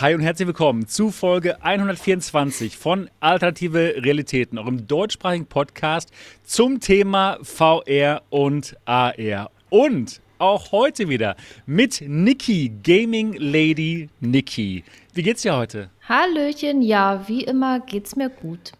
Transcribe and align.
Hi 0.00 0.12
und 0.12 0.22
herzlich 0.22 0.48
willkommen 0.48 0.88
zu 0.88 1.12
Folge 1.12 1.62
124 1.62 2.76
von 2.76 3.08
Alternative 3.20 3.94
Realitäten, 3.98 4.58
eurem 4.58 4.88
deutschsprachigen 4.88 5.46
Podcast 5.46 6.10
zum 6.42 6.80
Thema 6.80 7.38
VR 7.42 8.22
und 8.28 8.76
AR. 8.86 9.52
Und 9.70 10.20
auch 10.38 10.72
heute 10.72 11.08
wieder 11.08 11.36
mit 11.66 12.02
Niki, 12.04 12.72
Gaming 12.82 13.34
Lady 13.34 14.08
Niki. 14.18 14.82
Wie 15.12 15.22
geht's 15.22 15.42
dir 15.42 15.56
heute? 15.56 15.90
Hallöchen, 16.08 16.82
ja, 16.82 17.28
wie 17.28 17.44
immer 17.44 17.78
geht's 17.78 18.16
mir 18.16 18.30
gut. 18.30 18.72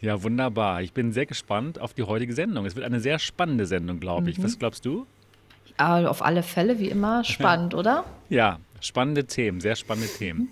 Ja, 0.00 0.20
wunderbar. 0.24 0.82
Ich 0.82 0.92
bin 0.92 1.12
sehr 1.12 1.26
gespannt 1.26 1.80
auf 1.80 1.94
die 1.94 2.02
heutige 2.02 2.32
Sendung. 2.32 2.66
Es 2.66 2.74
wird 2.74 2.86
eine 2.86 2.98
sehr 2.98 3.20
spannende 3.20 3.66
Sendung, 3.66 4.00
glaube 4.00 4.30
ich. 4.30 4.38
Mhm. 4.38 4.42
Was 4.42 4.58
glaubst 4.58 4.84
du? 4.84 5.06
Auf 5.78 6.22
alle 6.22 6.42
Fälle, 6.42 6.80
wie 6.80 6.88
immer, 6.88 7.22
spannend, 7.22 7.72
oder? 7.76 8.04
Ja, 8.30 8.58
spannende 8.80 9.26
Themen, 9.26 9.60
sehr 9.60 9.76
spannende 9.76 10.08
Themen. 10.08 10.50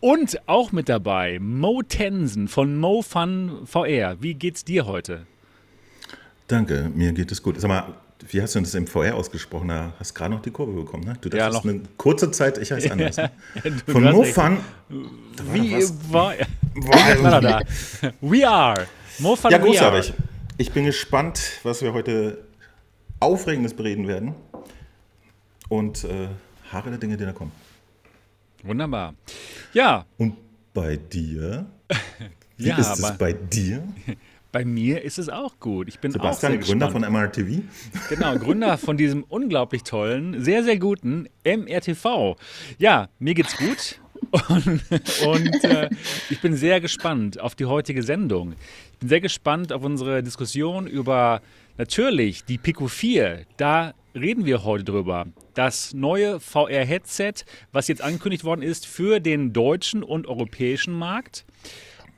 Und 0.00 0.38
auch 0.46 0.70
mit 0.70 0.88
dabei 0.88 1.38
Mo 1.40 1.82
Tensen 1.82 2.46
von 2.46 2.78
Mo 2.78 3.02
Fun 3.02 3.62
VR. 3.64 4.16
Wie 4.20 4.34
geht's 4.34 4.64
dir 4.64 4.86
heute? 4.86 5.26
Danke, 6.46 6.90
mir 6.94 7.12
geht 7.12 7.32
es 7.32 7.42
gut. 7.42 7.60
Sag 7.60 7.68
mal, 7.68 7.94
wie 8.28 8.40
hast 8.40 8.54
du 8.54 8.60
das 8.60 8.74
im 8.74 8.86
VR 8.86 9.14
ausgesprochen? 9.14 9.68
Da 9.68 9.92
hast 9.98 10.14
gerade 10.14 10.34
noch 10.34 10.42
die 10.42 10.50
Kurve 10.50 10.72
bekommen, 10.72 11.04
ne? 11.04 11.14
Du 11.20 11.28
dachtest 11.28 11.64
ja, 11.64 11.70
eine 11.70 11.82
kurze 11.96 12.30
Zeit, 12.30 12.58
ich 12.58 12.70
heiße 12.70 12.90
anders. 12.90 13.16
Ne? 13.16 13.30
Von 13.86 14.04
Mo 14.04 14.22
Fun. 14.22 14.58
Wie 15.52 15.72
war, 16.10 16.34
war 17.22 17.40
da? 17.40 17.60
We 18.20 18.48
are. 18.48 18.86
Mo 19.18 19.36
Fun 19.36 19.50
Ja, 19.50 19.58
großartig. 19.58 20.12
Ich 20.58 20.72
bin 20.72 20.84
gespannt, 20.84 21.40
was 21.62 21.82
wir 21.82 21.92
heute 21.92 22.44
Aufregendes 23.20 23.74
bereden 23.74 24.08
werden. 24.08 24.34
Und 25.68 26.04
äh, 26.04 26.28
Haare 26.72 26.90
der 26.90 26.98
Dinge, 26.98 27.16
die 27.16 27.24
da 27.24 27.32
kommen. 27.32 27.52
Wunderbar. 28.62 29.14
Ja. 29.72 30.04
Und 30.16 30.36
bei 30.74 30.96
dir? 30.96 31.66
Wie 32.56 32.68
ja, 32.68 32.78
ist 32.78 32.98
es 32.98 33.18
bei 33.18 33.32
dir? 33.32 33.82
Bei 34.50 34.64
mir 34.64 35.02
ist 35.02 35.18
es 35.18 35.28
auch 35.28 35.60
gut. 35.60 35.88
Ich 35.88 35.98
bin 35.98 36.10
Sebastian, 36.10 36.58
auch 36.58 36.64
Gründer 36.64 36.90
von 36.90 37.02
MRTV. 37.02 37.62
Genau, 38.08 38.34
Gründer 38.38 38.78
von 38.78 38.96
diesem 38.96 39.22
unglaublich 39.24 39.82
tollen, 39.82 40.42
sehr, 40.42 40.64
sehr 40.64 40.78
guten 40.78 41.28
MRTV. 41.44 42.36
Ja, 42.78 43.10
mir 43.18 43.34
geht's 43.34 43.58
gut. 43.58 44.00
Und, 44.48 44.82
und 45.26 45.64
äh, 45.64 45.90
ich 46.30 46.40
bin 46.40 46.56
sehr 46.56 46.80
gespannt 46.80 47.38
auf 47.38 47.54
die 47.54 47.66
heutige 47.66 48.02
Sendung. 48.02 48.54
Ich 48.92 48.98
bin 48.98 49.10
sehr 49.10 49.20
gespannt 49.20 49.70
auf 49.70 49.84
unsere 49.84 50.22
Diskussion 50.22 50.86
über 50.86 51.42
natürlich 51.76 52.44
die 52.44 52.56
Pico 52.56 52.88
4. 52.88 53.44
Da 53.58 53.92
reden 54.14 54.44
wir 54.46 54.64
heute 54.64 54.84
drüber. 54.84 55.26
Das 55.54 55.94
neue 55.94 56.40
VR-Headset, 56.40 57.44
was 57.72 57.88
jetzt 57.88 58.02
angekündigt 58.02 58.44
worden 58.44 58.62
ist 58.62 58.86
für 58.86 59.20
den 59.20 59.52
deutschen 59.52 60.02
und 60.02 60.26
europäischen 60.26 60.94
Markt. 60.94 61.44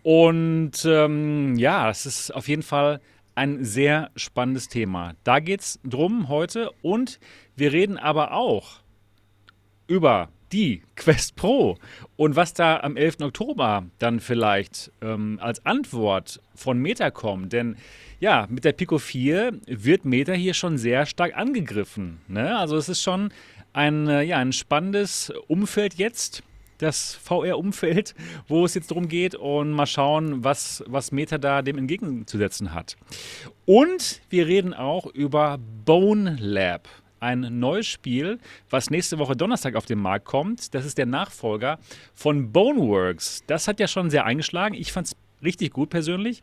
Und 0.03 0.85
ähm, 0.85 1.57
ja, 1.57 1.91
es 1.91 2.07
ist 2.07 2.35
auf 2.35 2.49
jeden 2.49 2.63
Fall 2.63 3.01
ein 3.35 3.65
sehr 3.65 4.11
spannendes 4.17 4.69
Thema. 4.69 5.15
Da 5.25 5.41
geht 5.41 5.61
es 5.61 5.81
drum 5.85 6.29
heute 6.29 6.71
und 6.83 7.21
wir 7.57 7.73
reden 7.73 7.99
aber 7.99 8.33
auch 8.33 8.81
über 9.87 10.29
die 10.53 10.83
Quest 10.97 11.37
Pro 11.37 11.77
und 12.17 12.37
was 12.37 12.55
da 12.55 12.81
am 12.81 12.97
11. 12.97 13.21
Oktober 13.21 13.87
dann 13.99 14.21
vielleicht 14.21 14.91
ähm, 15.01 15.39
als 15.41 15.65
Antwort 15.65 16.41
von 16.55 16.79
Meta 16.79 17.11
kommt. 17.11 17.53
Denn 17.53 17.77
ja, 18.21 18.47
mit 18.51 18.65
der 18.65 18.73
Pico 18.73 18.99
4 18.99 19.59
wird 19.67 20.05
Meta 20.05 20.33
hier 20.33 20.55
schon 20.55 20.79
sehr 20.79 21.07
stark 21.07 21.37
angegriffen. 21.37 22.21
Ne? 22.29 22.57
Also 22.57 22.77
es 22.77 22.89
ist 22.89 23.03
schon 23.03 23.33
ein, 23.73 24.07
äh, 24.09 24.23
ja, 24.23 24.37
ein 24.37 24.53
spannendes 24.53 25.33
Umfeld 25.49 25.95
jetzt, 25.95 26.43
das 26.79 27.15
VR-Umfeld, 27.15 28.15
wo 28.49 28.65
es 28.65 28.75
jetzt 28.75 28.91
darum 28.91 29.09
geht 29.09 29.35
und 29.35 29.71
mal 29.73 29.87
schauen, 29.87 30.45
was, 30.45 30.85
was 30.87 31.13
Meta 31.13 31.39
da 31.39 31.63
dem 31.63 31.79
entgegenzusetzen 31.79 32.75
hat. 32.75 32.97
Und 33.65 34.21
wir 34.29 34.47
reden 34.47 34.75
auch 34.75 35.07
über 35.07 35.59
Bone 35.85 36.37
Lab 36.39 36.89
ein 37.21 37.59
neues 37.59 37.87
Spiel, 37.87 38.39
was 38.71 38.89
nächste 38.89 39.19
Woche 39.19 39.37
Donnerstag 39.37 39.77
auf 39.77 39.85
den 39.85 39.99
Markt 39.99 40.25
kommt. 40.25 40.75
Das 40.75 40.87
ist 40.87 40.97
der 40.97 41.05
Nachfolger 41.05 41.79
von 42.15 42.51
Boneworks. 42.51 43.45
Das 43.47 43.69
hat 43.69 43.79
ja 43.79 43.87
schon 43.87 44.09
sehr 44.09 44.25
eingeschlagen. 44.25 44.75
Ich 44.75 44.91
fand 44.91 45.09
es 45.09 45.17
richtig 45.43 45.73
gut 45.73 45.91
persönlich. 45.91 46.43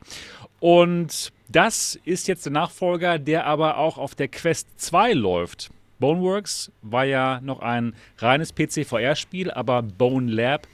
Und 0.59 1.31
das 1.49 1.99
ist 2.03 2.27
jetzt 2.27 2.45
der 2.45 2.51
Nachfolger, 2.51 3.19
der 3.19 3.45
aber 3.45 3.77
auch 3.77 3.97
auf 3.97 4.15
der 4.15 4.27
Quest 4.27 4.67
2 4.77 5.13
läuft. 5.13 5.69
Boneworks 5.99 6.71
war 6.81 7.05
ja 7.05 7.39
noch 7.41 7.59
ein 7.59 7.95
reines 8.17 8.53
PC-VR-Spiel, 8.53 9.49
aber 9.51 9.81
Bone 9.81 10.31
Lab 10.31 10.67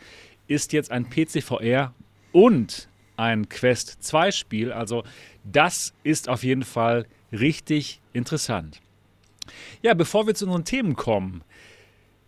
ist 0.47 0.73
jetzt 0.73 0.91
ein 0.91 1.09
PC-VR 1.09 1.93
und 2.31 2.89
ein 3.15 3.47
Quest 3.47 3.99
2-Spiel. 4.01 4.71
Also 4.71 5.03
das 5.43 5.93
ist 6.03 6.27
auf 6.27 6.43
jeden 6.43 6.63
Fall 6.63 7.05
richtig 7.31 8.01
interessant. 8.11 8.81
Ja, 9.81 9.93
bevor 9.93 10.27
wir 10.27 10.35
zu 10.35 10.45
unseren 10.45 10.65
Themen 10.65 10.95
kommen, 10.95 11.43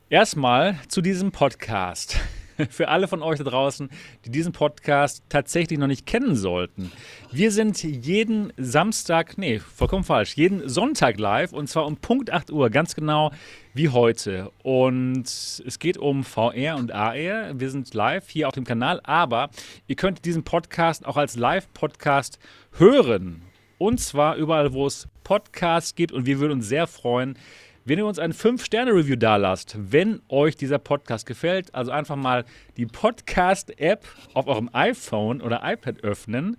erstmal 0.10 0.80
zu 0.88 1.02
diesem 1.02 1.32
Podcast. 1.32 2.20
für 2.70 2.88
alle 2.90 3.08
von 3.08 3.22
euch 3.22 3.38
da 3.38 3.44
draußen, 3.44 3.90
die 4.26 4.32
diesen 4.32 4.52
Podcast 4.52 5.24
tatsächlich 5.30 5.80
noch 5.80 5.88
nicht 5.88 6.06
kennen 6.06 6.36
sollten. 6.36 6.92
Wir 7.32 7.52
sind 7.52 7.82
jeden 7.84 8.54
Samstag, 8.58 9.38
nee, 9.38 9.60
vollkommen 9.60 10.04
falsch, 10.04 10.36
jeden 10.36 10.68
Sonntag 10.68 11.20
live 11.20 11.54
und 11.54 11.68
zwar 11.68 11.86
um 11.86 11.98
Punkt 11.98 12.32
8 12.32 12.52
Uhr, 12.52 12.70
ganz 12.70 12.96
genau 12.96 13.32
wie 13.74 13.90
heute. 13.90 14.52
Und 14.64 15.26
es 15.26 15.80
geht 15.80 15.98
um 15.98 16.24
VR 16.24 16.78
und 16.78 16.92
AR. 16.92 17.60
Wir 17.60 17.70
sind 17.70 17.94
live 17.94 18.30
hier 18.30 18.48
auf 18.48 18.54
dem 18.54 18.64
Kanal, 18.64 19.02
aber 19.04 19.50
ihr 19.88 19.96
könnt 19.96 20.26
diesen 20.26 20.44
Podcast 20.44 21.06
auch 21.06 21.18
als 21.18 21.36
Live-Podcast 21.36 22.40
hören. 22.78 23.42
Und 23.78 24.00
zwar 24.00 24.38
überall, 24.38 24.74
wo 24.74 24.88
es 24.88 25.08
Podcasts 25.26 25.96
gibt. 25.96 26.14
Und 26.14 26.26
wir 26.26 26.40
würden 26.40 26.54
uns 26.54 26.70
sehr 26.70 26.88
freuen, 26.88 27.38
wenn 27.86 28.00
ihr 28.00 28.06
uns 28.08 28.18
ein 28.18 28.34
5-Sterne-Review 28.34 29.16
da 29.16 29.36
lasst, 29.36 29.78
wenn 29.80 30.20
euch 30.28 30.56
dieser 30.56 30.80
Podcast 30.80 31.28
gefällt. 31.28 31.74
Also 31.74 31.92
einfach 31.92 32.16
mal 32.16 32.44
die 32.78 32.88
Podcast-App 32.88 34.04
auf 34.34 34.48
eurem 34.48 34.72
iPhone 34.74 35.40
oder 35.40 35.62
iPad 35.64 36.04
öffnen, 36.04 36.58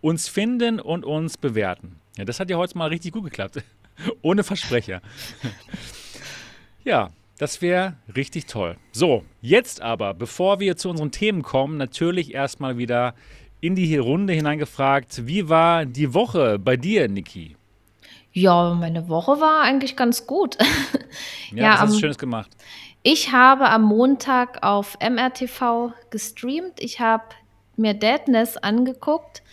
uns 0.00 0.28
finden 0.28 0.80
und 0.80 1.04
uns 1.04 1.38
bewerten. 1.38 2.00
Ja, 2.18 2.24
das 2.24 2.40
hat 2.40 2.50
ja 2.50 2.56
heute 2.56 2.76
mal 2.76 2.88
richtig 2.88 3.12
gut 3.12 3.24
geklappt. 3.24 3.62
Ohne 4.22 4.42
Versprecher. 4.42 5.00
ja, 6.84 7.10
das 7.38 7.62
wäre 7.62 7.94
richtig 8.14 8.46
toll. 8.46 8.76
So, 8.90 9.24
jetzt 9.40 9.80
aber, 9.80 10.12
bevor 10.12 10.58
wir 10.58 10.76
zu 10.76 10.90
unseren 10.90 11.12
Themen 11.12 11.42
kommen, 11.42 11.76
natürlich 11.76 12.34
erstmal 12.34 12.78
wieder 12.78 13.14
in 13.60 13.76
die 13.76 13.96
Runde 13.96 14.32
hineingefragt. 14.32 15.26
Wie 15.26 15.48
war 15.48 15.86
die 15.86 16.14
Woche 16.14 16.58
bei 16.58 16.76
dir, 16.76 17.08
Niki? 17.08 17.56
Ja, 18.34 18.74
meine 18.74 19.08
Woche 19.08 19.40
war 19.40 19.62
eigentlich 19.62 19.96
ganz 19.96 20.26
gut. 20.26 20.58
Ja, 21.52 21.62
ja 21.62 21.72
was 21.74 21.80
hast 21.82 21.94
du 21.94 21.98
Schönes 22.00 22.18
gemacht? 22.18 22.50
Ich 23.04 23.30
habe 23.30 23.68
am 23.68 23.82
Montag 23.82 24.64
auf 24.64 24.98
MRTV 24.98 25.92
gestreamt. 26.10 26.80
Ich 26.80 26.98
habe 26.98 27.22
mir 27.76 27.94
Deadness 27.94 28.56
angeguckt. 28.56 29.44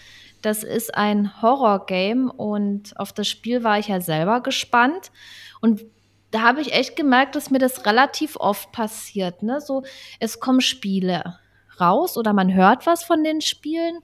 Das 0.42 0.64
ist 0.64 0.96
ein 0.96 1.44
Horror-Game 1.44 2.32
und 2.32 2.98
auf 2.98 3.14
das 3.14 3.28
Spiel 3.28 3.64
war 3.64 3.78
ich 3.78 3.90
ja 3.90 4.02
selber 4.02 4.42
gespannt. 4.42 5.12
Und 5.60 5.84
da 6.32 6.42
habe 6.42 6.62
ich 6.62 6.74
echt 6.74 6.96
gemerkt, 6.96 7.36
dass 7.36 7.52
mir 7.52 7.60
das 7.60 7.86
relativ 7.86 8.38
oft 8.38 8.72
passiert. 8.72 9.44
Ne? 9.44 9.62
So, 9.62 9.84
es 10.20 10.40
kommen 10.40 10.62
Spiele 10.62 11.38
raus 11.80 12.18
oder 12.18 12.34
man 12.34 12.52
hört 12.54 12.88
was 12.88 13.04
von 13.04 13.24
den 13.24 13.42
Spielen 13.42 14.00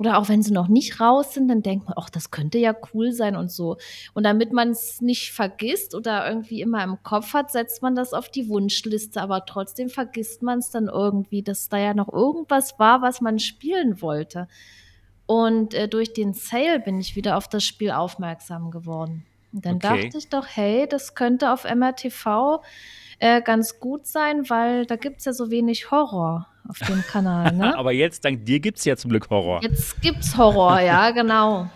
oder 0.00 0.16
auch 0.16 0.30
wenn 0.30 0.42
sie 0.42 0.54
noch 0.54 0.68
nicht 0.68 0.98
raus 0.98 1.34
sind, 1.34 1.48
dann 1.48 1.60
denkt 1.60 1.84
man, 1.84 1.94
ach, 1.98 2.08
das 2.08 2.30
könnte 2.30 2.56
ja 2.56 2.74
cool 2.94 3.12
sein 3.12 3.36
und 3.36 3.52
so. 3.52 3.76
Und 4.14 4.22
damit 4.22 4.50
man 4.50 4.70
es 4.70 5.02
nicht 5.02 5.30
vergisst 5.30 5.94
oder 5.94 6.26
irgendwie 6.26 6.62
immer 6.62 6.82
im 6.82 7.02
Kopf 7.02 7.34
hat, 7.34 7.50
setzt 7.50 7.82
man 7.82 7.94
das 7.94 8.14
auf 8.14 8.30
die 8.30 8.48
Wunschliste. 8.48 9.20
Aber 9.20 9.44
trotzdem 9.44 9.90
vergisst 9.90 10.40
man 10.40 10.60
es 10.60 10.70
dann 10.70 10.88
irgendwie, 10.88 11.42
dass 11.42 11.68
da 11.68 11.76
ja 11.76 11.92
noch 11.92 12.10
irgendwas 12.10 12.78
war, 12.78 13.02
was 13.02 13.20
man 13.20 13.38
spielen 13.38 14.00
wollte. 14.00 14.48
Und 15.26 15.74
äh, 15.74 15.86
durch 15.86 16.14
den 16.14 16.32
Sale 16.32 16.80
bin 16.80 16.98
ich 16.98 17.14
wieder 17.14 17.36
auf 17.36 17.46
das 17.46 17.62
Spiel 17.62 17.90
aufmerksam 17.90 18.70
geworden. 18.70 19.26
Und 19.52 19.66
dann 19.66 19.76
okay. 19.76 20.04
dachte 20.04 20.16
ich 20.16 20.30
doch, 20.30 20.46
hey, 20.48 20.86
das 20.88 21.14
könnte 21.14 21.52
auf 21.52 21.64
MRTV 21.64 22.62
äh, 23.18 23.42
ganz 23.42 23.78
gut 23.80 24.06
sein, 24.06 24.48
weil 24.48 24.86
da 24.86 24.96
gibt 24.96 25.18
es 25.18 25.26
ja 25.26 25.34
so 25.34 25.50
wenig 25.50 25.90
Horror 25.90 26.49
auf 26.68 26.78
dem 26.78 27.02
Kanal. 27.02 27.52
Ne? 27.52 27.76
Aber 27.78 27.92
jetzt, 27.92 28.24
dank 28.24 28.44
dir, 28.44 28.60
gibt 28.60 28.78
es 28.78 28.84
ja 28.84 28.96
zum 28.96 29.10
Glück 29.10 29.28
Horror. 29.30 29.62
Jetzt 29.62 30.00
gibt 30.00 30.20
es 30.20 30.36
Horror, 30.36 30.80
ja, 30.80 31.10
genau. 31.12 31.70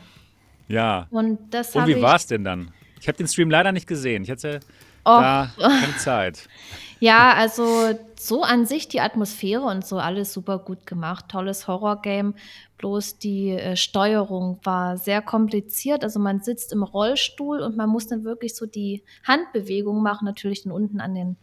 Ja. 0.68 1.06
Und, 1.10 1.38
das 1.52 1.74
Und 1.74 1.86
wie 1.86 2.00
war 2.00 2.16
es 2.16 2.26
denn 2.26 2.44
dann? 2.44 2.70
Ich 3.00 3.08
habe 3.08 3.18
den 3.18 3.28
Stream 3.28 3.50
leider 3.50 3.72
nicht 3.72 3.86
gesehen. 3.86 4.22
Ich 4.22 4.30
hatte 4.30 4.60
oh. 5.04 5.10
da 5.10 5.52
keine 5.58 5.96
Zeit. 5.98 6.48
Ja, 7.00 7.34
also 7.34 7.98
so 8.18 8.44
an 8.44 8.64
sich 8.64 8.88
die 8.88 9.02
Atmosphäre 9.02 9.60
und 9.60 9.84
so 9.84 9.98
alles 9.98 10.32
super 10.32 10.58
gut 10.58 10.86
gemacht. 10.86 11.26
Tolles 11.28 11.68
Horrorgame. 11.68 12.32
Bloß 12.78 13.18
die 13.18 13.50
äh, 13.50 13.76
Steuerung 13.76 14.58
war 14.62 14.96
sehr 14.96 15.20
kompliziert. 15.20 16.02
Also 16.02 16.18
man 16.18 16.40
sitzt 16.40 16.72
im 16.72 16.82
Rollstuhl 16.82 17.60
und 17.60 17.76
man 17.76 17.90
muss 17.90 18.06
dann 18.06 18.24
wirklich 18.24 18.56
so 18.56 18.64
die 18.64 19.02
Handbewegung 19.22 20.02
machen, 20.02 20.24
natürlich 20.24 20.62
dann 20.62 20.72
unten 20.72 21.00
an 21.00 21.14
den 21.14 21.36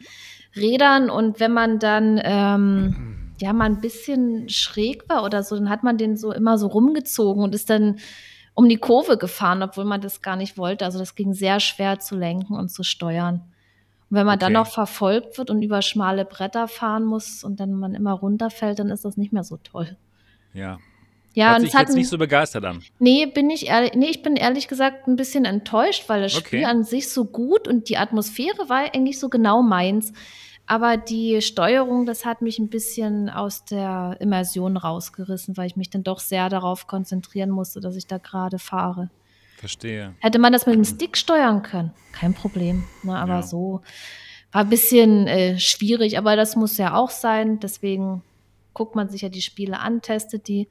Rädern. 0.55 1.11
Und 1.11 1.39
wenn 1.39 1.53
man 1.53 1.77
dann 1.77 2.19
ähm, 2.23 3.20
ja 3.41 3.53
mal 3.53 3.65
ein 3.65 3.81
bisschen 3.81 4.49
schräg 4.49 5.09
war 5.09 5.23
oder 5.23 5.43
so, 5.43 5.55
dann 5.55 5.69
hat 5.69 5.83
man 5.83 5.97
den 5.97 6.17
so 6.17 6.31
immer 6.31 6.57
so 6.57 6.67
rumgezogen 6.67 7.43
und 7.43 7.55
ist 7.55 7.69
dann 7.69 7.97
um 8.53 8.67
die 8.67 8.77
Kurve 8.77 9.17
gefahren, 9.17 9.63
obwohl 9.63 9.85
man 9.85 10.01
das 10.01 10.21
gar 10.21 10.35
nicht 10.35 10.57
wollte. 10.57 10.85
Also 10.85 10.99
das 10.99 11.15
ging 11.15 11.33
sehr 11.33 11.59
schwer 11.59 11.99
zu 11.99 12.15
lenken 12.15 12.53
und 12.53 12.69
zu 12.69 12.83
steuern. 12.83 13.41
Und 14.09 14.17
wenn 14.17 14.25
man 14.25 14.35
okay. 14.35 14.45
dann 14.45 14.53
noch 14.53 14.67
verfolgt 14.67 15.37
wird 15.37 15.49
und 15.49 15.61
über 15.61 15.81
schmale 15.81 16.25
Bretter 16.25 16.67
fahren 16.67 17.05
muss 17.05 17.43
und 17.43 17.59
dann 17.59 17.73
man 17.73 17.95
immer 17.95 18.13
runterfällt, 18.13 18.79
dann 18.79 18.89
ist 18.89 19.05
das 19.05 19.17
nicht 19.17 19.31
mehr 19.31 19.43
so 19.43 19.57
toll. 19.57 19.97
Ja. 20.53 20.79
Ja, 21.33 21.51
Hört 21.51 21.59
und 21.59 21.65
sich 21.65 21.79
jetzt 21.79 21.95
nicht 21.95 22.09
so 22.09 22.17
begeistert 22.17 22.65
an. 22.65 22.83
Nee, 22.99 23.25
bin 23.25 23.49
ich 23.49 23.67
ehrlich, 23.67 23.93
nee, 23.93 24.09
ich 24.09 24.21
bin 24.21 24.35
ehrlich 24.35 24.67
gesagt 24.67 25.07
ein 25.07 25.15
bisschen 25.15 25.45
enttäuscht, 25.45 26.09
weil 26.09 26.21
das 26.21 26.33
Spiel 26.33 26.59
okay. 26.59 26.65
an 26.65 26.83
sich 26.83 27.09
so 27.09 27.23
gut 27.23 27.69
und 27.69 27.87
die 27.87 27.97
Atmosphäre 27.97 28.67
war 28.67 28.93
eigentlich 28.93 29.17
so 29.17 29.29
genau 29.29 29.61
meins. 29.61 30.11
Aber 30.71 30.95
die 30.95 31.41
Steuerung, 31.41 32.05
das 32.05 32.23
hat 32.23 32.41
mich 32.41 32.57
ein 32.57 32.69
bisschen 32.69 33.29
aus 33.29 33.65
der 33.65 34.15
Immersion 34.21 34.77
rausgerissen, 34.77 35.57
weil 35.57 35.67
ich 35.67 35.75
mich 35.75 35.89
dann 35.89 36.03
doch 36.03 36.21
sehr 36.21 36.47
darauf 36.47 36.87
konzentrieren 36.87 37.49
musste, 37.49 37.81
dass 37.81 37.97
ich 37.97 38.07
da 38.07 38.19
gerade 38.19 38.57
fahre. 38.57 39.09
Verstehe. 39.57 40.15
Hätte 40.19 40.39
man 40.39 40.53
das 40.53 40.65
mit 40.67 40.75
dem 40.75 40.85
Stick 40.85 41.17
steuern 41.17 41.61
können, 41.61 41.91
kein 42.13 42.33
Problem. 42.33 42.85
Ne? 43.03 43.13
Aber 43.13 43.33
ja. 43.33 43.41
so 43.41 43.81
war 44.53 44.61
ein 44.61 44.69
bisschen 44.69 45.27
äh, 45.27 45.59
schwierig, 45.59 46.17
aber 46.17 46.37
das 46.37 46.55
muss 46.55 46.77
ja 46.77 46.95
auch 46.95 47.09
sein. 47.09 47.59
Deswegen 47.59 48.23
guckt 48.73 48.95
man 48.95 49.09
sich 49.09 49.23
ja 49.23 49.29
die 49.29 49.41
Spiele 49.41 49.77
an, 49.77 50.01
testet 50.01 50.47
die. 50.47 50.69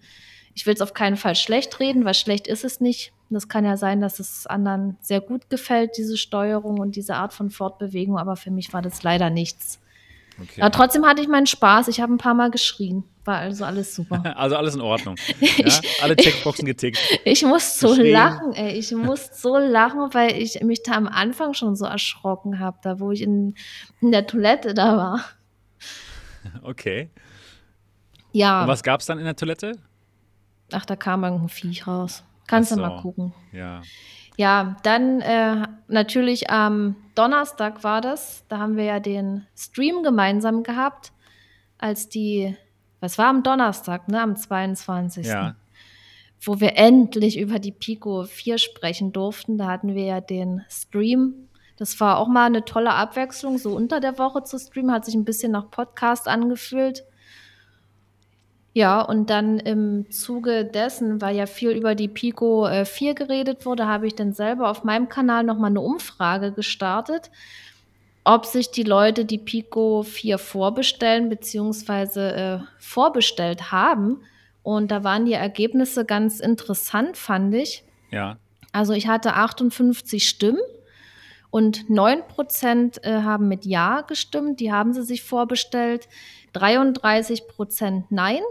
Ich 0.55 0.64
will 0.64 0.73
es 0.73 0.81
auf 0.81 0.94
keinen 0.94 1.19
Fall 1.19 1.35
schlecht 1.35 1.79
reden, 1.79 2.06
weil 2.06 2.14
schlecht 2.14 2.46
ist 2.46 2.64
es 2.64 2.81
nicht. 2.81 3.12
Das 3.29 3.49
kann 3.49 3.67
ja 3.67 3.76
sein, 3.76 4.00
dass 4.00 4.19
es 4.19 4.46
anderen 4.46 4.96
sehr 5.03 5.20
gut 5.20 5.50
gefällt, 5.50 5.99
diese 5.99 6.17
Steuerung 6.17 6.81
und 6.81 6.96
diese 6.96 7.17
Art 7.17 7.35
von 7.35 7.50
Fortbewegung, 7.50 8.19
aber 8.19 8.37
für 8.37 8.50
mich 8.50 8.73
war 8.73 8.81
das 8.81 9.03
leider 9.03 9.29
nichts. 9.29 9.79
Okay. 10.43 10.61
Aber 10.61 10.71
trotzdem 10.71 11.05
hatte 11.07 11.21
ich 11.21 11.29
meinen 11.29 11.47
Spaß. 11.47 11.89
Ich 11.89 12.01
habe 12.01 12.13
ein 12.13 12.19
paar 12.19 12.35
Mal 12.35 12.51
geschrien. 12.51 13.05
War 13.25 13.39
also 13.39 13.65
alles 13.65 13.95
super. 13.95 14.23
also 14.37 14.57
alles 14.57 14.75
in 14.75 14.81
Ordnung. 14.81 15.17
Ja? 15.41 15.81
Alle 16.03 16.17
Checkboxen 16.17 16.65
getickt. 16.65 16.99
ich 17.25 17.43
muss 17.45 17.79
so 17.79 17.91
Geschrien. 17.91 18.13
lachen, 18.13 18.53
ey. 18.55 18.79
Ich 18.79 18.91
muss 18.95 19.31
so 19.33 19.59
lachen, 19.59 20.13
weil 20.13 20.41
ich 20.41 20.61
mich 20.63 20.83
da 20.83 20.93
am 20.93 21.07
Anfang 21.07 21.55
schon 21.55 21.77
so 21.77 21.85
erschrocken 21.85 22.59
habe, 22.59 22.79
da 22.83 22.99
wo 23.01 23.11
ich 23.11 23.23
in, 23.23 23.55
in 24.01 24.11
der 24.11 24.27
Toilette 24.27 24.75
da 24.75 24.97
war. 24.97 25.25
Okay. 26.63 27.11
Ja. 28.33 28.63
Und 28.63 28.69
was 28.69 28.83
gab 28.83 29.01
es 29.01 29.07
dann 29.07 29.19
in 29.19 29.25
der 29.25 29.37
Toilette? 29.37 29.73
Ach, 30.73 30.87
da 30.87 30.97
kam 30.97 31.25
irgendein 31.25 31.49
Viech 31.49 31.87
raus. 31.87 32.25
Kannst 32.47 32.71
du 32.71 32.77
so. 32.77 32.81
mal 32.81 33.01
gucken. 33.01 33.35
Ja. 33.53 33.83
Ja, 34.41 34.77
dann 34.85 35.21
äh, 35.21 35.67
natürlich 35.89 36.49
am 36.49 36.97
Donnerstag 37.15 37.85
war 37.85 38.01
das. 38.01 38.47
Da 38.49 38.57
haben 38.57 38.79
wir 38.79 38.85
ja 38.85 38.99
den 38.99 39.47
Stream 39.55 40.03
gemeinsam 40.03 40.63
gehabt, 40.63 41.13
als 41.77 42.09
die, 42.09 42.57
was 43.01 43.19
war 43.19 43.27
am 43.27 43.43
Donnerstag, 43.43 44.09
ne, 44.09 44.19
am 44.19 44.37
22. 44.37 45.27
Ja. 45.27 45.57
Wo 46.41 46.59
wir 46.59 46.79
endlich 46.79 47.39
über 47.39 47.59
die 47.59 47.71
Pico 47.71 48.25
4 48.25 48.57
sprechen 48.57 49.13
durften. 49.13 49.59
Da 49.59 49.67
hatten 49.67 49.95
wir 49.95 50.05
ja 50.05 50.23
den 50.23 50.65
Stream. 50.71 51.51
Das 51.77 52.01
war 52.01 52.17
auch 52.17 52.29
mal 52.29 52.47
eine 52.47 52.65
tolle 52.65 52.95
Abwechslung, 52.95 53.59
so 53.59 53.77
unter 53.77 54.01
der 54.01 54.17
Woche 54.17 54.43
zu 54.45 54.59
streamen. 54.59 54.93
Hat 54.93 55.05
sich 55.05 55.17
ein 55.17 55.27
bisschen 55.27 55.53
nach 55.53 55.71
Podcast 55.71 56.29
angefühlt. 56.29 57.05
Ja, 58.72 59.00
und 59.00 59.31
dann 59.31 59.58
im 59.58 60.11
Zuge 60.12 60.64
dessen, 60.64 61.20
weil 61.20 61.34
ja 61.34 61.46
viel 61.46 61.70
über 61.70 61.96
die 61.96 62.08
Pico 62.08 62.67
äh, 62.69 62.84
4 62.84 63.14
geredet 63.14 63.67
wurde, 63.67 63.87
habe 63.87 64.06
ich 64.06 64.14
dann 64.14 64.32
selber 64.32 64.70
auf 64.70 64.84
meinem 64.84 65.08
Kanal 65.08 65.43
nochmal 65.43 65.70
eine 65.70 65.81
Umfrage 65.81 66.52
gestartet, 66.52 67.31
ob 68.22 68.46
sich 68.46 68.70
die 68.70 68.84
Leute 68.84 69.25
die 69.25 69.38
Pico 69.38 70.05
4 70.05 70.38
vorbestellen 70.38 71.28
bzw. 71.28 72.20
Äh, 72.20 72.61
vorbestellt 72.78 73.72
haben. 73.72 74.22
Und 74.62 74.93
da 74.93 75.02
waren 75.02 75.25
die 75.25 75.32
Ergebnisse 75.32 76.05
ganz 76.05 76.38
interessant, 76.38 77.17
fand 77.17 77.55
ich. 77.55 77.82
Ja. 78.12 78.37
Also 78.70 78.93
ich 78.93 79.08
hatte 79.08 79.34
58 79.34 80.28
Stimmen 80.28 80.61
und 81.50 81.87
9% 81.88 83.02
äh, 83.02 83.22
haben 83.22 83.49
mit 83.49 83.64
Ja 83.64 84.02
gestimmt, 84.02 84.61
die 84.61 84.70
haben 84.70 84.93
sie 84.93 85.02
sich 85.02 85.25
vorbestellt. 85.25 86.08
33% 86.55 88.05
Nein 88.11 88.43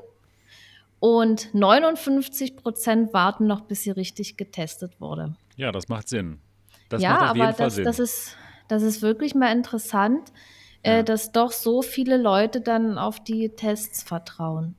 und 0.99 1.53
59 1.53 2.55
Prozent 2.57 3.13
warten 3.13 3.47
noch, 3.47 3.61
bis 3.61 3.83
sie 3.83 3.91
richtig 3.91 4.37
getestet 4.37 4.99
wurde. 4.99 5.35
Ja, 5.55 5.71
das 5.71 5.87
macht 5.87 6.09
Sinn. 6.09 6.39
Das 6.89 7.01
ja, 7.01 7.11
macht 7.11 7.21
auf 7.21 7.29
aber 7.29 7.37
jeden 7.37 7.53
Fall 7.55 7.65
das, 7.67 7.75
Sinn. 7.75 7.85
das, 7.85 7.99
ist, 7.99 8.37
das 8.67 8.83
ist 8.83 9.01
wirklich 9.01 9.35
mal 9.35 9.51
interessant, 9.51 10.29
äh, 10.83 10.91
Ja. 10.91 10.99
äh, 10.99 11.03
dass 11.03 11.31
doch 11.31 11.51
so 11.51 11.81
viele 11.81 12.17
Leute 12.17 12.61
dann 12.61 12.97
auf 12.97 13.23
die 13.23 13.49
Tests 13.49 14.03
vertrauen. 14.03 14.75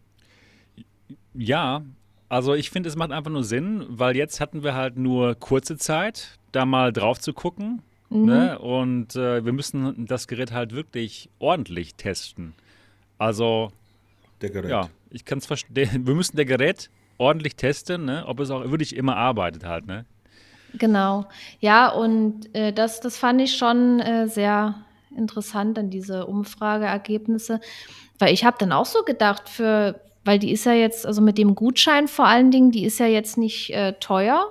Ja, 1.34 1.82
also 2.28 2.54
ich 2.54 2.70
finde, 2.70 2.88
es 2.88 2.96
macht 2.96 3.12
einfach 3.12 3.30
nur 3.30 3.44
Sinn, 3.44 3.84
weil 3.88 4.16
jetzt 4.16 4.40
hatten 4.40 4.62
wir 4.62 4.74
halt 4.74 4.96
nur 4.96 5.34
kurze 5.34 5.76
Zeit, 5.76 6.38
da 6.52 6.64
mal 6.64 6.92
drauf 6.92 7.20
zu 7.20 7.32
gucken. 7.32 7.82
Mhm. 8.08 8.24
Ne? 8.24 8.58
Und 8.58 9.14
äh, 9.16 9.44
wir 9.44 9.52
müssen 9.52 10.06
das 10.06 10.26
Gerät 10.26 10.52
halt 10.52 10.72
wirklich 10.74 11.30
ordentlich 11.38 11.94
testen. 11.94 12.54
Also, 13.18 13.70
Der 14.40 14.50
Gerät. 14.50 14.70
ja, 14.70 14.88
ich 15.10 15.24
kann 15.24 15.38
es 15.38 15.46
verstehen. 15.46 16.06
Wir 16.06 16.14
müssen 16.14 16.36
der 16.36 16.46
Gerät 16.46 16.90
ordentlich 17.18 17.56
testen, 17.56 18.06
ne? 18.06 18.24
ob 18.26 18.40
es 18.40 18.50
auch 18.50 18.62
wirklich 18.70 18.96
immer 18.96 19.16
arbeitet 19.16 19.64
halt. 19.64 19.86
Ne? 19.86 20.06
Genau. 20.74 21.26
Ja, 21.60 21.88
und 21.90 22.54
äh, 22.54 22.72
das, 22.72 23.00
das 23.00 23.18
fand 23.18 23.40
ich 23.40 23.56
schon 23.56 24.00
äh, 24.00 24.26
sehr 24.28 24.86
interessant 25.16 25.78
an 25.78 25.90
diese 25.90 26.26
Umfrageergebnisse, 26.26 27.60
weil 28.18 28.32
ich 28.32 28.44
habe 28.44 28.56
dann 28.58 28.72
auch 28.72 28.86
so 28.86 29.02
gedacht, 29.02 29.48
für, 29.48 30.00
weil 30.24 30.38
die 30.38 30.52
ist 30.52 30.64
ja 30.64 30.72
jetzt, 30.72 31.04
also 31.04 31.20
mit 31.20 31.36
dem 31.36 31.54
Gutschein 31.54 32.08
vor 32.08 32.26
allen 32.26 32.50
Dingen, 32.50 32.70
die 32.70 32.84
ist 32.84 33.00
ja 33.00 33.06
jetzt 33.06 33.36
nicht 33.36 33.70
äh, 33.70 33.94
teuer 33.94 34.46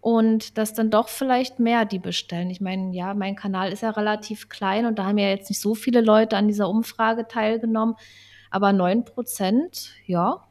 und 0.00 0.58
dass 0.58 0.74
dann 0.74 0.90
doch 0.90 1.08
vielleicht 1.08 1.58
mehr 1.58 1.84
die 1.84 1.98
bestellen. 1.98 2.50
Ich 2.50 2.60
meine, 2.60 2.94
ja, 2.94 3.14
mein 3.14 3.36
Kanal 3.36 3.72
ist 3.72 3.82
ja 3.82 3.90
relativ 3.90 4.48
klein 4.48 4.86
und 4.86 4.98
da 4.98 5.06
haben 5.06 5.18
ja 5.18 5.28
jetzt 5.28 5.48
nicht 5.48 5.60
so 5.60 5.74
viele 5.74 6.02
Leute 6.02 6.36
an 6.36 6.46
dieser 6.46 6.68
Umfrage 6.68 7.26
teilgenommen, 7.26 7.96
aber 8.50 8.72
9 8.72 9.04
Prozent, 9.04 9.90
ja, 10.06 10.44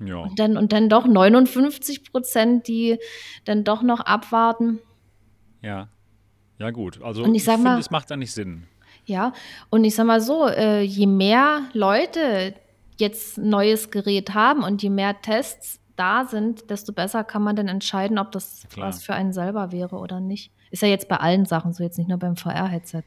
Ja. 0.00 0.16
und 0.18 0.38
dann, 0.38 0.56
und 0.56 0.72
dann 0.72 0.88
doch 0.88 1.06
59 1.06 2.10
Prozent, 2.12 2.68
die 2.68 2.98
dann 3.44 3.64
doch 3.64 3.82
noch 3.82 4.00
abwarten. 4.00 4.78
Ja. 5.62 5.88
Ja, 6.58 6.70
gut. 6.70 7.00
Also 7.02 7.22
Und 7.22 7.34
ich 7.34 7.42
ich 7.42 7.48
finde, 7.48 7.62
mal- 7.64 7.78
es 7.78 7.90
macht 7.90 8.10
eigentlich 8.12 8.32
Sinn. 8.32 8.64
Ja, 9.06 9.32
und 9.70 9.84
ich 9.84 9.94
sag 9.94 10.06
mal 10.06 10.20
so, 10.20 10.46
äh, 10.48 10.82
je 10.82 11.06
mehr 11.06 11.62
Leute 11.72 12.54
jetzt 12.98 13.38
ein 13.38 13.48
neues 13.48 13.90
Gerät 13.90 14.34
haben 14.34 14.62
und 14.64 14.82
je 14.82 14.90
mehr 14.90 15.20
Tests 15.22 15.80
da 15.96 16.24
sind, 16.26 16.68
desto 16.70 16.92
besser 16.92 17.24
kann 17.24 17.42
man 17.42 17.56
dann 17.56 17.68
entscheiden, 17.68 18.18
ob 18.18 18.32
das 18.32 18.66
Klar. 18.70 18.88
was 18.88 19.02
für 19.02 19.14
einen 19.14 19.32
selber 19.32 19.72
wäre 19.72 19.96
oder 19.96 20.20
nicht. 20.20 20.52
Ist 20.70 20.82
ja 20.82 20.88
jetzt 20.88 21.08
bei 21.08 21.16
allen 21.16 21.44
Sachen 21.46 21.72
so, 21.72 21.82
jetzt 21.82 21.96
nicht 21.98 22.08
nur 22.08 22.18
beim 22.18 22.36
VR-Headset. 22.36 23.02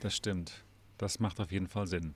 Das 0.00 0.14
stimmt. 0.14 0.64
Das 0.98 1.18
macht 1.20 1.40
auf 1.40 1.50
jeden 1.50 1.68
Fall 1.68 1.86
Sinn. 1.86 2.14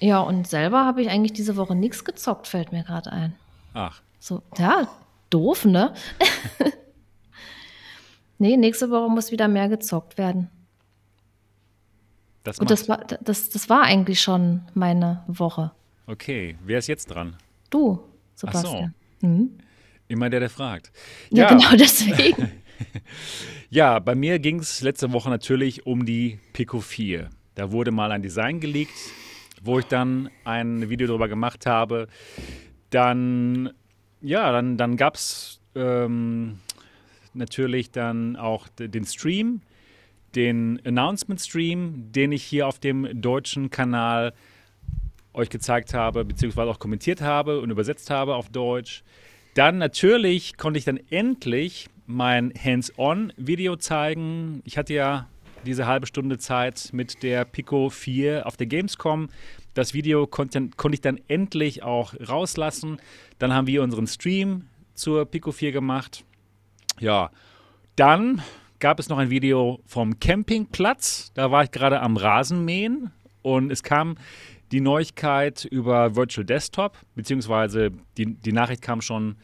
Ja, 0.00 0.20
und 0.20 0.46
selber 0.46 0.84
habe 0.84 1.02
ich 1.02 1.08
eigentlich 1.08 1.32
diese 1.32 1.56
Woche 1.56 1.74
nichts 1.74 2.04
gezockt, 2.04 2.46
fällt 2.46 2.72
mir 2.72 2.84
gerade 2.84 3.12
ein. 3.12 3.34
Ach, 3.74 4.00
So, 4.18 4.42
ja, 4.58 4.88
doof, 5.30 5.64
ne? 5.64 5.94
nee, 8.38 8.56
nächste 8.56 8.90
Woche 8.90 9.10
muss 9.10 9.30
wieder 9.30 9.48
mehr 9.48 9.68
gezockt 9.68 10.18
werden. 10.18 10.50
das 12.44 12.58
Und 12.58 12.70
das 12.70 12.88
war, 12.88 12.98
das, 12.98 13.50
das 13.50 13.68
war 13.68 13.82
eigentlich 13.82 14.20
schon 14.20 14.62
meine 14.74 15.24
Woche. 15.26 15.72
Okay, 16.06 16.56
wer 16.64 16.78
ist 16.78 16.86
jetzt 16.86 17.06
dran? 17.06 17.36
Du, 17.70 18.00
so. 18.34 18.46
Sebastian. 18.46 18.94
Mhm. 19.20 19.58
Immer 20.08 20.30
der, 20.30 20.40
der 20.40 20.50
fragt. 20.50 20.92
Ja, 21.30 21.48
genau 21.48 21.70
deswegen. 21.76 22.52
Ja, 23.70 23.98
bei 23.98 24.14
mir 24.14 24.38
ging 24.38 24.60
es 24.60 24.80
letzte 24.82 25.12
Woche 25.12 25.28
natürlich 25.28 25.86
um 25.86 26.06
die 26.06 26.38
Pico 26.52 26.80
4. 26.80 27.30
Da 27.54 27.72
wurde 27.72 27.90
mal 27.90 28.12
ein 28.12 28.22
Design 28.22 28.60
geleakt, 28.60 28.92
wo 29.62 29.78
ich 29.78 29.86
dann 29.86 30.30
ein 30.44 30.88
Video 30.88 31.06
darüber 31.06 31.28
gemacht 31.28 31.66
habe. 31.66 32.08
Dann, 32.90 33.70
ja, 34.20 34.52
dann, 34.52 34.76
dann 34.76 34.96
gab 34.96 35.16
es 35.16 35.60
ähm, 35.74 36.58
natürlich 37.34 37.90
dann 37.90 38.36
auch 38.36 38.68
den 38.78 39.04
Stream, 39.04 39.60
den 40.34 40.80
Announcement-Stream, 40.84 42.12
den 42.12 42.32
ich 42.32 42.44
hier 42.44 42.66
auf 42.66 42.78
dem 42.78 43.20
deutschen 43.20 43.70
Kanal 43.70 44.32
euch 45.32 45.50
gezeigt 45.50 45.94
habe, 45.94 46.24
beziehungsweise 46.24 46.70
auch 46.70 46.78
kommentiert 46.78 47.20
habe 47.20 47.60
und 47.60 47.70
übersetzt 47.70 48.10
habe 48.10 48.34
auf 48.34 48.48
Deutsch. 48.48 49.04
Dann 49.54 49.78
natürlich 49.78 50.56
konnte 50.56 50.78
ich 50.78 50.84
dann 50.84 51.00
endlich 51.10 51.88
mein 52.06 52.52
Hands-on-Video 52.62 53.76
zeigen. 53.76 54.62
Ich 54.64 54.78
hatte 54.78 54.94
ja 54.94 55.28
diese 55.66 55.86
halbe 55.86 56.06
Stunde 56.06 56.38
Zeit 56.38 56.90
mit 56.92 57.22
der 57.22 57.44
Pico 57.44 57.90
4 57.90 58.46
auf 58.46 58.56
der 58.56 58.66
Gamescom. 58.66 59.28
Das 59.74 59.92
Video 59.92 60.26
konnte, 60.26 60.70
konnte 60.76 60.94
ich 60.94 61.02
dann 61.02 61.20
endlich 61.28 61.82
auch 61.82 62.14
rauslassen. 62.26 62.98
Dann 63.38 63.52
haben 63.52 63.66
wir 63.66 63.82
unseren 63.82 64.06
Stream 64.06 64.68
zur 64.94 65.26
Pico 65.26 65.52
4 65.52 65.72
gemacht. 65.72 66.24
Ja, 66.98 67.30
dann 67.96 68.42
gab 68.78 68.98
es 68.98 69.08
noch 69.08 69.18
ein 69.18 69.30
Video 69.30 69.80
vom 69.86 70.18
Campingplatz. 70.18 71.32
Da 71.34 71.50
war 71.50 71.64
ich 71.64 71.70
gerade 71.70 72.00
am 72.00 72.16
Rasenmähen 72.16 73.10
und 73.42 73.70
es 73.70 73.82
kam 73.82 74.16
die 74.72 74.80
Neuigkeit 74.80 75.64
über 75.64 76.16
Virtual 76.16 76.44
Desktop, 76.44 76.98
beziehungsweise 77.14 77.92
die, 78.16 78.34
die 78.34 78.52
Nachricht 78.52 78.82
kam 78.82 79.00
schon 79.00 79.36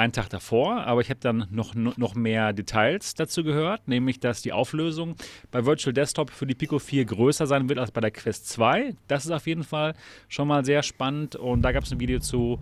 einen 0.00 0.12
Tag 0.12 0.30
davor, 0.30 0.84
aber 0.86 1.02
ich 1.02 1.10
habe 1.10 1.20
dann 1.20 1.46
noch, 1.50 1.74
noch 1.74 2.14
mehr 2.14 2.52
Details 2.52 3.14
dazu 3.14 3.44
gehört, 3.44 3.86
nämlich 3.86 4.18
dass 4.18 4.42
die 4.42 4.52
Auflösung 4.52 5.14
bei 5.50 5.66
Virtual 5.66 5.92
Desktop 5.92 6.30
für 6.30 6.46
die 6.46 6.54
Pico 6.54 6.78
4 6.78 7.04
größer 7.04 7.46
sein 7.46 7.68
wird 7.68 7.78
als 7.78 7.90
bei 7.90 8.00
der 8.00 8.10
Quest 8.10 8.48
2. 8.48 8.94
Das 9.08 9.26
ist 9.26 9.30
auf 9.30 9.46
jeden 9.46 9.62
Fall 9.62 9.94
schon 10.28 10.48
mal 10.48 10.64
sehr 10.64 10.82
spannend 10.82 11.36
und 11.36 11.62
da 11.62 11.72
gab 11.72 11.84
es 11.84 11.92
ein 11.92 12.00
Video 12.00 12.18
zu. 12.18 12.58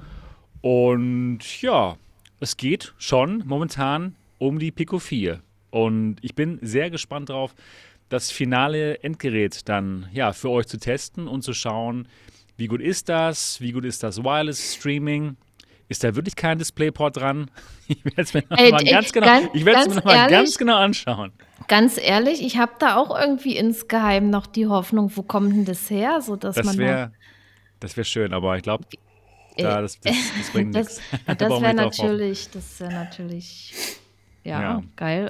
Und 0.61 1.63
ja, 1.63 1.97
es 2.41 2.57
geht 2.57 2.93
schon 2.99 3.45
momentan 3.47 4.17
um 4.39 4.59
die 4.59 4.73
Pico 4.73 4.99
4. 4.99 5.41
Und 5.71 6.17
ich 6.23 6.35
bin 6.35 6.59
sehr 6.61 6.91
gespannt 6.91 7.31
darauf, 7.31 7.55
das 8.09 8.31
finale 8.33 8.99
Endgerät 9.03 9.69
dann 9.69 10.09
ja, 10.13 10.33
für 10.33 10.51
euch 10.51 10.67
zu 10.67 10.79
testen 10.79 11.29
und 11.29 11.43
zu 11.43 11.53
schauen, 11.53 12.09
wie 12.57 12.67
gut 12.67 12.81
ist 12.81 13.09
das, 13.09 13.61
wie 13.61 13.71
gut 13.71 13.85
ist 13.85 14.03
das 14.03 14.25
Wireless 14.25 14.75
Streaming, 14.75 15.37
ist 15.89 16.05
da 16.05 16.15
wirklich 16.15 16.37
kein 16.37 16.59
Displayport 16.59 17.17
dran? 17.17 17.51
Ich 17.91 18.05
werde 18.05 18.21
es 18.21 18.35
mir 18.35 18.43
nochmal 18.51 18.85
ganz, 18.85 19.13
genau, 19.13 19.27
ganz, 19.27 19.49
ich 19.55 19.65
ganz, 19.65 19.95
noch 19.95 20.05
mal 20.05 20.29
ganz 20.29 20.59
genau 20.59 20.77
anschauen. 20.77 21.33
Ganz 21.69 21.97
ehrlich, 21.97 22.43
ich 22.43 22.59
habe 22.59 22.73
da 22.79 22.97
auch 22.97 23.19
irgendwie 23.19 23.57
insgeheim 23.57 24.29
noch 24.29 24.47
die 24.47 24.67
Hoffnung, 24.67 25.11
wo 25.15 25.23
kommt 25.23 25.55
denn 25.55 25.65
das 25.65 25.89
her? 25.89 26.21
So, 26.21 26.37
dass 26.37 26.57
das 26.57 26.77
wäre 26.77 27.13
wär 27.81 28.05
schön, 28.05 28.35
aber 28.35 28.59
ich 28.59 28.63
glaube, 28.63 28.85
da, 29.57 29.81
das, 29.81 29.99
das, 30.01 30.15
das 30.37 30.51
bringt 30.51 30.75
nichts. 30.75 31.01
Das, 31.27 31.37
das 31.39 31.63
wäre 31.63 31.73
natürlich, 31.73 32.51
das 32.51 32.79
wäre 32.79 32.93
natürlich, 32.93 33.73
ja, 34.45 34.61
ja. 34.61 34.83
geil. 34.97 35.29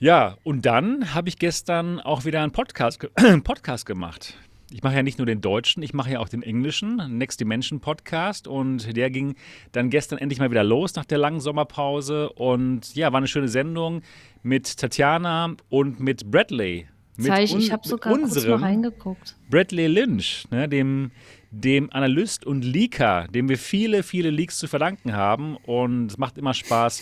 Ja, 0.00 0.36
und 0.42 0.66
dann 0.66 1.14
habe 1.14 1.28
ich 1.28 1.38
gestern 1.38 2.00
auch 2.00 2.24
wieder 2.24 2.42
einen 2.42 2.52
Podcast, 2.52 2.98
Podcast 3.44 3.86
gemacht 3.86 4.34
ich 4.74 4.82
mache 4.82 4.96
ja 4.96 5.04
nicht 5.04 5.18
nur 5.18 5.26
den 5.26 5.40
deutschen, 5.40 5.84
ich 5.84 5.94
mache 5.94 6.10
ja 6.10 6.18
auch 6.18 6.28
den 6.28 6.42
englischen 6.42 6.96
Next 7.16 7.40
Dimension 7.40 7.78
Podcast 7.78 8.48
und 8.48 8.96
der 8.96 9.08
ging 9.08 9.36
dann 9.70 9.88
gestern 9.88 10.18
endlich 10.18 10.40
mal 10.40 10.50
wieder 10.50 10.64
los 10.64 10.96
nach 10.96 11.04
der 11.04 11.18
langen 11.18 11.38
Sommerpause 11.38 12.30
und 12.30 12.92
ja, 12.96 13.12
war 13.12 13.18
eine 13.18 13.28
schöne 13.28 13.46
Sendung 13.46 14.02
mit 14.42 14.76
Tatjana 14.76 15.54
und 15.68 16.00
mit 16.00 16.28
Bradley. 16.28 16.88
Mit 17.16 17.26
Zeig, 17.28 17.54
ich 17.54 17.70
habe 17.70 17.86
sogar 17.86 18.18
kurz 18.18 18.44
mal 18.44 18.56
reingeguckt. 18.56 19.36
Bradley 19.48 19.86
Lynch, 19.86 20.44
ne, 20.50 20.68
dem, 20.68 21.12
dem 21.52 21.92
Analyst 21.92 22.44
und 22.44 22.64
Leaker, 22.64 23.28
dem 23.28 23.48
wir 23.48 23.58
viele, 23.58 24.02
viele 24.02 24.30
Leaks 24.30 24.58
zu 24.58 24.66
verdanken 24.66 25.12
haben 25.12 25.56
und 25.56 26.06
es 26.10 26.18
macht 26.18 26.36
immer 26.36 26.52
Spaß, 26.52 27.00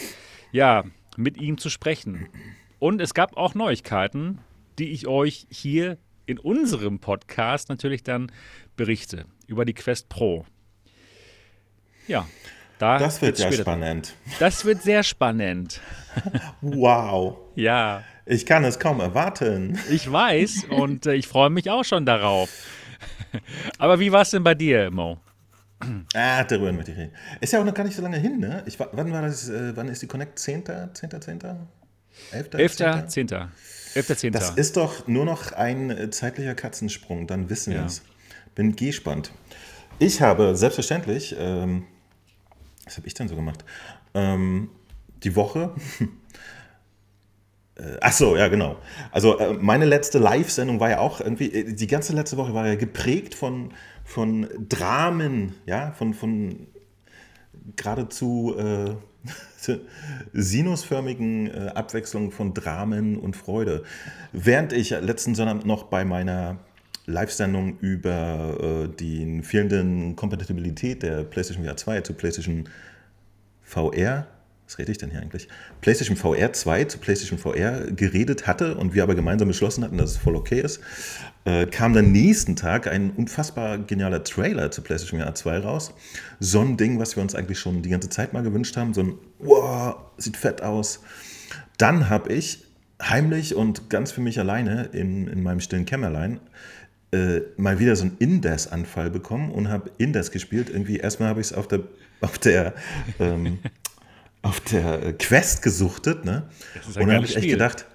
ja, 0.53 0.85
mit 1.17 1.39
ihm 1.39 1.57
zu 1.57 1.71
sprechen. 1.71 2.29
Und 2.79 3.01
es 3.01 3.15
gab 3.15 3.35
auch 3.39 3.55
Neuigkeiten, 3.55 4.41
die 4.79 4.91
ich 4.91 5.07
euch 5.07 5.47
hier 5.49 5.97
in 6.27 6.39
unserem 6.39 6.99
Podcast 6.99 7.69
natürlich 7.69 8.03
dann 8.03 8.31
berichte 8.77 9.27
über 9.47 9.65
die 9.65 9.75
Quest 9.75 10.09
Pro. 10.09 10.45
Ja, 12.07 12.27
da 12.79 12.99
das 12.99 13.23
wird 13.23 13.39
ja 13.39 13.53
spannend. 13.53 14.15
Das 14.39 14.65
wird 14.65 14.83
sehr 14.83 15.03
spannend. 15.03 15.81
Wow. 16.61 17.39
ja. 17.55 18.05
Ich 18.27 18.47
kann 18.47 18.65
es 18.65 18.79
kaum 18.79 19.01
erwarten. 19.01 19.79
Ich 19.91 20.11
weiß 20.11 20.67
und 20.71 21.07
äh, 21.07 21.15
ich 21.15 21.27
freue 21.27 21.51
mich 21.51 21.71
auch 21.71 21.85
schon 21.85 22.07
darauf. 22.07 22.51
Aber 23.79 23.99
wie 23.99 24.13
war 24.13 24.23
es 24.23 24.31
denn 24.31 24.45
bei 24.45 24.55
dir, 24.55 24.91
Mo? 24.91 25.19
Ah, 26.15 26.45
darüber 26.45 26.73
möchte 26.73 26.93
ich 26.93 26.99
reden. 26.99 27.13
Ist 27.41 27.53
ja 27.53 27.61
auch 27.61 27.65
noch 27.65 27.75
gar 27.75 27.85
nicht 27.85 27.97
so 27.97 28.03
lange 28.03 28.19
hin, 28.19 28.39
ne? 28.39 28.63
Ich, 28.67 28.79
wann 28.79 29.13
war 29.13 29.23
das? 29.23 29.49
Äh, 29.49 29.77
wann 29.77 29.89
ist 29.89 30.03
die 30.03 30.07
Connect? 30.07 30.39
10. 30.39 30.65
10. 30.93 31.21
10. 31.21 31.41
11. 32.31 32.55
11. 32.55 32.77
10. 32.77 33.09
10. 33.09 33.29
11.10. 33.95 34.31
Das 34.31 34.51
ist 34.51 34.77
doch 34.77 35.07
nur 35.07 35.25
noch 35.25 35.53
ein 35.53 35.91
äh, 35.91 36.11
zeitlicher 36.11 36.55
Katzensprung, 36.55 37.27
dann 37.27 37.51
wissen 37.51 37.73
wir 37.73 37.85
es. 37.85 38.03
Bin 38.55 38.77
gespannt. 38.77 39.33
Ich 39.99 40.21
habe 40.21 40.57
selbstverständlich, 40.57 41.37
ähm, 41.39 41.85
was 42.85 42.97
habe 42.97 43.07
ich 43.07 43.15
denn 43.15 43.29
so 43.29 43.37
gemacht? 43.37 43.65
Ähm, 44.15 44.71
die 45.23 45.37
Woche. 45.37 45.75
äh, 47.77 47.97
ach 48.01 48.13
so, 48.13 48.37
ja, 48.37 48.49
genau. 48.49 48.77
Also 49.11 49.39
äh, 49.39 49.55
meine 49.55 49.85
letzte 49.85 50.19
Live-Sendung 50.19 50.81
war 50.81 50.91
ja 50.91 50.99
auch 50.99 51.21
irgendwie, 51.21 51.75
die 51.75 51.87
ganze 51.87 52.15
letzte 52.15 52.37
Woche 52.37 52.55
war 52.55 52.67
ja 52.67 52.75
geprägt 52.75 53.35
von, 53.35 53.73
von 54.05 54.49
Dramen, 54.69 55.55
ja, 55.67 55.93
von, 55.93 56.15
von 56.15 56.67
geradezu 57.77 58.55
äh, 58.59 58.97
sinusförmigen 60.33 61.47
äh, 61.49 61.69
Abwechslung 61.75 62.31
von 62.31 62.55
Dramen 62.55 63.19
und 63.19 63.37
Freude. 63.37 63.85
Während 64.33 64.73
ich 64.73 64.91
letzten 64.91 65.35
Sonntag 65.35 65.65
noch 65.65 65.85
bei 65.85 66.05
meiner 66.05 66.59
Live-Sendung 67.07 67.79
über 67.81 68.89
äh, 68.89 68.89
die 68.89 69.43
fehlenden 69.43 70.17
Kompatibilität 70.17 71.03
der 71.03 71.25
PlayStation 71.25 71.65
VR 71.65 71.77
2 71.77 72.01
zu 72.03 72.15
PlayStation 72.15 72.69
VR 73.63 74.27
was 74.73 74.79
rede 74.79 74.91
ich 74.91 74.99
denn 74.99 75.11
hier 75.11 75.21
eigentlich? 75.21 75.49
PlayStation 75.83 76.17
VR 76.17 76.53
2 76.53 76.85
zu 76.85 76.99
PlayStation 76.99 77.39
VR 77.39 77.91
geredet 77.93 78.47
hatte 78.47 78.77
und 78.77 78.95
wir 78.95 79.03
aber 79.03 79.15
gemeinsam 79.15 79.49
beschlossen 79.49 79.85
hatten, 79.85 79.99
dass 79.99 80.13
es 80.13 80.17
voll 80.17 80.35
okay 80.35 80.61
ist, 80.61 80.81
äh, 81.45 81.67
kam 81.67 81.93
dann 81.93 82.11
nächsten 82.11 82.57
Tag 82.57 82.87
ein 82.87 83.11
unfassbar 83.11 83.77
genialer 83.77 84.25
Trailer 84.25 84.71
zu 84.71 84.81
PlayStation 84.81 85.21
VR 85.21 85.35
2 85.35 85.59
raus. 85.59 85.93
So 86.41 86.61
ein 86.61 86.79
Ding, 86.79 86.99
was 86.99 87.17
wir 87.17 87.23
uns 87.23 87.35
eigentlich 87.35 87.59
schon 87.59 87.83
die 87.83 87.91
ganze 87.91 88.09
Zeit 88.09 88.33
mal 88.33 88.43
gewünscht 88.43 88.77
haben. 88.79 88.95
So 88.95 89.03
ein, 89.03 89.15
wow, 89.41 89.97
sieht 90.17 90.39
fett 90.39 90.63
aus. 90.63 91.01
Dann 91.77 92.09
habe 92.09 92.33
ich 92.33 92.65
heimlich 93.03 93.55
und 93.55 93.91
ganz 93.91 94.11
für 94.11 94.23
mich 94.23 94.39
alleine 94.39 94.85
in, 94.93 95.27
in 95.27 95.43
meinem 95.43 95.61
stillen 95.61 95.85
Kämmerlein 95.85 96.41
äh, 97.13 97.43
mal 97.59 97.79
wieder 97.79 97.95
so 97.95 98.05
einen 98.05 98.17
Indes-Anfall 98.19 99.11
bekommen 99.11 99.51
und 99.51 99.69
habe 99.69 99.91
Indes 99.99 100.31
gespielt. 100.31 100.71
Irgendwie 100.71 100.97
erstmal 100.97 101.29
habe 101.29 101.41
ich 101.41 101.49
es 101.49 101.53
auf 101.53 101.69
der, 101.69 101.81
auf 102.23 102.39
der 102.39 102.73
ähm, 103.19 103.59
auf 104.43 104.61
der 104.61 105.13
Quest 105.15 105.63
gesucht, 105.63 106.07
ne? 106.07 106.49
und 106.87 106.97
dann 106.97 107.13
habe 107.13 107.25
ich 107.25 107.37
echt 107.37 107.49
gedacht, 107.49 107.87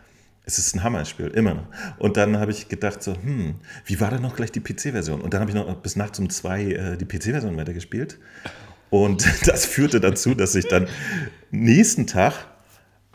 es 0.47 0.57
ist 0.57 0.73
ein 0.75 0.83
Hammerspiel, 0.83 1.27
immer 1.27 1.53
noch. 1.53 1.67
Und 1.99 2.15
dann 2.15 2.37
habe 2.37 2.51
ich 2.51 2.69
gedacht 2.69 3.03
so, 3.03 3.13
hm, 3.13 3.55
wie 3.85 3.99
war 3.99 4.11
denn 4.11 4.21
noch 4.21 4.35
gleich 4.35 4.51
die 4.51 4.61
PC-Version? 4.61 5.19
Und 5.19 5.33
dann 5.33 5.41
habe 5.41 5.51
ich 5.51 5.55
noch 5.55 5.73
bis 5.75 5.97
nachts 5.97 6.19
um 6.19 6.29
zwei 6.29 6.63
äh, 6.63 6.97
die 6.97 7.05
PC-Version 7.05 7.57
weitergespielt. 7.57 8.17
Und 8.89 9.27
das 9.47 9.65
führte 9.65 9.99
dazu, 9.99 10.35
dass 10.35 10.55
ich 10.55 10.67
dann 10.67 10.87
nächsten 11.51 12.07
Tag 12.07 12.33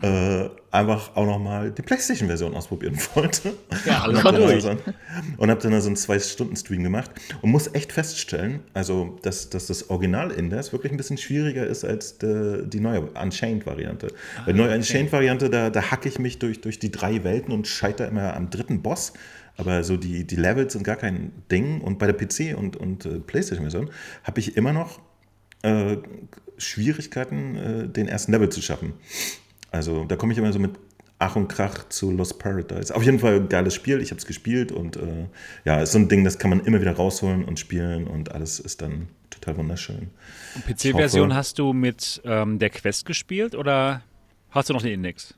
äh, 0.03 0.49
einfach 0.69 1.15
auch 1.15 1.25
nochmal 1.25 1.71
die 1.71 1.81
PlayStation-Version 1.81 2.53
ausprobieren 2.55 2.97
wollte. 3.15 3.53
Ja, 3.85 4.05
und 4.05 4.21
habe 4.21 4.37
dann, 4.37 4.59
so 4.59 4.69
hab 4.69 5.59
dann 5.61 5.81
so 5.81 5.87
einen 5.87 5.95
Zwei-Stunden-Stream 5.95 6.83
gemacht 6.83 7.09
und 7.41 7.51
muss 7.51 7.73
echt 7.73 7.93
feststellen, 7.93 8.59
also 8.73 9.17
dass, 9.21 9.49
dass 9.49 9.67
das 9.67 9.89
Original-Index 9.89 10.73
wirklich 10.73 10.91
ein 10.91 10.97
bisschen 10.97 11.17
schwieriger 11.17 11.65
ist 11.65 11.85
als 11.85 12.17
de, 12.17 12.67
die 12.67 12.81
neue 12.81 13.01
Unchained-Variante. 13.11 14.07
Ah, 14.35 14.43
Bei 14.45 14.51
der 14.51 14.65
neuen 14.65 14.75
Unchained-Variante, 14.79 15.49
da, 15.49 15.69
da 15.69 15.89
hacke 15.89 16.09
ich 16.09 16.19
mich 16.19 16.37
durch, 16.37 16.59
durch 16.59 16.79
die 16.79 16.91
drei 16.91 17.23
Welten 17.23 17.53
und 17.53 17.65
scheitere 17.65 18.07
immer 18.09 18.35
am 18.35 18.49
dritten 18.49 18.81
Boss. 18.81 19.13
Aber 19.55 19.85
so 19.85 19.95
die, 19.95 20.25
die 20.27 20.35
Levels 20.35 20.73
sind 20.73 20.83
gar 20.83 20.97
kein 20.97 21.31
Ding. 21.49 21.79
Und 21.79 21.97
bei 21.97 22.07
der 22.07 22.19
PC- 22.19 22.55
und, 22.55 22.75
und 22.75 23.05
äh, 23.05 23.19
PlayStation-Version 23.19 23.89
habe 24.23 24.39
ich 24.41 24.57
immer 24.57 24.73
noch 24.73 24.99
äh, 25.61 25.97
Schwierigkeiten, 26.57 27.55
äh, 27.55 27.87
den 27.87 28.09
ersten 28.09 28.33
Level 28.33 28.49
zu 28.49 28.61
schaffen. 28.61 28.93
Also 29.73 30.05
da 30.05 30.15
komme 30.15 30.31
ich 30.31 30.39
immer 30.39 30.53
so 30.53 30.59
mit 30.59 30.71
Ach 31.19 31.35
und 31.35 31.47
Krach 31.47 31.89
zu 31.89 32.11
Lost 32.11 32.37
Paradise. 32.37 32.93
Auf 32.93 33.03
jeden 33.03 33.19
Fall 33.19 33.35
ein 33.35 33.49
geiles 33.49 33.73
Spiel. 33.73 34.01
Ich 34.01 34.11
habe 34.11 34.19
es 34.19 34.25
gespielt 34.25 34.71
und 34.71 34.97
äh, 34.97 35.27
ja, 35.65 35.81
ist 35.81 35.93
so 35.93 35.99
ein 35.99 36.09
Ding, 36.09 36.23
das 36.23 36.37
kann 36.37 36.49
man 36.49 36.59
immer 36.61 36.79
wieder 36.79 36.93
rausholen 36.93 37.43
und 37.45 37.59
spielen 37.59 38.07
und 38.07 38.31
alles 38.31 38.59
ist 38.59 38.81
dann 38.81 39.07
total 39.29 39.57
wunderschön. 39.57 40.09
PC-Version 40.67 41.33
hast 41.33 41.59
du 41.59 41.73
mit 41.73 42.21
ähm, 42.23 42.59
der 42.59 42.69
Quest 42.69 43.05
gespielt 43.05 43.55
oder 43.55 44.03
hast 44.51 44.69
du 44.69 44.73
noch 44.73 44.81
den 44.81 44.91
Index? 44.91 45.33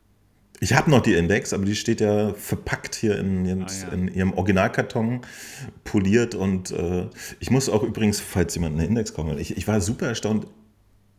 Ich 0.59 0.73
habe 0.73 0.89
noch 0.89 1.01
die 1.01 1.13
Index, 1.13 1.53
aber 1.53 1.65
die 1.65 1.75
steht 1.75 2.01
ja 2.01 2.33
verpackt 2.33 2.95
hier 2.95 3.17
in, 3.17 3.45
in, 3.45 3.63
ah, 3.63 3.67
ja. 3.67 3.87
in 3.89 4.07
ihrem 4.07 4.33
Originalkarton, 4.33 5.21
poliert 5.83 6.33
und 6.33 6.71
äh, 6.71 7.07
ich 7.39 7.51
muss 7.51 7.69
auch 7.69 7.83
übrigens, 7.83 8.19
falls 8.19 8.55
jemand 8.55 8.79
einen 8.79 8.89
Index 8.89 9.13
kommen 9.13 9.31
will, 9.31 9.39
ich, 9.39 9.55
ich 9.55 9.67
war 9.67 9.79
super 9.81 10.07
erstaunt, 10.07 10.47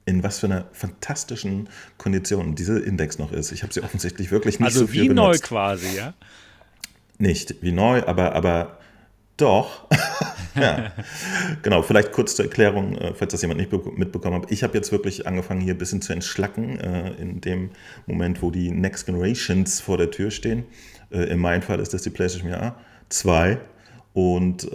in 0.07 0.23
was 0.23 0.39
für 0.39 0.47
einer 0.47 0.65
fantastischen 0.73 1.69
Kondition 1.99 2.55
diese 2.55 2.79
Index 2.79 3.19
noch 3.19 3.33
ist. 3.33 3.53
Ich 3.53 3.63
habe 3.63 3.75
sie 3.75 3.83
offensichtlich 3.83 4.31
wirklich 4.31 4.61
nicht 4.61 4.67
also 4.67 4.81
so 4.81 4.87
viel 4.87 5.03
wie 5.03 5.09
benutzt. 5.09 5.43
neu 5.43 5.47
quasi, 5.47 5.97
ja? 5.97 6.15
Nicht 7.19 7.57
wie 7.61 7.73
neu, 7.73 8.05
aber, 8.07 8.35
aber 8.35 8.79
doch. 9.37 9.87
ja. 10.55 10.93
Genau, 11.63 11.83
vielleicht 11.83 12.13
kurz 12.13 12.37
zur 12.37 12.47
Erklärung, 12.47 12.97
äh, 12.97 13.15
falls 13.15 13.33
das 13.33 13.43
jemand 13.43 13.61
nicht 13.61 13.73
mitbekommen 13.99 14.43
hat. 14.43 14.53
Ich 14.53 14.63
habe 14.63 14.75
jetzt 14.75 14.93
wirklich 14.93 15.27
angefangen, 15.27 15.61
hier 15.61 15.75
ein 15.75 15.79
bisschen 15.79 16.01
zu 16.01 16.13
entschlacken, 16.13 16.79
äh, 16.79 17.11
in 17.15 17.41
dem 17.41 17.71
Moment, 18.07 18.43
wo 18.43 18.51
die 18.51 18.71
Next 18.71 19.07
Generations 19.07 19.81
vor 19.81 19.99
der 19.99 20.13
Tür 20.13 20.31
stehen. 20.31 20.65
Äh, 21.11 21.25
in 21.25 21.41
meinem 21.41 21.63
Fall 21.63 21.81
ist 21.81 21.93
das 21.95 22.03
die 22.03 22.11
PlayStation 22.11 22.53
VR 22.53 22.77
2 23.09 23.59
und 24.15 24.71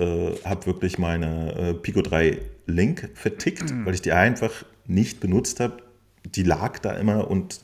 habe 0.46 0.66
wirklich 0.68 1.00
meine 1.00 1.76
Pico 1.82 2.04
3 2.04 2.38
Link 2.68 3.10
vertickt, 3.16 3.72
mhm. 3.72 3.88
weil 3.88 3.96
ich 3.96 4.02
die 4.04 4.12
einfach 4.12 4.52
nicht 4.94 5.20
benutzt 5.20 5.60
habe, 5.60 5.78
die 6.24 6.44
lag 6.44 6.80
da 6.80 6.94
immer 6.94 7.30
und 7.30 7.62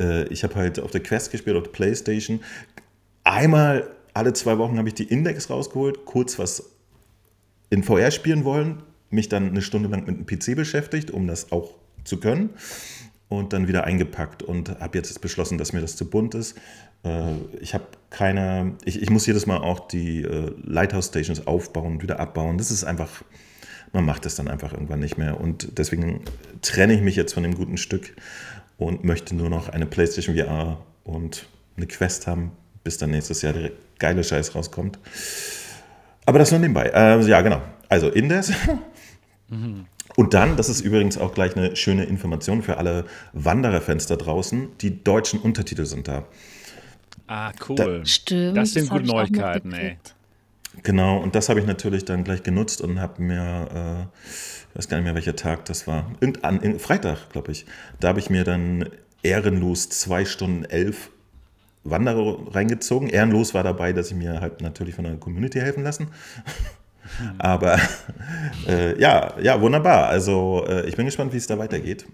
äh, 0.00 0.24
ich 0.28 0.44
habe 0.44 0.54
halt 0.56 0.80
auf 0.80 0.90
der 0.90 1.02
Quest 1.02 1.30
gespielt, 1.30 1.56
auf 1.56 1.64
der 1.64 1.70
Playstation. 1.70 2.40
Einmal 3.24 3.88
alle 4.14 4.32
zwei 4.32 4.58
Wochen 4.58 4.78
habe 4.78 4.88
ich 4.88 4.94
die 4.94 5.04
Index 5.04 5.50
rausgeholt, 5.50 6.04
kurz 6.04 6.38
was 6.38 6.70
in 7.70 7.82
VR 7.82 8.10
spielen 8.10 8.44
wollen, 8.44 8.82
mich 9.10 9.28
dann 9.28 9.48
eine 9.48 9.62
Stunde 9.62 9.88
lang 9.88 10.06
mit 10.06 10.16
dem 10.16 10.26
PC 10.26 10.56
beschäftigt, 10.56 11.10
um 11.10 11.26
das 11.26 11.52
auch 11.52 11.74
zu 12.04 12.18
können 12.18 12.50
und 13.28 13.52
dann 13.52 13.68
wieder 13.68 13.84
eingepackt 13.84 14.42
und 14.42 14.80
habe 14.80 14.98
jetzt 14.98 15.20
beschlossen, 15.20 15.58
dass 15.58 15.72
mir 15.72 15.80
das 15.80 15.96
zu 15.96 16.08
bunt 16.08 16.34
ist. 16.34 16.56
Äh, 17.04 17.34
ich 17.60 17.74
habe 17.74 17.84
keine, 18.10 18.74
ich, 18.84 19.02
ich 19.02 19.10
muss 19.10 19.26
jedes 19.26 19.46
Mal 19.46 19.58
auch 19.58 19.88
die 19.88 20.22
äh, 20.22 20.52
Lighthouse 20.64 21.06
Stations 21.06 21.46
aufbauen 21.46 21.94
und 21.94 22.02
wieder 22.02 22.20
abbauen. 22.20 22.58
Das 22.58 22.70
ist 22.70 22.84
einfach, 22.84 23.24
man 23.96 24.04
macht 24.04 24.26
das 24.26 24.36
dann 24.36 24.46
einfach 24.46 24.72
irgendwann 24.74 25.00
nicht 25.00 25.16
mehr 25.16 25.40
und 25.40 25.78
deswegen 25.78 26.20
trenne 26.60 26.92
ich 26.92 27.00
mich 27.00 27.16
jetzt 27.16 27.32
von 27.32 27.42
dem 27.42 27.54
guten 27.54 27.78
Stück 27.78 28.14
und 28.76 29.04
möchte 29.04 29.34
nur 29.34 29.48
noch 29.48 29.70
eine 29.70 29.86
PlayStation 29.86 30.36
VR 30.36 30.78
und 31.02 31.46
eine 31.78 31.86
Quest 31.86 32.26
haben, 32.26 32.52
bis 32.84 32.98
dann 32.98 33.10
nächstes 33.10 33.40
Jahr 33.40 33.54
der 33.54 33.70
geile 33.98 34.22
Scheiß 34.22 34.54
rauskommt. 34.54 34.98
Aber 36.26 36.38
das 36.38 36.50
nur 36.50 36.60
nebenbei. 36.60 36.90
Äh, 36.94 37.22
ja, 37.22 37.40
genau. 37.40 37.62
Also 37.88 38.10
Indes. 38.10 38.52
Mhm. 39.48 39.86
Und 40.16 40.32
dann, 40.32 40.56
das 40.56 40.70
ist 40.70 40.80
übrigens 40.80 41.18
auch 41.18 41.34
gleich 41.34 41.56
eine 41.56 41.76
schöne 41.76 42.04
Information 42.04 42.62
für 42.62 42.78
alle 42.78 43.04
Wandererfans 43.34 44.06
da 44.06 44.16
draußen, 44.16 44.68
die 44.80 45.04
deutschen 45.04 45.40
Untertitel 45.40 45.84
sind 45.84 46.08
da. 46.08 46.24
Ah, 47.26 47.52
cool. 47.68 47.76
Da, 47.76 48.06
Stimmt. 48.06 48.56
Das 48.56 48.70
sind 48.70 48.88
gute 48.88 49.04
Neuigkeiten, 49.04 49.74
ey. 49.74 49.98
Genau, 50.82 51.18
und 51.18 51.34
das 51.34 51.48
habe 51.48 51.60
ich 51.60 51.66
natürlich 51.66 52.04
dann 52.04 52.24
gleich 52.24 52.42
genutzt 52.42 52.80
und 52.80 53.00
habe 53.00 53.22
mir, 53.22 53.68
äh, 53.74 54.20
ich 54.70 54.76
weiß 54.76 54.88
gar 54.88 54.98
nicht 54.98 55.04
mehr, 55.04 55.14
welcher 55.14 55.36
Tag 55.36 55.64
das 55.64 55.86
war, 55.86 56.10
Irgendein, 56.20 56.78
Freitag, 56.78 57.30
glaube 57.30 57.52
ich, 57.52 57.66
da 58.00 58.08
habe 58.08 58.20
ich 58.20 58.30
mir 58.30 58.44
dann 58.44 58.88
ehrenlos 59.22 59.88
zwei 59.88 60.24
Stunden 60.24 60.64
elf 60.64 61.10
Wanderer 61.90 62.54
reingezogen. 62.54 63.08
Ehrenlos 63.08 63.54
war 63.54 63.62
dabei, 63.62 63.92
dass 63.92 64.10
ich 64.10 64.16
mir 64.16 64.40
halt 64.40 64.60
natürlich 64.60 64.94
von 64.94 65.04
der 65.04 65.16
Community 65.16 65.60
helfen 65.60 65.84
lassen. 65.84 66.08
Aber 67.38 67.78
äh, 68.66 68.98
ja, 69.00 69.34
ja, 69.40 69.60
wunderbar. 69.60 70.08
Also 70.08 70.64
äh, 70.68 70.88
ich 70.88 70.96
bin 70.96 71.06
gespannt, 71.06 71.32
wie 71.32 71.36
es 71.36 71.46
da 71.46 71.58
weitergeht. 71.58 72.06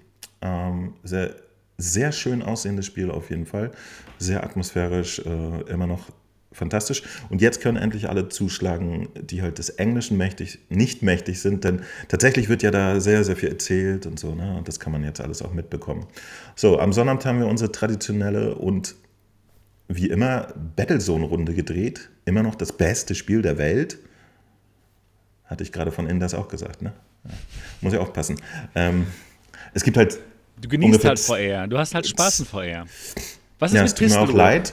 Ähm, 0.43 0.95
sehr, 1.03 1.35
sehr 1.79 2.13
schön 2.13 2.43
aussehendes 2.43 2.87
Spiel 2.87 3.11
auf 3.11 3.31
jeden 3.31 3.47
Fall. 3.47 3.71
Sehr 4.19 4.45
atmosphärisch, 4.45 5.21
äh, 5.21 5.71
immer 5.71 5.87
noch 5.87 6.11
fantastisch. 6.53 7.03
Und 7.31 7.41
jetzt 7.41 7.61
können 7.61 7.77
endlich 7.77 8.09
alle 8.09 8.29
zuschlagen, 8.29 9.09
die 9.21 9.43
halt 9.43 9.59
des 9.59 9.71
Englischen 9.71 10.17
mächtig, 10.17 10.59
nicht 10.69 11.03
mächtig 11.03 11.41
sind, 11.41 11.65
denn 11.65 11.83
tatsächlich 12.09 12.49
wird 12.49 12.63
ja 12.63 12.71
da 12.71 13.01
sehr, 13.01 13.25
sehr 13.25 13.37
viel 13.37 13.49
erzählt 13.49 14.07
und 14.07 14.19
so, 14.19 14.35
ne? 14.35 14.57
Und 14.57 14.69
das 14.69 14.81
kann 14.81 14.93
man 14.93 15.05
jetzt 15.05 15.21
alles 15.21 15.43
auch 15.43 15.53
mitbekommen. 15.53 16.07
So, 16.55 16.79
am 16.79 16.93
Sonnabend 16.93 17.25
haben 17.25 17.39
wir 17.39 17.47
unsere 17.47 17.73
traditionelle 17.73 18.55
und 18.55 18.95
wie 19.89 20.09
immer 20.09 20.49
Battlezone-Runde 20.77 21.55
gedreht. 21.55 22.11
Immer 22.25 22.43
noch 22.43 22.55
das 22.55 22.73
beste 22.73 23.15
Spiel 23.15 23.43
der 23.43 23.59
Welt. 23.59 23.99
Hatte 25.45 25.63
ich 25.63 25.73
gerade 25.73 25.93
von 25.93 26.07
Inders 26.07 26.35
auch 26.35 26.49
gesagt, 26.49 26.83
ne? 26.83 26.93
Ja. 27.25 27.31
Muss 27.81 27.93
ich 27.93 27.99
aufpassen. 27.99 28.41
Ähm, 28.75 29.07
es 29.75 29.85
gibt 29.85 29.97
halt. 29.97 30.19
Du 30.61 30.69
genießt 30.69 31.05
halt 31.05 31.19
VR. 31.19 31.67
Du 31.67 31.79
hast 31.79 31.95
halt 31.95 32.07
Spaß 32.07 32.41
in 32.41 32.47
VR. 32.47 32.87
Was 33.59 33.71
ist 33.71 33.77
ja, 33.77 33.83
mit 33.83 33.93
es 33.93 33.95
tut 33.95 34.09
mir 34.09 34.21
auch 34.21 34.33
leid. 34.33 34.73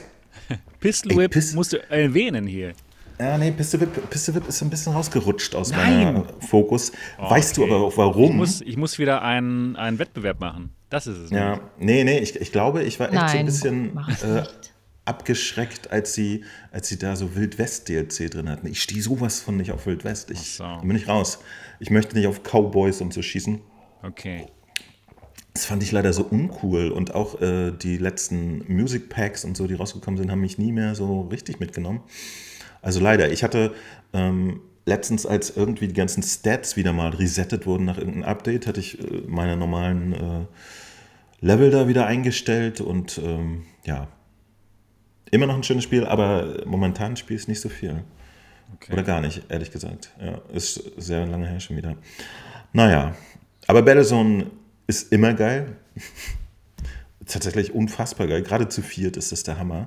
Pistol 0.80 1.16
Whip 1.16 1.32
Pist 1.32 1.54
musst 1.54 1.72
du 1.72 1.90
erwähnen 1.90 2.46
hier. 2.46 2.72
Ja, 3.18 3.36
nee, 3.36 3.50
Pistol 3.50 3.82
Whip, 3.82 4.10
Pistol 4.10 4.34
Whip 4.34 4.48
ist 4.48 4.62
ein 4.62 4.70
bisschen 4.70 4.94
rausgerutscht 4.94 5.54
aus 5.54 5.72
meinem 5.72 6.24
Fokus. 6.40 6.92
Oh, 7.18 7.30
weißt 7.30 7.58
okay. 7.58 7.68
du 7.68 7.74
aber 7.74 7.84
auch 7.84 7.96
warum? 7.96 8.30
Ich 8.30 8.36
muss, 8.36 8.60
ich 8.62 8.76
muss 8.76 8.98
wieder 8.98 9.22
einen, 9.22 9.76
einen 9.76 9.98
Wettbewerb 9.98 10.40
machen. 10.40 10.70
Das 10.88 11.06
ist 11.06 11.18
es. 11.18 11.30
Ja, 11.30 11.60
nee, 11.78 12.02
nee, 12.02 12.18
ich, 12.18 12.34
ich 12.40 12.50
glaube, 12.50 12.82
ich 12.82 12.98
war 12.98 13.08
echt 13.08 13.14
Nein, 13.14 13.50
so 13.50 13.68
ein 13.68 13.94
bisschen. 13.94 14.36
Äh, 14.36 14.44
abgeschreckt, 15.04 15.90
als 15.90 16.14
sie, 16.14 16.44
als 16.70 16.88
sie 16.88 16.98
da 16.98 17.16
so 17.16 17.34
Wildwest-DLC 17.34 18.30
drin 18.30 18.48
hatten. 18.48 18.66
Ich 18.68 18.80
stehe 18.80 19.02
sowas 19.02 19.40
von 19.40 19.56
nicht 19.56 19.72
auf 19.72 19.86
Wildwest. 19.86 20.30
Ich 20.30 20.52
so. 20.52 20.64
bin 20.80 20.92
nicht 20.92 21.08
raus. 21.08 21.40
Ich 21.80 21.90
möchte 21.90 22.16
nicht 22.16 22.28
auf 22.28 22.42
Cowboys 22.42 23.00
und 23.00 23.12
so 23.12 23.20
schießen. 23.20 23.60
Okay. 24.02 24.46
Das 25.54 25.64
fand 25.64 25.82
ich 25.82 25.92
leider 25.92 26.12
so 26.12 26.22
uncool. 26.22 26.90
Und 26.90 27.14
auch 27.14 27.40
äh, 27.40 27.72
die 27.72 27.96
letzten 27.96 28.64
Music 28.72 29.08
Packs 29.08 29.44
und 29.44 29.56
so, 29.56 29.66
die 29.66 29.74
rausgekommen 29.74 30.18
sind, 30.18 30.30
haben 30.30 30.40
mich 30.40 30.58
nie 30.58 30.72
mehr 30.72 30.94
so 30.94 31.22
richtig 31.22 31.60
mitgenommen. 31.60 32.00
Also 32.82 33.00
leider. 33.00 33.30
Ich 33.30 33.42
hatte 33.42 33.74
ähm, 34.12 34.60
letztens, 34.86 35.26
als 35.26 35.56
irgendwie 35.56 35.88
die 35.88 35.94
ganzen 35.94 36.22
Stats 36.22 36.76
wieder 36.76 36.92
mal 36.92 37.10
resettet 37.10 37.66
wurden 37.66 37.84
nach 37.84 37.98
irgendeinem 37.98 38.24
Update, 38.24 38.66
hatte 38.66 38.80
ich 38.80 39.00
äh, 39.00 39.22
meine 39.26 39.56
normalen 39.56 40.12
äh, 40.12 40.46
Level 41.40 41.70
da 41.70 41.88
wieder 41.88 42.06
eingestellt 42.06 42.80
und 42.80 43.18
ähm, 43.18 43.62
ja, 43.84 44.08
Immer 45.30 45.46
noch 45.46 45.54
ein 45.54 45.62
schönes 45.62 45.84
Spiel, 45.84 46.04
aber 46.06 46.62
momentan 46.66 47.16
spiele 47.16 47.38
ich 47.38 47.46
nicht 47.46 47.60
so 47.60 47.68
viel. 47.68 48.02
Okay. 48.74 48.92
Oder 48.92 49.02
gar 49.02 49.20
nicht, 49.20 49.42
ehrlich 49.48 49.70
gesagt. 49.70 50.10
Ja, 50.20 50.40
ist 50.52 50.74
sehr 50.96 51.26
lange 51.26 51.46
her 51.46 51.60
schon 51.60 51.76
wieder. 51.76 51.96
Naja, 52.72 53.14
aber 53.66 53.82
Battlezone 53.82 54.46
ist 54.90 55.12
immer 55.12 55.34
geil. 55.34 55.76
Tatsächlich 57.26 57.72
unfassbar 57.72 58.26
geil. 58.26 58.42
Gerade 58.42 58.68
zu 58.68 58.82
viert 58.82 59.16
ist 59.16 59.30
das 59.30 59.44
der 59.44 59.58
Hammer. 59.58 59.86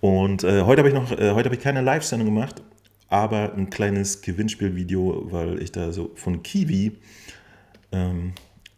Und 0.00 0.44
äh, 0.44 0.62
heute 0.62 0.80
habe 0.80 0.88
ich 0.88 0.94
noch, 0.94 1.10
äh, 1.10 1.32
heute 1.32 1.48
habe 1.48 1.54
ich 1.56 1.62
keine 1.62 1.80
Live-Sendung 1.80 2.26
gemacht, 2.26 2.62
aber 3.08 3.54
ein 3.54 3.70
kleines 3.70 4.20
Gewinnspielvideo, 4.20 5.32
weil 5.32 5.62
ich 5.62 5.72
da 5.72 5.92
so 5.92 6.12
von 6.14 6.42
Kiwi 6.42 6.98
ähm, 7.90 8.34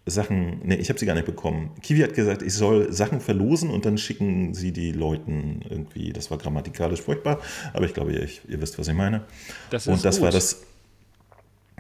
Sachen, 0.07 0.61
nee, 0.63 0.77
ich 0.77 0.89
habe 0.89 0.99
sie 0.99 1.07
gar 1.07 1.15
nicht 1.15 1.27
bekommen. 1.27 1.73
Kiwi 1.83 2.01
hat 2.01 2.15
gesagt, 2.15 2.43
ich 2.43 2.55
soll 2.55 2.93
Sachen 2.93 3.21
verlosen 3.21 3.71
und 3.71 3.85
dann 3.85 3.99
schicken 3.99 4.55
sie 4.55 4.73
die 4.73 4.93
Leuten 4.93 5.63
irgendwie. 5.69 6.13
Das 6.13 6.31
war 6.31 6.39
grammatikalisch 6.39 7.03
furchtbar, 7.03 7.41
aber 7.73 7.85
ich 7.87 7.93
glaube, 7.93 8.13
ihr, 8.13 8.29
ihr 8.49 8.63
wisst, 8.63 8.79
was 8.79 8.89
ich 8.89 8.95
meine. 8.95 9.23
Das 9.71 9.89
und 9.89 10.05
das 10.05 10.17
gut. 10.17 10.25
war 10.25 10.31
das. 10.31 10.63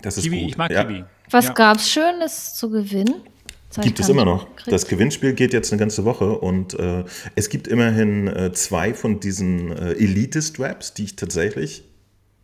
Das 0.02 0.18
ist 0.18 0.24
Kiwi, 0.24 0.40
gut. 0.40 0.50
ich 0.50 0.56
mag 0.58 0.70
ja. 0.70 0.84
Kiwi. 0.84 1.04
Was 1.30 1.46
ja. 1.46 1.52
gab 1.52 1.76
es 1.76 1.88
Schönes 1.88 2.54
zu 2.54 2.68
gewinnen? 2.68 3.22
Das 3.72 3.84
gibt 3.84 4.00
es 4.00 4.08
immer 4.08 4.24
noch. 4.24 4.54
Kriegt. 4.56 4.72
Das 4.72 4.86
Gewinnspiel 4.88 5.32
geht 5.32 5.52
jetzt 5.52 5.72
eine 5.72 5.78
ganze 5.78 6.04
Woche 6.04 6.38
und 6.38 6.74
äh, 6.74 7.04
es 7.36 7.48
gibt 7.48 7.68
immerhin 7.68 8.26
äh, 8.26 8.52
zwei 8.52 8.94
von 8.94 9.20
diesen 9.20 9.70
äh, 9.70 9.92
Elite-Straps, 9.92 10.94
die 10.94 11.04
ich 11.04 11.16
tatsächlich 11.16 11.84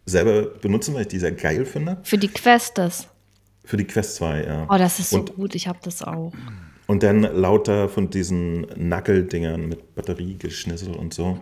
selber 0.04 0.42
benutze, 0.60 0.94
weil 0.94 1.02
ich 1.02 1.08
die 1.08 1.18
sehr 1.18 1.32
geil 1.32 1.66
finde. 1.66 1.98
Für 2.04 2.16
die 2.16 2.28
Quests. 2.28 3.08
Für 3.64 3.76
die 3.76 3.84
Quest 3.84 4.14
2, 4.16 4.44
ja. 4.44 4.66
Oh, 4.70 4.78
das 4.78 5.00
ist 5.00 5.10
so 5.10 5.18
und, 5.18 5.34
gut, 5.34 5.56
ich 5.56 5.66
habe 5.66 5.80
das 5.82 6.00
auch. 6.00 6.32
Und 6.86 7.02
dann 7.02 7.22
lauter 7.22 7.88
von 7.88 8.10
diesen 8.10 8.64
Knuckle-Dingern 8.68 9.68
mit 9.68 9.96
Batteriegeschnissel 9.96 10.94
und 10.94 11.12
so. 11.12 11.40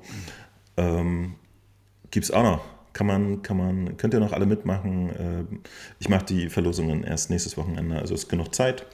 Ähm, 0.79 1.35
Gibt 2.11 2.25
es 2.25 2.31
auch 2.31 2.43
noch. 2.43 2.65
Kann 2.95 3.07
man, 3.07 3.43
kann 3.43 3.59
man, 3.59 3.97
könnt 3.99 4.15
ihr 4.15 4.21
noch 4.21 4.33
alle 4.33 4.47
mitmachen. 4.47 5.11
Äh, 5.11 5.45
ich 5.99 6.09
mache 6.09 6.25
die 6.25 6.49
Verlosungen 6.49 7.05
erst 7.05 7.29
nächstes 7.29 7.59
Wochenende, 7.59 7.99
also 7.99 8.15
ist 8.15 8.29
genug 8.29 8.55
Zeit. 8.55 8.87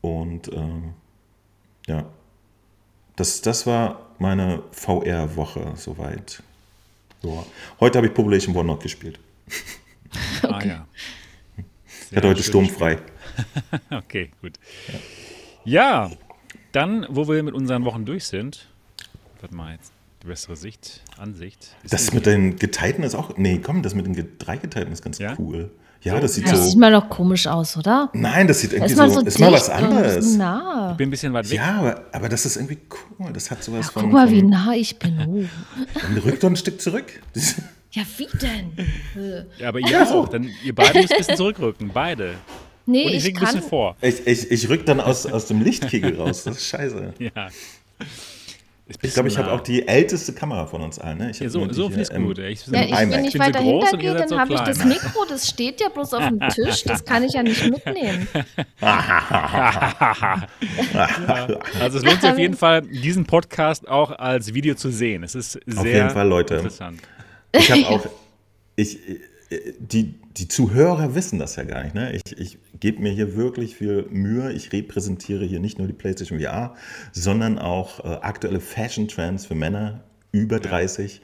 Und 0.00 0.52
ähm, 0.52 0.94
ja, 1.86 2.06
das, 3.16 3.40
das 3.42 3.66
war 3.66 4.10
meine 4.18 4.62
VR-Woche 4.72 5.72
soweit. 5.76 6.42
Ja. 7.22 7.44
Heute 7.80 7.98
habe 7.98 8.06
ich 8.06 8.14
Population 8.14 8.56
One 8.56 8.66
noch 8.68 8.78
gespielt. 8.78 9.18
okay. 10.42 10.48
Ah 10.52 10.64
ja. 10.64 10.86
Ich 12.10 12.16
hatte 12.16 12.28
heute 12.28 12.42
sturmfrei. 12.42 12.98
okay, 13.90 14.30
gut. 14.40 14.58
Ja. 15.64 16.08
ja, 16.08 16.10
dann, 16.72 17.06
wo 17.08 17.28
wir 17.28 17.42
mit 17.44 17.54
unseren 17.54 17.84
Wochen 17.84 18.04
durch 18.04 18.24
sind, 18.24 18.66
warte 19.40 19.54
mal 19.54 19.74
jetzt 19.74 19.92
die 20.22 20.26
bessere 20.26 20.56
Sicht, 20.56 21.02
Ansicht. 21.18 21.76
Das 21.88 22.12
mit 22.12 22.26
den 22.26 22.56
Geteilten 22.56 23.04
ist 23.04 23.14
auch, 23.14 23.36
nee, 23.36 23.60
komm, 23.62 23.82
das 23.82 23.94
mit 23.94 24.06
den 24.06 24.38
drei 24.38 24.56
Geteilten 24.56 24.92
ist 24.92 25.02
ganz 25.02 25.18
ja? 25.18 25.36
cool. 25.38 25.70
Ja, 26.02 26.18
das 26.18 26.34
sieht 26.34 26.46
ja. 26.46 26.50
so. 26.50 26.56
Das 26.56 26.70
sieht 26.70 26.78
mal 26.78 26.92
doch 26.92 27.08
komisch 27.08 27.46
aus, 27.46 27.76
oder? 27.76 28.10
Nein, 28.14 28.48
das 28.48 28.60
sieht 28.60 28.72
irgendwie 28.72 28.92
ist 28.92 28.98
so, 28.98 29.08
so 29.08 29.20
ist 29.20 29.38
mal 29.38 29.52
was 29.52 29.68
anderes. 29.68 30.36
Nah. 30.36 30.92
Ich 30.92 30.96
bin 30.96 31.08
ein 31.08 31.10
bisschen 31.10 31.32
weit 31.32 31.50
weg. 31.50 31.58
Ja, 31.58 31.78
aber, 31.78 32.04
aber 32.12 32.28
das 32.28 32.46
ist 32.46 32.56
irgendwie 32.56 32.78
cool. 33.18 33.32
Das 33.32 33.50
hat 33.50 33.62
sowas 33.62 33.86
ja, 33.86 33.92
von. 33.92 34.02
Guck 34.04 34.12
mal, 34.12 34.26
von, 34.26 34.36
wie 34.36 34.42
nah 34.42 34.72
ich 34.74 34.98
bin. 34.98 35.48
Oh. 35.80 35.98
Dann 36.00 36.18
rückt 36.18 36.42
doch 36.42 36.48
ein 36.48 36.56
Stück 36.56 36.80
zurück. 36.80 37.06
Ja, 37.92 38.02
wie 38.18 38.28
denn? 38.38 39.46
Ja, 39.58 39.68
aber 39.70 39.80
ihr 39.80 40.08
auch. 40.08 40.28
Dann, 40.28 40.48
ihr 40.62 40.72
beide 40.72 41.00
müsst 41.00 41.12
ein 41.12 41.18
bisschen 41.18 41.36
zurückrücken. 41.36 41.90
Beide. 41.92 42.34
Nee, 42.86 43.04
Und 43.06 43.12
ich, 43.14 43.26
ich 43.26 43.36
ein 43.36 43.40
bisschen 43.40 43.62
vor. 43.62 43.96
Ich, 44.00 44.24
ich, 44.28 44.48
ich 44.48 44.68
rück 44.68 44.86
dann 44.86 45.00
aus, 45.00 45.26
aus 45.26 45.46
dem 45.46 45.60
Lichtkegel 45.60 46.16
raus. 46.16 46.44
Das 46.44 46.56
ist 46.56 46.66
scheiße. 46.66 47.14
Ja. 47.18 47.48
Ich 49.02 49.14
glaube, 49.14 49.28
ich 49.28 49.38
habe 49.38 49.52
auch 49.52 49.60
die 49.60 49.86
älteste 49.86 50.32
Kamera 50.32 50.66
von 50.66 50.82
uns 50.82 50.98
allen. 50.98 51.18
Ne? 51.18 51.30
Ich 51.30 51.38
ja, 51.38 51.48
so 51.48 51.70
so 51.72 51.88
finde 51.88 52.02
ich 52.02 52.10
gut. 52.10 52.38
Ich, 52.38 52.66
ja, 52.66 52.82
ich, 52.82 52.90
wenn 52.92 53.24
ich, 53.24 53.34
ich 53.34 53.40
weiter 53.40 53.60
so 53.60 53.80
hinter 53.80 53.96
gehe, 53.96 54.14
dann 54.14 54.28
so 54.28 54.38
habe 54.38 54.52
ich 54.52 54.60
das 54.60 54.84
Mikro, 54.84 55.24
das 55.28 55.48
steht 55.48 55.80
ja 55.80 55.88
bloß 55.88 56.14
auf 56.14 56.26
dem 56.26 56.40
Tisch, 56.50 56.82
das 56.84 57.04
kann 57.04 57.22
ich 57.22 57.34
ja 57.34 57.42
nicht 57.42 57.70
mitnehmen. 57.70 58.26
ja. 58.80 60.48
Also 61.80 61.98
es 61.98 62.04
lohnt 62.04 62.20
sich 62.20 62.30
auf 62.30 62.38
jeden 62.38 62.56
Fall, 62.56 62.82
diesen 62.82 63.24
Podcast 63.24 63.88
auch 63.88 64.10
als 64.10 64.52
Video 64.54 64.74
zu 64.74 64.90
sehen. 64.90 65.22
Es 65.22 65.34
ist 65.34 65.52
sehr 65.66 65.80
auf 65.80 65.86
jeden 65.86 66.10
Fall, 66.10 66.28
Leute. 66.28 66.56
interessant. 66.56 67.00
Ich 67.52 67.70
habe 67.70 67.86
auch, 67.88 68.06
ich, 68.76 68.98
die, 69.78 70.14
die 70.40 70.48
Zuhörer 70.48 71.14
wissen 71.14 71.38
das 71.38 71.56
ja 71.56 71.64
gar 71.64 71.84
nicht. 71.84 71.94
Ne? 71.94 72.12
Ich, 72.16 72.38
ich 72.38 72.58
gebe 72.80 73.02
mir 73.02 73.12
hier 73.12 73.36
wirklich 73.36 73.76
viel 73.76 74.06
Mühe. 74.10 74.50
Ich 74.52 74.72
repräsentiere 74.72 75.44
hier 75.44 75.60
nicht 75.60 75.78
nur 75.78 75.86
die 75.86 75.92
PlayStation 75.92 76.40
VR, 76.40 76.74
sondern 77.12 77.58
auch 77.58 78.02
äh, 78.02 78.08
aktuelle 78.22 78.60
Fashion 78.60 79.06
Trends 79.06 79.44
für 79.44 79.54
Männer 79.54 80.00
über 80.32 80.58
30. 80.58 81.20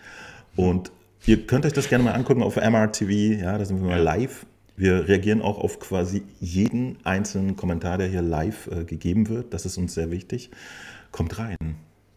Und 0.54 0.92
ihr 1.24 1.46
könnt 1.46 1.64
euch 1.64 1.72
das 1.72 1.88
gerne 1.88 2.04
mal 2.04 2.12
angucken 2.12 2.42
auf 2.42 2.56
MRTV. 2.56 3.40
Ja, 3.40 3.56
da 3.56 3.64
sind 3.64 3.80
wir 3.80 3.88
mal 3.88 4.02
live. 4.02 4.44
Wir 4.76 5.08
reagieren 5.08 5.40
auch 5.40 5.58
auf 5.58 5.80
quasi 5.80 6.22
jeden 6.38 6.98
einzelnen 7.04 7.56
Kommentar, 7.56 7.96
der 7.96 8.08
hier 8.08 8.20
live 8.20 8.66
äh, 8.66 8.84
gegeben 8.84 9.30
wird. 9.30 9.54
Das 9.54 9.64
ist 9.64 9.78
uns 9.78 9.94
sehr 9.94 10.10
wichtig. 10.10 10.50
Kommt 11.10 11.38
rein. 11.38 11.56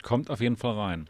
Kommt 0.03 0.29
auf 0.29 0.41
jeden 0.41 0.57
Fall 0.57 0.73
rein. 0.73 1.07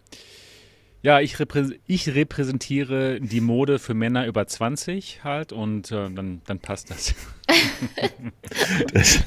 Ja, 1.01 1.21
ich, 1.21 1.39
reprä 1.39 1.79
ich 1.87 2.13
repräsentiere 2.13 3.21
die 3.21 3.39
Mode 3.39 3.79
für 3.79 3.93
Männer 3.93 4.27
über 4.27 4.45
20 4.45 5.23
halt 5.23 5.53
und 5.53 5.91
äh, 5.91 6.09
dann, 6.09 6.41
dann 6.45 6.59
passt 6.59 6.89
das. 6.89 7.15
das, 8.93 9.23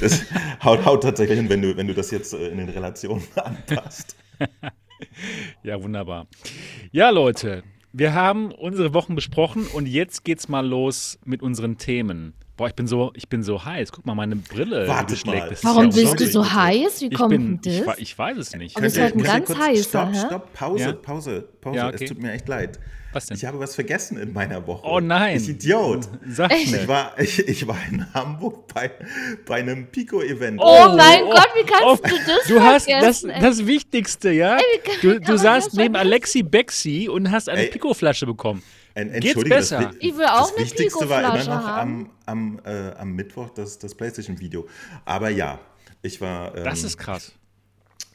das 0.00 0.24
haut, 0.62 0.84
haut, 0.84 1.02
tatsächlich 1.02 1.38
hin, 1.38 1.48
wenn 1.48 1.62
du, 1.62 1.76
wenn 1.76 1.88
du 1.88 1.94
das 1.94 2.12
jetzt 2.12 2.32
äh, 2.32 2.48
in 2.48 2.58
den 2.58 2.68
Relationen 2.68 3.24
anpasst. 3.34 4.16
ja, 5.64 5.82
wunderbar. 5.82 6.28
Ja, 6.92 7.10
Leute, 7.10 7.64
wir 7.92 8.14
haben 8.14 8.52
unsere 8.52 8.94
Wochen 8.94 9.16
besprochen 9.16 9.66
und 9.66 9.86
jetzt 9.86 10.22
geht's 10.22 10.48
mal 10.48 10.64
los 10.64 11.18
mit 11.24 11.42
unseren 11.42 11.76
Themen. 11.76 12.34
Boah, 12.56 12.68
ich 12.68 12.74
bin 12.74 12.86
so, 12.86 13.12
ich 13.14 13.28
bin 13.28 13.42
so 13.42 13.62
heiß. 13.62 13.92
Guck 13.92 14.06
mal, 14.06 14.14
meine 14.14 14.36
Brille. 14.36 14.88
Warte 14.88 15.14
mal. 15.26 15.54
Warum 15.62 15.90
ja 15.90 15.90
bist 15.90 16.20
du 16.20 16.26
so 16.26 16.50
heiß? 16.50 17.02
Wie 17.02 17.10
kommt 17.10 17.32
denn 17.32 17.60
das? 17.62 17.98
Ich, 17.98 18.02
ich, 18.02 18.18
weiß 18.18 18.38
es 18.38 18.54
nicht. 18.56 18.76
Aber 18.76 18.86
es 18.86 18.94
ist 18.94 19.02
halt 19.02 19.14
ein 19.14 19.22
ganz 19.22 19.54
heißer. 19.54 19.82
Stopp, 19.82 20.16
stopp, 20.16 20.52
Pause, 20.54 20.84
ja? 20.84 20.92
Pause, 20.92 21.48
Pause. 21.60 21.76
Ja, 21.76 21.88
okay. 21.88 22.04
Es 22.04 22.10
tut 22.10 22.22
mir 22.22 22.32
echt 22.32 22.48
leid. 22.48 22.78
Was 23.12 23.26
denn? 23.26 23.36
Ich 23.36 23.44
habe 23.44 23.58
was 23.58 23.74
vergessen 23.74 24.18
in 24.18 24.32
meiner 24.32 24.66
Woche. 24.66 24.86
Oh 24.86 25.00
nein. 25.00 25.36
Ich 25.36 25.48
Idiot. 25.48 26.08
Sag 26.28 26.52
ich 26.52 26.88
war, 26.88 27.18
ich, 27.18 27.46
ich 27.46 27.66
war 27.66 27.78
in 27.90 28.12
Hamburg 28.14 28.72
bei, 28.72 28.90
bei 29.46 29.56
einem 29.56 29.86
Pico-Event. 29.86 30.58
Oh, 30.58 30.64
oh, 30.64 30.96
mein 30.96 31.22
oh, 31.24 31.30
Gott, 31.30 31.48
wie 31.54 31.64
kannst 31.64 31.84
oh, 31.86 31.96
du 31.96 32.16
das 32.26 32.46
Du 32.46 32.60
hast 32.60 32.88
das, 32.88 33.26
das 33.40 33.66
Wichtigste, 33.66 34.30
ja? 34.30 34.56
Ey, 34.56 34.80
du 35.02 35.20
du 35.20 35.36
saßt 35.36 35.74
neben 35.74 35.96
Alexi 35.96 36.42
Bexi 36.42 37.08
und 37.10 37.30
hast 37.30 37.48
eine 37.48 37.64
Pico-Flasche 37.64 38.26
bekommen. 38.26 38.62
Geht's 38.96 39.44
besser? 39.44 39.80
Das, 39.80 39.96
ich 39.98 40.16
will 40.16 40.24
auch 40.24 40.50
das 40.50 40.58
Wichtigste 40.58 41.08
war 41.08 41.20
immer 41.20 41.44
noch 41.44 41.66
am, 41.66 42.10
am, 42.24 42.60
äh, 42.64 42.92
am 42.92 43.12
Mittwoch 43.12 43.50
das, 43.50 43.78
das 43.78 43.94
PlayStation-Video. 43.94 44.66
Aber 45.04 45.28
ja, 45.28 45.60
ich 46.02 46.20
war. 46.20 46.56
Ähm, 46.56 46.64
das 46.64 46.82
ist 46.82 46.96
krass. 46.96 47.32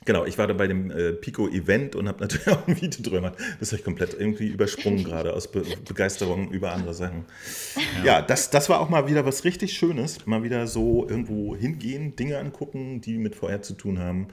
Genau, 0.04 0.26
ich 0.26 0.40
war 0.40 0.48
da 0.48 0.54
bei 0.54 0.66
dem 0.66 0.90
äh, 0.90 1.14
Pico-Event 1.14 1.96
und 1.96 2.08
habe 2.08 2.22
natürlich 2.22 2.48
auch 2.50 2.68
ein 2.68 2.82
Video 2.82 3.04
drüber 3.04 3.18
gemacht. 3.18 3.36
Das 3.60 3.72
habe 3.72 3.80
ich 3.80 3.86
komplett 3.86 4.16
irgendwie 4.16 4.48
übersprungen 4.48 5.04
gerade 5.04 5.34
aus 5.34 5.52
Be 5.52 5.64
Begeisterung 5.88 6.50
über 6.50 6.72
andere 6.72 6.96
Sachen. 6.96 7.26
Ja, 8.00 8.06
ja 8.06 8.22
das, 8.24 8.50
das 8.50 8.68
war 8.68 8.80
auch 8.80 8.90
mal 8.90 9.08
wieder 9.08 9.26
was 9.28 9.44
richtig 9.44 9.74
Schönes. 9.74 10.26
Mal 10.26 10.42
wieder 10.42 10.66
so 10.66 11.08
irgendwo 11.08 11.56
hingehen, 11.56 12.16
Dinge 12.16 12.40
angucken, 12.40 13.02
die 13.02 13.20
mit 13.20 13.36
VR 13.36 13.62
zu 13.62 13.74
tun 13.74 14.00
haben. 14.00 14.30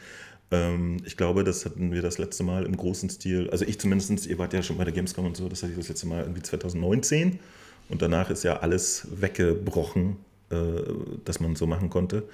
Ähm, 0.51 0.99
ich 1.05 1.17
glaube, 1.17 1.45
das 1.45 1.65
hatten 1.65 1.93
wir 1.93 2.03
das 2.03 2.19
letzte 2.19 2.43
Mal 2.43 2.65
im 2.65 2.77
großen 2.77 3.11
Stil, 3.11 3.51
also 3.51 3.65
ich 3.65 3.79
zumindest, 3.79 4.27
ihr 4.27 4.39
wart 4.39 4.53
ja 4.53 4.63
schon 4.63 4.79
bei 4.79 4.85
der 4.85 4.95
Gamescom 4.95 5.27
und 5.27 5.37
so, 5.37 5.49
das 5.49 5.63
hatte 5.63 5.73
ich 5.73 5.79
das 5.79 5.89
letzte 5.89 6.07
Mal 6.07 6.23
irgendwie 6.23 6.43
2019 6.43 7.39
und 7.89 8.03
danach 8.03 8.31
ist 8.31 8.45
ja 8.45 8.59
alles 8.59 9.07
weggebrochen, 9.11 10.17
äh, 10.51 10.57
dass 11.25 11.41
man 11.41 11.57
so 11.57 11.67
machen 11.67 11.91
konnte. 11.91 12.25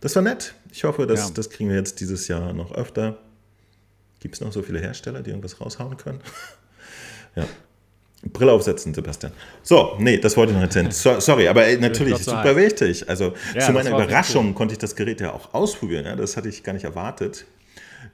Das 0.00 0.14
war 0.14 0.22
nett. 0.22 0.54
Ich 0.70 0.84
hoffe, 0.84 1.06
dass, 1.06 1.28
ja. 1.28 1.30
das 1.34 1.50
kriegen 1.50 1.70
wir 1.70 1.76
jetzt 1.76 2.00
dieses 2.00 2.28
Jahr 2.28 2.52
noch 2.52 2.72
öfter. 2.72 3.18
Gibt 4.20 4.34
es 4.34 4.40
noch 4.40 4.52
so 4.52 4.62
viele 4.62 4.78
Hersteller, 4.78 5.22
die 5.22 5.30
irgendwas 5.30 5.60
raushauen 5.60 5.96
können? 5.96 6.20
ja. 7.36 7.46
Brille 8.22 8.52
aufsetzen, 8.52 8.92
Sebastian. 8.94 9.32
So, 9.62 9.94
nee, 9.98 10.18
das 10.18 10.36
wollte 10.36 10.52
ich 10.52 10.56
noch 10.56 10.64
erzählen. 10.64 10.90
So, 10.90 11.20
sorry, 11.20 11.46
aber 11.46 11.66
ey, 11.66 11.78
natürlich, 11.78 12.18
super 12.18 12.56
wichtig. 12.56 13.08
Also 13.08 13.32
ja, 13.54 13.60
zu 13.60 13.72
meiner 13.72 13.90
Überraschung 13.90 14.48
cool. 14.48 14.54
konnte 14.54 14.72
ich 14.72 14.78
das 14.78 14.96
Gerät 14.96 15.20
ja 15.20 15.32
auch 15.32 15.54
ausprobieren. 15.54 16.04
Ja? 16.04 16.16
Das 16.16 16.36
hatte 16.36 16.48
ich 16.48 16.64
gar 16.64 16.72
nicht 16.72 16.84
erwartet. 16.84 17.46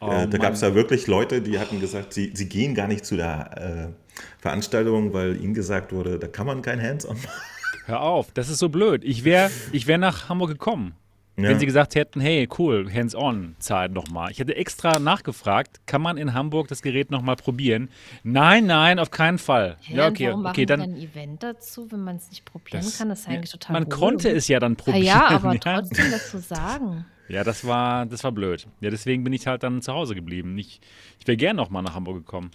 Oh, 0.00 0.10
äh, 0.10 0.28
da 0.28 0.38
gab 0.38 0.54
es 0.54 0.60
ja 0.60 0.74
wirklich 0.74 1.06
Leute, 1.06 1.40
die 1.40 1.58
hatten 1.58 1.80
gesagt, 1.80 2.12
sie, 2.12 2.32
sie 2.34 2.48
gehen 2.48 2.74
gar 2.74 2.86
nicht 2.86 3.06
zu 3.06 3.16
der 3.16 3.92
äh, 3.92 4.22
Veranstaltung, 4.42 5.14
weil 5.14 5.42
ihnen 5.42 5.54
gesagt 5.54 5.92
wurde, 5.92 6.18
da 6.18 6.26
kann 6.26 6.46
man 6.46 6.60
kein 6.62 6.82
Hands-on 6.82 7.16
machen. 7.16 7.40
Hör 7.86 8.00
auf, 8.00 8.30
das 8.32 8.48
ist 8.48 8.58
so 8.58 8.68
blöd. 8.68 9.04
Ich 9.04 9.24
wäre 9.24 9.50
ich 9.72 9.86
wär 9.86 9.98
nach 9.98 10.28
Hamburg 10.28 10.50
gekommen. 10.50 10.94
Ja. 11.36 11.48
Wenn 11.48 11.58
sie 11.58 11.66
gesagt 11.66 11.96
hätten, 11.96 12.20
hey, 12.20 12.48
cool, 12.58 12.88
hands-on, 12.92 13.56
Zeit 13.58 13.90
nochmal. 13.90 14.30
Ich 14.30 14.38
hätte 14.38 14.54
extra 14.54 15.00
nachgefragt, 15.00 15.80
kann 15.84 16.00
man 16.00 16.16
in 16.16 16.32
Hamburg 16.32 16.68
das 16.68 16.80
Gerät 16.80 17.10
nochmal 17.10 17.34
probieren? 17.34 17.88
Nein, 18.22 18.66
nein, 18.66 19.00
auf 19.00 19.10
keinen 19.10 19.38
Fall. 19.38 19.76
Hä, 19.80 19.96
ja, 19.96 20.08
okay, 20.08 20.28
warum 20.28 20.46
okay, 20.46 20.64
dann 20.64 20.80
ein 20.82 20.96
Event 20.96 21.42
dazu, 21.42 21.90
wenn 21.90 22.04
man 22.04 22.16
es 22.16 22.28
nicht 22.30 22.44
probieren 22.44 22.84
das, 22.84 22.98
kann, 22.98 23.08
das 23.08 23.20
ist 23.20 23.28
eigentlich 23.28 23.50
ja, 23.50 23.58
total 23.58 23.72
Man 23.72 23.88
konnte 23.88 24.30
es 24.30 24.46
ja 24.46 24.60
dann 24.60 24.76
probieren. 24.76 25.02
Ja, 25.02 25.30
ja 25.30 25.36
aber 25.36 25.58
trotzdem 25.60 26.10
das 26.12 26.30
zu 26.30 26.38
sagen. 26.38 27.04
Ja, 27.28 27.42
das 27.42 27.66
war, 27.66 28.06
das 28.06 28.22
war 28.22 28.30
blöd. 28.30 28.68
Ja, 28.80 28.90
deswegen 28.90 29.24
bin 29.24 29.32
ich 29.32 29.48
halt 29.48 29.64
dann 29.64 29.82
zu 29.82 29.92
Hause 29.92 30.14
geblieben. 30.14 30.56
Ich, 30.56 30.80
ich 31.18 31.26
wäre 31.26 31.36
gern 31.36 31.56
nochmal 31.56 31.82
nach 31.82 31.94
Hamburg 31.94 32.18
gekommen. 32.18 32.52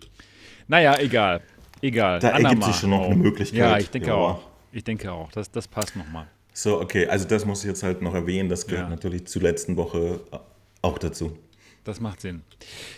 Naja, 0.67 0.97
egal. 0.99 1.41
Egal. 1.81 2.19
Da 2.19 2.29
ergibt 2.29 2.63
sich 2.63 2.75
schon 2.75 2.91
noch 2.91 3.03
eine 3.03 3.15
Möglichkeit. 3.15 3.59
Ja, 3.59 3.77
ich 3.77 3.89
denke 3.89 4.09
ja. 4.09 4.15
auch. 4.15 4.47
Ich 4.71 4.83
denke 4.83 5.11
auch. 5.11 5.31
Das, 5.31 5.51
das 5.51 5.67
passt 5.67 5.95
nochmal. 5.95 6.27
So, 6.53 6.79
okay, 6.81 7.07
also 7.07 7.27
das 7.27 7.45
muss 7.45 7.61
ich 7.63 7.67
jetzt 7.67 7.83
halt 7.83 8.01
noch 8.01 8.13
erwähnen. 8.13 8.49
Das 8.49 8.67
gehört 8.67 8.85
ja. 8.85 8.89
natürlich 8.89 9.25
zur 9.27 9.41
letzten 9.41 9.77
Woche 9.77 10.19
auch 10.81 10.97
dazu. 10.97 11.37
Das 11.83 11.99
macht 11.99 12.21
Sinn. 12.21 12.41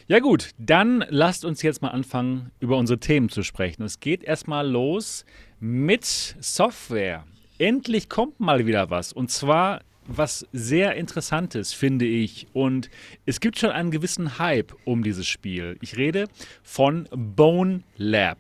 Ja 0.08 0.20
gut, 0.20 0.50
dann 0.58 1.06
lasst 1.10 1.46
uns 1.46 1.62
jetzt 1.62 1.82
mal 1.82 1.90
anfangen, 1.90 2.52
über 2.60 2.78
unsere 2.78 3.00
Themen 3.00 3.30
zu 3.30 3.44
sprechen. 3.44 3.84
Es 3.84 4.00
geht 4.00 4.24
erstmal 4.24 4.68
los 4.68 5.26
mit 5.60 6.04
Software. 6.06 7.26
Endlich 7.58 8.10
kommt 8.10 8.40
mal 8.40 8.66
wieder 8.66 8.90
was. 8.90 9.14
Und 9.14 9.30
zwar 9.30 9.82
was 10.08 10.46
sehr 10.52 10.96
Interessantes, 10.96 11.74
finde 11.74 12.06
ich. 12.06 12.48
Und 12.54 12.90
es 13.26 13.40
gibt 13.40 13.60
schon 13.60 13.70
einen 13.70 13.92
gewissen 13.92 14.40
Hype 14.40 14.74
um 14.84 15.04
dieses 15.04 15.28
Spiel. 15.28 15.78
Ich 15.82 15.98
rede 15.98 16.28
von 16.64 17.08
Bone 17.12 17.84
Lab. 17.98 18.40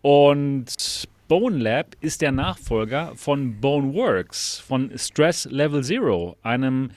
Und 0.00 1.08
Bone 1.26 1.56
Lab 1.56 1.96
ist 2.00 2.20
der 2.20 2.32
Nachfolger 2.32 3.12
von 3.16 3.58
Boneworks, 3.58 4.58
von 4.58 4.90
Stress 4.96 5.46
Level 5.50 5.82
Zero, 5.82 6.36
einem 6.42 6.90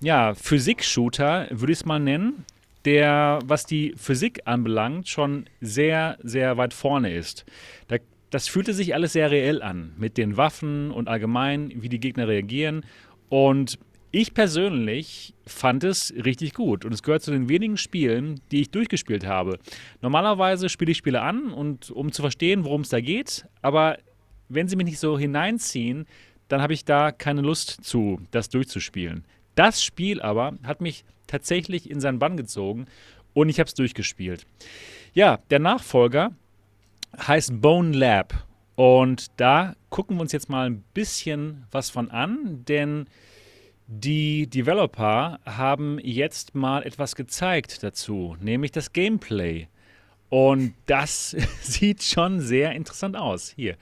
ja, 0.00 0.34
Physik-Shooter, 0.34 1.48
würde 1.50 1.72
ich 1.72 1.80
es 1.80 1.84
mal 1.84 1.98
nennen, 1.98 2.44
der, 2.84 3.40
was 3.44 3.66
die 3.66 3.94
Physik 3.96 4.42
anbelangt, 4.44 5.08
schon 5.08 5.46
sehr, 5.60 6.18
sehr 6.22 6.56
weit 6.56 6.72
vorne 6.72 7.12
ist. 7.12 7.44
Da, 7.88 7.96
das 8.30 8.46
fühlte 8.46 8.74
sich 8.74 8.94
alles 8.94 9.14
sehr 9.14 9.32
reell 9.32 9.60
an, 9.60 9.92
mit 9.96 10.18
den 10.18 10.36
Waffen 10.36 10.92
und 10.92 11.08
allgemein, 11.08 11.72
wie 11.74 11.88
die 11.88 11.98
Gegner 11.98 12.28
reagieren. 12.28 12.84
Und 13.28 13.78
ich 14.10 14.34
persönlich 14.34 15.34
fand 15.46 15.84
es 15.84 16.14
richtig 16.24 16.54
gut 16.54 16.84
und 16.84 16.92
es 16.92 17.02
gehört 17.02 17.22
zu 17.22 17.30
den 17.30 17.48
wenigen 17.48 17.76
Spielen, 17.76 18.40
die 18.50 18.62
ich 18.62 18.70
durchgespielt 18.70 19.26
habe. 19.26 19.58
Normalerweise 20.00 20.68
spiele 20.68 20.92
ich 20.92 20.98
Spiele 20.98 21.20
an 21.20 21.52
und 21.52 21.90
um 21.90 22.12
zu 22.12 22.22
verstehen, 22.22 22.64
worum 22.64 22.82
es 22.82 22.88
da 22.88 23.00
geht, 23.00 23.46
aber 23.62 23.98
wenn 24.48 24.68
sie 24.68 24.76
mich 24.76 24.86
nicht 24.86 24.98
so 24.98 25.18
hineinziehen, 25.18 26.06
dann 26.48 26.62
habe 26.62 26.72
ich 26.72 26.84
da 26.84 27.12
keine 27.12 27.42
Lust 27.42 27.84
zu, 27.84 28.20
das 28.30 28.48
durchzuspielen. 28.48 29.24
Das 29.54 29.82
Spiel 29.82 30.22
aber 30.22 30.54
hat 30.62 30.80
mich 30.80 31.04
tatsächlich 31.26 31.90
in 31.90 32.00
seinen 32.00 32.18
Bann 32.18 32.36
gezogen 32.36 32.86
und 33.34 33.48
ich 33.48 33.60
habe 33.60 33.68
es 33.68 33.74
durchgespielt. 33.74 34.46
Ja, 35.12 35.38
der 35.50 35.58
Nachfolger 35.58 36.32
heißt 37.16 37.60
Bone 37.60 37.96
Lab 37.96 38.46
und 38.74 39.26
da 39.36 39.74
gucken 39.90 40.16
wir 40.16 40.22
uns 40.22 40.32
jetzt 40.32 40.48
mal 40.48 40.66
ein 40.66 40.84
bisschen 40.94 41.66
was 41.70 41.90
von 41.90 42.10
an, 42.10 42.64
denn 42.66 43.06
die 43.90 44.46
Developer 44.46 45.40
haben 45.46 45.98
jetzt 46.02 46.54
mal 46.54 46.82
etwas 46.82 47.16
gezeigt 47.16 47.82
dazu, 47.82 48.36
nämlich 48.38 48.70
das 48.70 48.92
Gameplay. 48.92 49.66
Und 50.28 50.74
das 50.84 51.34
sieht 51.62 52.02
schon 52.02 52.40
sehr 52.40 52.72
interessant 52.72 53.16
aus. 53.16 53.50
Hier. 53.56 53.76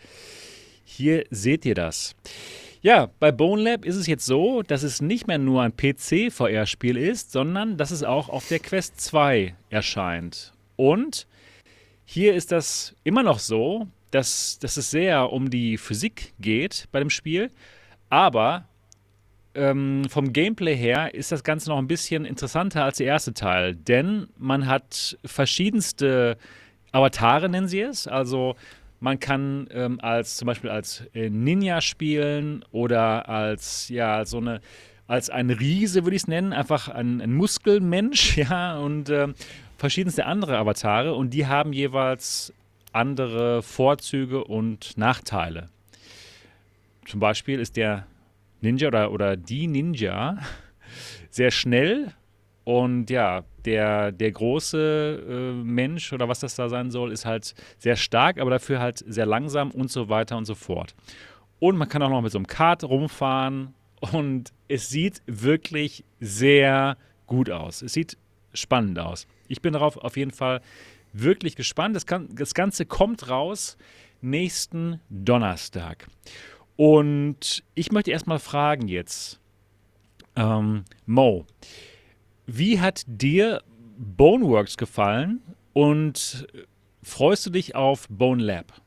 Hier 0.84 1.24
seht 1.30 1.64
ihr 1.64 1.74
das. 1.74 2.14
Ja, 2.82 3.10
bei 3.18 3.32
Bone 3.32 3.60
Lab 3.62 3.84
ist 3.84 3.96
es 3.96 4.06
jetzt 4.06 4.24
so, 4.24 4.62
dass 4.62 4.84
es 4.84 5.02
nicht 5.02 5.26
mehr 5.26 5.38
nur 5.38 5.62
ein 5.62 5.76
PC-VR-Spiel 5.76 6.96
ist, 6.96 7.32
sondern 7.32 7.76
dass 7.76 7.90
es 7.90 8.04
auch 8.04 8.28
auf 8.28 8.46
der 8.46 8.60
Quest 8.60 9.00
2 9.00 9.56
erscheint. 9.70 10.52
Und 10.76 11.26
hier 12.04 12.34
ist 12.34 12.52
das 12.52 12.94
immer 13.02 13.24
noch 13.24 13.40
so, 13.40 13.88
dass, 14.12 14.60
dass 14.60 14.76
es 14.76 14.92
sehr 14.92 15.32
um 15.32 15.50
die 15.50 15.78
Physik 15.78 16.32
geht 16.38 16.86
bei 16.92 17.00
dem 17.00 17.10
Spiel, 17.10 17.50
aber 18.08 18.68
ähm, 19.56 20.04
vom 20.08 20.32
Gameplay 20.32 20.76
her 20.76 21.14
ist 21.14 21.32
das 21.32 21.42
Ganze 21.42 21.70
noch 21.70 21.78
ein 21.78 21.88
bisschen 21.88 22.24
interessanter 22.24 22.84
als 22.84 22.98
der 22.98 23.06
erste 23.06 23.34
Teil, 23.34 23.74
denn 23.74 24.28
man 24.38 24.66
hat 24.66 25.18
verschiedenste 25.24 26.36
Avatare, 26.92 27.48
nennen 27.48 27.68
sie 27.68 27.80
es. 27.80 28.06
Also 28.06 28.56
man 29.00 29.20
kann 29.20 29.68
ähm, 29.70 30.00
als 30.00 30.36
zum 30.36 30.46
Beispiel 30.46 30.70
als 30.70 31.04
äh, 31.14 31.28
Ninja 31.30 31.80
spielen 31.80 32.64
oder 32.72 33.28
als 33.28 33.88
ja 33.88 34.24
so 34.24 34.38
eine 34.38 34.60
als 35.06 35.30
ein 35.30 35.50
Riese 35.50 36.04
würde 36.04 36.16
ich 36.16 36.22
es 36.22 36.28
nennen, 36.28 36.52
einfach 36.52 36.88
ein, 36.88 37.20
ein 37.20 37.32
Muskelmensch, 37.32 38.36
ja 38.36 38.76
und 38.78 39.08
äh, 39.08 39.28
verschiedenste 39.78 40.26
andere 40.26 40.58
Avatare 40.58 41.14
und 41.14 41.30
die 41.30 41.46
haben 41.46 41.72
jeweils 41.72 42.52
andere 42.92 43.62
Vorzüge 43.62 44.42
und 44.42 44.96
Nachteile. 44.96 45.68
Zum 47.04 47.20
Beispiel 47.20 47.60
ist 47.60 47.76
der 47.76 48.06
Ninja 48.60 48.88
oder, 48.88 49.12
oder 49.12 49.36
die 49.36 49.66
Ninja 49.66 50.38
sehr 51.30 51.50
schnell 51.50 52.12
Und 52.66 53.10
ja, 53.10 53.44
der, 53.64 54.10
der 54.10 54.32
große 54.32 55.22
äh, 55.28 55.52
Mensch 55.64 56.12
oder 56.12 56.28
was 56.28 56.40
das 56.40 56.56
da 56.56 56.68
sein 56.68 56.90
soll, 56.90 57.12
ist 57.12 57.24
halt 57.24 57.54
sehr 57.78 57.94
stark, 57.94 58.40
aber 58.40 58.50
dafür 58.50 58.80
halt 58.80 59.04
sehr 59.06 59.24
langsam 59.24 59.70
und 59.70 59.88
so 59.88 60.08
weiter 60.08 60.36
und 60.36 60.46
so 60.46 60.56
fort. 60.56 60.96
Und 61.60 61.76
man 61.76 61.88
kann 61.88 62.02
auch 62.02 62.10
noch 62.10 62.22
mit 62.22 62.32
so 62.32 62.38
einem 62.38 62.48
Kart 62.48 62.82
rumfahren 62.82 63.72
und 64.12 64.52
es 64.66 64.88
sieht 64.88 65.22
wirklich 65.26 66.02
sehr 66.18 66.96
gut 67.28 67.50
aus. 67.50 67.82
Es 67.82 67.92
sieht 67.92 68.18
spannend 68.52 68.98
aus. 68.98 69.28
Ich 69.46 69.62
bin 69.62 69.72
darauf 69.72 69.96
auf 69.96 70.16
jeden 70.16 70.32
Fall 70.32 70.60
wirklich 71.12 71.54
gespannt. 71.54 71.94
Das, 71.94 72.04
kann, 72.04 72.28
das 72.34 72.52
Ganze 72.52 72.84
kommt 72.84 73.30
raus 73.30 73.78
nächsten 74.20 75.00
Donnerstag. 75.08 76.08
Und 76.76 77.64
ich 77.74 77.90
möchte 77.90 78.10
erstmal 78.10 78.38
fragen 78.38 78.88
jetzt, 78.88 79.40
ähm, 80.36 80.84
Mo, 81.06 81.46
wie 82.46 82.80
hat 82.80 83.02
dir 83.06 83.62
Boneworks 83.98 84.76
gefallen 84.76 85.40
und 85.72 86.46
freust 87.02 87.46
du 87.46 87.50
dich 87.50 87.74
auf 87.74 88.06
Bone 88.08 88.42
Lab? 88.42 88.80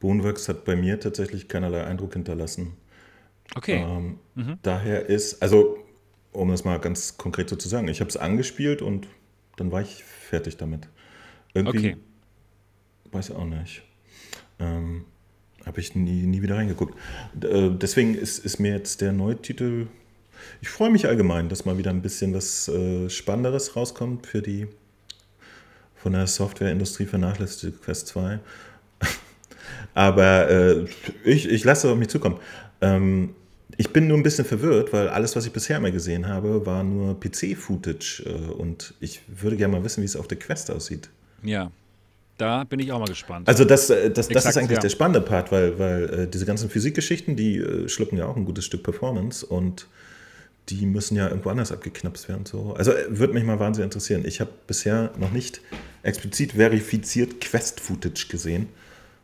Boneworks 0.00 0.48
hat 0.48 0.64
bei 0.64 0.76
mir 0.76 0.98
tatsächlich 1.00 1.48
keinerlei 1.48 1.84
Eindruck 1.84 2.14
hinterlassen. 2.14 2.76
Okay. 3.54 3.82
Ähm, 3.82 4.18
mhm. 4.34 4.58
Daher 4.62 5.06
ist, 5.06 5.42
also 5.42 5.78
um 6.32 6.50
das 6.50 6.64
mal 6.64 6.78
ganz 6.78 7.16
konkret 7.16 7.48
so 7.48 7.56
zu 7.56 7.68
sagen, 7.68 7.88
ich 7.88 8.00
habe 8.00 8.10
es 8.10 8.16
angespielt 8.16 8.82
und 8.82 9.08
dann 9.56 9.72
war 9.72 9.80
ich 9.80 10.04
fertig 10.04 10.56
damit. 10.56 10.88
Irgendwie, 11.54 11.92
okay. 11.92 11.96
weiß 13.12 13.30
ich 13.30 13.36
auch 13.36 13.44
nicht. 13.44 13.82
Ähm, 14.58 15.06
habe 15.66 15.80
ich 15.80 15.94
nie, 15.94 16.26
nie 16.26 16.40
wieder 16.40 16.56
reingeguckt. 16.56 16.94
Äh, 17.42 17.70
deswegen 17.70 18.14
ist, 18.14 18.38
ist 18.38 18.58
mir 18.58 18.72
jetzt 18.72 19.02
der 19.02 19.12
neue 19.12 19.36
Titel 19.36 19.88
ich 20.60 20.68
freue 20.68 20.90
mich 20.90 21.06
allgemein, 21.06 21.48
dass 21.48 21.64
mal 21.64 21.78
wieder 21.78 21.90
ein 21.90 22.02
bisschen 22.02 22.34
was 22.34 22.68
äh, 22.68 23.08
Spannenderes 23.08 23.76
rauskommt 23.76 24.26
für 24.26 24.42
die 24.42 24.66
von 25.96 26.12
der 26.12 26.26
Softwareindustrie 26.26 27.06
vernachlässigte 27.06 27.72
Quest 27.78 28.08
2. 28.08 28.38
Aber 29.94 30.48
äh, 30.48 30.86
ich, 31.24 31.48
ich 31.48 31.64
lasse 31.64 31.90
auf 31.90 31.96
mich 31.96 32.08
zukommen. 32.08 32.38
Ähm, 32.80 33.34
ich 33.76 33.92
bin 33.92 34.06
nur 34.06 34.16
ein 34.16 34.22
bisschen 34.22 34.44
verwirrt, 34.44 34.92
weil 34.92 35.08
alles, 35.08 35.36
was 35.36 35.46
ich 35.46 35.52
bisher 35.52 35.80
mal 35.80 35.92
gesehen 35.92 36.28
habe, 36.28 36.64
war 36.64 36.84
nur 36.84 37.18
PC-Footage. 37.18 38.24
Äh, 38.26 38.52
und 38.52 38.94
ich 39.00 39.22
würde 39.26 39.56
gerne 39.56 39.76
mal 39.76 39.84
wissen, 39.84 40.02
wie 40.02 40.06
es 40.06 40.16
auf 40.16 40.28
der 40.28 40.38
Quest 40.38 40.70
aussieht. 40.70 41.10
Ja, 41.42 41.70
da 42.36 42.64
bin 42.64 42.80
ich 42.80 42.92
auch 42.92 42.98
mal 42.98 43.06
gespannt. 43.06 43.48
Also 43.48 43.64
das, 43.64 43.90
äh, 43.90 44.10
das, 44.10 44.28
das 44.28 44.44
ist 44.44 44.56
eigentlich 44.56 44.76
ja. 44.76 44.80
der 44.80 44.88
spannende 44.88 45.20
Part, 45.20 45.52
weil, 45.52 45.78
weil 45.78 46.04
äh, 46.04 46.28
diese 46.28 46.46
ganzen 46.46 46.70
Physikgeschichten, 46.70 47.36
die 47.36 47.58
äh, 47.58 47.88
schlucken 47.88 48.16
ja 48.18 48.26
auch 48.26 48.36
ein 48.36 48.44
gutes 48.44 48.64
Stück 48.64 48.82
Performance 48.82 49.44
und 49.44 49.86
die 50.68 50.84
müssen 50.86 51.16
ja 51.16 51.28
irgendwo 51.28 51.50
anders 51.50 51.72
abgeknapst 51.72 52.28
werden. 52.28 52.44
So. 52.44 52.74
Also 52.76 52.92
äh, 52.92 53.06
würde 53.08 53.34
mich 53.34 53.44
mal 53.44 53.58
wahnsinnig 53.58 53.86
interessieren. 53.86 54.24
Ich 54.26 54.40
habe 54.40 54.50
bisher 54.66 55.12
noch 55.18 55.30
nicht 55.30 55.60
explizit 56.02 56.52
verifiziert 56.52 57.40
Quest-Footage 57.40 58.28
gesehen. 58.28 58.68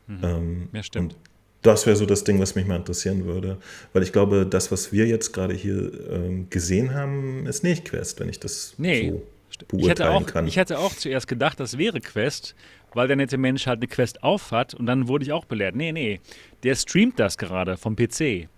Mhm. 0.06 0.18
Ähm, 0.22 0.68
ja, 0.72 0.82
stimmt. 0.82 1.16
Das 1.62 1.86
wäre 1.86 1.96
so 1.96 2.06
das 2.06 2.24
Ding, 2.24 2.40
was 2.40 2.56
mich 2.56 2.66
mal 2.66 2.76
interessieren 2.76 3.24
würde. 3.24 3.58
Weil 3.92 4.02
ich 4.02 4.12
glaube, 4.12 4.46
das, 4.46 4.72
was 4.72 4.92
wir 4.92 5.06
jetzt 5.06 5.32
gerade 5.32 5.54
hier 5.54 5.92
ähm, 6.10 6.48
gesehen 6.50 6.92
haben, 6.92 7.46
ist 7.46 7.62
nicht 7.62 7.84
Quest, 7.84 8.18
wenn 8.18 8.28
ich 8.28 8.40
das 8.40 8.74
nee. 8.78 9.10
so 9.10 9.22
beurteilen 9.68 9.80
ich 9.80 9.88
hätte 9.88 10.10
auch, 10.10 10.26
kann. 10.26 10.46
Ich 10.46 10.56
hätte 10.56 10.78
auch 10.78 10.94
zuerst 10.94 11.28
gedacht, 11.28 11.60
das 11.60 11.78
wäre 11.78 12.00
Quest, 12.00 12.56
weil 12.94 13.06
der 13.08 13.16
nette 13.16 13.38
Mensch 13.38 13.66
halt 13.66 13.78
eine 13.78 13.88
Quest 13.88 14.22
aufhat 14.22 14.74
und 14.74 14.86
dann 14.86 15.08
wurde 15.08 15.24
ich 15.24 15.32
auch 15.32 15.44
belehrt. 15.44 15.74
Nee, 15.74 15.92
nee, 15.92 16.20
der 16.62 16.74
streamt 16.74 17.18
das 17.18 17.38
gerade 17.38 17.76
vom 17.76 17.96
PC. 17.96 18.48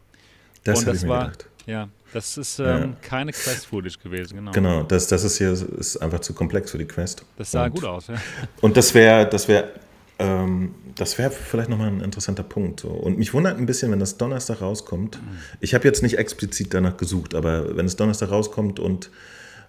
Das 0.65 0.81
und 0.81 0.89
das 0.89 0.97
ich 0.99 1.03
mir 1.03 1.09
war, 1.09 1.25
gedacht. 1.25 1.47
Ja, 1.67 1.89
das 2.13 2.37
ist 2.37 2.59
ähm, 2.59 2.67
ja. 2.67 2.97
keine 3.03 3.33
Quest-Footage 3.33 3.99
gewesen, 4.03 4.37
genau. 4.37 4.53
Genau, 4.53 4.83
das, 4.83 5.09
das 5.09 5.25
ist 5.25 5.39
hier 5.39 5.53
ist 5.53 5.97
einfach 5.97 6.21
zu 6.21 6.33
komplex 6.33 6.71
für 6.71 6.79
die 6.79 6.85
Quest. 6.87 7.25
Das 7.37 7.51
sah 7.51 7.65
und, 7.65 7.75
gut 7.75 7.85
aus, 7.85 8.07
ja. 8.09 8.15
Und 8.61 8.77
das 8.77 8.95
wäre, 8.95 9.29
das 9.29 9.49
wäre, 9.49 9.73
ähm, 10.19 10.75
das 10.95 11.19
wäre 11.19 11.31
vielleicht 11.31 11.71
nochmal 11.71 11.89
ein 11.89 12.01
interessanter 12.01 12.43
Punkt. 12.43 12.81
So. 12.81 12.89
Und 12.89 13.19
mich 13.19 13.35
wundert 13.35 13.59
ein 13.59 13.67
bisschen, 13.67 13.91
wenn 13.91 13.99
das 13.99 14.17
Donnerstag 14.17 14.61
rauskommt. 14.61 15.21
Mhm. 15.21 15.39
Ich 15.61 15.75
habe 15.75 15.85
jetzt 15.85 16.03
nicht 16.03 16.19
explizit 16.19 16.73
danach 16.73 16.97
gesucht, 16.97 17.35
aber 17.35 17.77
wenn 17.77 17.87
es 17.87 17.97
Donnerstag 17.97 18.31
rauskommt 18.31 18.79
und 18.79 19.11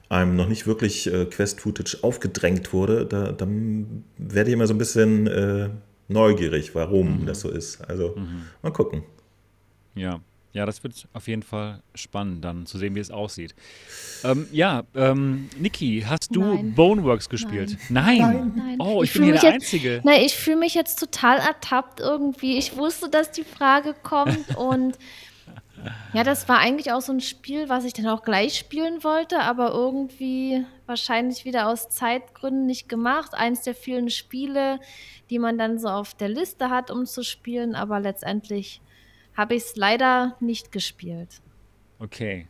einem 0.10 0.36
noch 0.36 0.48
nicht 0.48 0.68
wirklich 0.68 1.08
äh, 1.08 1.26
Quest-Footage 1.26 2.00
aufgedrängt 2.02 2.74
wurde, 2.74 3.06
da, 3.06 3.32
dann 3.32 4.04
werde 4.18 4.50
ich 4.50 4.54
immer 4.54 4.68
so 4.68 4.74
ein 4.74 4.78
bisschen 4.78 5.28
äh, 5.28 5.70
neugierig, 6.08 6.76
warum 6.76 7.22
mhm. 7.22 7.26
das 7.26 7.42
so 7.42 7.50
ist. 7.50 7.82
Also 7.82 8.16
mhm. 8.16 8.46
mal 8.62 8.72
gucken. 8.72 9.04
Ja, 9.96 10.20
ja, 10.56 10.66
das 10.66 10.82
wird 10.84 11.06
auf 11.12 11.28
jeden 11.28 11.44
Fall 11.44 11.82
spannend, 11.96 12.46
dann 12.46 12.66
zu 12.66 12.78
sehen, 12.78 12.96
wie 12.96 13.02
es 13.02 13.12
aussieht. 13.12 13.54
Ähm, 14.24 14.48
ja, 14.54 14.84
ähm, 14.96 15.50
Niki, 15.60 16.06
hast 16.08 16.34
du 16.34 16.42
Nein. 16.42 16.74
Boneworks 16.74 17.28
gespielt? 17.28 17.78
Nein. 17.90 18.20
Nein. 18.20 18.54
Nein. 18.56 18.78
Oh, 18.80 19.04
ich, 19.04 19.10
ich 19.10 19.16
bin 19.16 19.24
hier 19.26 19.34
der 19.34 19.44
jetzt, 19.44 19.54
Einzige. 19.54 20.02
Nein, 20.06 20.22
ich 20.22 20.34
fühle 20.34 20.56
mich 20.56 20.74
jetzt 20.74 20.98
total 20.98 21.40
ertappt 21.40 22.00
irgendwie. 22.00 22.58
Ich 22.58 22.78
wusste, 22.78 23.10
dass 23.10 23.32
die 23.32 23.44
Frage 23.44 23.96
kommt 24.02 24.56
und 24.56 24.98
ja, 26.14 26.24
das 26.24 26.48
war 26.48 26.60
eigentlich 26.60 26.92
auch 26.92 27.02
so 27.02 27.12
ein 27.12 27.20
Spiel, 27.20 27.70
was 27.70 27.84
ich 27.84 27.94
dann 27.94 28.08
auch 28.08 28.24
gleich 28.24 28.58
spielen 28.58 29.04
wollte, 29.04 29.40
aber 29.40 29.72
irgendwie 29.72 30.66
wahrscheinlich 30.86 31.46
wieder 31.46 31.68
aus 31.68 31.90
Zeitgründen 31.90 32.66
nicht 32.66 32.88
gemacht. 32.88 33.34
Eins 33.34 33.62
der 33.62 33.76
vielen 33.76 34.10
Spiele, 34.10 34.80
die 35.30 35.40
man 35.40 35.58
dann 35.58 35.78
so 35.78 35.90
auf 35.90 36.14
der 36.14 36.30
Liste 36.30 36.70
hat, 36.70 36.92
um 36.92 37.06
zu 37.06 37.24
spielen, 37.24 37.76
aber 37.76 38.00
letztendlich 38.00 38.82
habe 39.36 39.56
ich 39.56 39.64
es 39.64 39.76
leider 39.76 40.36
nicht 40.40 40.72
gespielt. 40.72 41.42
Okay, 42.00 42.48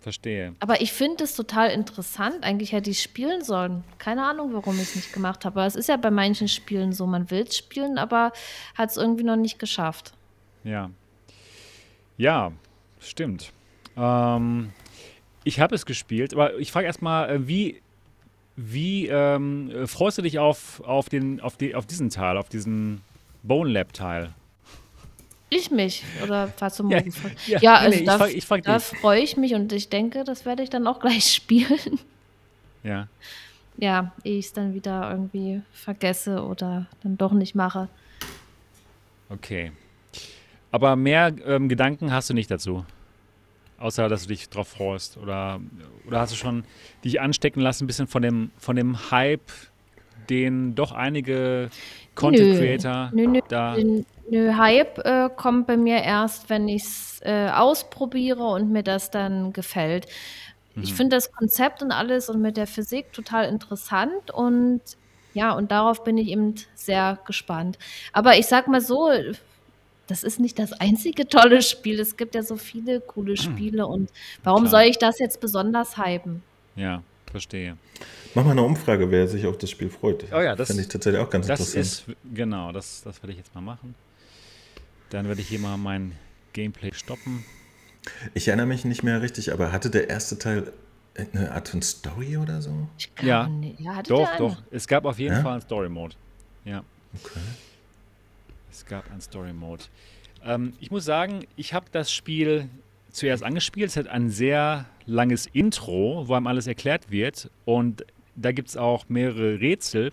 verstehe. 0.00 0.54
Aber 0.60 0.80
ich 0.80 0.92
finde 0.92 1.24
es 1.24 1.34
total 1.34 1.70
interessant. 1.70 2.42
Eigentlich 2.42 2.72
hätte 2.72 2.90
ich 2.90 2.98
es 2.98 3.02
spielen 3.02 3.42
sollen. 3.42 3.84
Keine 3.98 4.24
Ahnung, 4.24 4.52
warum 4.54 4.76
ich 4.76 4.82
es 4.82 4.96
nicht 4.96 5.12
gemacht 5.12 5.44
habe. 5.44 5.60
Aber 5.60 5.66
es 5.66 5.76
ist 5.76 5.88
ja 5.88 5.96
bei 5.96 6.10
manchen 6.10 6.48
Spielen 6.48 6.92
so, 6.92 7.06
man 7.06 7.30
will 7.30 7.44
es 7.48 7.56
spielen, 7.56 7.98
aber 7.98 8.32
hat 8.74 8.90
es 8.90 8.96
irgendwie 8.96 9.24
noch 9.24 9.36
nicht 9.36 9.58
geschafft. 9.58 10.12
Ja. 10.64 10.90
Ja, 12.22 12.52
stimmt. 13.00 13.52
Ähm, 13.96 14.70
ich 15.42 15.58
habe 15.58 15.74
es 15.74 15.86
gespielt, 15.86 16.32
aber 16.34 16.56
ich 16.56 16.70
frage 16.70 16.86
erstmal, 16.86 17.28
äh, 17.28 17.48
wie, 17.48 17.82
wie 18.54 19.08
ähm, 19.08 19.88
freust 19.88 20.18
du 20.18 20.22
dich 20.22 20.38
auf, 20.38 20.80
auf, 20.84 21.08
den, 21.08 21.40
auf, 21.40 21.56
die, 21.56 21.74
auf 21.74 21.84
diesen 21.84 22.10
Teil, 22.10 22.36
auf 22.36 22.48
diesen 22.48 23.00
Bone 23.42 23.72
Lab 23.72 23.92
Teil? 23.92 24.32
Ich 25.50 25.72
mich 25.72 26.04
oder 26.22 26.52
was 26.60 26.76
zum 26.76 26.92
ja, 26.92 27.02
ja, 27.48 27.58
ja, 27.60 27.74
also 27.74 27.98
nee, 27.98 28.04
da, 28.04 28.18
frag, 28.18 28.42
frag 28.44 28.62
da 28.62 28.78
freue 28.78 29.20
ich 29.20 29.36
mich 29.36 29.54
und 29.54 29.72
ich 29.72 29.88
denke, 29.88 30.22
das 30.22 30.46
werde 30.46 30.62
ich 30.62 30.70
dann 30.70 30.86
auch 30.86 31.00
gleich 31.00 31.24
spielen. 31.34 31.98
Ja. 32.84 33.08
Ja, 33.78 34.12
ehe 34.22 34.38
ich 34.38 34.46
es 34.46 34.52
dann 34.52 34.74
wieder 34.74 35.10
irgendwie 35.10 35.62
vergesse 35.72 36.44
oder 36.44 36.86
dann 37.02 37.18
doch 37.18 37.32
nicht 37.32 37.56
mache. 37.56 37.88
Okay. 39.28 39.72
Aber 40.72 40.96
mehr 40.96 41.32
ähm, 41.46 41.68
Gedanken 41.68 42.12
hast 42.12 42.30
du 42.30 42.34
nicht 42.34 42.50
dazu? 42.50 42.84
Außer, 43.78 44.08
dass 44.08 44.22
du 44.22 44.28
dich 44.28 44.48
drauf 44.48 44.68
freust? 44.68 45.18
Oder, 45.18 45.60
oder 46.06 46.20
hast 46.20 46.32
du 46.32 46.36
schon 46.36 46.64
dich 47.04 47.20
anstecken 47.20 47.60
lassen, 47.60 47.84
ein 47.84 47.86
bisschen 47.86 48.06
von 48.06 48.22
dem, 48.22 48.50
von 48.56 48.74
dem 48.74 49.10
Hype, 49.10 49.52
den 50.30 50.74
doch 50.74 50.92
einige 50.92 51.68
Content 52.14 52.58
Creator 52.58 53.10
nö, 53.12 53.26
nö, 53.26 53.40
da. 53.48 53.76
Nö, 54.30 54.52
Hype 54.56 54.98
äh, 54.98 55.28
kommt 55.36 55.66
bei 55.66 55.76
mir 55.76 56.02
erst, 56.02 56.48
wenn 56.48 56.68
ich 56.68 56.84
es 56.84 57.20
äh, 57.22 57.50
ausprobiere 57.50 58.44
und 58.44 58.70
mir 58.70 58.82
das 58.82 59.10
dann 59.10 59.52
gefällt. 59.52 60.06
Mhm. 60.74 60.82
Ich 60.84 60.94
finde 60.94 61.16
das 61.16 61.32
Konzept 61.32 61.82
und 61.82 61.92
alles 61.92 62.30
und 62.30 62.40
mit 62.40 62.56
der 62.56 62.66
Physik 62.66 63.12
total 63.12 63.46
interessant 63.46 64.30
und 64.32 64.80
ja, 65.34 65.52
und 65.52 65.70
darauf 65.70 66.04
bin 66.04 66.18
ich 66.18 66.28
eben 66.28 66.54
sehr 66.74 67.18
gespannt. 67.26 67.78
Aber 68.12 68.38
ich 68.38 68.46
sag 68.46 68.68
mal 68.68 68.80
so, 68.80 69.10
das 70.06 70.22
ist 70.22 70.40
nicht 70.40 70.58
das 70.58 70.72
einzige 70.72 71.26
tolle 71.26 71.62
Spiel. 71.62 72.00
Es 72.00 72.16
gibt 72.16 72.34
ja 72.34 72.42
so 72.42 72.56
viele 72.56 73.00
coole 73.00 73.34
hm. 73.34 73.36
Spiele 73.36 73.86
und 73.86 74.10
warum 74.42 74.64
Klar. 74.64 74.70
soll 74.70 74.90
ich 74.90 74.98
das 74.98 75.18
jetzt 75.18 75.40
besonders 75.40 75.96
hypen? 75.96 76.42
Ja, 76.76 77.02
verstehe. 77.30 77.76
Mach 78.34 78.44
mal 78.44 78.52
eine 78.52 78.62
Umfrage, 78.62 79.10
wer 79.10 79.28
sich 79.28 79.46
auf 79.46 79.58
das 79.58 79.70
Spiel 79.70 79.90
freut. 79.90 80.24
Oh 80.32 80.40
ja, 80.40 80.56
das 80.56 80.68
finde 80.68 80.82
ich 80.82 80.88
tatsächlich 80.88 81.20
auch 81.20 81.30
ganz 81.30 81.46
das 81.46 81.74
interessant. 81.74 82.08
Ist, 82.08 82.34
genau, 82.34 82.72
das, 82.72 83.02
das 83.02 83.22
werde 83.22 83.32
ich 83.32 83.38
jetzt 83.38 83.54
mal 83.54 83.60
machen. 83.60 83.94
Dann 85.10 85.28
werde 85.28 85.40
ich 85.40 85.48
hier 85.48 85.58
mal 85.58 85.76
mein 85.76 86.12
Gameplay 86.52 86.92
stoppen. 86.94 87.44
Ich 88.34 88.48
erinnere 88.48 88.66
mich 88.66 88.84
nicht 88.84 89.02
mehr 89.02 89.22
richtig, 89.22 89.52
aber 89.52 89.72
hatte 89.72 89.90
der 89.90 90.08
erste 90.08 90.38
Teil 90.38 90.72
eine 91.34 91.52
Art 91.52 91.68
von 91.68 91.82
Story 91.82 92.36
oder 92.38 92.62
so? 92.62 92.88
Ja, 93.20 93.50
ja 93.78 94.02
doch, 94.02 94.36
doch. 94.36 94.56
Es 94.70 94.88
gab 94.88 95.04
auf 95.04 95.18
jeden 95.18 95.36
ja? 95.36 95.42
Fall 95.42 95.52
einen 95.52 95.60
Story-Mode. 95.60 96.16
Ja. 96.64 96.82
Okay. 97.14 97.40
Es 98.72 98.86
gab 98.86 99.10
einen 99.10 99.20
Story-Mode. 99.20 99.84
Ähm, 100.44 100.72
ich 100.80 100.90
muss 100.90 101.04
sagen, 101.04 101.46
ich 101.56 101.74
habe 101.74 101.86
das 101.92 102.10
Spiel 102.10 102.70
zuerst 103.10 103.42
angespielt. 103.42 103.90
Es 103.90 103.96
hat 103.96 104.08
ein 104.08 104.30
sehr 104.30 104.86
langes 105.04 105.46
Intro, 105.46 106.26
wo 106.26 106.34
einem 106.34 106.46
alles 106.46 106.66
erklärt 106.66 107.10
wird. 107.10 107.50
Und 107.66 108.06
da 108.34 108.50
gibt 108.52 108.70
es 108.70 108.78
auch 108.78 109.08
mehrere 109.10 109.60
Rätsel, 109.60 110.10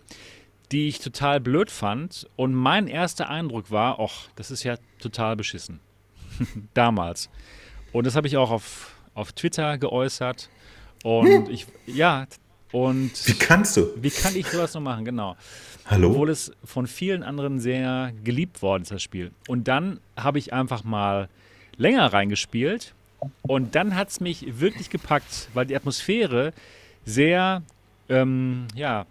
die 0.73 0.89
ich 0.89 0.99
total 0.99 1.39
blöd 1.39 1.71
fand. 1.71 2.27
Und 2.35 2.53
mein 2.53 2.87
erster 2.87 3.29
Eindruck 3.29 3.71
war, 3.71 3.97
ach, 3.99 4.29
das 4.35 4.51
ist 4.51 4.63
ja 4.63 4.75
total 4.99 5.37
beschissen. 5.37 5.79
Damals. 6.73 7.29
Und 7.93 8.05
das 8.05 8.17
habe 8.17 8.27
ich 8.27 8.35
auch 8.35 8.51
auf, 8.51 8.93
auf 9.13 9.31
Twitter 9.31 9.77
geäußert. 9.77 10.49
Und 11.03 11.47
ich, 11.49 11.65
ja, 11.85 12.27
und. 12.71 13.11
Wie 13.27 13.33
kannst 13.33 13.77
du? 13.77 13.87
Wie 14.01 14.09
kann 14.09 14.35
ich 14.35 14.47
sowas 14.47 14.73
noch 14.73 14.81
machen, 14.81 15.05
genau. 15.05 15.35
Hallo? 15.85 16.11
Obwohl 16.11 16.29
es 16.29 16.51
von 16.63 16.85
vielen 16.85 17.23
anderen 17.23 17.59
sehr 17.59 18.13
geliebt 18.23 18.61
worden 18.61 18.83
ist, 18.83 18.91
das 18.91 19.01
Spiel. 19.01 19.31
Und 19.47 19.67
dann 19.67 19.99
habe 20.15 20.37
ich 20.37 20.53
einfach 20.53 20.83
mal 20.83 21.29
länger 21.77 22.13
reingespielt 22.13 22.93
und 23.41 23.75
dann 23.75 23.95
hat 23.95 24.09
es 24.09 24.19
mich 24.19 24.59
wirklich 24.59 24.89
gepackt, 24.89 25.49
weil 25.53 25.65
die 25.65 25.75
Atmosphäre 25.75 26.53
sehr, 27.05 27.63
ähm, 28.07 28.67
ja, 28.75 29.05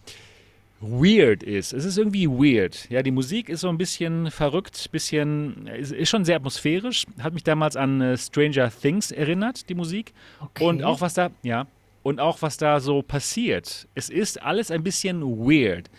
weird 0.80 1.42
ist. 1.42 1.72
Es 1.72 1.84
ist 1.84 1.98
irgendwie 1.98 2.28
weird. 2.28 2.88
Ja, 2.88 3.02
die 3.02 3.10
Musik 3.10 3.48
ist 3.48 3.62
so 3.62 3.68
ein 3.68 3.78
bisschen 3.78 4.30
verrückt, 4.30 4.90
bisschen, 4.92 5.66
ist, 5.66 5.92
ist 5.92 6.08
schon 6.08 6.24
sehr 6.24 6.36
atmosphärisch. 6.36 7.04
Hat 7.18 7.34
mich 7.34 7.42
damals 7.42 7.74
an 7.74 8.00
äh, 8.00 8.16
Stranger 8.16 8.70
Things 8.70 9.10
erinnert, 9.10 9.68
die 9.68 9.74
Musik. 9.74 10.12
Okay. 10.40 10.64
Und 10.64 10.84
auch 10.84 11.00
was 11.00 11.14
da, 11.14 11.30
ja, 11.42 11.66
und 12.08 12.20
auch 12.20 12.40
was 12.40 12.56
da 12.56 12.80
so 12.80 13.02
passiert. 13.02 13.86
Es 13.94 14.08
ist 14.08 14.40
alles 14.42 14.70
ein 14.70 14.82
bisschen 14.82 15.20
weird, 15.22 15.90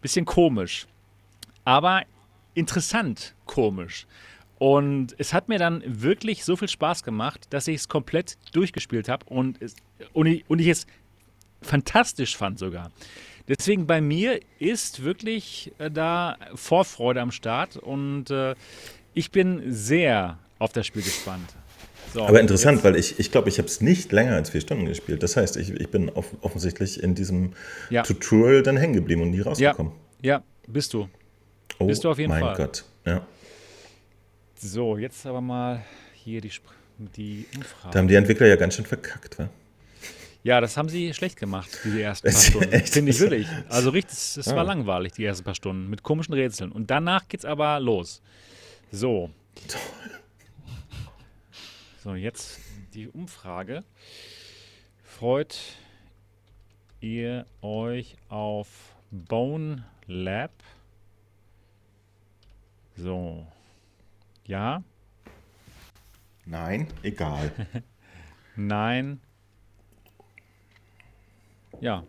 bisschen 0.00 0.24
komisch, 0.24 0.86
aber 1.64 2.04
interessant 2.54 3.34
komisch. 3.44 4.06
Und 4.58 5.14
es 5.18 5.34
hat 5.34 5.50
mir 5.50 5.58
dann 5.58 5.82
wirklich 5.86 6.44
so 6.46 6.56
viel 6.56 6.68
Spaß 6.68 7.02
gemacht, 7.02 7.48
dass 7.50 7.68
ich 7.68 7.76
es 7.76 7.88
komplett 7.88 8.38
durchgespielt 8.54 9.10
habe 9.10 9.26
und, 9.26 9.58
und, 10.14 10.26
ich, 10.26 10.44
und 10.48 10.58
ich 10.58 10.68
es 10.68 10.86
fantastisch 11.60 12.34
fand 12.34 12.58
sogar. 12.58 12.90
Deswegen 13.46 13.86
bei 13.86 14.00
mir 14.00 14.40
ist 14.58 15.04
wirklich 15.04 15.72
äh, 15.78 15.90
da 15.90 16.38
Vorfreude 16.54 17.20
am 17.20 17.30
Start 17.30 17.76
und 17.76 18.30
äh, 18.30 18.54
ich 19.12 19.30
bin 19.30 19.70
sehr 19.70 20.38
auf 20.58 20.72
das 20.72 20.86
Spiel 20.86 21.02
gespannt. 21.02 21.57
So, 22.14 22.22
Aber 22.22 22.40
interessant, 22.40 22.76
jetzt- 22.78 22.84
weil 22.84 22.96
ich 22.96 23.18
ich, 23.18 23.30
glaube, 23.30 23.48
ich 23.48 23.58
habe 23.58 23.68
es 23.68 23.80
nicht 23.80 24.12
länger 24.12 24.34
als 24.36 24.50
vier 24.50 24.60
Stunden 24.60 24.86
gespielt. 24.86 25.22
Das 25.22 25.36
heißt, 25.36 25.56
ich, 25.56 25.70
ich 25.70 25.88
bin 25.90 26.08
off 26.10 26.26
offensichtlich 26.40 27.02
in 27.02 27.14
diesem 27.14 27.52
Ja. 27.90 28.02
Tutorial 28.02 28.62
dann 28.62 28.76
hängen 28.76 28.94
geblieben 28.94 29.22
und 29.22 29.30
nie 29.30 29.38
Ja, 29.38 29.44
rausgekommen. 29.44 29.92
ja, 30.22 30.42
bist 30.66 30.94
du. 30.94 31.08
Oh, 31.78 31.86
bist 31.86 32.02
du 32.04 32.10
auf 32.10 32.18
jeden 32.18 32.30
mein 32.30 32.40
Fall. 32.40 32.56
Gott. 32.56 32.84
Ja. 33.04 33.26
So, 34.56 34.96
jetzt 34.98 35.24
aber 35.26 35.40
mal 35.40 35.84
hier 36.14 36.40
die, 36.40 36.50
die 37.16 37.46
Umfrage. 37.54 37.92
Da 37.92 37.98
haben 38.00 38.08
die 38.08 38.14
Entwickler 38.16 38.46
ja 38.46 38.56
ganz 38.56 38.74
schön 38.74 38.86
verkackt, 38.86 39.38
wa? 39.38 39.48
Ja, 40.44 40.60
das 40.60 40.76
haben 40.76 40.88
sie 40.88 41.12
schlecht 41.14 41.36
gemacht, 41.38 41.68
diese 41.84 42.00
ersten 42.00 42.30
paar 42.30 42.40
Stunden. 42.40 42.72
echt? 42.72 42.88
Finde 42.94 43.10
ich 43.10 43.20
wirklich. 43.20 43.46
Also 43.68 43.90
richtig, 43.90 44.16
es 44.16 44.36
es 44.38 44.48
Ah. 44.48 44.56
war 44.56 44.64
langweilig, 44.64 45.12
die 45.12 45.24
ersten 45.24 45.44
paar 45.44 45.54
Stunden, 45.54 45.90
mit 45.90 46.02
komischen 46.02 46.32
Rätseln. 46.34 46.72
Und 46.72 46.90
danach 46.90 47.28
geht's 47.28 47.44
aber 47.44 47.78
los. 47.80 48.22
So. 48.90 49.30
So, 52.02 52.14
jetzt 52.14 52.60
die 52.94 53.08
Umfrage. 53.08 53.84
Freut 55.02 55.58
ihr 57.00 57.46
euch 57.60 58.16
auf 58.28 58.68
Bone 59.10 59.84
Lab? 60.06 60.52
So. 62.96 63.46
Ja, 64.46 64.82
Nein, 66.50 66.86
egal. 67.02 67.52
Nein. 68.56 69.20
Ja. 71.82 72.04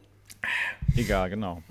Egal, 0.96 1.30
genau. 1.30 1.62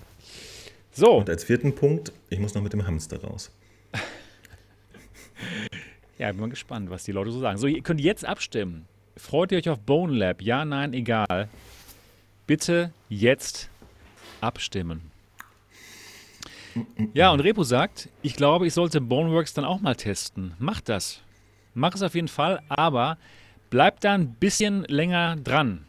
So, 0.92 1.16
Und 1.16 1.30
als 1.30 1.44
vierten 1.44 1.74
Punkt, 1.74 2.12
ich 2.28 2.38
muss 2.38 2.54
noch 2.54 2.60
mit 2.60 2.74
dem 2.74 2.86
Hamster 2.86 3.22
raus. 3.22 3.50
ja, 6.18 6.30
bin 6.32 6.40
mal 6.40 6.48
gespannt, 6.48 6.90
was 6.90 7.04
die 7.04 7.12
Leute 7.12 7.30
so 7.30 7.40
sagen. 7.40 7.58
So, 7.58 7.66
ihr 7.66 7.82
könnt 7.82 8.00
jetzt 8.00 8.24
abstimmen. 8.24 8.86
Freut 9.16 9.52
ihr 9.52 9.58
euch 9.58 9.68
auf 9.68 9.80
Bone 9.80 10.12
Lab? 10.12 10.42
Ja, 10.42 10.64
nein, 10.64 10.92
egal. 10.92 11.48
Bitte 12.46 12.92
jetzt 13.08 13.70
abstimmen. 14.40 15.10
Ja, 17.12 17.30
und 17.30 17.40
Repo 17.40 17.64
sagt, 17.64 18.08
ich 18.22 18.36
glaube, 18.36 18.66
ich 18.66 18.74
sollte 18.74 19.00
Boneworks 19.00 19.54
dann 19.54 19.64
auch 19.64 19.80
mal 19.80 19.96
testen. 19.96 20.54
Macht 20.58 20.88
das. 20.88 21.20
Mach 21.74 21.94
es 21.94 22.02
auf 22.02 22.14
jeden 22.14 22.28
Fall, 22.28 22.60
aber 22.68 23.18
bleibt 23.70 24.04
da 24.04 24.14
ein 24.14 24.34
bisschen 24.34 24.84
länger 24.84 25.36
dran. 25.36 25.84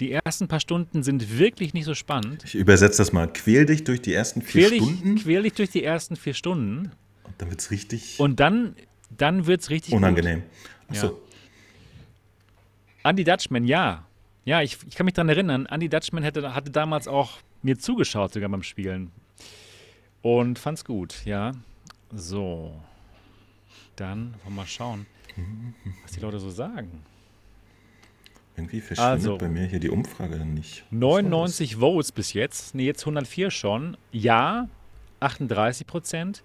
Die 0.00 0.12
ersten 0.12 0.48
paar 0.48 0.60
Stunden 0.60 1.02
sind 1.02 1.38
wirklich 1.38 1.74
nicht 1.74 1.84
so 1.84 1.94
spannend. 1.94 2.44
Ich 2.44 2.54
übersetze 2.54 2.98
das 2.98 3.12
mal. 3.12 3.28
Quäl 3.32 3.66
dich 3.66 3.84
durch 3.84 4.02
die 4.02 4.12
ersten 4.12 4.42
vier 4.42 4.68
Quäl 4.68 4.78
dich, 4.78 4.82
Stunden 4.82 5.16
quäl 5.16 5.42
dich 5.42 5.52
durch 5.52 5.70
die 5.70 5.84
ersten 5.84 6.16
vier 6.16 6.34
Stunden 6.34 6.90
und 7.24 7.34
dann 7.38 7.50
wird 7.50 7.60
es 7.60 7.70
richtig 7.70 8.18
und 8.18 8.40
dann, 8.40 8.74
dann 9.18 9.46
wird 9.46 9.60
es 9.62 9.70
richtig 9.70 9.94
unangenehm. 9.94 10.40
Gut. 10.40 10.50
Achso, 10.96 11.06
Ja. 11.06 11.12
Andy 13.10 13.24
Dutchman, 13.24 13.64
ja. 13.66 14.04
Ja, 14.44 14.60
ich, 14.62 14.78
ich 14.88 14.94
kann 14.94 15.04
mich 15.04 15.14
daran 15.14 15.28
erinnern, 15.28 15.66
Andy 15.66 15.88
Dutchman 15.88 16.22
hätte, 16.22 16.54
hatte 16.54 16.70
damals 16.70 17.06
auch 17.08 17.38
mir 17.62 17.78
zugeschaut, 17.78 18.32
sogar 18.32 18.48
beim 18.48 18.62
Spielen. 18.62 19.10
Und 20.20 20.58
fand's 20.58 20.84
gut, 20.84 21.24
ja. 21.24 21.52
So. 22.14 22.74
Dann 23.96 24.34
wollen 24.44 24.44
wir 24.44 24.50
mal 24.62 24.66
schauen, 24.66 25.06
was 26.02 26.12
die 26.12 26.20
Leute 26.20 26.38
so 26.38 26.50
sagen. 26.50 27.02
irgendwie 28.56 28.80
verschwindet 28.80 29.12
Also. 29.12 29.38
bei 29.38 29.48
mir 29.48 29.66
hier 29.66 29.80
die 29.80 29.90
Umfrage 29.90 30.38
dann 30.38 30.54
nicht. 30.54 30.84
99 30.90 31.76
Votes 31.76 32.12
bis 32.12 32.32
jetzt, 32.32 32.74
nee, 32.74 32.84
jetzt 32.86 33.02
104 33.02 33.50
schon. 33.50 33.96
Ja, 34.12 34.68
38 35.20 35.86
Prozent. 35.86 36.42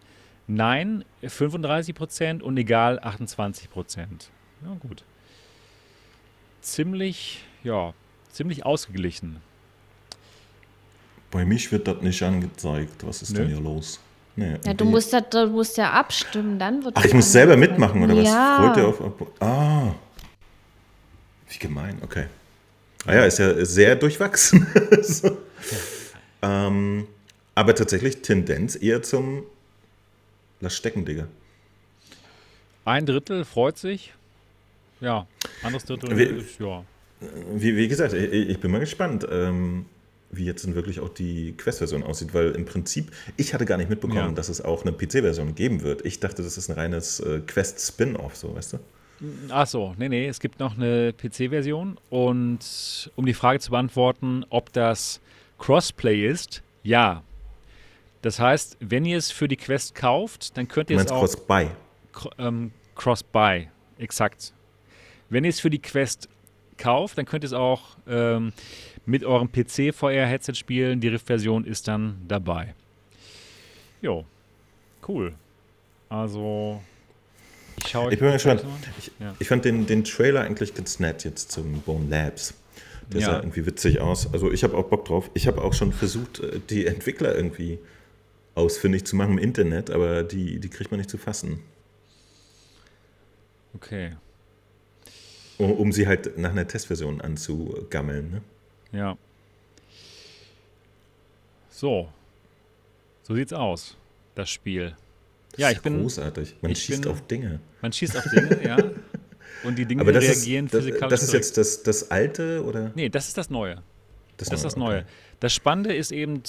Nein, 0.47 1.03
35 1.21 1.93
Prozent 1.93 2.43
und 2.43 2.57
egal 2.57 2.99
28 2.99 3.69
Prozent. 3.69 4.29
Ja, 4.63 4.75
gut. 4.79 5.03
Ziemlich, 6.61 7.43
ja, 7.63 7.93
ziemlich 8.31 8.65
ausgeglichen. 8.65 9.41
Bei 11.31 11.45
mich 11.45 11.71
wird 11.71 11.87
das 11.87 12.01
nicht 12.01 12.23
angezeigt. 12.23 13.05
Was 13.05 13.21
ist 13.21 13.33
Nö. 13.33 13.39
denn 13.39 13.49
hier 13.49 13.59
los? 13.59 13.99
Nee, 14.37 14.55
Ja, 14.63 14.73
du 14.73 14.85
musst, 14.85 15.11
da, 15.11 15.19
du 15.19 15.47
musst 15.47 15.77
ja 15.77 15.91
abstimmen, 15.91 16.59
dann 16.59 16.83
wird 16.85 16.95
Ach, 16.95 17.01
das 17.01 17.09
ich 17.09 17.15
muss 17.15 17.31
selber 17.31 17.57
mitmachen, 17.57 18.03
oder 18.03 18.15
was? 18.15 18.25
Ja. 18.25 18.57
Freut 18.61 18.77
ihr 18.77 18.87
auf. 18.87 19.01
auf 19.01 19.13
ah. 19.41 19.95
Wie 21.49 21.57
gemein, 21.57 21.97
okay. 22.03 22.27
Ah 23.05 23.15
ja, 23.15 23.25
ist 23.25 23.39
ja 23.39 23.65
sehr 23.65 23.95
durchwachsen. 23.95 24.67
so. 25.01 25.37
ähm, 26.41 27.07
aber 27.55 27.73
tatsächlich 27.73 28.21
Tendenz 28.21 28.75
eher 28.75 29.01
zum 29.01 29.43
Lass 30.59 30.75
stecken, 30.75 31.05
Digga. 31.05 31.27
Ein 32.85 33.05
Drittel 33.05 33.45
freut 33.45 33.77
sich. 33.77 34.13
Ja, 35.01 35.27
anderes 35.63 35.85
Drittel 35.85 36.17
Wir- 36.17 36.37
ist, 36.37 36.59
ja. 36.59 36.83
Wie, 37.53 37.75
wie 37.75 37.87
gesagt, 37.87 38.13
ich, 38.13 38.31
ich 38.49 38.59
bin 38.59 38.71
mal 38.71 38.79
gespannt, 38.79 39.27
ähm, 39.29 39.85
wie 40.29 40.45
jetzt 40.45 40.65
denn 40.65 40.75
wirklich 40.75 40.99
auch 40.99 41.09
die 41.09 41.53
Quest-Version 41.57 42.03
aussieht, 42.03 42.33
weil 42.33 42.51
im 42.51 42.65
Prinzip, 42.65 43.11
ich 43.37 43.53
hatte 43.53 43.65
gar 43.65 43.77
nicht 43.77 43.89
mitbekommen, 43.89 44.19
Ja. 44.19 44.31
dass 44.31 44.49
es 44.49 44.61
auch 44.61 44.83
eine 44.85 44.91
PC-Version 44.91 45.55
geben 45.55 45.81
wird. 45.81 46.05
Ich 46.05 46.19
dachte, 46.19 46.43
das 46.43 46.57
ist 46.57 46.69
ein 46.69 46.73
reines 46.75 47.19
äh, 47.19 47.39
Quest-Spin-Off, 47.45 48.35
so, 48.35 48.55
weißt 48.55 48.73
du? 48.73 48.79
Ach 49.49 49.65
so, 49.65 49.95
nee, 49.97 50.09
nee, 50.09 50.27
es 50.27 50.39
gibt 50.39 50.59
noch 50.59 50.77
eine 50.77 51.11
PC-Version 51.13 51.97
und 52.11 53.11
um 53.15 53.25
die 53.25 53.33
Frage 53.33 53.59
zu 53.59 53.71
beantworten, 53.71 54.45
ob 54.49 54.71
das 54.73 55.19
Crossplay 55.57 56.27
ist, 56.27 56.61
ja. 56.83 57.23
Das 58.27 58.41
heißt, 58.41 58.75
wenn 58.81 59.05
ihr 59.05 59.17
es 59.17 59.31
für 59.31 59.47
die 59.47 59.55
Quest 59.55 59.95
kauft, 59.95 60.57
dann 60.57 60.67
könnt 60.67 60.89
ihr 60.89 60.97
es 60.99 61.09
auch 61.09 61.21
Cross-Buy. 61.21 61.67
Cro- 62.11 62.31
ähm, 62.37 62.71
Cross-Buy, 62.95 63.69
exakt. 63.99 64.51
Wenn 65.29 65.45
ihr 65.45 65.49
es 65.49 65.61
für 65.61 65.69
die 65.69 65.79
Quest 65.79 66.27
kauft, 66.77 67.17
dann 67.17 67.25
könnt 67.25 67.45
ihr 67.45 67.47
es 67.47 67.53
auch 67.53 67.95
ähm, 68.05 68.51
mit 69.05 69.23
eurem 69.23 69.49
PC-VR-Headset 69.49 70.55
spielen. 70.55 70.99
Die 70.99 71.07
Rift-Version 71.07 71.63
ist 71.63 71.87
dann 71.87 72.17
dabei. 72.27 72.75
Jo, 74.01 74.25
cool. 75.07 75.33
Also, 76.09 76.81
ich 77.77 77.87
schaue 77.87 78.11
Ich 78.11 78.19
bin 78.19 78.29
gespannt. 78.33 78.65
Ich, 78.99 79.09
Ja. 79.21 79.35
ich 79.39 79.47
fand 79.47 79.63
den, 79.63 79.85
den 79.85 80.03
Trailer 80.03 80.41
eigentlich 80.41 80.73
ganz 80.75 80.99
nett 80.99 81.23
jetzt 81.23 81.49
zum 81.53 81.79
Bone 81.79 82.09
Labs. 82.09 82.55
Der 83.09 83.21
Ja. 83.21 83.27
sah 83.27 83.37
irgendwie 83.39 83.65
witzig 83.65 84.01
aus. 84.01 84.33
Also 84.33 84.51
ich 84.51 84.65
habe 84.65 84.75
auch 84.75 84.89
Bock 84.89 85.05
drauf. 85.05 85.29
Ich 85.33 85.47
habe 85.47 85.61
auch 85.61 85.71
schon 85.73 85.93
versucht, 85.93 86.41
äh, 86.41 86.59
die 86.69 86.85
Entwickler 86.87 87.33
irgendwie 87.33 87.79
ausfindig 88.57 89.05
zu 89.05 89.15
machen 89.15 89.33
im 89.33 89.37
Internet, 89.37 89.89
aber 89.89 90.23
die, 90.23 90.59
die 90.59 90.69
kriegt 90.69 90.91
man 90.91 90.99
nicht 90.99 91.09
zu 91.09 91.17
fassen. 91.17 91.61
Okay, 93.75 94.15
Um, 95.59 95.71
um 95.71 95.91
sie 95.91 96.05
halt 96.07 96.37
nach 96.37 96.51
einer 96.51 96.67
Testversion 96.67 97.19
anzugammeln. 97.19 98.29
Ne? 98.29 98.41
ja. 98.99 99.17
So, 101.69 102.09
so 103.23 103.35
sieht's 103.35 103.53
aus, 103.53 103.95
das 104.35 104.49
Spiel. 104.49 104.95
Das 105.51 105.59
Ja, 105.59 105.69
ist 105.69 105.77
ich 105.77 105.81
bin, 105.81 105.99
großartig. 106.01 106.55
Man 106.61 106.75
schießt 106.75 107.03
bin- 107.03 107.11
auf 107.11 107.25
Dinge. 107.27 107.59
man 107.81 107.91
schießt 107.93 108.17
auf 108.17 108.23
Dinge, 108.31 108.63
ja. 108.63 108.77
Und 109.63 109.77
die 109.77 109.85
Dinge 109.85 110.01
Aber 110.01 110.11
das 110.11 110.23
ist, 110.25 110.37
reagieren 110.37 110.67
das, 110.67 110.83
physikalisch 110.85 111.09
das 111.09 111.23
ist 111.23 111.33
jetzt 111.33 111.57
das, 111.57 111.83
das 111.83 112.11
alte 112.11 112.63
oder? 112.63 112.91
Nee, 112.95 113.09
das 113.09 113.27
ist 113.27 113.37
das 113.37 113.49
Neue. 113.49 113.81
Das 114.37 114.49
ist 114.51 114.63
das 114.63 114.73
okay. 114.73 114.79
Neue. 114.79 115.05
Das 115.39 115.53
Spannende 115.53 115.95
ist 115.95 116.11
eben, 116.11 116.41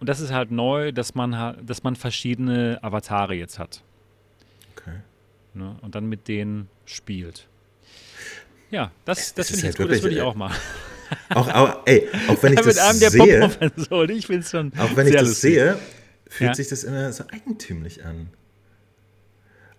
und 0.00 0.08
das 0.08 0.20
ist 0.20 0.32
halt 0.32 0.50
neu, 0.50 0.92
dass 0.92 1.14
man, 1.14 1.64
dass 1.64 1.82
man 1.82 1.94
verschiedene 1.96 2.78
Avatare 2.82 3.34
jetzt 3.34 3.58
hat. 3.58 3.82
Okay. 4.76 4.96
Ne? 5.54 5.76
Und 5.82 5.94
dann 5.94 6.06
mit 6.08 6.26
denen 6.28 6.68
spielt. 6.86 7.46
Ja, 8.70 8.92
das, 9.04 9.34
das 9.34 9.48
finde 9.48 9.58
ich 9.58 9.64
halt 9.64 9.74
jetzt 9.78 9.82
gut, 9.82 9.90
das 9.92 10.02
würde 10.02 10.14
ich 10.16 10.20
äh, 10.20 10.24
auch 10.24 10.34
mal. 10.34 10.52
auch, 11.30 11.48
auch, 11.48 11.78
ey, 11.86 12.08
auch 12.28 12.42
wenn 12.42 12.52
ich 12.54 12.60
das 12.60 12.78
einem 12.78 13.00
der 13.00 13.10
sehe, 13.10 13.40
Pop-Professoren. 13.40 14.10
Ich 14.10 14.26
finde 14.26 14.40
es 14.42 14.50
schon. 14.50 14.72
auch 14.78 14.96
wenn 14.96 15.06
ich 15.06 15.12
das 15.14 15.22
lustig. 15.28 15.54
sehe, 15.54 15.78
fühlt 16.28 16.50
Ja. 16.50 16.54
sich 16.54 16.68
das 16.68 16.84
immer 16.84 17.12
so 17.12 17.24
eigentümlich 17.32 18.04
an. 18.04 18.28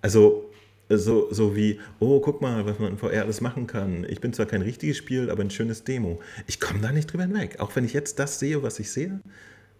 Also 0.01 0.51
so, 0.89 1.31
so 1.31 1.55
wie, 1.55 1.79
oh, 1.99 2.19
guck 2.19 2.41
mal, 2.41 2.65
was 2.65 2.79
man 2.79 2.91
in 2.91 2.97
VR 2.97 3.21
alles 3.21 3.39
machen 3.39 3.65
kann. 3.65 4.05
Ich 4.09 4.19
bin 4.19 4.33
zwar 4.33 4.45
kein 4.45 4.61
richtiges 4.61 4.97
Spiel, 4.97 5.29
aber 5.29 5.41
ein 5.41 5.49
schönes 5.49 5.85
Demo. 5.85 6.19
Ich 6.47 6.59
komme 6.59 6.81
da 6.81 6.91
nicht 6.91 7.11
drüber 7.11 7.23
hinweg. 7.23 7.59
Auch 7.59 7.75
wenn 7.77 7.85
ich 7.85 7.93
jetzt 7.93 8.19
das 8.19 8.39
sehe, 8.39 8.61
was 8.61 8.79
ich 8.79 8.91
sehe, 8.91 9.21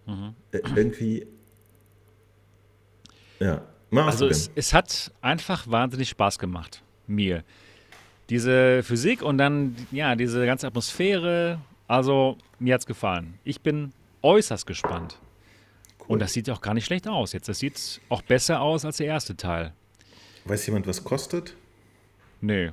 Mhm. 0.06 0.36
irgendwie, 0.52 1.28
ja, 3.40 3.62
mal 3.90 4.06
Also 4.08 4.28
es, 4.28 4.52
es 4.56 4.74
hat 4.74 5.12
einfach 5.22 5.70
wahnsinnig 5.70 6.10
Spaß 6.10 6.40
gemacht, 6.40 6.84
mir. 7.08 7.44
Diese 8.30 8.82
Physik 8.84 9.22
und 9.22 9.38
dann, 9.38 9.76
ja, 9.92 10.16
diese 10.16 10.46
ganze 10.46 10.68
Atmosphäre, 10.68 11.60
also 11.88 12.38
mir 12.60 12.74
hat's 12.76 12.86
gefallen. 12.86 13.38
Ich 13.44 13.62
bin 13.62 13.94
äußerst 14.22 14.66
gespannt. 14.66 15.20
Und 16.08 16.20
das 16.20 16.34
sieht 16.34 16.50
auch 16.50 16.62
gar 16.62 16.74
nicht 16.74 16.86
schlecht 16.86 17.08
aus 17.08 17.32
jetzt. 17.34 17.48
Das 17.48 17.60
sieht 17.60 18.02
auch 18.10 18.22
besser 18.22 18.62
aus 18.62 18.84
als 18.86 18.98
der 18.98 19.08
erste 19.08 19.36
Teil. 19.38 19.74
Weiß 20.46 20.66
jemand, 20.66 20.88
was 20.88 21.04
kostet? 21.04 21.56
Nee, 22.42 22.72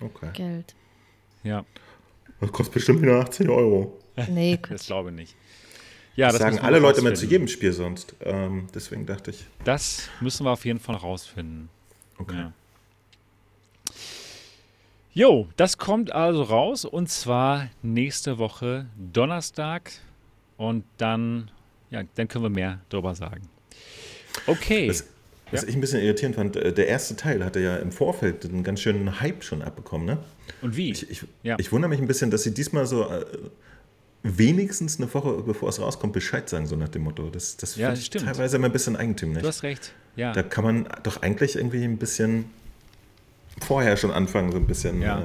Okay. 0.00 0.30
Geld. 0.32 0.76
ja, 1.42 1.64
Das 2.40 2.52
kostet 2.52 2.74
bestimmt 2.74 3.02
wieder 3.02 3.18
18 3.20 3.48
Euro. 3.50 3.98
Nee, 4.28 4.58
das 4.68 4.86
glaube 4.86 5.10
ich 5.10 5.16
nicht. 5.16 5.36
Ja, 6.18 6.26
Das 6.32 6.38
das 6.40 6.42
sagen 6.42 6.58
alle 6.58 6.80
Leute 6.80 7.00
immer 7.00 7.14
zu 7.14 7.26
jedem 7.26 7.46
Spiel 7.46 7.72
sonst. 7.72 8.14
Ähm, 8.22 8.66
deswegen 8.74 9.06
dachte 9.06 9.30
ich, 9.30 9.46
Das 9.62 10.08
müssen 10.20 10.44
wir 10.44 10.50
auf 10.50 10.64
jeden 10.64 10.80
Fall 10.80 10.96
rausfinden. 10.96 11.68
okay. 12.18 12.36
Ja. 12.36 12.52
Jo, 15.14 15.48
das 15.56 15.78
kommt 15.78 16.12
also 16.12 16.42
raus 16.42 16.84
und 16.84 17.08
zwar 17.08 17.68
nächste 17.82 18.38
Woche 18.38 18.86
Donnerstag 19.12 19.92
und 20.56 20.84
dann, 20.96 21.50
ja, 21.90 22.02
dann 22.14 22.28
können 22.28 22.44
wir 22.44 22.50
mehr 22.50 22.80
darüber 22.88 23.14
sagen. 23.14 23.48
Okay. 24.46 24.86
Das, 24.88 25.04
was 25.50 25.64
ich 25.64 25.74
ein 25.74 25.80
bisschen 25.80 26.00
irritierend 26.02 26.36
fand, 26.36 26.56
äh, 26.56 26.72
der 26.72 26.88
erste 26.88 27.16
Teil 27.16 27.44
hatte 27.44 27.58
ja 27.60 27.76
im 27.76 27.90
Vorfeld 27.90 28.44
einen 28.44 28.62
ganz 28.64 28.80
schönen 28.80 29.20
Hype 29.20 29.42
schon 29.42 29.62
abbekommen, 29.62 30.06
ne? 30.06 30.18
und 30.62 30.76
wie? 30.76 30.90
Ich, 30.90 31.08
ich, 31.10 31.24
Ja. 31.42 31.56
ich 31.58 31.70
wundere 31.72 31.88
mich 31.88 32.00
ein 32.00 32.06
bisschen, 32.06 32.30
dass 32.30 32.42
sie 32.42 32.52
diesmal 32.54 32.86
so 32.86 33.08
äh, 33.08 33.24
wenigstens 34.22 34.98
eine 35.00 35.12
Woche 35.14 35.42
bevor 35.42 35.68
es 35.68 35.80
rauskommt 35.80 36.12
Bescheid 36.12 36.48
sagen, 36.48 36.66
so 36.66 36.76
nach 36.76 36.88
dem 36.88 37.02
Motto. 37.02 37.30
Das, 37.30 37.56
das 37.56 37.76
Ja, 37.76 37.86
finde 37.86 37.90
das 37.92 37.98
ich 38.00 38.06
stimmt. 38.06 38.24
teilweise 38.26 38.56
immer 38.56 38.66
ein 38.66 38.72
bisschen 38.72 38.96
eigentümlich. 38.96 39.42
du 39.42 39.48
hast 39.48 39.62
recht. 39.62 39.92
Ja. 40.16 40.32
Da 40.32 40.42
kann 40.42 40.64
man 40.64 40.88
doch 41.04 41.22
eigentlich 41.22 41.54
irgendwie 41.56 41.84
ein 41.84 41.96
bisschen 41.98 42.46
vorher 43.62 43.96
schon 43.96 44.10
anfangen, 44.10 44.50
so 44.52 44.58
ein 44.58 44.66
bisschen 44.66 45.00
Ja. 45.02 45.18
äh, 45.20 45.24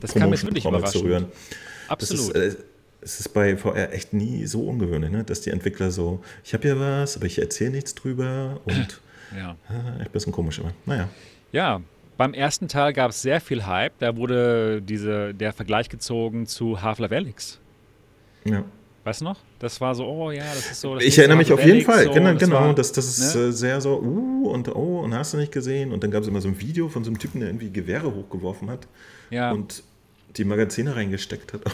Das 0.00 0.12
jetzt 0.14 0.20
Promotion-Trommel 0.22 0.80
wirklich 0.80 0.92
zu 0.92 1.00
rühren. 1.04 1.26
Das 1.88 2.10
Absolut. 2.10 2.34
ist, 2.36 2.54
äh, 2.54 2.62
es 3.02 3.20
ist 3.20 3.28
bei 3.30 3.56
VR 3.56 3.92
echt 3.92 4.12
nie 4.12 4.46
so 4.46 4.62
ungewöhnlich, 4.68 5.10
ne? 5.10 5.24
dass 5.24 5.40
die 5.42 5.50
Entwickler 5.50 5.90
so, 5.90 6.22
ich 6.44 6.52
habe 6.52 6.62
hier 6.62 6.78
was, 6.78 7.16
aber 7.16 7.26
ich 7.26 7.38
erzähle 7.38 7.70
nichts 7.70 7.94
drüber 7.94 8.60
und 8.64 9.00
ja. 9.36 9.56
äh, 9.70 10.00
echt 10.00 10.08
ein 10.08 10.12
bisschen 10.12 10.32
komisch 10.32 10.58
immer. 10.58 10.72
Naja. 10.86 11.08
ja, 11.52 11.80
beim 12.18 12.34
ersten 12.34 12.68
Teil 12.68 12.92
gab 12.92 13.10
es 13.12 13.22
sehr 13.22 13.40
viel 13.40 13.64
Hype. 13.64 13.94
Da 13.98 14.14
wurde 14.16 14.82
diese, 14.82 15.32
der 15.32 15.54
Vergleich 15.54 15.88
gezogen 15.88 16.46
zu 16.46 16.82
Half-Life 16.82 17.14
Alyx. 17.16 17.58
Ja. 18.44 18.64
Weißt 19.04 19.22
du 19.22 19.24
noch? 19.24 19.38
Das 19.58 19.80
war 19.80 19.94
so, 19.94 20.04
oh 20.06 20.30
ja, 20.30 20.44
das 20.44 20.70
ist 20.72 20.80
so. 20.82 20.94
Das 20.94 21.04
Ich 21.04 21.18
erinnere 21.18 21.38
mich 21.38 21.50
auf 21.52 21.64
jeden 21.64 21.80
Fall, 21.82 22.04
so, 22.04 22.12
genau, 22.12 22.32
das 22.34 22.42
genau. 22.42 22.56
war- 22.60 22.74
das, 22.74 22.92
das 22.92 23.06
ist 23.18 23.34
ne? 23.34 23.42
äh, 23.48 23.52
sehr 23.52 23.80
so, 23.80 23.98
uh, 23.98 24.48
und 24.50 24.68
oh, 24.68 25.00
und 25.00 25.14
hast 25.14 25.32
du 25.32 25.38
nicht 25.38 25.52
gesehen? 25.52 25.90
Und 25.92 26.02
dann 26.04 26.10
gab 26.10 26.22
es 26.22 26.28
immer 26.28 26.40
so 26.40 26.48
ein 26.48 26.60
Video 26.60 26.88
von 26.88 27.02
so 27.02 27.10
einem 27.10 27.18
Typen, 27.18 27.40
der 27.40 27.48
irgendwie 27.48 27.70
Gewehre 27.70 28.14
hochgeworfen 28.14 28.68
hat 28.70 28.86
Ja. 29.30 29.52
und 29.52 29.82
die 30.36 30.44
Magazine 30.44 30.94
reingesteckt 30.94 31.52
hat. 31.54 31.62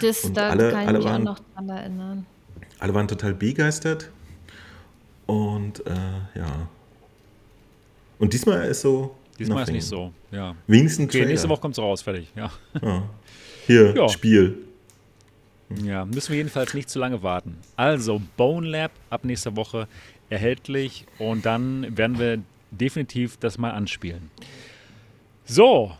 Das, 0.00 0.24
Und 0.24 0.36
da 0.36 0.50
alle- 0.50 0.70
kann 0.70 0.82
ich 0.82 0.88
alle 0.88 0.98
mich 0.98 1.06
auch 1.06 1.10
waren- 1.10 1.24
noch 1.24 1.40
dran 1.54 1.68
erinnern. 1.68 2.26
Alle 2.78 2.94
waren 2.94 3.08
total 3.08 3.34
begeistert. 3.34 4.08
Und 5.26 5.84
äh, 5.86 5.90
ja. 6.36 6.68
Und 8.20 8.32
diesmal 8.32 8.66
ist 8.68 8.82
so. 8.82 9.14
Diesmal 9.38 9.56
ist 9.58 9.60
nothing. 9.62 9.74
nicht 9.74 9.86
so. 9.86 10.12
Ja. 10.30 10.54
Wenigstens 10.68 11.06
Okay, 11.06 11.18
Trailer. 11.18 11.28
nächste 11.30 11.48
Woche 11.48 11.60
kommt's 11.60 11.78
raus, 11.78 12.02
fertig. 12.02 12.32
Ja. 12.36 12.52
Hier, 13.66 13.94
Ja. 13.96 14.08
Spiel. 14.08 14.58
Ja, 15.82 16.04
müssen 16.04 16.30
wir 16.30 16.36
jedenfalls 16.36 16.74
nicht 16.74 16.90
zu 16.90 16.98
lange 16.98 17.22
warten. 17.22 17.58
Also, 17.76 18.20
Bone 18.36 18.68
Lab 18.68 18.92
ab 19.10 19.24
nächster 19.24 19.56
Woche 19.56 19.88
erhältlich 20.30 21.06
und 21.18 21.46
dann 21.46 21.96
werden 21.96 22.18
wir 22.18 22.40
definitiv 22.70 23.36
das 23.38 23.58
mal 23.58 23.70
anspielen. 23.70 24.30
So, 25.44 25.92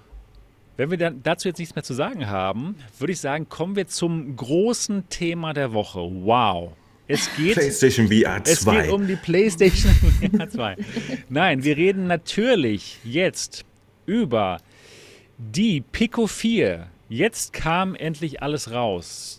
wenn 0.77 0.91
wir 0.91 0.99
dann 0.99 1.23
dazu 1.23 1.49
jetzt 1.49 1.59
nichts 1.59 1.75
mehr 1.75 1.85
zu 1.85 1.95
sagen 1.95 2.29
haben, 2.29 2.77
würde 2.99 3.13
ich 3.13 3.21
sagen, 3.21 3.49
kommen 3.49 3.77
wir 3.77 3.87
zum 3.87 4.37
großen 4.37 5.09
Thema 5.09 5.53
der 5.53 5.73
Woche. 5.73 6.01
Wow. 6.01 6.73
Es 7.07 7.29
geht 7.37 7.55
PlayStation 7.55 8.09
VR 8.09 8.41
es 8.45 8.61
2. 8.63 8.83
geht 8.83 8.91
um 8.91 9.07
die 9.07 9.17
PlayStation 9.17 9.93
VR 9.93 10.49
2. 10.49 10.77
Nein, 11.29 11.63
wir 11.63 11.77
reden 11.77 12.07
natürlich 12.07 12.99
jetzt 13.05 13.65
über 14.07 14.59
die 15.37 15.83
Pico 15.83 16.27
4. 16.27 16.87
Jetzt 17.09 17.53
kam 17.53 17.95
endlich 17.95 18.43
alles 18.43 18.71
raus. 18.73 19.39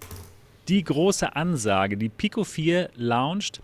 Die 0.67 0.83
große 0.83 1.35
Ansage, 1.35 1.97
die 1.97 2.09
Pico 2.09 2.43
4 2.43 2.89
launcht 2.95 3.61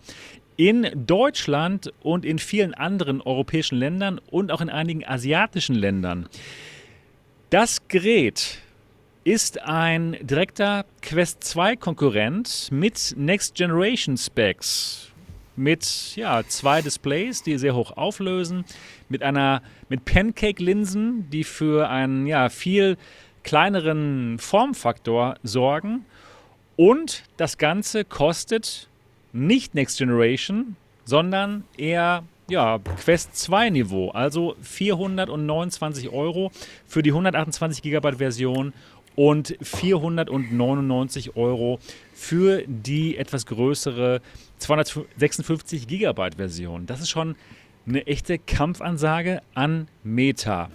in 0.56 0.88
Deutschland 0.94 1.92
und 2.02 2.24
in 2.24 2.38
vielen 2.38 2.74
anderen 2.74 3.20
europäischen 3.20 3.78
Ländern 3.78 4.20
und 4.30 4.52
auch 4.52 4.60
in 4.60 4.70
einigen 4.70 5.04
asiatischen 5.04 5.74
Ländern. 5.74 6.28
Das 7.50 7.88
Gerät 7.88 8.58
ist 9.24 9.62
ein 9.62 10.16
direkter 10.20 10.84
Quest 11.00 11.44
2 11.44 11.76
Konkurrent 11.76 12.68
mit 12.70 13.14
Next 13.16 13.54
Generation 13.54 14.16
Specs. 14.16 15.08
Mit 15.54 16.16
ja, 16.16 16.42
zwei 16.46 16.80
Displays, 16.80 17.42
die 17.42 17.58
sehr 17.58 17.74
hoch 17.74 17.94
auflösen, 17.96 18.64
mit 19.10 19.22
einer 19.22 19.62
mit 19.90 20.06
Pancake-Linsen, 20.06 21.28
die 21.30 21.44
für 21.44 21.90
einen 21.90 22.26
ja, 22.26 22.48
viel 22.48 22.96
kleineren 23.42 24.38
Formfaktor 24.38 25.36
sorgen. 25.42 26.06
Und 26.76 27.24
das 27.36 27.58
Ganze 27.58 28.04
kostet 28.04 28.88
nicht 29.32 29.74
Next 29.74 29.98
Generation, 29.98 30.76
sondern 31.04 31.64
eher 31.76 32.24
ja, 32.48 32.78
Quest 32.78 33.36
2 33.36 33.70
Niveau, 33.70 34.10
also 34.10 34.56
429 34.62 36.10
Euro 36.10 36.50
für 36.86 37.02
die 37.02 37.10
128 37.10 37.82
GB 37.82 38.12
Version 38.12 38.72
und 39.14 39.56
499 39.60 41.36
Euro 41.36 41.78
für 42.14 42.64
die 42.66 43.16
etwas 43.16 43.46
größere 43.46 44.20
256 44.58 45.86
GB 45.86 46.30
Version. 46.36 46.86
Das 46.86 47.00
ist 47.00 47.10
schon 47.10 47.36
eine 47.86 48.06
echte 48.06 48.38
Kampfansage 48.38 49.42
an 49.54 49.88
Meta. 50.02 50.70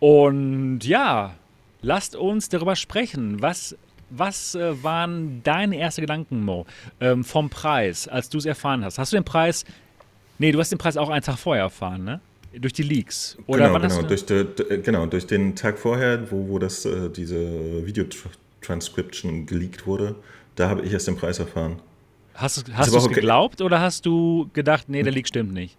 Und 0.00 0.80
ja, 0.80 1.34
lasst 1.80 2.16
uns 2.16 2.48
darüber 2.48 2.76
sprechen. 2.76 3.40
Was, 3.40 3.76
was 4.16 4.54
äh, 4.54 4.82
waren 4.82 5.42
deine 5.42 5.78
ersten 5.78 6.02
Gedanken, 6.02 6.44
Mo, 6.44 6.66
ähm, 7.00 7.24
vom 7.24 7.50
Preis, 7.50 8.08
als 8.08 8.28
du 8.28 8.38
es 8.38 8.44
erfahren 8.44 8.84
hast? 8.84 8.98
Hast 8.98 9.12
du 9.12 9.16
den 9.16 9.24
Preis, 9.24 9.64
nee, 10.38 10.52
du 10.52 10.58
hast 10.58 10.70
den 10.70 10.78
Preis 10.78 10.96
auch 10.96 11.08
einen 11.08 11.22
Tag 11.22 11.38
vorher 11.38 11.64
erfahren, 11.64 12.04
ne? 12.04 12.20
Durch 12.54 12.74
die 12.74 12.82
Leaks. 12.82 13.38
Oder 13.46 13.68
genau, 13.68 13.80
genau, 13.80 14.02
durch 14.02 14.26
de, 14.26 14.44
de, 14.44 14.82
genau, 14.82 15.06
durch 15.06 15.26
den 15.26 15.56
Tag 15.56 15.78
vorher, 15.78 16.30
wo, 16.30 16.48
wo 16.48 16.58
das, 16.58 16.84
äh, 16.84 17.08
diese 17.08 17.86
Videotranscription 17.86 19.46
geleakt 19.46 19.86
wurde, 19.86 20.16
da 20.56 20.68
habe 20.68 20.82
ich 20.82 20.92
erst 20.92 21.08
den 21.08 21.16
Preis 21.16 21.38
erfahren. 21.38 21.80
hast, 22.34 22.64
hast 22.74 22.92
du 22.92 22.98
es 22.98 23.04
okay. 23.04 23.14
geglaubt 23.14 23.62
oder 23.62 23.80
hast 23.80 24.04
du 24.04 24.50
gedacht, 24.52 24.90
nee, 24.90 25.02
der 25.02 25.12
Leak 25.12 25.28
stimmt 25.28 25.54
nicht? 25.54 25.78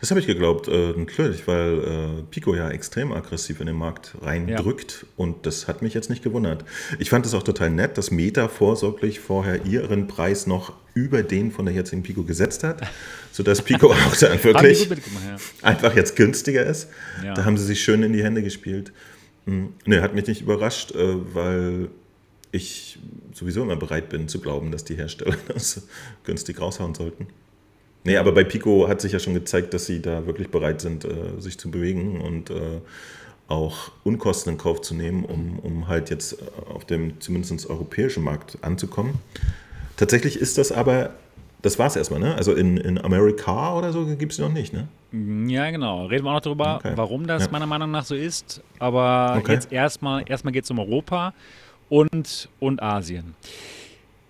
Das 0.00 0.10
habe 0.10 0.20
ich 0.20 0.26
geglaubt, 0.26 0.68
äh, 0.68 0.92
natürlich, 0.96 1.46
weil 1.46 1.78
äh, 1.78 2.22
Pico 2.30 2.54
ja 2.54 2.70
extrem 2.70 3.12
aggressiv 3.12 3.60
in 3.60 3.66
den 3.66 3.76
Markt 3.76 4.14
reindrückt 4.22 5.06
und 5.16 5.46
das 5.46 5.68
hat 5.68 5.82
mich 5.82 5.94
jetzt 5.94 6.10
nicht 6.10 6.22
gewundert. 6.22 6.64
Ich 6.98 7.10
fand 7.10 7.26
es 7.26 7.34
auch 7.34 7.42
total 7.42 7.70
nett, 7.70 7.98
dass 7.98 8.10
Meta 8.10 8.48
vorsorglich 8.48 9.20
vorher 9.20 9.64
ihren 9.64 10.06
Preis 10.06 10.46
noch 10.46 10.72
über 10.94 11.22
den 11.22 11.52
von 11.52 11.66
der 11.66 11.74
jetzigen 11.74 12.02
Pico 12.02 12.22
gesetzt 12.24 12.64
hat, 12.64 12.82
sodass 13.32 13.62
Pico 13.62 13.92
auch 13.92 14.16
dann 14.16 14.42
wirklich 14.42 14.88
ja. 14.88 15.36
einfach 15.62 15.94
jetzt 15.94 16.16
günstiger 16.16 16.64
ist. 16.64 16.88
Ja. 17.22 17.34
Da 17.34 17.44
haben 17.44 17.56
sie 17.56 17.64
sich 17.64 17.82
schön 17.82 18.02
in 18.02 18.12
die 18.12 18.24
Hände 18.24 18.42
gespielt. 18.42 18.92
Hm, 19.46 19.74
Ne, 19.84 20.02
hat 20.02 20.14
mich 20.14 20.26
nicht 20.26 20.40
überrascht, 20.40 20.92
äh, 20.92 21.34
weil 21.34 21.88
ich 22.50 22.98
sowieso 23.32 23.62
immer 23.62 23.76
bereit 23.76 24.08
bin 24.08 24.28
zu 24.28 24.40
glauben, 24.40 24.70
dass 24.72 24.84
die 24.84 24.96
Hersteller 24.96 25.36
das 25.48 25.82
günstig 26.24 26.60
raushauen 26.60 26.94
sollten. 26.94 27.28
Nee, 28.06 28.16
aber 28.18 28.32
bei 28.32 28.44
Pico 28.44 28.88
hat 28.88 29.00
sich 29.00 29.12
ja 29.12 29.18
schon 29.18 29.34
gezeigt, 29.34 29.74
dass 29.74 29.86
sie 29.86 30.00
da 30.00 30.26
wirklich 30.26 30.48
bereit 30.48 30.80
sind, 30.80 31.04
äh, 31.04 31.38
sich 31.38 31.58
zu 31.58 31.70
bewegen 31.70 32.20
und 32.20 32.50
äh, 32.50 32.80
auch 33.48 33.90
Unkosten 34.04 34.52
in 34.52 34.58
Kauf 34.58 34.80
zu 34.80 34.94
nehmen, 34.94 35.24
um, 35.24 35.58
um 35.58 35.88
halt 35.88 36.10
jetzt 36.10 36.34
äh, 36.34 36.36
auf 36.72 36.84
dem 36.84 37.20
zumindest 37.20 37.68
europäischen 37.68 38.22
Markt 38.22 38.58
anzukommen. 38.62 39.14
Tatsächlich 39.96 40.38
ist 40.38 40.56
das 40.56 40.70
aber, 40.72 41.14
das 41.62 41.78
war 41.78 41.86
es 41.88 41.96
erstmal, 41.96 42.20
ne? 42.20 42.34
Also 42.36 42.52
in, 42.54 42.76
in 42.76 42.98
Amerika 42.98 43.76
oder 43.76 43.92
so 43.92 44.04
gibt 44.06 44.32
es 44.32 44.38
noch 44.38 44.52
nicht, 44.52 44.72
ne? 44.72 44.88
Ja, 45.48 45.70
genau. 45.70 46.06
Reden 46.06 46.24
wir 46.24 46.30
auch 46.30 46.34
noch 46.34 46.40
darüber, 46.42 46.76
Okay. 46.76 46.92
warum 46.96 47.26
das 47.26 47.44
Ja. 47.46 47.50
meiner 47.50 47.66
Meinung 47.66 47.90
nach 47.90 48.04
so 48.04 48.14
ist. 48.14 48.62
Aber 48.78 49.36
Okay. 49.38 49.52
jetzt 49.54 49.72
erstmal, 49.72 50.22
erstmal 50.28 50.52
geht 50.52 50.64
es 50.64 50.70
um 50.70 50.78
Europa. 50.78 51.34
und, 51.88 52.48
und 52.58 52.82
Asien. 52.82 53.36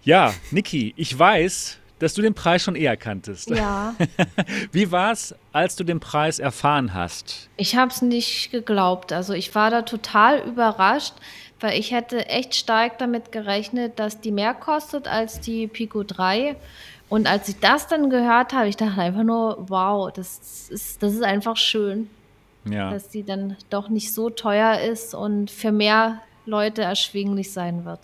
Ja, 0.04 0.34
Niki, 0.50 0.92
ich 0.96 1.18
weiß, 1.18 1.78
dass 1.98 2.14
du 2.14 2.22
den 2.22 2.34
Preis 2.34 2.62
schon 2.62 2.76
eher 2.76 2.96
kanntest. 2.96 3.50
Ja. 3.50 3.94
Wie 4.72 4.90
war 4.92 5.12
es, 5.12 5.34
als 5.52 5.76
du 5.76 5.84
den 5.84 6.00
Preis 6.00 6.38
erfahren 6.38 6.92
hast? 6.92 7.48
Ich 7.56 7.76
habe 7.76 7.90
es 7.90 8.02
nicht 8.02 8.50
geglaubt. 8.50 9.12
Also 9.12 9.32
ich 9.32 9.54
war 9.54 9.70
da 9.70 9.82
total 9.82 10.40
überrascht, 10.40 11.14
weil 11.60 11.78
ich 11.78 11.92
hätte 11.92 12.26
echt 12.26 12.54
stark 12.54 12.98
damit 12.98 13.32
gerechnet, 13.32 13.98
dass 13.98 14.20
die 14.20 14.32
mehr 14.32 14.54
kostet 14.54 15.08
als 15.08 15.40
die 15.40 15.66
Pico 15.66 16.02
3. 16.02 16.56
Und 17.08 17.26
als 17.26 17.48
ich 17.48 17.58
das 17.60 17.86
dann 17.86 18.10
gehört 18.10 18.52
habe, 18.52 18.68
ich 18.68 18.76
dachte 18.76 19.00
einfach 19.00 19.22
nur, 19.22 19.64
wow, 19.68 20.12
das 20.12 20.68
ist, 20.70 21.02
das 21.02 21.14
ist 21.14 21.22
einfach 21.22 21.56
schön, 21.56 22.10
ja. 22.64 22.90
dass 22.90 23.08
die 23.08 23.22
dann 23.22 23.56
doch 23.70 23.88
nicht 23.88 24.12
so 24.12 24.28
teuer 24.28 24.80
ist 24.80 25.14
und 25.14 25.50
für 25.50 25.72
mehr 25.72 26.20
Leute 26.46 26.82
erschwinglich 26.82 27.52
sein 27.52 27.84
wird. 27.84 28.00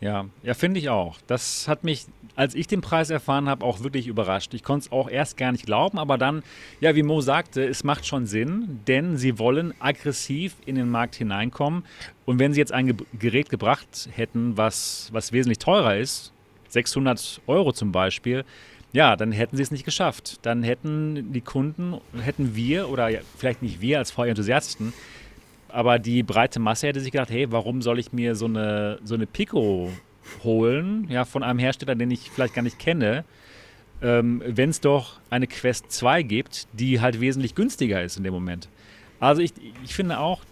Ja, 0.00 0.26
ja, 0.42 0.54
finde 0.54 0.78
ich 0.78 0.90
auch. 0.90 1.16
Das 1.26 1.66
hat 1.66 1.84
mich, 1.84 2.06
als 2.38 2.54
ich 2.54 2.68
den 2.68 2.82
Preis 2.82 3.10
erfahren 3.10 3.48
habe, 3.48 3.66
auch 3.66 3.82
wirklich 3.82 4.06
überrascht. 4.06 4.54
Ich 4.54 4.62
konnte 4.62 4.86
es 4.86 4.92
auch 4.92 5.10
erst 5.10 5.36
gar 5.36 5.50
nicht 5.50 5.66
glauben, 5.66 5.98
aber 5.98 6.16
dann, 6.16 6.44
ja, 6.80 6.94
wie 6.94 7.02
Mo 7.02 7.20
sagte, 7.20 7.64
es 7.64 7.82
macht 7.82 8.06
schon 8.06 8.26
Sinn, 8.26 8.78
denn 8.86 9.16
sie 9.16 9.40
wollen 9.40 9.74
aggressiv 9.80 10.54
in 10.64 10.76
den 10.76 10.88
Markt 10.88 11.16
hineinkommen. 11.16 11.82
Und 12.26 12.38
wenn 12.38 12.52
sie 12.52 12.60
jetzt 12.60 12.72
ein 12.72 12.86
Ge 12.86 12.96
Gerät 13.18 13.48
gebracht 13.48 14.08
hätten, 14.12 14.56
was, 14.56 15.08
was 15.10 15.32
wesentlich 15.32 15.58
teurer 15.58 15.96
ist, 15.96 16.32
600 16.68 17.40
Euro 17.48 17.72
zum 17.72 17.90
Beispiel, 17.90 18.44
ja, 18.92 19.16
dann 19.16 19.32
hätten 19.32 19.56
sie 19.56 19.64
es 19.64 19.72
nicht 19.72 19.84
geschafft. 19.84 20.38
Dann 20.42 20.62
hätten 20.62 21.32
die 21.32 21.40
Kunden, 21.40 21.96
hätten 22.22 22.54
wir 22.54 22.88
oder 22.88 23.08
ja, 23.08 23.18
vielleicht 23.36 23.62
nicht 23.62 23.80
wir 23.80 23.98
als 23.98 24.12
VR-Enthusiasten, 24.12 24.92
aber 25.70 25.98
die 25.98 26.22
breite 26.22 26.60
Masse 26.60 26.86
hätte 26.86 27.00
sich 27.00 27.10
gedacht, 27.10 27.30
hey, 27.30 27.50
warum 27.50 27.82
soll 27.82 27.98
ich 27.98 28.12
mir 28.12 28.36
so 28.36 28.44
eine, 28.44 29.00
so 29.02 29.16
eine 29.16 29.26
Pico 29.26 29.90
holen, 30.44 31.06
ja, 31.10 31.24
von 31.24 31.42
einem 31.42 31.58
Hersteller, 31.58 31.94
den 31.94 32.10
ich 32.10 32.30
vielleicht 32.30 32.54
gar 32.54 32.62
nicht 32.62 32.78
kenne, 32.78 33.24
ähm, 34.02 34.42
wenn 34.46 34.70
es 34.70 34.80
doch 34.80 35.20
eine 35.30 35.46
Quest 35.46 35.90
2 35.90 36.22
gibt, 36.22 36.68
die 36.72 37.00
halt 37.00 37.20
wesentlich 37.20 37.54
günstiger 37.54 38.02
ist 38.02 38.16
in 38.16 38.24
dem 38.24 38.34
Moment. 38.34 38.68
Also 39.20 39.42
ich, 39.42 39.52
ich 39.84 39.94
finde 39.94 40.18
auch, 40.18 40.42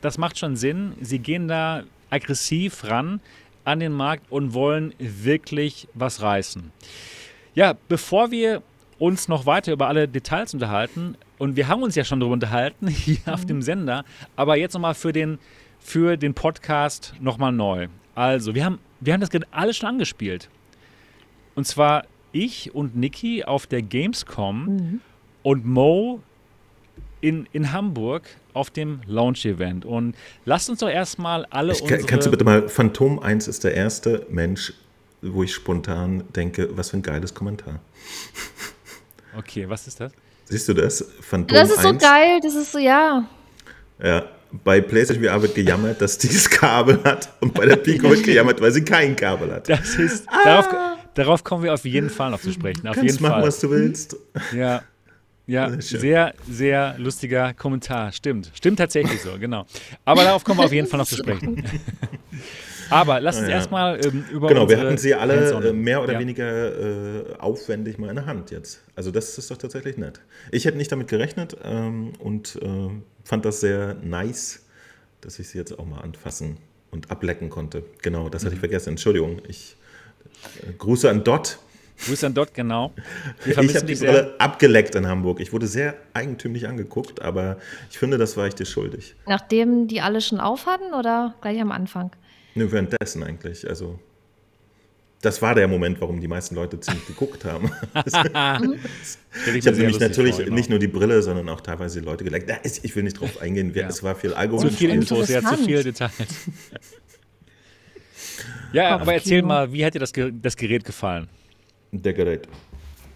das 0.00 0.18
macht 0.18 0.38
schon 0.38 0.56
Sinn. 0.56 0.92
Sie 1.00 1.18
gehen 1.18 1.48
da 1.48 1.84
aggressiv 2.10 2.84
ran 2.84 3.20
an 3.64 3.80
den 3.80 3.92
Markt 3.92 4.30
und 4.30 4.54
wollen 4.54 4.94
wirklich 4.98 5.88
was 5.94 6.22
reißen. 6.22 6.72
Ja, 7.54 7.74
bevor 7.88 8.30
wir 8.30 8.62
uns 8.98 9.28
noch 9.28 9.46
weiter 9.46 9.72
über 9.72 9.88
alle 9.88 10.08
Details 10.08 10.54
unterhalten, 10.54 11.16
und 11.38 11.54
wir 11.54 11.68
haben 11.68 11.82
uns 11.82 11.94
ja 11.94 12.04
schon 12.04 12.20
darüber 12.20 12.34
unterhalten 12.34 12.88
hier 12.88 13.18
mhm. 13.26 13.32
auf 13.32 13.44
dem 13.44 13.62
Sender, 13.62 14.04
aber 14.36 14.56
jetzt 14.56 14.74
nochmal 14.74 14.94
für 14.94 15.12
den, 15.12 15.38
für 15.78 16.16
den 16.16 16.34
Podcast 16.34 17.14
nochmal 17.20 17.52
neu. 17.52 17.88
Also, 18.14 18.54
wir 18.54 18.64
haben, 18.64 18.78
wir 19.00 19.12
haben 19.12 19.20
das 19.20 19.30
alles 19.50 19.76
schon 19.76 19.88
angespielt. 19.88 20.48
Und 21.54 21.66
zwar 21.66 22.04
ich 22.32 22.74
und 22.74 22.96
Niki 22.96 23.44
auf 23.44 23.66
der 23.66 23.82
Gamescom 23.82 24.64
mhm. 24.64 25.00
und 25.42 25.66
Mo 25.66 26.20
in, 27.20 27.48
in 27.52 27.72
Hamburg 27.72 28.24
auf 28.54 28.70
dem 28.70 29.00
Launch-Event. 29.06 29.84
Und 29.84 30.14
lasst 30.44 30.70
uns 30.70 30.80
doch 30.80 30.88
erstmal 30.88 31.46
alle 31.46 31.72
ich, 31.72 31.82
unsere... 31.82 32.02
Kannst 32.04 32.26
du 32.26 32.30
bitte 32.30 32.44
mal, 32.44 32.68
Phantom 32.68 33.18
1 33.18 33.48
ist 33.48 33.64
der 33.64 33.74
erste 33.74 34.26
Mensch, 34.30 34.72
wo 35.22 35.42
ich 35.42 35.52
spontan 35.52 36.24
denke, 36.34 36.76
was 36.76 36.90
für 36.90 36.98
ein 36.98 37.02
geiles 37.02 37.34
Kommentar. 37.34 37.80
Okay, 39.36 39.68
was 39.68 39.86
ist 39.86 40.00
das? 40.00 40.12
Siehst 40.44 40.68
du 40.68 40.74
das? 40.74 41.04
Phantom 41.20 41.56
das 41.56 41.70
ist 41.70 41.78
1. 41.78 41.86
so 41.86 42.08
geil, 42.08 42.40
das 42.42 42.54
ist 42.54 42.72
so, 42.72 42.78
ja. 42.78 43.28
Ja, 44.02 44.24
bei 44.64 44.80
PlayStation 44.80 45.24
VR 45.24 45.42
wird 45.42 45.54
gejammert, 45.54 46.00
dass 46.00 46.18
dieses 46.18 46.48
Kabel 46.50 47.02
hat 47.04 47.28
und 47.40 47.54
bei 47.54 47.66
der 47.66 47.76
Pico 47.76 48.08
wird 48.10 48.24
gejammert, 48.24 48.60
weil 48.60 48.72
sie 48.72 48.84
kein 48.84 49.14
Kabel 49.16 49.52
hat. 49.52 49.68
Das 49.68 49.94
ist, 49.96 50.26
ah. 50.28 50.44
darauf, 50.44 50.68
darauf, 51.14 51.44
kommen 51.44 51.64
wir 51.64 51.74
auf 51.74 51.84
jeden 51.84 52.10
Fall 52.10 52.30
noch 52.30 52.40
zu 52.40 52.52
sprechen. 52.52 52.86
Auf 52.88 52.96
Kannst 52.96 53.12
jeden 53.12 53.22
machen, 53.22 53.40
Fall. 53.40 53.48
was 53.48 53.60
du 53.60 53.70
willst. 53.70 54.16
Ja, 54.54 54.82
ja, 55.46 55.80
sehr, 55.80 56.34
sehr 56.48 56.94
lustiger 56.98 57.54
Kommentar. 57.54 58.12
Stimmt. 58.12 58.50
Stimmt 58.54 58.78
tatsächlich 58.78 59.22
so, 59.22 59.38
genau. 59.38 59.64
Aber 60.04 60.22
darauf 60.22 60.44
kommen 60.44 60.60
wir 60.60 60.66
auf 60.66 60.72
jeden 60.72 60.86
Fall 60.86 60.98
noch 60.98 61.06
zu 61.06 61.16
sprechen. 61.16 61.64
Aber 62.90 63.20
lass 63.20 63.38
uns 63.38 63.48
ja. 63.48 63.54
erstmal 63.54 64.04
ähm, 64.04 64.24
über. 64.30 64.48
Genau, 64.48 64.68
wir 64.68 64.78
hatten 64.78 64.98
sie 64.98 65.14
alle 65.14 65.50
äh, 65.50 65.72
mehr 65.72 66.02
oder 66.02 66.14
ja. 66.14 66.20
weniger 66.20 67.30
äh, 67.30 67.34
aufwendig 67.38 67.98
mal 67.98 68.08
in 68.08 68.16
der 68.16 68.26
Hand 68.26 68.50
jetzt. 68.50 68.82
Also, 68.94 69.10
das 69.10 69.36
ist 69.36 69.50
doch 69.50 69.56
tatsächlich 69.56 69.96
nett. 69.96 70.20
Ich 70.52 70.64
hätte 70.64 70.76
nicht 70.76 70.90
damit 70.90 71.08
gerechnet 71.08 71.56
ähm, 71.64 72.12
und 72.18 72.58
äh, 72.62 72.88
fand 73.28 73.44
das 73.44 73.60
sehr 73.60 73.94
nice, 74.02 74.64
dass 75.20 75.38
ich 75.38 75.48
sie 75.48 75.58
jetzt 75.58 75.78
auch 75.78 75.84
mal 75.84 76.00
anfassen 76.00 76.56
und 76.90 77.10
ablecken 77.10 77.50
konnte. 77.50 77.84
Genau, 78.00 78.30
das 78.30 78.42
hatte 78.42 78.54
ich 78.54 78.58
mhm. 78.58 78.60
vergessen. 78.60 78.90
Entschuldigung. 78.90 79.42
Ich 79.46 79.76
äh, 80.66 80.72
Grüße 80.72 81.10
an 81.10 81.24
Dot. 81.24 81.58
Grüße 82.06 82.26
an 82.26 82.32
Dot, 82.32 82.54
genau. 82.54 82.94
ich 83.44 83.58
habe 83.58 83.66
die 83.66 83.96
Brille 83.96 84.34
abgeleckt 84.38 84.94
in 84.94 85.06
Hamburg. 85.06 85.40
Ich 85.40 85.52
wurde 85.52 85.66
sehr 85.66 85.94
eigentümlich 86.14 86.68
angeguckt, 86.68 87.20
aber 87.20 87.58
ich 87.90 87.98
finde, 87.98 88.16
das 88.16 88.38
war 88.38 88.46
ich 88.46 88.54
dir 88.54 88.64
schuldig. 88.64 89.14
Nachdem 89.26 89.88
die 89.88 90.00
alle 90.00 90.22
schon 90.22 90.40
auf 90.40 90.64
hatten 90.64 90.94
oder 90.94 91.34
gleich 91.42 91.60
am 91.60 91.70
Anfang? 91.70 92.12
Nö, 92.54 92.72
währenddessen 92.72 93.22
eigentlich. 93.22 93.68
Also, 93.68 93.98
das 95.20 95.42
war 95.42 95.54
der 95.54 95.66
Moment, 95.66 96.00
warum 96.00 96.20
die 96.20 96.28
meisten 96.28 96.54
Leute 96.54 96.78
ziemlich 96.78 97.06
geguckt 97.06 97.44
haben. 97.44 97.70
ich 98.04 99.66
habe 99.66 99.76
nämlich 99.76 99.98
natürlich 99.98 100.36
vor, 100.36 100.44
genau. 100.44 100.54
nicht 100.54 100.70
nur 100.70 100.78
die 100.78 100.86
Brille, 100.86 101.22
sondern 101.22 101.48
auch 101.48 101.60
teilweise 101.60 102.00
die 102.00 102.06
Leute 102.06 102.24
geleckt. 102.24 102.50
Ich 102.82 102.94
will 102.94 103.02
nicht 103.02 103.20
drauf 103.20 103.40
eingehen, 103.40 103.72
ja. 103.74 103.88
es 103.88 104.02
war 104.02 104.14
viel 104.14 104.32
Alkohol. 104.32 104.70
Zu 104.70 104.76
viel 104.76 104.90
Infos, 104.90 105.28
ja, 105.28 105.42
zu 105.42 105.56
viele 105.56 105.82
Details. 105.82 106.12
ja, 108.72 108.96
aber 108.96 109.14
erzähl 109.14 109.42
mal, 109.42 109.72
wie 109.72 109.84
hat 109.84 109.94
dir 109.94 109.98
das, 109.98 110.12
das 110.12 110.56
Gerät 110.56 110.84
gefallen? 110.84 111.28
Der 111.90 112.12
Gerät. 112.12 112.46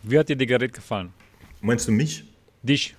Wie 0.03 0.19
hat 0.19 0.29
dir 0.29 0.37
das 0.37 0.49
Gerät 0.49 0.73
gefallen? 0.73 1.13
Meinst 1.61 1.87
du 1.87 1.93
mich? 1.93 2.25
Dich. 2.63 2.97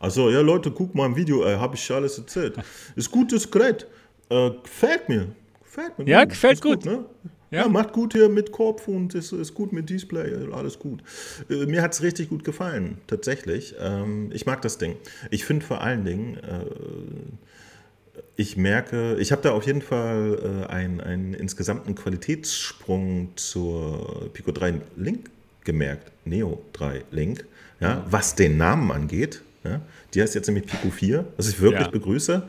Also, 0.00 0.30
ja, 0.30 0.40
Leute, 0.40 0.70
guck 0.72 0.94
mal 0.94 1.06
im 1.06 1.14
Video, 1.16 1.44
äh, 1.44 1.56
habe 1.56 1.76
ich 1.76 1.90
alles 1.90 2.18
erzählt. 2.18 2.56
Ist 2.96 3.10
gutes 3.10 3.48
Gerät. 3.48 3.86
Äh, 4.28 4.50
gefällt 4.62 5.08
mir. 5.08 5.28
Gefällt 5.62 5.98
mir. 5.98 6.04
Ja, 6.06 6.24
gefällt 6.24 6.60
gut. 6.60 6.82
gut 6.82 6.86
ne? 6.86 7.04
Ja. 7.50 7.62
ja. 7.62 7.68
macht 7.68 7.92
gut 7.92 8.12
hier 8.12 8.28
mit 8.28 8.52
Kopf 8.52 8.88
und 8.88 9.14
ist, 9.14 9.32
ist 9.32 9.54
gut 9.54 9.72
mit 9.72 9.90
Display, 9.90 10.32
alles 10.52 10.78
gut. 10.78 11.02
Äh, 11.48 11.66
mir 11.66 11.82
hat 11.82 11.94
es 11.94 12.02
richtig 12.02 12.28
gut 12.28 12.44
gefallen, 12.44 12.98
tatsächlich. 13.06 13.74
Ähm, 13.80 14.30
ich 14.32 14.46
mag 14.46 14.62
das 14.62 14.78
Ding. 14.78 14.96
Ich 15.30 15.44
finde 15.44 15.64
vor 15.64 15.80
allen 15.80 16.04
Dingen, 16.04 16.36
äh, 16.38 16.64
ich 18.36 18.56
merke, 18.56 19.16
ich 19.16 19.32
habe 19.32 19.42
da 19.42 19.52
auf 19.52 19.66
jeden 19.66 19.82
Fall 19.82 20.64
äh, 20.68 20.72
einen, 20.72 21.00
einen 21.00 21.34
insgesamten 21.34 21.94
Qualitätssprung 21.94 23.30
zur 23.36 24.30
Pico 24.32 24.52
3 24.52 24.80
Link 24.96 25.30
gemerkt, 25.64 26.12
Neo 26.24 26.62
3 26.72 27.04
Link, 27.10 27.44
ja, 27.80 28.04
was 28.10 28.34
den 28.34 28.56
Namen 28.56 28.90
angeht. 28.90 29.42
Ja. 29.64 29.80
Die 30.14 30.22
heißt 30.22 30.34
jetzt 30.34 30.46
nämlich 30.46 30.66
Pico 30.66 30.90
4, 30.90 31.24
was 31.36 31.48
ich 31.48 31.60
wirklich 31.60 31.82
ja. 31.82 31.90
begrüße 31.90 32.48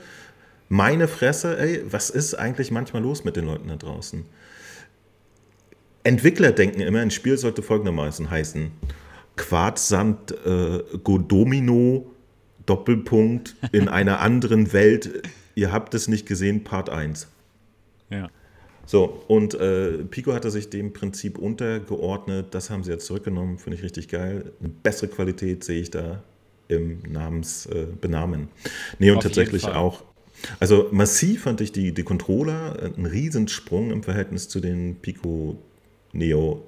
meine 0.70 1.08
Fresse, 1.08 1.58
ey, 1.58 1.82
was 1.92 2.12
ist 2.12 2.36
eigentlich 2.36 2.72
manchmal 2.72 3.02
los 3.02 3.24
mit 3.24 3.36
den 3.36 3.46
Leuten 3.46 3.68
da 3.68 3.76
draußen? 3.76 4.24
Entwickler 6.04 6.52
denken 6.52 6.82
immer, 6.82 7.00
ein 7.00 7.12
Spiel 7.12 7.38
sollte 7.38 7.62
folgendermaßen 7.62 8.30
heißen: 8.30 8.72
Quarzsand 9.36 10.32
äh, 10.46 10.84
Godomino 11.04 12.12
Doppelpunkt 12.66 13.56
in 13.72 13.88
einer 13.90 14.20
anderen 14.20 14.74
Welt. 14.74 15.24
Ihr 15.56 15.72
habt 15.72 15.94
es 15.94 16.08
nicht 16.08 16.26
gesehen, 16.26 16.64
Part 16.64 16.90
1. 16.90 17.28
Ja. 18.10 18.30
So, 18.86 19.24
und 19.28 19.54
äh, 19.54 20.04
Pico 20.06 20.34
hatte 20.34 20.50
sich 20.50 20.70
dem 20.70 20.94
Prinzip 20.94 21.38
untergeordnet. 21.38 22.48
Das 22.52 22.70
haben 22.70 22.84
sie 22.84 22.92
jetzt 22.92 23.06
zurückgenommen, 23.06 23.60
finde 23.60 23.78
ich 23.78 23.84
richtig 23.84 24.08
geil. 24.08 24.52
Eine 24.60 24.70
bessere 24.70 25.10
Qualität 25.10 25.64
sehe 25.64 25.82
ich 25.82 25.92
da 25.92 26.24
im 26.70 27.02
Namensbenamen. 27.08 28.44
Äh, 28.44 28.70
nee, 28.98 29.12
und 29.12 29.18
Auf 29.18 29.24
tatsächlich 29.24 29.66
auch 29.66 30.04
also 30.60 30.88
massiv 30.92 31.44
fand 31.44 31.62
ich 31.62 31.72
die, 31.72 31.94
die 31.94 32.04
Controller 32.04 32.78
äh, 32.82 32.86
einen 32.96 33.06
Riesensprung 33.06 33.92
im 33.92 34.04
Verhältnis 34.04 34.50
zu 34.50 34.60
den 34.60 34.96
Pico 34.96 35.58
Neo 36.12 36.64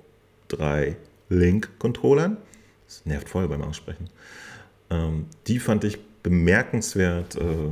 3 0.49 0.95
Link-Controllern. 1.29 2.37
Das 2.85 3.05
nervt 3.05 3.29
voll 3.29 3.47
beim 3.47 3.61
Aussprechen. 3.61 4.09
Ähm, 4.89 5.25
die 5.47 5.59
fand 5.59 5.83
ich 5.83 5.99
bemerkenswert 6.23 7.35
äh, 7.35 7.71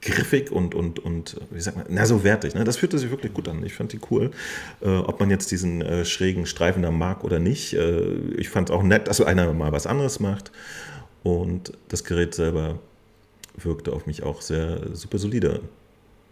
griffig 0.00 0.50
und, 0.50 0.74
und, 0.74 0.98
und, 0.98 1.36
wie 1.50 1.60
sagt 1.60 1.76
man, 1.76 1.86
na 1.88 2.06
so 2.06 2.24
wertig. 2.24 2.54
Ne? 2.54 2.64
Das 2.64 2.76
fühlte 2.76 2.98
sich 2.98 3.10
wirklich 3.10 3.34
gut 3.34 3.48
an. 3.48 3.64
Ich 3.64 3.74
fand 3.74 3.92
die 3.92 4.00
cool. 4.10 4.30
Äh, 4.80 4.88
ob 4.88 5.20
man 5.20 5.30
jetzt 5.30 5.50
diesen 5.50 5.82
äh, 5.82 6.04
schrägen 6.04 6.46
Streifen 6.46 6.82
da 6.82 6.90
mag 6.90 7.24
oder 7.24 7.38
nicht. 7.38 7.74
Äh, 7.74 8.02
ich 8.36 8.48
fand 8.48 8.70
es 8.70 8.74
auch 8.74 8.82
nett, 8.82 9.08
dass 9.08 9.20
einer 9.20 9.52
mal 9.52 9.72
was 9.72 9.86
anderes 9.86 10.20
macht. 10.20 10.52
Und 11.22 11.72
das 11.88 12.04
Gerät 12.04 12.34
selber 12.34 12.78
wirkte 13.56 13.92
auf 13.92 14.06
mich 14.06 14.22
auch 14.22 14.42
sehr 14.42 14.94
super 14.94 15.18
solide. 15.18 15.60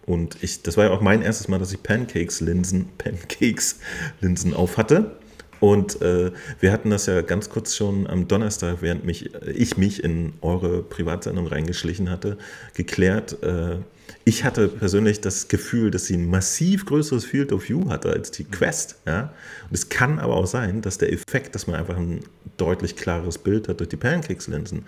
Und 0.07 0.37
ich, 0.43 0.63
das 0.63 0.77
war 0.77 0.85
ja 0.85 0.91
auch 0.91 1.01
mein 1.01 1.23
erstes 1.23 1.49
Mal, 1.49 1.59
dass 1.59 1.73
ich 1.73 1.83
Pancakes-Linsen, 1.83 2.89
Pancakes-Linsen 2.99 4.55
auf 4.55 4.77
hatte. 4.77 5.17
Und 5.61 6.03
äh, 6.03 6.31
wir 6.61 6.73
hatten 6.73 6.91
das 6.91 7.07
ja 7.07 7.23
ganz 7.23 7.49
kurz 7.49 7.75
schon 7.75 8.07
am 8.07 8.29
Donnerstag, 8.29 8.79
während 8.81 9.05
mich, 9.07 9.35
ich 9.47 9.79
mich 9.79 10.05
in 10.05 10.35
eure 10.43 10.83
Privatsendung 10.83 11.47
reingeschlichen 11.47 12.11
hatte, 12.11 12.37
geklärt. 12.75 13.43
Äh, 13.43 13.79
ich 14.27 14.45
hatte 14.45 14.69
persönlich 14.69 15.21
das 15.21 15.49
Gefühl, 15.49 15.91
dass 15.91 16.07
sie 16.07 16.19
ein 16.19 16.29
massiv 16.29 16.85
größeres 16.87 17.25
Field 17.25 17.53
of 17.53 17.69
View 17.69 17.89
hatte 17.89 18.11
als 18.11 18.31
die 18.31 18.45
Quest. 18.45 18.97
Ja? 19.07 19.33
Und 19.69 19.75
es 19.75 19.89
kann 19.89 20.19
aber 20.19 20.35
auch 20.35 20.47
sein, 20.47 20.83
dass 20.83 20.99
der 20.99 21.13
Effekt, 21.13 21.55
dass 21.55 21.67
man 21.67 21.77
einfach 21.77 21.97
ein 21.97 22.21
deutlich 22.57 22.97
klareres 22.97 23.39
Bild 23.39 23.69
hat 23.69 23.81
durch 23.81 23.89
die 23.89 23.97
Pancakes-Linsen. 23.97 24.85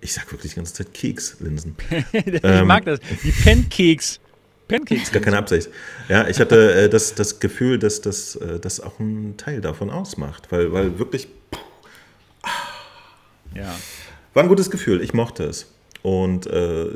Ich 0.00 0.14
sag 0.14 0.32
wirklich 0.32 0.52
die 0.52 0.56
ganze 0.56 0.74
Zeit 0.74 0.94
Keks-Linsen. 0.94 1.76
ich 2.12 2.42
ähm, 2.42 2.66
mag 2.66 2.84
das. 2.86 3.00
Die 3.22 3.32
Pancakes. 3.32 4.20
Pancakes. 4.70 5.12
Gar 5.12 5.22
keine 5.22 5.38
Absicht. 5.38 5.68
Ja, 6.08 6.28
ich 6.28 6.40
hatte 6.40 6.74
äh, 6.74 6.88
das, 6.88 7.14
das 7.14 7.40
Gefühl, 7.40 7.78
dass 7.78 8.00
das, 8.00 8.36
äh, 8.36 8.58
das 8.58 8.80
auch 8.80 8.98
ein 8.98 9.36
Teil 9.36 9.60
davon 9.60 9.90
ausmacht, 9.90 10.50
weil, 10.50 10.72
weil 10.72 10.98
wirklich. 10.98 11.28
Ja. 13.54 13.74
War 14.32 14.42
ein 14.44 14.48
gutes 14.48 14.70
Gefühl, 14.70 15.02
ich 15.02 15.12
mochte 15.12 15.44
es. 15.44 15.66
Und 16.02 16.46
äh, 16.46 16.86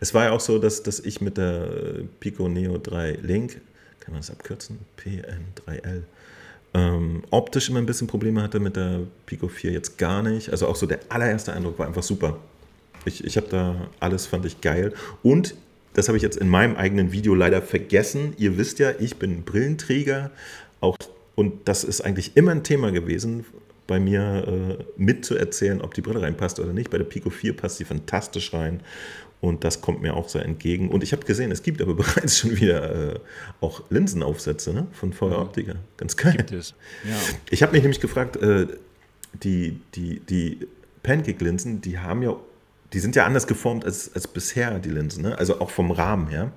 es 0.00 0.14
war 0.14 0.24
ja 0.24 0.30
auch 0.32 0.40
so, 0.40 0.58
dass, 0.58 0.82
dass 0.82 1.00
ich 1.00 1.20
mit 1.20 1.36
der 1.36 1.68
Pico 2.20 2.48
Neo 2.48 2.78
3 2.78 3.18
Link, 3.22 3.60
kann 4.00 4.12
man 4.12 4.20
das 4.20 4.30
abkürzen? 4.30 4.78
PN3L, 4.98 6.04
ähm, 6.74 7.22
optisch 7.30 7.68
immer 7.68 7.78
ein 7.78 7.86
bisschen 7.86 8.06
Probleme 8.06 8.42
hatte 8.42 8.60
mit 8.60 8.76
der 8.76 9.00
Pico 9.26 9.48
4 9.48 9.72
jetzt 9.72 9.98
gar 9.98 10.22
nicht. 10.22 10.50
Also 10.50 10.66
auch 10.66 10.76
so 10.76 10.86
der 10.86 11.00
allererste 11.08 11.52
Eindruck 11.52 11.78
war 11.78 11.86
einfach 11.86 12.02
super. 12.02 12.38
Ich, 13.04 13.24
ich 13.24 13.36
habe 13.36 13.48
da 13.48 13.88
alles, 14.00 14.26
fand 14.26 14.44
ich 14.44 14.60
geil. 14.60 14.92
Und 15.22 15.54
das 15.98 16.06
habe 16.06 16.16
ich 16.16 16.22
jetzt 16.22 16.36
in 16.36 16.48
meinem 16.48 16.76
eigenen 16.76 17.10
Video 17.10 17.34
leider 17.34 17.60
vergessen. 17.60 18.32
Ihr 18.38 18.56
wisst 18.56 18.78
ja, 18.78 18.92
ich 19.00 19.16
bin 19.16 19.42
Brillenträger. 19.42 20.30
Auch, 20.80 20.96
und 21.34 21.66
das 21.66 21.82
ist 21.82 22.02
eigentlich 22.02 22.36
immer 22.36 22.52
ein 22.52 22.62
Thema 22.62 22.92
gewesen 22.92 23.44
bei 23.88 23.98
mir 23.98 24.78
äh, 24.78 24.84
mitzuerzählen, 24.96 25.80
ob 25.80 25.94
die 25.94 26.00
Brille 26.00 26.22
reinpasst 26.22 26.60
oder 26.60 26.72
nicht. 26.72 26.90
Bei 26.90 26.98
der 26.98 27.04
Pico 27.04 27.30
4 27.30 27.56
passt 27.56 27.78
sie 27.78 27.84
fantastisch 27.84 28.52
rein 28.52 28.80
und 29.40 29.64
das 29.64 29.80
kommt 29.80 30.00
mir 30.00 30.14
auch 30.14 30.28
sehr 30.28 30.44
entgegen. 30.44 30.88
Und 30.88 31.02
ich 31.02 31.10
habe 31.10 31.24
gesehen, 31.24 31.50
es 31.50 31.64
gibt 31.64 31.82
aber 31.82 31.94
bereits 31.96 32.38
schon 32.38 32.56
wieder 32.60 33.14
äh, 33.14 33.18
auch 33.60 33.82
Linsenaufsätze 33.90 34.72
ne? 34.72 34.86
von 34.92 35.12
VR 35.12 35.40
Optica. 35.40 35.74
Ganz 35.96 36.16
geil. 36.16 36.36
Gibt 36.36 36.52
es. 36.52 36.74
Ja. 37.04 37.16
Ich 37.50 37.64
habe 37.64 37.72
mich 37.72 37.82
nämlich 37.82 38.00
gefragt, 38.00 38.36
äh, 38.36 38.68
die, 39.42 39.80
die, 39.96 40.20
die 40.20 40.68
Pancake-Linsen, 41.02 41.80
die 41.80 41.98
haben 41.98 42.22
ja, 42.22 42.36
die 42.92 43.00
sind 43.00 43.16
ja 43.16 43.26
anders 43.26 43.46
geformt 43.46 43.84
als, 43.84 44.14
als 44.14 44.26
bisher, 44.26 44.78
die 44.78 44.90
Linsen, 44.90 45.22
ne? 45.22 45.38
also 45.38 45.60
auch 45.60 45.70
vom 45.70 45.90
Rahmen 45.90 46.28
her. 46.28 46.52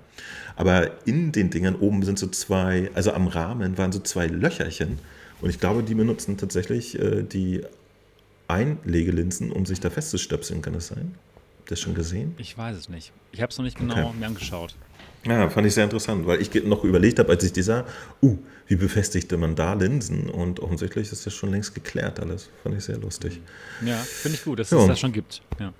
Aber 0.55 0.91
in 1.05 1.31
den 1.31 1.49
Dingern 1.49 1.75
oben 1.75 2.03
sind 2.03 2.19
so 2.19 2.27
zwei, 2.27 2.89
also 2.93 3.13
am 3.13 3.27
Rahmen 3.27 3.77
waren 3.77 3.91
so 3.91 3.99
zwei 3.99 4.27
Löcherchen 4.27 4.99
und 5.41 5.49
ich 5.49 5.59
glaube, 5.59 5.83
die 5.83 5.95
benutzen 5.95 6.37
tatsächlich 6.37 6.99
äh, 6.99 7.23
die 7.23 7.63
Einlegelinsen, 8.47 9.51
um 9.51 9.65
sich 9.65 9.79
da 9.79 9.89
festzustöpseln. 9.89 10.61
Kann 10.61 10.73
das 10.73 10.87
sein? 10.87 11.15
Habt 11.35 11.69
ihr 11.69 11.69
das 11.69 11.79
schon 11.79 11.95
gesehen? 11.95 12.35
Ich 12.37 12.57
weiß 12.57 12.77
es 12.77 12.89
nicht. 12.89 13.11
Ich 13.31 13.41
habe 13.41 13.49
es 13.49 13.57
noch 13.57 13.65
nicht 13.65 13.77
genau 13.77 13.93
okay. 13.93 14.17
mir 14.19 14.27
angeschaut. 14.27 14.75
Ja, 15.25 15.49
fand 15.49 15.67
ich 15.67 15.73
sehr 15.73 15.83
interessant, 15.83 16.25
weil 16.25 16.41
ich 16.41 16.51
noch 16.63 16.83
überlegt 16.83 17.19
habe, 17.19 17.29
als 17.29 17.43
ich 17.43 17.53
die 17.53 17.61
sah, 17.61 17.85
uh, 18.23 18.37
wie 18.67 18.75
befestigte 18.75 19.37
man 19.37 19.55
da 19.55 19.73
Linsen? 19.73 20.29
Und 20.29 20.59
offensichtlich 20.59 21.11
ist 21.11 21.25
das 21.25 21.33
schon 21.33 21.51
längst 21.51 21.75
geklärt 21.75 22.19
alles. 22.19 22.49
Fand 22.63 22.75
ich 22.75 22.83
sehr 22.83 22.97
lustig. 22.97 23.39
Ja, 23.85 23.97
finde 23.97 24.37
ich 24.37 24.43
gut, 24.43 24.59
dass 24.59 24.71
ja. 24.71 24.79
es 24.79 24.87
das 24.87 24.99
schon 24.99 25.11
gibt. 25.11 25.41
Ja. 25.59 25.73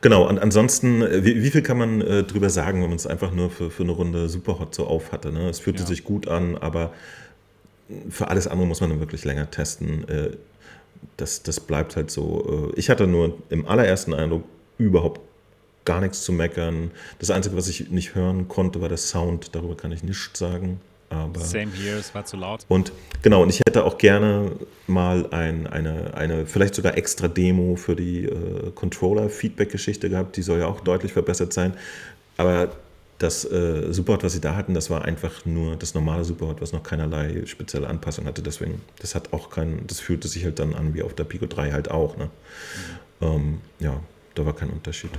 Genau, 0.00 0.28
und 0.28 0.38
ansonsten, 0.38 1.02
äh, 1.02 1.24
wie, 1.24 1.42
wie, 1.42 1.50
viel 1.50 1.62
kann 1.62 1.78
man 1.78 2.00
äh, 2.00 2.22
drüber 2.24 2.50
sagen, 2.50 2.82
wenn 2.82 2.88
man 2.88 2.96
es 2.96 3.06
einfach 3.06 3.32
nur 3.32 3.50
für, 3.50 3.70
für 3.70 3.82
eine 3.82 3.92
Runde 3.92 4.28
Superhot 4.28 4.74
so 4.74 4.86
auf 4.86 5.12
hatte? 5.12 5.32
Ne? 5.32 5.48
Es 5.48 5.60
fühlte 5.60 5.80
ja. 5.80 5.86
sich 5.86 6.04
gut 6.04 6.28
an, 6.28 6.56
aber 6.56 6.92
für 8.08 8.28
alles 8.28 8.46
andere 8.46 8.66
muss 8.66 8.80
man 8.80 8.90
dann 8.90 9.00
wirklich 9.00 9.24
länger 9.24 9.50
testen. 9.50 10.08
Äh, 10.08 10.30
das, 11.16 11.42
das 11.42 11.60
bleibt 11.60 11.96
halt 11.96 12.10
so. 12.10 12.72
Äh, 12.74 12.78
ich 12.78 12.90
hatte 12.90 13.06
nur 13.06 13.38
im 13.48 13.66
allerersten 13.66 14.14
Eindruck 14.14 14.44
überhaupt 14.78 15.20
gar 15.84 16.00
nichts 16.00 16.22
zu 16.22 16.32
meckern. 16.32 16.90
Das 17.18 17.30
Einzige, 17.30 17.56
was 17.56 17.68
ich 17.68 17.90
nicht 17.90 18.14
hören 18.14 18.48
konnte, 18.48 18.80
war 18.80 18.88
der 18.88 18.98
Sound. 18.98 19.54
Darüber 19.54 19.76
kann 19.76 19.92
ich 19.92 20.02
nichts 20.02 20.38
sagen. 20.38 20.80
Aber 21.10 21.40
Same 21.40 21.72
here, 21.72 21.98
es 21.98 22.14
war 22.14 22.24
zu 22.24 22.36
laut. 22.36 22.64
Und 22.68 22.92
genau, 23.20 23.42
und 23.42 23.50
ich 23.50 23.60
hätte 23.66 23.84
auch 23.84 23.98
gerne 23.98 24.52
mal 24.86 25.26
ein, 25.32 25.66
eine, 25.66 26.14
eine, 26.14 26.46
vielleicht 26.46 26.76
sogar 26.76 26.96
extra 26.96 27.26
Demo 27.26 27.74
für 27.74 27.96
die 27.96 28.24
äh, 28.26 28.70
Controller-Feedback-Geschichte 28.74 30.08
gehabt. 30.08 30.36
Die 30.36 30.42
soll 30.42 30.60
ja 30.60 30.66
auch 30.66 30.80
deutlich 30.80 31.12
verbessert 31.12 31.52
sein. 31.52 31.74
Aber 32.36 32.70
das 33.18 33.44
äh, 33.44 33.92
Superhot, 33.92 34.22
was 34.22 34.32
sie 34.32 34.40
da 34.40 34.54
hatten, 34.54 34.72
das 34.72 34.88
war 34.88 35.04
einfach 35.04 35.44
nur 35.44 35.76
das 35.76 35.94
normale 35.94 36.24
Superhot, 36.24 36.60
was 36.60 36.72
noch 36.72 36.84
keinerlei 36.84 37.44
spezielle 37.44 37.88
Anpassung 37.88 38.26
hatte. 38.26 38.40
Deswegen, 38.40 38.80
das 39.00 39.16
hat 39.16 39.32
auch 39.32 39.50
kein, 39.50 39.86
das 39.88 39.98
fühlte 39.98 40.28
sich 40.28 40.44
halt 40.44 40.60
dann 40.60 40.74
an 40.74 40.94
wie 40.94 41.02
auf 41.02 41.14
der 41.14 41.24
Pico 41.24 41.46
3 41.46 41.72
halt 41.72 41.90
auch. 41.90 42.16
Ne? 42.16 42.30
Mhm. 43.20 43.26
Ähm, 43.26 43.60
ja, 43.80 44.00
da 44.36 44.46
war 44.46 44.54
kein 44.54 44.70
Unterschied. 44.70 45.10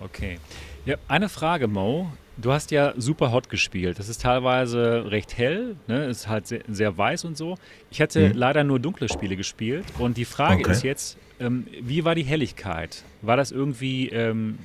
Okay. 0.00 0.38
Ja, 0.86 0.96
eine 1.08 1.28
Frage, 1.28 1.68
Mo. 1.68 2.10
Du 2.38 2.52
hast 2.52 2.70
ja 2.70 2.92
Superhot 2.96 3.48
gespielt. 3.48 3.98
Das 3.98 4.08
ist 4.08 4.20
teilweise 4.20 5.10
recht 5.10 5.38
hell, 5.38 5.76
ne? 5.86 6.06
ist 6.06 6.28
halt 6.28 6.46
sehr, 6.46 6.60
sehr 6.68 6.96
weiß 6.96 7.24
und 7.24 7.36
so. 7.36 7.56
Ich 7.90 8.00
hatte 8.00 8.28
mhm. 8.28 8.34
leider 8.34 8.62
nur 8.62 8.78
dunkle 8.78 9.08
Spiele 9.08 9.36
gespielt. 9.36 9.84
Und 9.98 10.18
die 10.18 10.26
Frage 10.26 10.60
okay. 10.60 10.72
ist 10.72 10.82
jetzt, 10.82 11.16
ähm, 11.40 11.66
wie 11.80 12.04
war 12.04 12.14
die 12.14 12.24
Helligkeit? 12.24 13.02
War 13.22 13.38
das 13.38 13.52
irgendwie 13.52 14.10
ähm, 14.10 14.58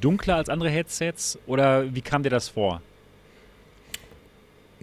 dunkler 0.00 0.36
als 0.36 0.50
andere 0.50 0.68
Headsets 0.68 1.38
oder 1.46 1.94
wie 1.94 2.02
kam 2.02 2.22
dir 2.22 2.30
das 2.30 2.48
vor? 2.48 2.82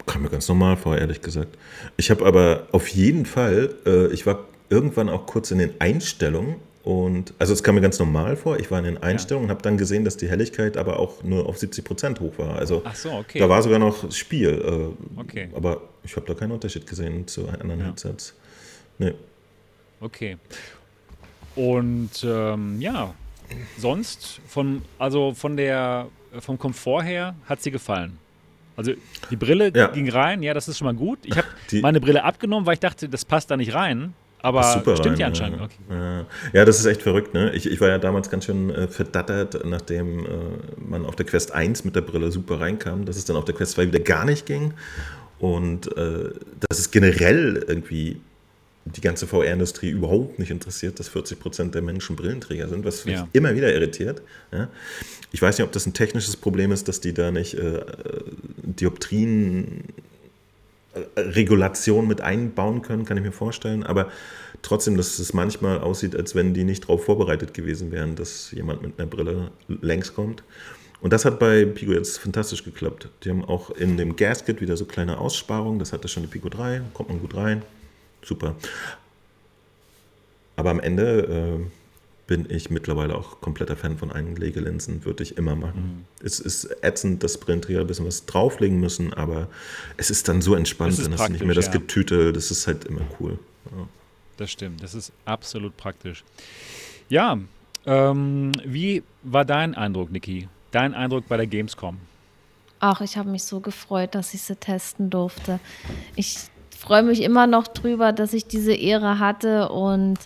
Kam 0.07 0.23
mir 0.23 0.29
ganz 0.29 0.47
normal 0.47 0.75
vor, 0.75 0.97
ehrlich 0.97 1.21
gesagt. 1.21 1.55
Ich 1.97 2.09
habe 2.09 2.25
aber 2.25 2.67
auf 2.71 2.87
jeden 2.87 3.27
Fall, 3.27 3.75
äh, 3.85 4.07
ich 4.07 4.25
war 4.25 4.45
irgendwann 4.69 5.07
auch 5.07 5.27
kurz 5.27 5.51
in 5.51 5.59
den 5.59 5.79
Einstellungen 5.79 6.55
und, 6.83 7.33
also 7.39 7.53
es 7.53 7.63
kam 7.63 7.75
mir 7.75 7.81
ganz 7.81 7.97
normal 7.97 8.35
vor, 8.35 8.59
ich 8.59 8.69
war 8.69 8.77
in 8.77 8.83
den 8.83 8.97
Einstellungen 8.97 9.47
ja. 9.47 9.53
und 9.53 9.57
habe 9.57 9.63
dann 9.63 9.77
gesehen, 9.77 10.03
dass 10.03 10.17
die 10.17 10.29
Helligkeit 10.29 10.75
aber 10.75 10.99
auch 10.99 11.23
nur 11.23 11.47
auf 11.47 11.57
70 11.57 11.85
Prozent 11.85 12.19
hoch 12.19 12.37
war. 12.37 12.57
Also 12.57 12.83
so, 12.93 13.11
okay. 13.11 13.39
da 13.39 13.47
war 13.47 13.63
sogar 13.63 13.79
noch 13.79 14.11
Spiel. 14.11 14.93
Äh, 15.17 15.19
okay. 15.19 15.49
Aber 15.55 15.81
ich 16.03 16.13
habe 16.17 16.25
da 16.25 16.33
keinen 16.33 16.51
Unterschied 16.51 16.85
gesehen 16.85 17.25
zu 17.25 17.47
anderen 17.47 17.79
ja. 17.79 17.85
Headsets. 17.87 18.35
Nee. 18.97 19.13
Okay. 20.01 20.37
Und 21.55 22.21
ähm, 22.25 22.81
ja, 22.81 23.13
sonst 23.77 24.41
von, 24.47 24.81
also 24.99 25.33
von 25.33 25.55
der, 25.55 26.07
vom 26.39 26.59
Komfort 26.59 27.03
her 27.03 27.35
hat 27.45 27.61
sie 27.61 27.71
gefallen. 27.71 28.17
Also 28.75 28.91
die 29.29 29.35
Brille 29.37 29.71
ja. 29.73 29.87
ging 29.87 30.09
rein, 30.09 30.43
ja, 30.43 30.53
das 30.53 30.67
ist 30.67 30.79
schon 30.79 30.85
mal 30.85 30.95
gut. 30.95 31.19
Ich 31.23 31.37
habe 31.37 31.47
meine 31.81 32.01
Brille 32.01 32.25
abgenommen, 32.25 32.65
weil 32.65 32.73
ich 32.73 32.79
dachte, 32.81 33.07
das 33.07 33.23
passt 33.23 33.51
da 33.51 33.55
nicht 33.55 33.73
rein. 33.73 34.13
Aber 34.43 34.61
stimmt 34.63 34.99
rein, 35.05 35.17
ja 35.17 35.27
anscheinend. 35.27 35.59
Ja. 35.59 35.65
Okay. 35.65 36.25
Ja. 36.53 36.65
das 36.65 36.77
ist 36.77 36.85
echt 36.85 37.01
verrückt. 37.01 37.33
Ne? 37.33 37.53
Ich, 37.55 37.65
ich 37.65 37.79
war 37.79 37.87
ja 37.87 37.97
damals 37.97 38.29
ganz 38.29 38.43
schön 38.43 38.69
äh, 38.69 38.89
verdattert, 38.89 39.65
nachdem 39.65 40.25
äh, 40.25 40.29
man 40.77 41.05
auf 41.05 41.15
der 41.15 41.25
Quest 41.25 41.53
1 41.53 41.85
mit 41.85 41.95
der 41.95 42.01
Brille 42.01 42.29
super 42.29 42.59
reinkam, 42.59 43.05
dass 43.05 43.15
es 43.15 43.23
dann 43.23 43.37
auf 43.37 43.45
der 43.45 43.55
Quest 43.55 43.71
2 43.71 43.87
wieder 43.87 44.01
gar 44.01 44.25
nicht 44.25 44.45
ging. 44.45 44.73
Und 45.39 45.95
äh, 45.95 46.31
dass 46.67 46.77
es 46.77 46.91
generell 46.91 47.63
irgendwie 47.65 48.19
die 48.83 49.01
ganze 49.01 49.27
VR-Industrie 49.27 49.89
überhaupt 49.89 50.39
nicht 50.39 50.51
interessiert, 50.51 50.99
dass 50.99 51.07
40 51.07 51.39
Prozent 51.39 51.73
der 51.73 51.81
Menschen 51.81 52.17
Brillenträger 52.17 52.67
sind, 52.67 52.83
was 52.83 53.05
mich 53.05 53.15
ja. 53.15 53.27
immer 53.31 53.55
wieder 53.55 53.73
irritiert. 53.73 54.21
Ja. 54.51 54.67
Ich 55.31 55.41
weiß 55.41 55.57
nicht, 55.57 55.65
ob 55.65 55.71
das 55.71 55.85
ein 55.85 55.93
technisches 55.93 56.35
Problem 56.35 56.73
ist, 56.73 56.89
dass 56.89 56.99
die 56.99 57.13
da 57.13 57.31
nicht 57.31 57.53
äh, 57.53 57.79
Dioptrien 58.61 59.85
äh, 59.87 60.12
Regulation 61.17 62.07
mit 62.07 62.21
einbauen 62.21 62.81
können, 62.81 63.05
kann 63.05 63.17
ich 63.17 63.23
mir 63.23 63.31
vorstellen. 63.31 63.83
Aber 63.83 64.09
trotzdem, 64.61 64.97
dass 64.97 65.19
es 65.19 65.33
manchmal 65.33 65.79
aussieht, 65.79 66.15
als 66.15 66.35
wenn 66.35 66.53
die 66.53 66.63
nicht 66.63 66.83
darauf 66.83 67.05
vorbereitet 67.05 67.53
gewesen 67.53 67.91
wären, 67.91 68.15
dass 68.15 68.51
jemand 68.51 68.81
mit 68.81 68.99
einer 68.99 69.07
Brille 69.07 69.51
längs 69.67 70.13
kommt. 70.13 70.43
Und 71.01 71.11
das 71.11 71.25
hat 71.25 71.39
bei 71.39 71.65
Pico 71.65 71.91
jetzt 71.91 72.19
fantastisch 72.19 72.63
geklappt. 72.63 73.09
Die 73.23 73.29
haben 73.29 73.43
auch 73.43 73.71
in 73.71 73.97
dem 73.97 74.15
Gasket 74.15 74.61
wieder 74.61 74.77
so 74.77 74.85
kleine 74.85 75.17
Aussparungen. 75.17 75.79
Das 75.79 75.91
hatte 75.91 76.07
schon 76.07 76.23
die 76.23 76.29
Pico 76.29 76.47
3, 76.47 76.81
kommt 76.93 77.09
man 77.09 77.19
gut 77.19 77.35
rein 77.35 77.63
super. 78.25 78.55
Aber 80.55 80.69
am 80.69 80.79
Ende 80.79 81.59
äh, 81.59 81.82
bin 82.25 82.49
ich 82.49 82.69
mittlerweile 82.69 83.15
auch 83.15 83.41
kompletter 83.41 83.75
Fan 83.75 83.97
von 83.97 84.11
Einlegelinsen, 84.11 85.03
würde 85.05 85.23
ich 85.23 85.37
immer 85.37 85.55
machen. 85.55 86.05
Mhm. 86.19 86.25
Es 86.25 86.39
ist 86.39 86.69
ätzend, 86.81 87.23
dass 87.23 87.37
Brennträger 87.37 87.81
ein 87.81 87.87
bisschen 87.87 88.05
was 88.05 88.25
drauflegen 88.25 88.79
müssen, 88.79 89.13
aber 89.13 89.47
es 89.97 90.09
ist 90.09 90.27
dann 90.29 90.41
so 90.41 90.55
entspannt, 90.55 90.97
dann 90.99 91.13
hast 91.13 91.27
du 91.27 91.33
nicht 91.33 91.45
mehr 91.45 91.55
das 91.55 91.67
ja. 91.67 91.73
Getüte, 91.73 92.31
das 92.31 92.49
ist 92.49 92.67
halt 92.67 92.85
immer 92.85 93.01
cool. 93.19 93.37
Ja. 93.65 93.87
Das 94.37 94.51
stimmt, 94.51 94.81
das 94.81 94.95
ist 94.95 95.11
absolut 95.25 95.75
praktisch. 95.75 96.23
Ja, 97.09 97.37
ähm, 97.85 98.51
wie 98.63 99.03
war 99.23 99.45
dein 99.45 99.75
Eindruck, 99.75 100.11
Niki? 100.11 100.47
Dein 100.71 100.93
Eindruck 100.93 101.27
bei 101.27 101.37
der 101.37 101.47
Gamescom? 101.47 101.97
Ach, 102.79 103.01
ich 103.01 103.17
habe 103.17 103.29
mich 103.29 103.43
so 103.43 103.59
gefreut, 103.59 104.15
dass 104.15 104.33
ich 104.33 104.41
sie 104.41 104.55
testen 104.55 105.09
durfte. 105.09 105.59
Ich 106.15 106.37
freue 106.77 107.03
mich 107.03 107.21
immer 107.21 107.47
noch 107.47 107.67
drüber, 107.67 108.11
dass 108.11 108.33
ich 108.33 108.45
diese 108.45 108.73
Ehre 108.73 109.19
hatte 109.19 109.69
und 109.69 110.17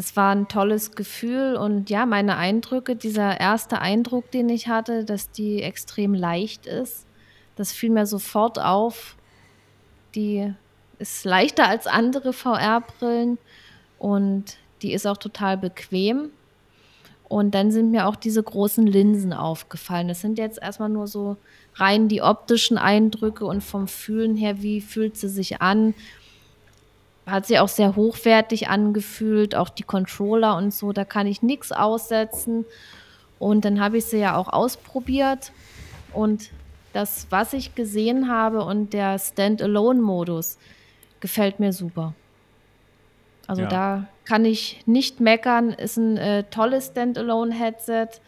das 0.00 0.16
war 0.16 0.34
ein 0.34 0.48
tolles 0.48 0.92
Gefühl 0.92 1.56
und 1.56 1.90
ja, 1.90 2.06
meine 2.06 2.38
Eindrücke, 2.38 2.96
dieser 2.96 3.38
erste 3.38 3.82
Eindruck, 3.82 4.30
den 4.30 4.48
ich 4.48 4.66
hatte, 4.66 5.04
dass 5.04 5.30
die 5.30 5.62
extrem 5.62 6.14
leicht 6.14 6.64
ist, 6.64 7.04
das 7.54 7.72
fiel 7.72 7.90
mir 7.90 8.06
sofort 8.06 8.58
auf. 8.58 9.16
Die 10.14 10.54
ist 10.98 11.26
leichter 11.26 11.68
als 11.68 11.86
andere 11.86 12.32
VR-Brillen 12.32 13.36
und 13.98 14.56
die 14.80 14.94
ist 14.94 15.06
auch 15.06 15.18
total 15.18 15.58
bequem. 15.58 16.30
Und 17.28 17.54
dann 17.54 17.70
sind 17.70 17.90
mir 17.90 18.06
auch 18.06 18.16
diese 18.16 18.42
großen 18.42 18.86
Linsen 18.86 19.34
aufgefallen. 19.34 20.08
Das 20.08 20.22
sind 20.22 20.38
jetzt 20.38 20.62
erstmal 20.62 20.88
nur 20.88 21.08
so 21.08 21.36
rein 21.74 22.08
die 22.08 22.22
optischen 22.22 22.78
Eindrücke 22.78 23.44
und 23.44 23.62
vom 23.62 23.86
Fühlen 23.86 24.34
her, 24.34 24.62
wie 24.62 24.80
fühlt 24.80 25.18
sie 25.18 25.28
sich 25.28 25.60
an. 25.60 25.92
Hat 27.26 27.46
sie 27.46 27.58
auch 27.58 27.68
sehr 27.68 27.96
hochwertig 27.96 28.68
angefühlt, 28.68 29.54
auch 29.54 29.68
die 29.68 29.82
Controller 29.82 30.56
und 30.56 30.74
so, 30.74 30.92
da 30.92 31.04
kann 31.04 31.26
ich 31.26 31.42
nichts 31.42 31.70
aussetzen. 31.72 32.64
Und 33.38 33.64
dann 33.64 33.80
habe 33.80 33.98
ich 33.98 34.06
sie 34.06 34.18
ja 34.18 34.36
auch 34.36 34.48
ausprobiert 34.48 35.52
und 36.12 36.50
das, 36.92 37.26
was 37.30 37.52
ich 37.52 37.74
gesehen 37.74 38.28
habe 38.28 38.64
und 38.64 38.92
der 38.92 39.18
Standalone-Modus 39.18 40.58
gefällt 41.20 41.60
mir 41.60 41.72
super. 41.72 42.14
Also 43.46 43.62
ja. 43.62 43.68
da 43.68 44.08
kann 44.24 44.44
ich 44.44 44.82
nicht 44.86 45.20
meckern, 45.20 45.70
ist 45.70 45.96
ein 45.96 46.16
äh, 46.16 46.44
tolles 46.44 46.86
Standalone-Headset 46.86 48.20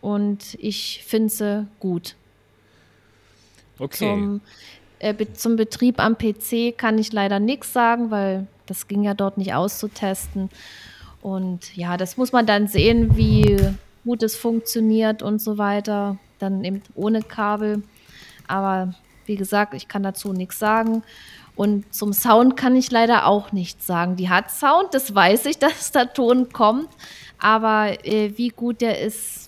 und 0.00 0.54
ich 0.60 1.04
finde 1.04 1.28
sie 1.28 1.66
gut. 1.80 2.16
Okay. 3.78 4.10
Zum, 4.10 4.40
äh, 4.98 5.14
zum 5.34 5.56
Betrieb 5.56 6.00
am 6.00 6.16
PC 6.16 6.76
kann 6.76 6.98
ich 6.98 7.12
leider 7.12 7.40
nichts 7.40 7.72
sagen, 7.72 8.10
weil 8.10 8.46
das 8.66 8.88
ging 8.88 9.02
ja 9.02 9.14
dort 9.14 9.38
nicht 9.38 9.54
auszutesten. 9.54 10.50
Und 11.20 11.76
ja, 11.76 11.96
das 11.96 12.16
muss 12.16 12.32
man 12.32 12.46
dann 12.46 12.68
sehen, 12.68 13.16
wie 13.16 13.58
gut 14.04 14.22
es 14.22 14.36
funktioniert 14.36 15.22
und 15.22 15.40
so 15.40 15.58
weiter. 15.58 16.18
Dann 16.38 16.64
eben 16.64 16.82
ohne 16.94 17.22
Kabel. 17.22 17.82
Aber 18.46 18.94
wie 19.26 19.36
gesagt, 19.36 19.74
ich 19.74 19.88
kann 19.88 20.02
dazu 20.02 20.32
nichts 20.32 20.58
sagen. 20.58 21.02
Und 21.56 21.92
zum 21.92 22.12
Sound 22.12 22.56
kann 22.56 22.76
ich 22.76 22.90
leider 22.90 23.26
auch 23.26 23.50
nichts 23.50 23.86
sagen. 23.86 24.14
Die 24.14 24.28
hat 24.28 24.50
Sound, 24.50 24.94
das 24.94 25.14
weiß 25.14 25.46
ich, 25.46 25.58
dass 25.58 25.92
der 25.92 26.12
Ton 26.12 26.52
kommt. 26.52 26.88
Aber 27.38 28.04
äh, 28.04 28.36
wie 28.36 28.50
gut 28.50 28.80
der 28.80 29.00
ist, 29.00 29.47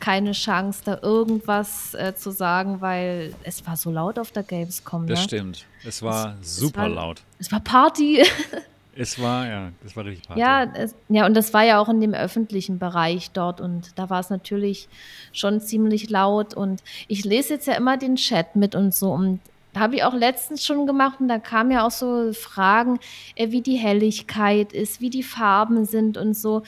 keine 0.00 0.32
Chance, 0.32 0.82
da 0.84 0.98
irgendwas 1.02 1.94
äh, 1.94 2.14
zu 2.14 2.30
sagen, 2.30 2.80
weil 2.80 3.34
es 3.44 3.66
war 3.66 3.76
so 3.76 3.90
laut 3.90 4.18
auf 4.18 4.32
der 4.32 4.42
Gamescom. 4.42 5.06
Das 5.06 5.20
ne? 5.20 5.24
stimmt. 5.24 5.66
Es 5.84 6.02
war 6.02 6.36
es, 6.40 6.56
super 6.56 6.82
es 6.82 6.88
war, 6.88 6.88
laut. 6.88 7.22
Es 7.38 7.52
war 7.52 7.60
Party. 7.60 8.24
es 8.96 9.20
war, 9.20 9.46
ja, 9.46 9.72
es 9.84 9.96
war 9.96 10.04
richtig 10.04 10.26
Party. 10.26 10.40
Ja, 10.40 10.64
es, 10.74 10.94
ja, 11.08 11.26
und 11.26 11.34
das 11.34 11.54
war 11.54 11.62
ja 11.62 11.78
auch 11.78 11.88
in 11.88 12.00
dem 12.00 12.14
öffentlichen 12.14 12.78
Bereich 12.78 13.30
dort 13.30 13.60
und 13.60 13.98
da 13.98 14.10
war 14.10 14.20
es 14.20 14.30
natürlich 14.30 14.88
schon 15.32 15.60
ziemlich 15.60 16.10
laut 16.10 16.54
und 16.54 16.82
ich 17.06 17.24
lese 17.24 17.54
jetzt 17.54 17.66
ja 17.66 17.74
immer 17.74 17.96
den 17.96 18.16
Chat 18.16 18.56
mit 18.56 18.74
und 18.74 18.94
so 18.94 19.12
und 19.12 19.40
habe 19.76 19.96
ich 19.96 20.04
auch 20.04 20.14
letztens 20.14 20.64
schon 20.64 20.86
gemacht 20.86 21.20
und 21.20 21.28
da 21.28 21.38
kamen 21.38 21.70
ja 21.70 21.86
auch 21.86 21.90
so 21.90 22.32
Fragen, 22.32 22.98
äh, 23.36 23.50
wie 23.50 23.60
die 23.60 23.76
Helligkeit 23.76 24.72
ist, 24.72 25.00
wie 25.00 25.10
die 25.10 25.22
Farben 25.22 25.84
sind 25.84 26.18
und 26.18 26.34
so. 26.34 26.62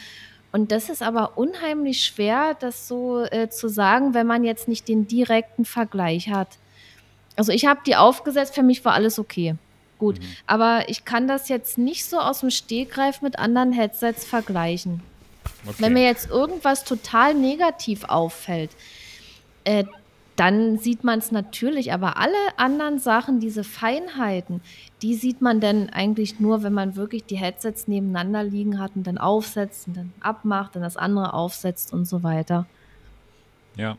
Und 0.53 0.70
das 0.70 0.90
ist 0.90 1.03
aber 1.03 1.38
unheimlich 1.38 2.05
schwer, 2.05 2.55
das 2.61 2.86
so 2.86 3.24
äh, 3.24 3.48
zu 3.48 3.68
sagen, 3.68 4.12
wenn 4.12 4.26
man 4.26 4.44
jetzt 4.44 4.68
nicht 4.68 4.86
den 4.86 5.09
direkten 5.09 5.64
Vergleich 5.64 6.28
hat. 6.28 6.59
Also 7.36 7.53
ich 7.53 7.64
habe 7.64 7.80
die 7.86 7.96
aufgesetzt, 7.96 8.55
für 8.55 8.62
mich 8.62 8.84
war 8.84 8.92
alles 8.92 9.18
okay. 9.18 9.57
Gut, 9.98 10.18
mhm. 10.18 10.24
aber 10.46 10.88
ich 10.88 11.05
kann 11.05 11.26
das 11.26 11.48
jetzt 11.48 11.78
nicht 11.78 12.05
so 12.05 12.18
aus 12.18 12.40
dem 12.40 12.50
Stegreif 12.50 13.22
mit 13.22 13.38
anderen 13.38 13.72
Headsets 13.72 14.24
vergleichen. 14.24 15.03
Okay. 15.64 15.76
Wenn 15.78 15.92
mir 15.94 16.05
jetzt 16.05 16.28
irgendwas 16.28 16.84
total 16.84 17.34
negativ 17.34 18.05
auffällt, 18.05 18.70
äh, 19.64 19.84
dann 20.43 20.76
sieht 20.76 21.05
man 21.05 21.20
es 21.20 21.30
natürlich, 21.30 21.93
aber 21.93 22.16
alle 22.16 22.34
anderen 22.57 22.99
Sachen, 22.99 23.38
diese 23.38 23.62
Feinheiten, 23.62 24.61
die 25.01 25.14
sieht 25.14 25.40
man 25.40 25.61
dann 25.61 25.88
eigentlich 25.90 26.40
nur, 26.40 26.64
wenn 26.64 26.72
man 26.72 26.97
wirklich 26.97 27.24
die 27.24 27.36
Headsets 27.36 27.86
nebeneinander 27.86 28.43
liegen 28.43 28.80
hat 28.80 28.97
und 28.97 29.07
dann 29.07 29.18
aufsetzt 29.18 29.86
und 29.86 29.97
dann 29.97 30.12
abmacht, 30.18 30.74
dann 30.74 30.82
das 30.82 30.97
andere 30.97 31.32
aufsetzt 31.32 31.93
und 31.93 32.07
so 32.07 32.24
weiter. 32.24 32.66
Ja, 33.76 33.97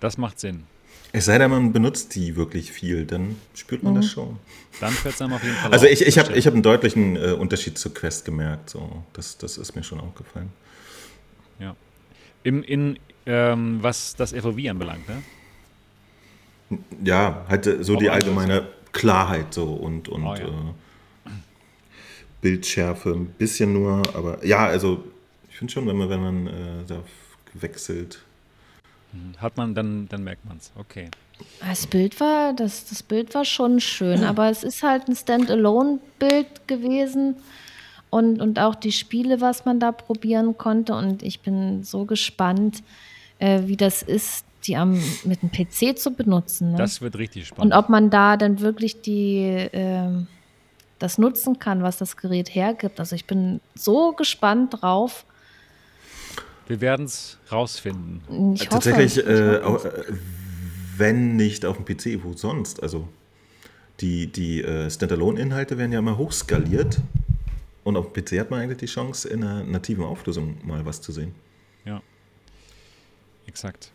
das 0.00 0.18
macht 0.18 0.40
Sinn. 0.40 0.64
Es 1.12 1.26
sei 1.26 1.38
denn, 1.38 1.52
man 1.52 1.72
benutzt 1.72 2.16
die 2.16 2.34
wirklich 2.34 2.72
viel, 2.72 3.06
dann 3.06 3.36
spürt 3.54 3.84
man 3.84 3.92
mhm. 3.92 3.98
das 3.98 4.10
schon. 4.10 4.38
Dann 4.80 4.90
fällt 4.90 5.14
es 5.14 5.22
einem 5.22 5.34
auf 5.34 5.44
jeden 5.44 5.54
Fall 5.54 5.72
Also 5.72 5.86
auf, 5.86 5.92
ich, 5.92 6.02
ich 6.02 6.18
habe 6.18 6.34
hab 6.34 6.54
einen 6.54 6.64
deutlichen 6.64 7.14
äh, 7.14 7.30
Unterschied 7.30 7.78
zur 7.78 7.94
Quest 7.94 8.24
gemerkt. 8.24 8.70
So. 8.70 9.04
Das, 9.12 9.38
das 9.38 9.58
ist 9.58 9.76
mir 9.76 9.84
schon 9.84 10.00
aufgefallen. 10.00 10.50
Ja. 11.60 11.76
Im, 12.42 12.64
in, 12.64 12.98
ähm, 13.26 13.78
was 13.80 14.16
das 14.16 14.32
FOV 14.32 14.58
anbelangt, 14.68 15.08
ne? 15.08 15.22
Ja, 17.04 17.44
halt 17.48 17.66
äh, 17.66 17.84
so 17.84 17.94
Auch 17.94 17.98
die 17.98 18.10
allgemeine 18.10 18.66
Klarheit 18.92 19.54
so 19.54 19.64
und, 19.64 20.08
und 20.08 20.24
oh, 20.24 20.34
ja. 20.34 20.46
äh, 20.46 21.30
Bildschärfe 22.40 23.10
ein 23.10 23.26
bisschen 23.26 23.72
nur, 23.72 24.02
aber 24.14 24.44
ja, 24.44 24.66
also 24.66 25.04
ich 25.48 25.56
finde 25.56 25.72
schon, 25.72 25.86
wenn 25.86 25.96
man, 25.96 26.08
wenn 26.08 26.20
man 26.20 26.46
äh, 26.46 26.50
da 26.86 27.02
wechselt. 27.54 28.22
Mhm. 29.12 29.40
Hat 29.40 29.56
man, 29.56 29.74
dann, 29.74 30.08
dann 30.08 30.24
merkt 30.24 30.44
man 30.44 30.58
es, 30.58 30.72
okay. 30.76 31.08
Das 31.60 31.86
Bild 31.86 32.18
war, 32.20 32.52
das, 32.52 32.86
das 32.86 33.02
Bild 33.02 33.34
war 33.34 33.44
schon 33.44 33.80
schön, 33.80 34.24
aber 34.24 34.50
es 34.50 34.64
ist 34.64 34.82
halt 34.82 35.08
ein 35.08 35.16
Standalone-Bild 35.16 36.66
gewesen 36.66 37.36
und, 38.10 38.40
und 38.40 38.58
auch 38.58 38.74
die 38.74 38.92
Spiele, 38.92 39.40
was 39.40 39.64
man 39.64 39.80
da 39.80 39.92
probieren 39.92 40.56
konnte. 40.56 40.94
Und 40.94 41.22
ich 41.22 41.40
bin 41.40 41.84
so 41.84 42.04
gespannt, 42.04 42.82
äh, 43.38 43.62
wie 43.66 43.76
das 43.76 44.02
ist, 44.02 44.44
die 44.66 44.76
am, 44.76 45.00
mit 45.24 45.42
dem 45.42 45.50
PC 45.50 45.98
zu 45.98 46.12
benutzen. 46.12 46.72
Ne? 46.72 46.78
Das 46.78 47.00
wird 47.00 47.16
richtig 47.16 47.48
spannend. 47.48 47.72
Und 47.72 47.78
ob 47.78 47.88
man 47.88 48.10
da 48.10 48.36
dann 48.36 48.60
wirklich 48.60 49.00
die, 49.00 49.40
äh, 49.40 50.10
das 50.98 51.18
nutzen 51.18 51.58
kann, 51.58 51.82
was 51.82 51.98
das 51.98 52.16
Gerät 52.16 52.54
hergibt. 52.54 53.00
Also 53.00 53.14
ich 53.16 53.26
bin 53.26 53.60
so 53.74 54.12
gespannt 54.12 54.80
drauf. 54.80 55.24
Wir 56.66 56.80
werden 56.80 57.06
es 57.06 57.38
rausfinden. 57.50 58.54
Ich 58.54 58.62
hoffe, 58.62 58.70
Tatsächlich, 58.70 59.18
ich 59.18 59.26
äh, 59.26 59.60
auch, 59.60 59.84
äh, 59.84 60.04
wenn 60.96 61.36
nicht 61.36 61.64
auf 61.64 61.76
dem 61.76 61.84
PC, 61.84 62.24
wo 62.24 62.32
sonst? 62.32 62.82
Also 62.82 63.06
die, 64.00 64.26
die 64.26 64.62
äh, 64.62 64.90
Standalone-Inhalte 64.90 65.78
werden 65.78 65.92
ja 65.92 66.00
immer 66.00 66.18
hochskaliert. 66.18 67.00
Und 67.84 67.96
auf 67.96 68.12
dem 68.12 68.24
PC 68.24 68.40
hat 68.40 68.50
man 68.50 68.60
eigentlich 68.60 68.78
die 68.78 68.86
Chance, 68.86 69.28
in 69.28 69.44
einer 69.44 69.62
nativen 69.62 70.04
Auflösung 70.04 70.58
mal 70.66 70.84
was 70.84 71.00
zu 71.00 71.12
sehen. 71.12 71.34
Ja, 71.84 72.02
exakt. 73.46 73.92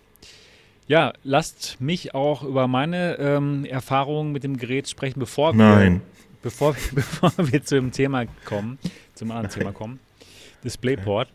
Ja, 0.92 1.14
lasst 1.24 1.80
mich 1.80 2.14
auch 2.14 2.44
über 2.44 2.68
meine 2.68 3.14
ähm, 3.18 3.64
Erfahrungen 3.64 4.34
mit 4.34 4.44
dem 4.44 4.58
Gerät 4.58 4.90
sprechen, 4.90 5.22
bevor 5.22 5.58
wir, 5.58 6.02
bevor, 6.42 6.76
bevor 6.94 7.32
wir 7.38 7.64
zu 7.64 7.76
dem 7.76 7.94
Thema 7.94 8.26
kommen, 8.44 8.78
zum 9.14 9.32
anderen 9.32 9.52
Thema 9.52 9.72
kommen. 9.72 10.02
Displayport. 10.66 11.30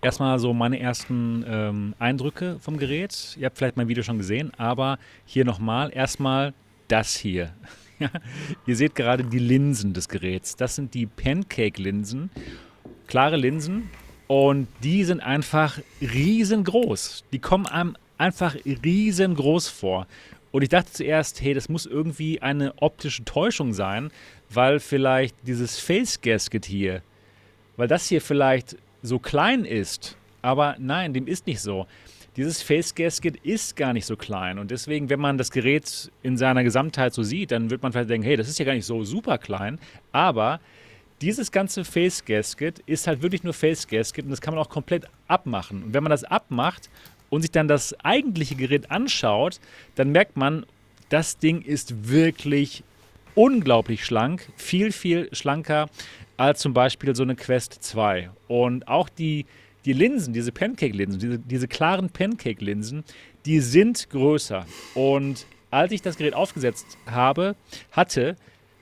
Erstmal 0.00 0.38
so 0.38 0.54
meine 0.54 0.80
ersten 0.80 1.44
ähm, 1.46 1.94
Eindrücke 1.98 2.56
vom 2.58 2.78
Gerät. 2.78 3.36
Ihr 3.38 3.44
habt 3.44 3.58
vielleicht 3.58 3.76
mein 3.76 3.88
Video 3.88 4.02
schon 4.02 4.16
gesehen, 4.16 4.50
aber 4.56 4.98
hier 5.26 5.44
nochmal. 5.44 5.92
Erstmal 5.94 6.54
das 6.88 7.14
hier. 7.14 7.52
Ihr 8.66 8.76
seht 8.76 8.94
gerade 8.94 9.24
die 9.24 9.40
Linsen 9.40 9.92
des 9.92 10.08
Geräts. 10.08 10.56
Das 10.56 10.74
sind 10.74 10.94
die 10.94 11.04
Pancake-Linsen. 11.04 12.30
Klare 13.08 13.36
Linsen. 13.36 13.90
Und 14.26 14.68
die 14.82 15.04
sind 15.04 15.20
einfach 15.20 15.78
riesengroß. 16.00 17.24
Die 17.30 17.40
kommen 17.40 17.66
einem 17.66 17.94
einfach 18.20 18.54
riesengroß 18.64 19.68
vor. 19.68 20.06
Und 20.52 20.62
ich 20.62 20.68
dachte 20.68 20.92
zuerst, 20.92 21.40
hey, 21.40 21.54
das 21.54 21.68
muss 21.68 21.86
irgendwie 21.86 22.42
eine 22.42 22.74
optische 22.80 23.24
Täuschung 23.24 23.72
sein, 23.72 24.10
weil 24.48 24.80
vielleicht 24.80 25.34
dieses 25.46 25.78
Face 25.78 26.20
Gasket 26.20 26.66
hier, 26.66 27.02
weil 27.76 27.88
das 27.88 28.08
hier 28.08 28.20
vielleicht 28.20 28.76
so 29.02 29.18
klein 29.18 29.64
ist. 29.64 30.16
Aber 30.42 30.76
nein, 30.78 31.12
dem 31.12 31.26
ist 31.26 31.46
nicht 31.46 31.60
so. 31.60 31.86
Dieses 32.36 32.62
Face 32.62 32.94
Gasket 32.94 33.36
ist 33.44 33.76
gar 33.76 33.92
nicht 33.92 34.06
so 34.06 34.16
klein. 34.16 34.58
Und 34.58 34.70
deswegen, 34.70 35.08
wenn 35.10 35.20
man 35.20 35.38
das 35.38 35.50
Gerät 35.50 36.10
in 36.22 36.36
seiner 36.36 36.64
Gesamtheit 36.64 37.14
so 37.14 37.22
sieht, 37.22 37.50
dann 37.52 37.70
wird 37.70 37.82
man 37.82 37.92
vielleicht 37.92 38.10
denken, 38.10 38.26
hey, 38.26 38.36
das 38.36 38.48
ist 38.48 38.58
ja 38.58 38.64
gar 38.64 38.74
nicht 38.74 38.86
so 38.86 39.04
super 39.04 39.38
klein. 39.38 39.78
Aber 40.12 40.60
dieses 41.20 41.52
ganze 41.52 41.84
Face 41.84 42.24
Gasket 42.24 42.80
ist 42.86 43.06
halt 43.06 43.22
wirklich 43.22 43.44
nur 43.44 43.52
Face 43.52 43.86
Gasket 43.86 44.24
und 44.24 44.30
das 44.30 44.40
kann 44.40 44.54
man 44.54 44.62
auch 44.64 44.70
komplett 44.70 45.06
abmachen. 45.28 45.84
Und 45.84 45.94
wenn 45.94 46.02
man 46.02 46.10
das 46.10 46.24
abmacht 46.24 46.88
und 47.30 47.42
sich 47.42 47.50
dann 47.50 47.68
das 47.68 47.98
eigentliche 48.04 48.56
Gerät 48.56 48.90
anschaut, 48.90 49.60
dann 49.94 50.10
merkt 50.10 50.36
man, 50.36 50.66
das 51.08 51.38
Ding 51.38 51.62
ist 51.62 52.08
wirklich 52.08 52.84
unglaublich 53.34 54.04
schlank, 54.04 54.48
viel, 54.56 54.92
viel 54.92 55.28
schlanker 55.32 55.88
als 56.36 56.60
zum 56.60 56.74
Beispiel 56.74 57.14
so 57.14 57.22
eine 57.22 57.36
Quest 57.36 57.78
2. 57.82 58.30
Und 58.48 58.88
auch 58.88 59.08
die, 59.08 59.46
die 59.84 59.92
Linsen, 59.92 60.32
diese 60.32 60.52
Pancake-Linsen, 60.52 61.20
diese, 61.20 61.38
diese 61.38 61.68
klaren 61.68 62.10
Pancake-Linsen, 62.10 63.04
die 63.46 63.60
sind 63.60 64.08
größer. 64.10 64.66
Und 64.94 65.46
als 65.70 65.92
ich 65.92 66.02
das 66.02 66.16
Gerät 66.16 66.34
aufgesetzt 66.34 66.98
habe, 67.06 67.56
hatte, 67.92 68.36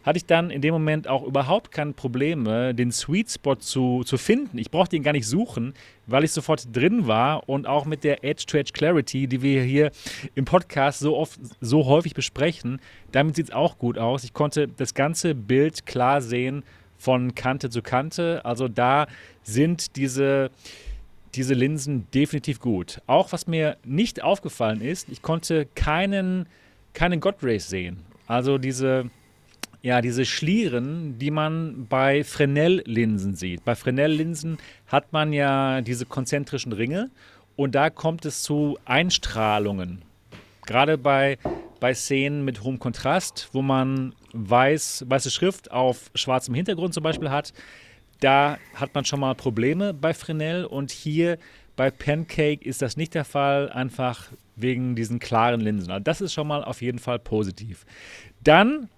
hatte 0.09 0.17
ich 0.17 0.25
dann 0.25 0.51
in 0.51 0.63
dem 0.63 0.73
Moment 0.73 1.07
auch 1.07 1.23
überhaupt 1.23 1.71
keine 1.71 1.93
Probleme, 1.93 2.75
den 2.75 2.91
Sweet 2.91 3.31
Spot 3.31 3.57
zu, 3.57 4.05
zu 4.05 4.17
finden. 4.17 4.57
Ich 4.57 4.71
brauchte 4.71 4.97
ihn 4.97 5.03
gar 5.03 5.13
nicht 5.13 5.27
suchen, 5.27 5.75
weil 6.07 6.25
ich 6.25 6.33
sofort 6.33 6.75
drin 6.75 7.07
war 7.07 7.47
und 7.47 7.67
auch 7.67 7.85
mit 7.85 8.05
der 8.05 8.25
Edge-to-Edge 8.25 8.73
Clarity, 8.73 9.27
die 9.27 9.43
wir 9.43 9.63
hier 9.63 9.91
im 10.35 10.47
Podcast 10.47 11.01
so 11.01 11.15
oft, 11.15 11.39
so 11.61 11.85
häufig 11.85 12.15
besprechen, 12.15 12.81
damit 13.13 13.37
sieht 13.37 13.51
es 13.51 13.55
auch 13.55 13.77
gut 13.77 13.99
aus. 13.99 14.25
Ich 14.25 14.33
konnte 14.33 14.67
das 14.67 14.95
ganze 14.95 15.35
Bild 15.35 15.85
klar 15.85 16.23
sehen 16.23 16.65
von 16.97 17.35
Kante 17.35 17.69
zu 17.69 17.83
Kante. 17.83 18.43
Also 18.47 18.67
da 18.67 19.09
sind 19.43 19.97
diese 19.97 20.51
diese 21.35 21.53
Linsen 21.53 22.11
definitiv 22.15 22.61
gut. 22.61 23.03
Auch 23.07 23.33
was 23.33 23.47
mir 23.47 23.77
nicht 23.85 24.23
aufgefallen 24.23 24.81
ist, 24.81 25.11
ich 25.11 25.21
konnte 25.21 25.67
keinen, 25.75 26.47
keinen 26.95 27.21
God 27.21 27.37
Rays 27.43 27.69
sehen. 27.69 27.99
Also 28.27 28.57
diese, 28.57 29.11
ja, 29.89 30.03
diese 30.03 30.27
Schlieren, 30.27 31.19
die 31.19 31.31
man 31.31 31.87
bei 31.89 32.23
Fresnel-Linsen 32.23 33.35
sieht. 33.35 33.65
Bei 33.65 33.75
Fresnel-Linsen 33.75 34.59
hat 34.87 35.15
man 35.15 35.33
ja 35.33 35.81
diese 35.81 36.05
konzentrischen 36.05 36.75
Ringe 36.75 37.11
und 37.57 37.75
da 37.75 37.89
kommt 37.89 38.27
es 38.27 38.43
zu 38.43 38.77
Einstrahlungen. 38.85 40.03
Gerade 40.67 40.99
bei, 40.99 41.39
bei 41.81 41.95
Szenen 41.95 42.45
mit 42.45 42.63
hohem 42.63 42.79
Kontrast, 42.79 43.49
wo 43.53 43.63
man 43.63 44.15
weiß, 44.35 45.07
weiße 45.09 45.31
Schrift 45.31 45.71
auf 45.71 46.11
schwarzem 46.15 46.53
Hintergrund 46.55 46.93
zum 46.93 47.03
Beispiel 47.03 47.31
hat, 47.31 47.55
da 48.21 48.59
hat 48.75 48.95
man 48.95 49.07
schon 49.07 49.21
mal 49.21 49.35
Probleme 49.37 49.95
bei 49.95 50.13
Fresnel 50.13 50.67
und 50.67 50.91
hier 50.91 51.39
bei 51.77 51.91
Pancake 51.91 52.63
ist 52.63 52.83
das 52.83 52.99
nicht 52.99 53.15
der 53.15 53.25
Fall, 53.25 53.71
einfach 53.71 54.27
wegen 54.55 54.97
diesen 54.97 55.19
klaren 55.19 55.63
Linsen. 55.63 55.91
Also 55.91 56.05
das 56.05 56.21
ist 56.21 56.35
schon 56.35 56.47
mal 56.47 56.63
auf 56.63 56.83
jeden 56.83 56.99
Fall 56.99 57.19
positiv. 57.19 57.87
Dann, 58.45 58.91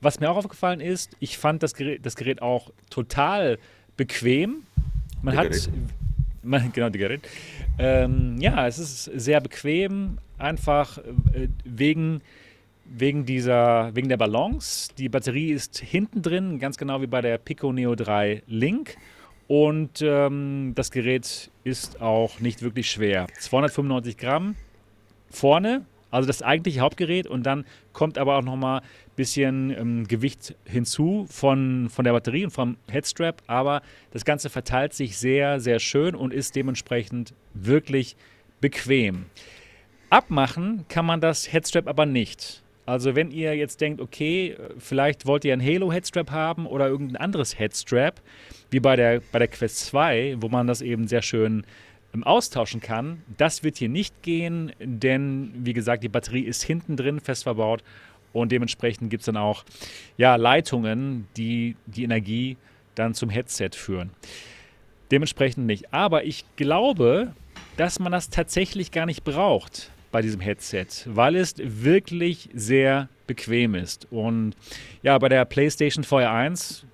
was 0.00 0.20
mir 0.20 0.30
auch 0.30 0.36
aufgefallen 0.36 0.80
ist, 0.80 1.16
ich 1.20 1.38
fand 1.38 1.62
das 1.62 1.74
Gerät, 1.74 2.04
das 2.04 2.16
Gerät 2.16 2.42
auch 2.42 2.70
total 2.88 3.58
bequem. 3.96 4.62
Man 5.22 5.34
die 5.34 5.38
hat, 5.38 5.70
man, 6.42 6.72
genau, 6.72 6.88
die 6.88 6.98
Gerät. 6.98 7.28
Ähm, 7.78 8.36
ja, 8.40 8.66
es 8.66 8.78
ist 8.78 9.04
sehr 9.04 9.40
bequem, 9.40 10.18
einfach 10.38 10.98
äh, 10.98 11.48
wegen 11.64 12.22
wegen 12.90 13.24
dieser, 13.24 13.94
wegen 13.94 14.08
der 14.08 14.16
Balance. 14.16 14.90
Die 14.98 15.08
Batterie 15.08 15.52
ist 15.52 15.78
hinten 15.78 16.22
drin, 16.22 16.58
ganz 16.58 16.76
genau 16.76 17.00
wie 17.00 17.06
bei 17.06 17.20
der 17.20 17.38
Pico 17.38 17.72
Neo 17.72 17.94
3 17.94 18.42
Link. 18.46 18.96
Und 19.46 20.02
ähm, 20.02 20.72
das 20.74 20.90
Gerät 20.90 21.50
ist 21.64 22.00
auch 22.00 22.40
nicht 22.40 22.62
wirklich 22.62 22.90
schwer. 22.90 23.26
295 23.38 24.16
Gramm 24.16 24.56
vorne, 25.30 25.84
also 26.10 26.26
das 26.26 26.42
eigentliche 26.42 26.80
Hauptgerät. 26.80 27.26
Und 27.26 27.44
dann 27.44 27.64
kommt 27.92 28.18
aber 28.18 28.36
auch 28.36 28.42
nochmal 28.42 28.80
ein 28.80 29.16
bisschen 29.16 29.70
ähm, 29.70 30.08
Gewicht 30.08 30.56
hinzu 30.64 31.26
von, 31.28 31.88
von 31.90 32.04
der 32.04 32.12
Batterie 32.12 32.44
und 32.44 32.50
vom 32.50 32.76
Headstrap. 32.90 33.42
Aber 33.46 33.82
das 34.12 34.24
Ganze 34.24 34.50
verteilt 34.50 34.94
sich 34.94 35.16
sehr, 35.16 35.60
sehr 35.60 35.78
schön 35.78 36.14
und 36.14 36.32
ist 36.32 36.56
dementsprechend 36.56 37.34
wirklich 37.54 38.16
bequem. 38.60 39.26
Abmachen 40.10 40.84
kann 40.88 41.06
man 41.06 41.20
das 41.20 41.52
Headstrap 41.52 41.86
aber 41.86 42.06
nicht. 42.06 42.62
Also 42.90 43.14
wenn 43.14 43.30
ihr 43.30 43.54
jetzt 43.54 43.80
denkt, 43.80 44.00
okay, 44.00 44.56
vielleicht 44.78 45.24
wollt 45.24 45.44
ihr 45.44 45.52
ein 45.52 45.64
Halo 45.64 45.92
Headstrap 45.92 46.32
haben 46.32 46.66
oder 46.66 46.88
irgendein 46.88 47.18
anderes 47.18 47.56
Headstrap, 47.56 48.20
wie 48.70 48.80
bei 48.80 48.96
der, 48.96 49.22
bei 49.30 49.38
der 49.38 49.46
Quest 49.46 49.86
2, 49.86 50.38
wo 50.40 50.48
man 50.48 50.66
das 50.66 50.82
eben 50.82 51.06
sehr 51.06 51.22
schön 51.22 51.58
ähm, 51.58 51.64
austauschen 52.24 52.80
kann, 52.80 53.22
das 53.36 53.62
wird 53.62 53.78
hier 53.78 53.88
nicht 53.88 54.22
gehen, 54.22 54.72
denn 54.80 55.52
wie 55.54 55.72
gesagt, 55.72 56.02
die 56.02 56.08
Batterie 56.08 56.42
ist 56.42 56.62
hinten 56.62 56.96
drin 56.96 57.20
fest 57.20 57.44
verbaut 57.44 57.82
und 58.32 58.52
dementsprechend 58.52 59.10
gibt 59.10 59.22
es 59.22 59.26
dann 59.26 59.36
auch 59.36 59.64
ja, 60.16 60.36
Leitungen, 60.36 61.28
die 61.36 61.76
die 61.86 62.04
Energie 62.04 62.56
dann 62.94 63.14
zum 63.14 63.30
Headset 63.30 63.70
führen. 63.74 64.10
Dementsprechend 65.10 65.66
nicht. 65.66 65.92
Aber 65.92 66.24
ich 66.24 66.44
glaube, 66.56 67.34
dass 67.76 67.98
man 67.98 68.12
das 68.12 68.30
tatsächlich 68.30 68.92
gar 68.92 69.06
nicht 69.06 69.24
braucht 69.24 69.90
bei 70.12 70.22
diesem 70.22 70.40
Headset, 70.40 70.86
weil 71.06 71.36
es 71.36 71.54
wirklich 71.58 72.48
sehr 72.52 73.08
bequem 73.26 73.74
ist. 73.74 74.06
Und 74.10 74.54
ja, 75.02 75.16
bei 75.18 75.28
der 75.28 75.44
PlayStation 75.44 76.04
VR 76.04 76.32
1, 76.32 76.84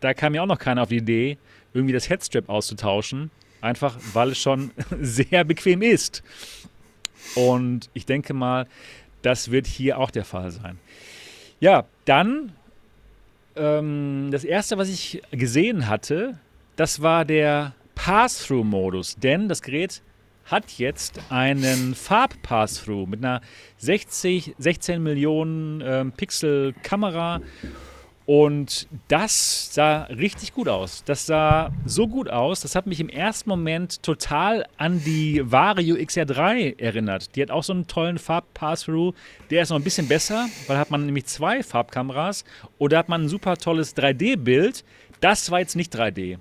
da 0.00 0.14
kam 0.14 0.32
mir 0.32 0.42
auch 0.42 0.46
noch 0.46 0.58
keiner 0.58 0.82
auf 0.82 0.88
die 0.88 0.98
Idee, 0.98 1.38
irgendwie 1.74 1.92
das 1.92 2.08
Headstrap 2.08 2.48
auszutauschen. 2.48 3.30
Einfach 3.62 3.96
weil 4.12 4.32
es 4.32 4.38
schon 4.38 4.72
sehr 5.00 5.44
bequem 5.44 5.80
ist. 5.80 6.22
Und 7.34 7.88
ich 7.94 8.04
denke 8.04 8.34
mal, 8.34 8.66
das 9.22 9.50
wird 9.50 9.66
hier 9.66 9.98
auch 9.98 10.10
der 10.10 10.24
Fall 10.24 10.50
sein. 10.50 10.78
Ja, 11.60 11.84
dann 12.04 12.52
ähm, 13.56 14.28
das 14.30 14.44
erste, 14.44 14.78
was 14.78 14.88
ich 14.88 15.22
gesehen 15.30 15.88
hatte, 15.88 16.38
das 16.76 17.02
war 17.02 17.24
der 17.24 17.74
Pass-Through-Modus. 17.94 19.16
Denn 19.16 19.48
das 19.48 19.62
Gerät 19.62 20.02
hat 20.46 20.72
jetzt 20.78 21.20
einen 21.30 21.94
Farb-Pass-Through 21.94 23.06
mit 23.06 23.24
einer 23.24 23.40
60, 23.78 24.54
16 24.58 25.02
Millionen 25.02 25.80
ähm, 25.84 26.12
Pixel 26.12 26.74
Kamera. 26.82 27.40
Und 28.34 28.88
das 29.08 29.74
sah 29.74 30.04
richtig 30.04 30.54
gut 30.54 30.66
aus. 30.66 31.04
Das 31.04 31.26
sah 31.26 31.70
so 31.84 32.08
gut 32.08 32.30
aus, 32.30 32.62
das 32.62 32.74
hat 32.74 32.86
mich 32.86 32.98
im 32.98 33.10
ersten 33.10 33.50
Moment 33.50 34.02
total 34.02 34.64
an 34.78 35.04
die 35.04 35.42
Vario 35.44 35.96
XR3 35.96 36.80
erinnert. 36.80 37.36
Die 37.36 37.42
hat 37.42 37.50
auch 37.50 37.62
so 37.62 37.74
einen 37.74 37.88
tollen 37.88 38.16
Farb-Pass-Through. 38.16 39.12
Der 39.50 39.62
ist 39.62 39.68
noch 39.68 39.76
ein 39.76 39.84
bisschen 39.84 40.08
besser, 40.08 40.48
weil 40.66 40.78
hat 40.78 40.90
man 40.90 41.04
nämlich 41.04 41.26
zwei 41.26 41.62
Farbkameras 41.62 42.46
oder 42.78 42.96
hat 42.96 43.10
man 43.10 43.24
ein 43.24 43.28
super 43.28 43.58
tolles 43.58 43.94
3D-Bild. 43.98 44.82
Das 45.20 45.50
war 45.50 45.60
jetzt 45.60 45.76
nicht 45.76 45.94
3D. 45.94 46.38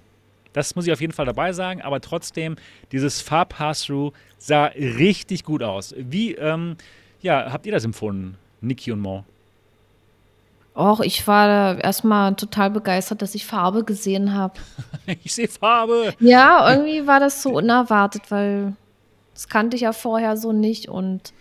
Das 0.53 0.77
muss 0.77 0.87
ich 0.87 0.93
auf 0.93 1.01
jeden 1.01 1.11
Fall 1.11 1.25
dabei 1.25 1.51
sagen, 1.51 1.81
aber 1.81 1.99
trotzdem, 1.99 2.55
dieses 2.93 3.19
Farb-Pass-Through 3.19 4.13
sah 4.37 4.67
richtig 4.67 5.43
gut 5.43 5.61
aus. 5.61 5.93
Wie 5.97 6.35
ähm, 6.35 6.77
ja, 7.21 7.51
habt 7.51 7.65
ihr 7.65 7.73
das 7.73 7.83
empfunden, 7.83 8.37
Niki 8.61 8.93
und 8.93 9.01
Mo? 9.01 9.25
Och, 10.74 11.01
ich 11.01 11.28
war 11.28 11.84
erstmal 11.84 12.36
total 12.36 12.69
begeistert, 12.69 13.22
dass 13.22 13.36
ich 13.36 13.45
Farbe 13.45 13.84
gesehen 13.84 14.34
habe. 14.34 14.53
ich 15.24 15.34
sehe 15.34 15.49
Farbe. 15.49 16.13
Ja, 16.19 16.72
irgendwie 16.72 17.05
war 17.07 17.19
das 17.19 17.41
so 17.41 17.49
unerwartet, 17.51 18.32
weil 18.32 18.74
das 19.34 19.49
kannte 19.49 19.76
ich 19.76 19.84
ja 19.84 19.91
vorher 19.91 20.38
so 20.38 20.53
nicht 20.53 20.88
und 20.88 21.34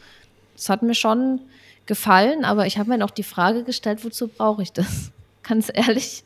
es 0.56 0.68
hat 0.68 0.82
mir 0.82 0.94
schon 0.94 1.40
gefallen, 1.86 2.44
aber 2.44 2.66
ich 2.66 2.78
habe 2.78 2.90
mir 2.90 2.98
noch 2.98 3.10
die 3.10 3.22
Frage 3.22 3.64
gestellt, 3.64 4.04
wozu 4.04 4.28
brauche 4.28 4.62
ich 4.62 4.72
das? 4.72 5.12
Ganz 5.42 5.70
ehrlich. 5.72 6.24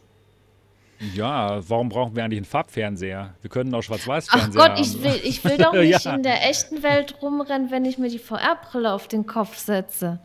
Ja, 1.14 1.60
warum 1.68 1.88
brauchen 1.88 2.16
wir 2.16 2.24
eigentlich 2.24 2.38
einen 2.38 2.46
Farbfernseher? 2.46 3.34
Wir 3.42 3.50
können 3.50 3.74
auch 3.74 3.82
Schwarz-Weiß-Fernseher 3.82 4.62
Ach 4.62 4.68
Gott, 4.68 4.80
ich 4.80 5.02
will, 5.02 5.20
ich 5.22 5.44
will 5.44 5.58
doch 5.58 5.72
nicht 5.74 6.04
ja. 6.04 6.14
in 6.14 6.22
der 6.22 6.48
echten 6.48 6.82
Welt 6.82 7.16
rumrennen, 7.20 7.70
wenn 7.70 7.84
ich 7.84 7.98
mir 7.98 8.08
die 8.08 8.18
VR-Brille 8.18 8.92
auf 8.92 9.08
den 9.08 9.26
Kopf 9.26 9.58
setze. 9.58 10.20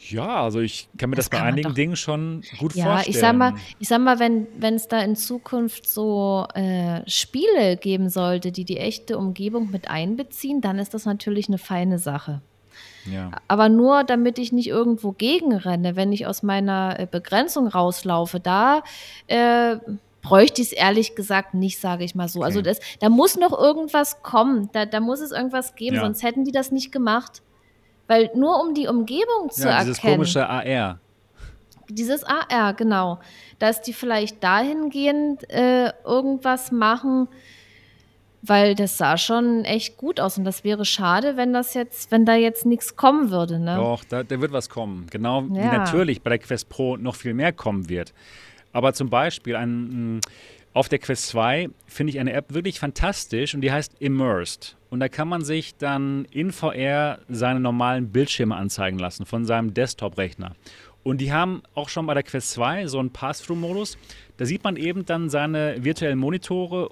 Ja, 0.00 0.42
also 0.44 0.60
ich 0.60 0.88
kann 0.96 1.10
mir 1.10 1.16
das, 1.16 1.28
das 1.28 1.38
bei 1.40 1.44
einigen 1.44 1.74
Dingen 1.74 1.96
schon 1.96 2.42
gut 2.58 2.74
ja, 2.74 2.84
vorstellen. 2.84 3.14
Ich 3.14 3.20
sag 3.20 3.36
mal, 3.36 3.54
ich 3.78 3.88
sag 3.88 4.00
mal 4.00 4.18
wenn 4.20 4.74
es 4.74 4.88
da 4.88 5.00
in 5.00 5.16
Zukunft 5.16 5.88
so 5.88 6.46
äh, 6.54 7.00
Spiele 7.08 7.76
geben 7.76 8.08
sollte, 8.08 8.52
die 8.52 8.64
die 8.64 8.78
echte 8.78 9.18
Umgebung 9.18 9.70
mit 9.70 9.90
einbeziehen, 9.90 10.60
dann 10.60 10.78
ist 10.78 10.94
das 10.94 11.04
natürlich 11.04 11.48
eine 11.48 11.58
feine 11.58 11.98
Sache. 11.98 12.42
Ja. 13.10 13.30
Aber 13.48 13.68
nur, 13.68 14.04
damit 14.04 14.38
ich 14.38 14.52
nicht 14.52 14.68
irgendwo 14.68 15.12
gegenrenne, 15.12 15.96
wenn 15.96 16.12
ich 16.12 16.26
aus 16.26 16.42
meiner 16.42 16.98
äh, 16.98 17.06
Begrenzung 17.10 17.66
rauslaufe, 17.66 18.38
da 18.38 18.82
äh, 19.26 19.76
bräuchte 20.22 20.60
ich 20.60 20.68
es 20.68 20.72
ehrlich 20.72 21.14
gesagt 21.14 21.54
nicht, 21.54 21.80
sage 21.80 22.04
ich 22.04 22.14
mal 22.14 22.28
so. 22.28 22.42
Also 22.42 22.60
okay. 22.60 22.68
Also 22.68 22.80
das, 22.80 22.98
da 23.00 23.08
muss 23.08 23.36
noch 23.36 23.58
irgendwas 23.58 24.22
kommen, 24.22 24.68
da, 24.72 24.86
da 24.86 25.00
muss 25.00 25.20
es 25.20 25.32
irgendwas 25.32 25.74
geben, 25.74 25.96
ja. 25.96 26.02
sonst 26.02 26.22
hätten 26.22 26.44
die 26.44 26.52
das 26.52 26.70
nicht 26.70 26.92
gemacht. 26.92 27.42
Weil 28.08 28.30
nur 28.34 28.60
um 28.60 28.74
die 28.74 28.88
Umgebung 28.88 29.50
zu 29.50 29.68
ja, 29.68 29.80
dieses 29.80 29.98
erkennen. 29.98 30.22
Dieses 30.22 30.34
komische 30.34 30.48
AR. 30.48 30.98
Dieses 31.88 32.24
AR, 32.24 32.74
genau. 32.74 33.20
Dass 33.58 33.80
die 33.80 33.92
vielleicht 33.92 34.42
dahingehend 34.42 35.48
äh, 35.50 35.92
irgendwas 36.04 36.72
machen, 36.72 37.28
weil 38.42 38.74
das 38.74 38.98
sah 38.98 39.16
schon 39.16 39.64
echt 39.64 39.96
gut 39.96 40.20
aus 40.20 40.38
und 40.38 40.44
das 40.44 40.64
wäre 40.64 40.84
schade, 40.84 41.36
wenn 41.36 41.52
das 41.52 41.74
jetzt, 41.74 42.10
wenn 42.10 42.24
da 42.24 42.34
jetzt 42.34 42.66
nichts 42.66 42.96
kommen 42.96 43.30
würde. 43.30 43.58
Ne? 43.58 43.76
Doch, 43.76 44.04
da, 44.04 44.22
da 44.22 44.40
wird 44.40 44.52
was 44.52 44.68
kommen. 44.68 45.06
Genau 45.10 45.42
ja. 45.42 45.48
wie 45.50 45.76
natürlich 45.76 46.22
bei 46.22 46.30
der 46.30 46.38
Quest 46.38 46.68
Pro 46.68 46.96
noch 46.96 47.14
viel 47.14 47.34
mehr 47.34 47.52
kommen 47.52 47.88
wird. 47.88 48.12
Aber 48.72 48.92
zum 48.92 49.10
Beispiel 49.10 49.56
ein, 49.56 50.20
auf 50.72 50.88
der 50.88 50.98
Quest 50.98 51.28
2 51.28 51.68
finde 51.86 52.12
ich 52.12 52.20
eine 52.20 52.32
App 52.32 52.54
wirklich 52.54 52.78
fantastisch 52.78 53.54
und 53.54 53.60
die 53.60 53.72
heißt 53.72 53.94
Immersed. 53.98 54.76
Und 54.90 55.00
da 55.00 55.08
kann 55.08 55.28
man 55.28 55.44
sich 55.44 55.76
dann 55.76 56.24
in 56.30 56.50
VR 56.50 57.18
seine 57.28 57.60
normalen 57.60 58.10
Bildschirme 58.10 58.56
anzeigen 58.56 58.98
lassen 58.98 59.26
von 59.26 59.44
seinem 59.44 59.74
Desktop-Rechner. 59.74 60.54
Und 61.02 61.20
die 61.20 61.32
haben 61.32 61.62
auch 61.74 61.88
schon 61.88 62.06
bei 62.06 62.14
der 62.14 62.22
Quest 62.22 62.50
2 62.52 62.86
so 62.86 62.98
einen 62.98 63.10
Pass-Through-Modus. 63.10 63.98
Da 64.36 64.44
sieht 64.44 64.64
man 64.64 64.76
eben 64.76 65.04
dann 65.04 65.30
seine 65.30 65.84
virtuellen 65.84 66.18
Monitore 66.18 66.90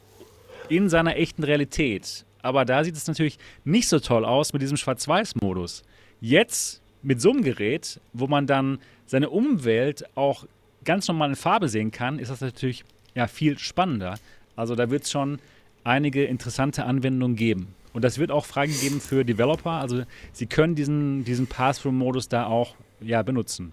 in 0.69 0.89
seiner 0.89 1.17
echten 1.17 1.43
Realität. 1.45 2.25
Aber 2.43 2.65
da 2.65 2.85
sieht 2.85 2.97
es 2.97 3.07
natürlich 3.07 3.39
nicht 3.65 3.89
so 3.89 3.99
toll 3.99 4.25
aus 4.25 4.53
mit 4.53 4.63
diesem 4.63 4.77
Schwarz-Weiß-Modus. 4.77 5.83
Jetzt 6.21 6.81
mit 7.03 7.21
so 7.21 7.31
einem 7.31 7.43
Gerät, 7.43 8.01
wo 8.13 8.27
man 8.27 8.47
dann 8.47 8.79
seine 9.07 9.31
Umwelt 9.31 10.05
auch 10.17 10.47
ganz 10.85 11.09
normal 11.09 11.31
in 11.31 11.37
Farbe 11.37 11.69
sehen 11.69 11.91
kann, 11.91 12.19
ist 12.19 12.31
das 12.31 12.41
natürlich 12.41 12.85
ja, 13.15 13.27
viel 13.27 13.59
spannender. 13.59 14.19
Also 14.55 14.75
da 14.75 14.91
wird 14.91 15.05
es 15.05 15.11
schon 15.11 15.39
einige 15.85 16.25
interessante 16.25 16.85
Anwendungen 16.85 17.37
geben. 17.37 17.76
Und 17.97 18.03
das 18.03 18.19
wird 18.19 18.31
auch 18.31 18.45
freigegeben 18.45 19.01
für 19.01 19.25
Developer. 19.25 19.71
Also 19.71 20.03
sie 20.35 20.45
können 20.45 20.75
diesen, 20.75 21.25
diesen 21.25 21.47
Pass-Through-Modus 21.47 22.29
da 22.29 22.45
auch 22.45 22.75
ja, 23.01 23.23
benutzen. 23.23 23.73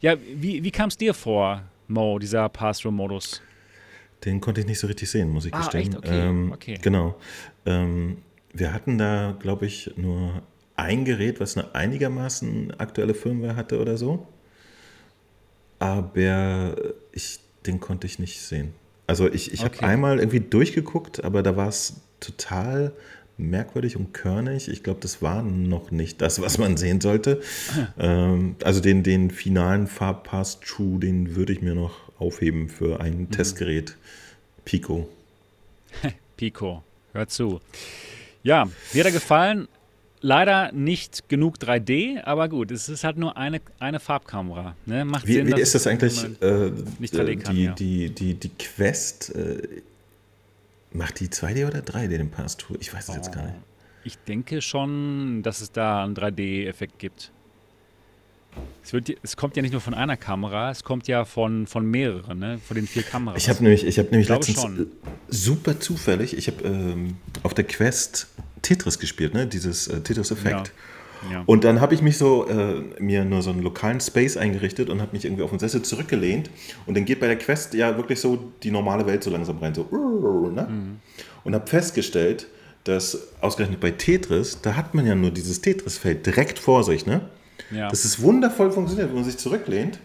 Ja, 0.00 0.16
wie, 0.34 0.64
wie 0.64 0.72
kam 0.72 0.88
es 0.88 0.96
dir 0.96 1.14
vor, 1.14 1.62
Mo, 1.86 2.18
dieser 2.18 2.48
Pass-Through-Modus? 2.48 3.40
Den 4.24 4.40
konnte 4.40 4.60
ich 4.60 4.66
nicht 4.66 4.80
so 4.80 4.88
richtig 4.88 5.08
sehen, 5.08 5.30
muss 5.30 5.44
ich 5.44 5.54
Ah, 5.54 5.58
gestehen. 5.58 5.82
echt? 5.82 5.96
Okay, 5.98 6.20
Ähm, 6.20 6.50
okay. 6.52 6.78
Genau. 6.82 7.14
Ähm, 7.64 8.16
wir 8.52 8.72
hatten 8.72 8.98
da, 8.98 9.36
glaube 9.38 9.66
ich, 9.66 9.92
nur 9.96 10.42
ein 10.74 11.04
Gerät, 11.04 11.38
was 11.38 11.56
eine 11.56 11.72
einigermaßen 11.72 12.72
aktuelle 12.80 13.14
Firmware 13.14 13.54
hatte 13.54 13.80
oder 13.80 13.96
so. 13.96 14.26
Aber 15.78 16.74
ich, 17.12 17.38
den 17.66 17.78
konnte 17.78 18.08
ich 18.08 18.18
nicht 18.18 18.40
sehen. 18.40 18.74
Also 19.06 19.28
ich, 19.32 19.52
ich 19.54 19.64
habe 19.64 19.76
Okay. 19.76 19.84
einmal 19.86 20.18
irgendwie 20.18 20.40
durchgeguckt, 20.40 21.22
aber 21.22 21.44
da 21.44 21.56
war 21.56 21.68
es 21.68 22.00
total 22.20 22.92
merkwürdig 23.48 23.96
und 23.96 24.12
körnig. 24.12 24.68
Ich 24.68 24.82
glaube, 24.82 25.00
das 25.00 25.22
war 25.22 25.42
noch 25.42 25.90
nicht 25.90 26.20
das, 26.20 26.40
was 26.40 26.58
man 26.58 26.76
sehen 26.76 27.00
sollte. 27.00 27.40
Ähm, 27.98 28.56
also 28.62 28.80
den, 28.80 29.02
den 29.02 29.30
finalen 29.30 29.86
Farbpass-True, 29.86 30.98
den 31.00 31.34
würde 31.36 31.52
ich 31.52 31.62
mir 31.62 31.74
noch 31.74 31.92
aufheben 32.18 32.68
für 32.68 33.00
ein 33.00 33.18
Mhm. 33.22 33.30
Testgerät 33.30 33.96
Pico. 34.64 35.08
Pico, 36.36 36.82
hör 37.12 37.26
zu. 37.28 37.60
Ja, 38.42 38.66
mir 38.92 39.00
hat 39.00 39.06
er 39.06 39.12
gefallen. 39.12 39.68
Leider 40.22 40.70
nicht 40.72 41.30
genug 41.30 41.56
3D, 41.56 42.22
aber 42.24 42.50
gut, 42.50 42.70
es 42.72 42.90
ist 42.90 43.04
halt 43.04 43.16
nur 43.16 43.38
eine, 43.38 43.62
eine 43.78 44.00
Farbkamera. 44.00 44.76
Ne? 44.84 45.06
Macht 45.06 45.26
Wie, 45.26 45.32
Sinn, 45.32 45.46
wie 45.46 45.58
ist 45.58 45.74
das 45.74 45.86
eigentlich? 45.86 46.22
Äh, 46.42 46.72
nicht 46.98 47.14
äh, 47.14 47.22
3D 47.22 47.38
kann, 47.38 47.56
die, 47.56 47.64
ja. 47.64 47.72
die, 47.72 48.10
die, 48.10 48.34
die 48.34 48.50
Quest, 48.50 49.34
äh, 49.34 49.62
macht 50.92 51.20
die 51.20 51.28
2D 51.28 51.66
oder 51.66 51.80
3D 51.80 52.08
den 52.08 52.30
Pass-True? 52.30 52.76
Ich 52.80 52.92
weiß 52.92 53.08
es 53.08 53.14
jetzt 53.14 53.32
gar 53.32 53.44
nicht. 53.44 53.56
Ich 54.02 54.18
denke 54.18 54.62
schon, 54.62 55.42
dass 55.42 55.60
es 55.60 55.72
da 55.72 56.02
einen 56.04 56.14
3D-Effekt 56.14 56.98
gibt. 56.98 57.32
Es, 58.82 58.92
wird, 58.92 59.12
es 59.22 59.36
kommt 59.36 59.56
ja 59.56 59.62
nicht 59.62 59.72
nur 59.72 59.80
von 59.80 59.94
einer 59.94 60.16
Kamera, 60.16 60.70
es 60.70 60.82
kommt 60.82 61.06
ja 61.06 61.24
von, 61.24 61.66
von 61.66 61.86
mehreren, 61.86 62.38
ne? 62.38 62.58
von 62.58 62.74
den 62.74 62.86
vier 62.86 63.02
Kameras. 63.02 63.40
Ich 63.40 63.48
habe 63.48 63.62
nämlich, 63.62 63.86
ich 63.86 63.98
hab 63.98 64.10
nämlich 64.10 64.26
glaube 64.26 64.44
letztens 64.44 64.62
schon. 64.62 64.82
äh, 64.82 64.86
super 65.28 65.78
zufällig, 65.78 66.36
ich 66.36 66.48
habe 66.48 66.64
ähm, 66.64 67.16
auf 67.42 67.54
der 67.54 67.64
Quest 67.64 68.28
Tetris 68.62 68.98
gespielt, 68.98 69.34
ne? 69.34 69.46
dieses 69.46 69.86
äh, 69.86 70.00
Tetris-Effekt. 70.00 70.68
Ja, 70.68 70.74
ja. 71.30 71.42
Und 71.46 71.64
dann 71.64 71.80
habe 71.80 71.94
ich 71.94 72.02
mich 72.02 72.16
so, 72.18 72.46
äh, 72.48 72.82
mir 72.98 73.24
nur 73.24 73.42
so 73.42 73.50
einen 73.50 73.62
lokalen 73.62 74.00
Space 74.00 74.36
eingerichtet 74.36 74.88
und 74.88 75.00
habe 75.00 75.12
mich 75.12 75.24
irgendwie 75.24 75.42
auf 75.42 75.50
den 75.50 75.58
Sessel 75.58 75.82
zurückgelehnt. 75.82 76.50
Und 76.86 76.96
dann 76.96 77.04
geht 77.04 77.20
bei 77.20 77.26
der 77.26 77.36
Quest 77.36 77.74
ja 77.74 77.96
wirklich 77.96 78.20
so 78.20 78.38
die 78.62 78.70
normale 78.70 79.06
Welt 79.06 79.22
so 79.22 79.30
langsam 79.30 79.58
rein, 79.58 79.74
so. 79.74 79.86
Ne? 79.90 80.66
Mhm. 80.68 80.98
Und 81.44 81.54
habe 81.54 81.66
festgestellt, 81.66 82.46
dass 82.84 83.28
ausgerechnet 83.40 83.80
bei 83.80 83.90
Tetris, 83.90 84.60
da 84.62 84.76
hat 84.76 84.94
man 84.94 85.06
ja 85.06 85.14
nur 85.14 85.30
dieses 85.30 85.60
Tetris-Feld 85.60 86.24
direkt 86.24 86.58
vor 86.58 86.84
sich. 86.84 87.06
Ne? 87.06 87.20
ja. 87.70 87.88
Das 87.88 88.04
ist 88.04 88.22
wundervoll 88.22 88.70
funktioniert, 88.72 89.08
wenn 89.08 89.16
man 89.16 89.24
sich 89.24 89.36
zurücklehnt. 89.36 89.98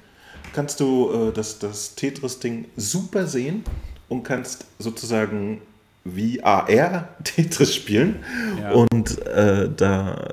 Kannst 0.53 0.79
du 0.79 1.11
äh, 1.11 1.33
das, 1.33 1.59
das 1.59 1.95
Tetris-Ding 1.95 2.65
super 2.75 3.27
sehen 3.27 3.63
und 4.09 4.23
kannst 4.23 4.65
sozusagen 4.79 5.61
wie 6.03 6.41
AR 6.43 7.09
Tetris 7.23 7.73
spielen 7.73 8.17
Ja. 8.61 8.71
und 8.71 9.25
äh, 9.25 9.69
da 9.75 10.27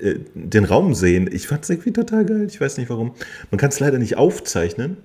äh, 0.00 0.18
den 0.34 0.64
Raum 0.64 0.94
sehen. 0.94 1.28
Ich 1.32 1.46
fand 1.46 1.64
es 1.64 1.70
irgendwie 1.70 1.92
total 1.92 2.24
geil. 2.24 2.46
Ich 2.48 2.60
weiß 2.60 2.78
nicht 2.78 2.90
warum. 2.90 3.14
Man 3.50 3.58
kann 3.58 3.70
es 3.70 3.80
leider 3.80 3.98
nicht 3.98 4.16
aufzeichnen. 4.16 4.98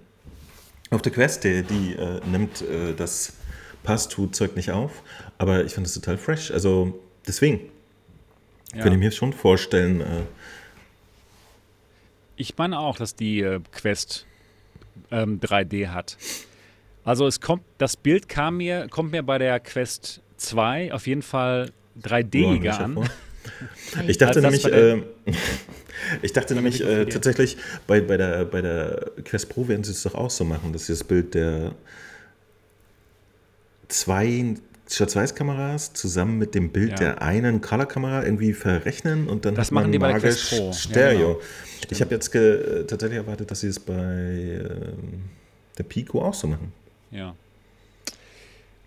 Auf 0.90 1.02
der 1.02 1.12
Quest, 1.12 1.44
die, 1.44 1.64
die 1.64 1.94
äh, 1.94 2.20
nimmt 2.30 2.62
äh, 2.62 2.94
das 2.96 3.34
Pass-to-Zeug 3.84 4.56
nicht 4.56 4.72
auf. 4.72 5.04
Aber 5.38 5.66
ich 5.66 5.74
fand 5.74 5.88
es 5.88 5.94
total 5.94 6.18
fresh. 6.18 6.52
Also 6.52 7.00
deswegen 7.28 7.62
ja. 8.74 8.82
könnte 8.82 8.94
ich 8.98 9.00
mir 9.00 9.12
schon 9.12 9.34
vorstellen, 9.34 10.02
äh, 10.02 10.22
Ich 12.36 12.58
meine 12.58 12.80
auch, 12.80 12.98
dass 12.98 13.16
die 13.16 13.60
Quest 13.72 14.26
ähm, 15.12 15.40
3D 15.40 15.88
hat. 15.90 16.18
Also 17.04 17.28
es 17.28 17.42
kommt, 17.42 17.64
das 17.78 17.98
Bild 17.98 18.30
kam 18.30 18.58
mir, 18.58 18.88
kommt 18.90 19.12
mir 19.12 19.24
bei 19.24 19.38
der 19.38 19.60
Quest 19.60 20.22
2 20.38 20.94
auf 20.94 21.08
jeden 21.08 21.22
Fall 21.22 21.72
3D-iger 22.02 22.64
Ja, 22.64 22.78
an. 22.78 23.10
Ich 24.08 24.18
dachte 24.18 24.42
nämlich, 24.42 24.66
ähm, 24.72 25.04
ich 26.22 26.34
dachte 26.34 26.56
nämlich 26.56 26.84
äh, 26.84 27.06
tatsächlich, 27.06 27.58
bei, 27.88 28.02
bei, 28.02 28.18
der, 28.18 28.46
bei 28.46 28.62
der 28.62 29.12
Quest 29.24 29.50
Pro 29.50 29.68
werden 29.68 29.84
sie 29.84 29.92
es 29.92 30.04
doch 30.04 30.16
auch 30.16 30.30
so 30.30 30.44
machen, 30.44 30.74
dass 30.74 30.88
sie 30.88 30.94
das 30.94 31.04
Bild 31.04 31.34
der 31.34 31.74
zwei 33.88 34.56
Schwarz-Weiß-Kameras 34.90 35.94
zusammen 35.94 36.38
mit 36.38 36.56
dem 36.56 36.72
Bild 36.72 36.92
Ja. 36.92 36.96
der 36.98 37.22
einen 37.22 37.62
Color-Kamera 37.62 38.24
irgendwie 38.24 38.54
verrechnen 38.54 39.28
und 39.28 39.46
dann 39.46 39.56
Das 39.56 39.72
machen 39.72 39.92
die 39.92 40.00
bei 40.00 40.14
Quest 40.20 40.50
Pro. 40.50 40.68
Ja, 40.68 40.74
Stereo. 40.74 41.34
genau. 41.34 41.40
Ich 41.90 42.02
habe 42.02 42.14
jetzt 42.14 42.34
äh, 42.36 42.86
tatsächlich 42.86 43.18
erwartet, 43.18 43.50
dass 43.52 43.62
sie 43.62 43.68
es 43.68 43.80
bei 43.80 43.94
ähm, 43.94 45.24
der 45.78 45.84
Pico 45.84 46.22
auch 46.24 46.34
so 46.34 46.48
machen. 46.48 46.72
Ja. 47.12 47.36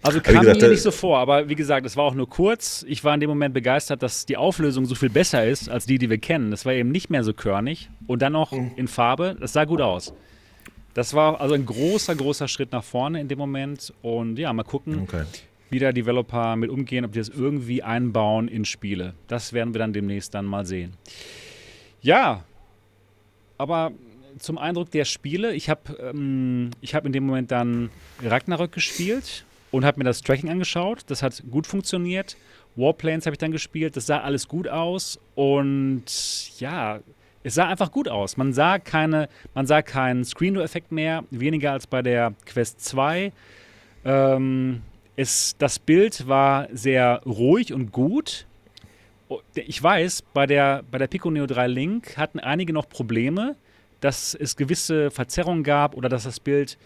Also 0.02 0.20
kam 0.20 0.40
gesagt, 0.40 0.60
mir 0.60 0.66
äh, 0.68 0.70
nicht 0.70 0.82
so 0.82 0.90
vor, 0.92 1.18
aber 1.18 1.48
wie 1.48 1.54
gesagt, 1.56 1.84
es 1.84 1.96
war 1.96 2.04
auch 2.04 2.14
nur 2.14 2.28
kurz. 2.28 2.84
Ich 2.88 3.02
war 3.02 3.12
in 3.14 3.20
dem 3.20 3.28
Moment 3.30 3.54
begeistert, 3.54 4.02
dass 4.02 4.24
die 4.24 4.36
Auflösung 4.36 4.84
so 4.86 4.94
viel 4.94 5.10
besser 5.10 5.44
ist 5.46 5.68
als 5.68 5.86
die, 5.86 5.98
die 5.98 6.08
wir 6.10 6.18
kennen. 6.18 6.50
Das 6.52 6.64
war 6.64 6.72
eben 6.74 6.90
nicht 6.92 7.10
mehr 7.10 7.24
so 7.24 7.32
körnig 7.32 7.88
und 8.06 8.22
dann 8.22 8.32
noch 8.34 8.52
Mhm. 8.52 8.72
in 8.76 8.86
Farbe. 8.88 9.36
Das 9.40 9.52
sah 9.52 9.64
gut 9.64 9.80
aus. 9.80 10.12
Das 10.94 11.12
war 11.12 11.40
also 11.40 11.54
ein 11.54 11.66
großer, 11.66 12.14
großer 12.14 12.46
Schritt 12.46 12.72
nach 12.72 12.84
vorne 12.84 13.20
in 13.20 13.28
dem 13.28 13.38
Moment. 13.38 13.92
Und 14.02 14.38
ja, 14.38 14.52
mal 14.52 14.62
gucken, 14.62 15.00
Okay. 15.02 15.24
wie 15.70 15.78
der 15.80 15.92
Developer 15.92 16.54
mit 16.56 16.70
umgehen, 16.70 17.04
ob 17.04 17.12
die 17.12 17.18
das 17.18 17.28
irgendwie 17.30 17.82
einbauen 17.82 18.46
in 18.48 18.64
Spiele. 18.64 19.14
Das 19.26 19.52
werden 19.52 19.74
wir 19.74 19.80
dann 19.80 19.92
demnächst 19.92 20.34
dann 20.34 20.44
mal 20.44 20.64
sehen. 20.64 20.92
Ja, 22.00 22.44
aber 23.58 23.92
zum 24.38 24.58
Eindruck 24.58 24.90
der 24.90 25.06
Spiele, 25.06 25.54
ich 25.54 25.68
habe 25.70 25.96
ähm, 25.98 26.70
ich 26.82 26.94
hab 26.94 27.06
in 27.06 27.12
dem 27.12 27.24
Moment 27.26 27.50
dann 27.50 27.90
Ragnarök 28.22 28.70
gespielt 28.72 29.45
und 29.70 29.84
habe 29.84 29.98
mir 29.98 30.04
das 30.04 30.20
Tracking 30.20 30.50
angeschaut. 30.50 31.00
Das 31.06 31.22
hat 31.22 31.42
gut 31.50 31.66
funktioniert. 31.66 32.36
Warplanes 32.76 33.26
habe 33.26 33.34
ich 33.34 33.38
dann 33.38 33.52
gespielt. 33.52 33.96
Das 33.96 34.06
sah 34.06 34.20
alles 34.20 34.48
gut 34.48 34.68
aus 34.68 35.18
und 35.34 36.04
ja, 36.60 37.00
es 37.42 37.54
sah 37.54 37.68
einfach 37.68 37.92
gut 37.92 38.08
aus. 38.08 38.36
Man 38.36 38.52
sah 38.52 38.78
keine, 38.78 39.28
man 39.54 39.66
sah 39.66 39.82
keinen 39.82 40.24
Screen-Door-Effekt 40.24 40.92
mehr, 40.92 41.24
weniger 41.30 41.72
als 41.72 41.86
bei 41.86 42.02
der 42.02 42.34
Quest 42.44 42.84
2. 42.84 43.32
Ähm, 44.04 44.82
es, 45.16 45.56
das 45.58 45.78
Bild 45.78 46.28
war 46.28 46.68
sehr 46.72 47.22
ruhig 47.24 47.72
und 47.72 47.92
gut. 47.92 48.46
Ich 49.54 49.82
weiß, 49.82 50.22
bei 50.34 50.46
der, 50.46 50.84
bei 50.90 50.98
der 50.98 51.06
Pico 51.06 51.30
Neo 51.30 51.46
3 51.46 51.66
Link 51.66 52.16
hatten 52.16 52.38
einige 52.38 52.72
noch 52.72 52.88
Probleme, 52.88 53.56
dass 54.00 54.34
es 54.34 54.56
gewisse 54.56 55.10
Verzerrungen 55.10 55.64
gab 55.64 55.96
oder 55.96 56.08
dass 56.08 56.24
das 56.24 56.38
Bild 56.38 56.78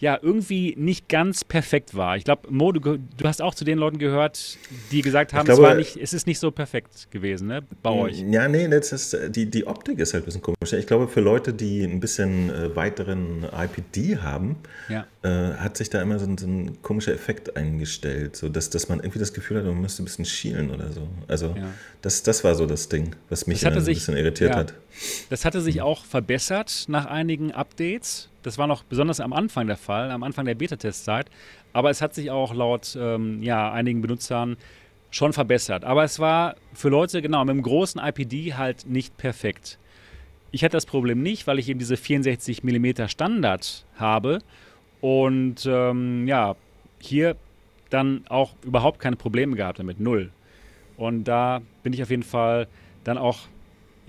ja 0.00 0.18
irgendwie 0.20 0.74
nicht 0.78 1.08
ganz 1.08 1.44
perfekt 1.44 1.94
war. 1.94 2.16
Ich 2.16 2.24
glaube, 2.24 2.50
Mo, 2.50 2.72
du, 2.72 2.80
du 2.98 3.24
hast 3.24 3.42
auch 3.42 3.54
zu 3.54 3.64
den 3.64 3.78
Leuten 3.78 3.98
gehört, 3.98 4.56
die 4.90 5.02
gesagt 5.02 5.34
haben, 5.34 5.44
glaube- 5.44 5.70
es, 5.72 5.76
nicht, 5.76 5.96
es 5.98 6.12
ist 6.14 6.26
nicht 6.26 6.38
so 6.38 6.50
perfekt 6.50 7.10
gewesen 7.10 7.48
ne, 7.48 7.62
bei 7.82 7.90
euch. 7.90 8.24
Ja, 8.28 8.48
nee, 8.48 8.66
das 8.66 8.92
ist, 8.92 9.16
die, 9.28 9.46
die 9.46 9.66
Optik 9.66 9.98
ist 9.98 10.14
halt 10.14 10.22
ein 10.22 10.26
bisschen 10.26 10.40
komisch. 10.42 10.72
Ich 10.72 10.86
glaube, 10.86 11.06
für 11.06 11.20
Leute, 11.20 11.52
die 11.52 11.82
ein 11.84 12.00
bisschen 12.00 12.48
äh, 12.50 12.74
weiteren 12.74 13.44
IPD 13.52 14.16
haben, 14.16 14.56
Ja. 14.88 15.06
äh, 15.22 15.54
hat 15.58 15.76
sich 15.76 15.90
da 15.90 16.00
immer 16.00 16.18
so 16.18 16.24
ein, 16.26 16.38
so 16.38 16.46
ein 16.46 16.80
komischer 16.80 17.12
Effekt 17.12 17.54
eingestellt, 17.56 18.36
so 18.36 18.48
dass, 18.48 18.70
dass 18.70 18.88
man 18.88 19.00
irgendwie 19.00 19.18
das 19.18 19.34
Gefühl 19.34 19.58
hat, 19.58 19.64
man 19.66 19.80
müsste 19.82 20.02
ein 20.02 20.06
bisschen 20.06 20.24
schielen 20.24 20.70
oder 20.70 20.90
so. 20.92 21.06
Also 21.28 21.48
Ja. 21.56 21.74
das, 22.00 22.22
das 22.22 22.42
war 22.42 22.54
so 22.54 22.64
das 22.64 22.88
Ding, 22.88 23.14
was 23.28 23.46
mich 23.46 23.64
äh, 23.64 23.68
ein 23.68 23.80
sich- 23.82 23.98
bisschen 23.98 24.16
irritiert 24.16 24.52
ja. 24.52 24.56
hat. 24.60 24.72
Das 25.28 25.44
hatte 25.44 25.60
sich 25.60 25.82
auch 25.82 26.06
verbessert 26.06 26.86
nach 26.88 27.04
einigen 27.04 27.52
Updates. 27.52 28.29
Das 28.42 28.58
war 28.58 28.66
noch 28.66 28.82
besonders 28.84 29.20
am 29.20 29.32
Anfang 29.32 29.66
der 29.66 29.76
Fall, 29.76 30.10
am 30.10 30.22
Anfang 30.22 30.44
der 30.46 30.54
Beta-Testzeit. 30.54 31.30
Aber 31.72 31.90
es 31.90 32.00
hat 32.00 32.14
sich 32.14 32.30
auch 32.30 32.54
laut 32.54 32.96
ähm, 32.98 33.42
ja, 33.42 33.70
einigen 33.70 34.00
Benutzern 34.00 34.56
schon 35.10 35.32
verbessert. 35.32 35.84
Aber 35.84 36.04
es 36.04 36.18
war 36.18 36.56
für 36.72 36.88
Leute, 36.88 37.20
genau, 37.20 37.40
mit 37.44 37.50
einem 37.50 37.62
großen 37.62 38.00
IPD 38.00 38.54
halt 38.54 38.86
nicht 38.86 39.16
perfekt. 39.16 39.78
Ich 40.52 40.64
hatte 40.64 40.76
das 40.76 40.86
Problem 40.86 41.22
nicht, 41.22 41.46
weil 41.46 41.58
ich 41.58 41.68
eben 41.68 41.78
diese 41.78 41.96
64 41.96 42.64
mm 42.64 43.06
Standard 43.06 43.84
habe 43.96 44.40
und 45.00 45.66
ähm, 45.66 46.26
ja, 46.26 46.56
hier 46.98 47.36
dann 47.88 48.24
auch 48.28 48.54
überhaupt 48.64 49.00
keine 49.00 49.16
Probleme 49.16 49.56
gehabt 49.56 49.78
damit, 49.78 50.00
null. 50.00 50.30
Und 50.96 51.24
da 51.24 51.62
bin 51.82 51.92
ich 51.92 52.02
auf 52.02 52.10
jeden 52.10 52.22
Fall 52.22 52.68
dann 53.04 53.18
auch 53.18 53.38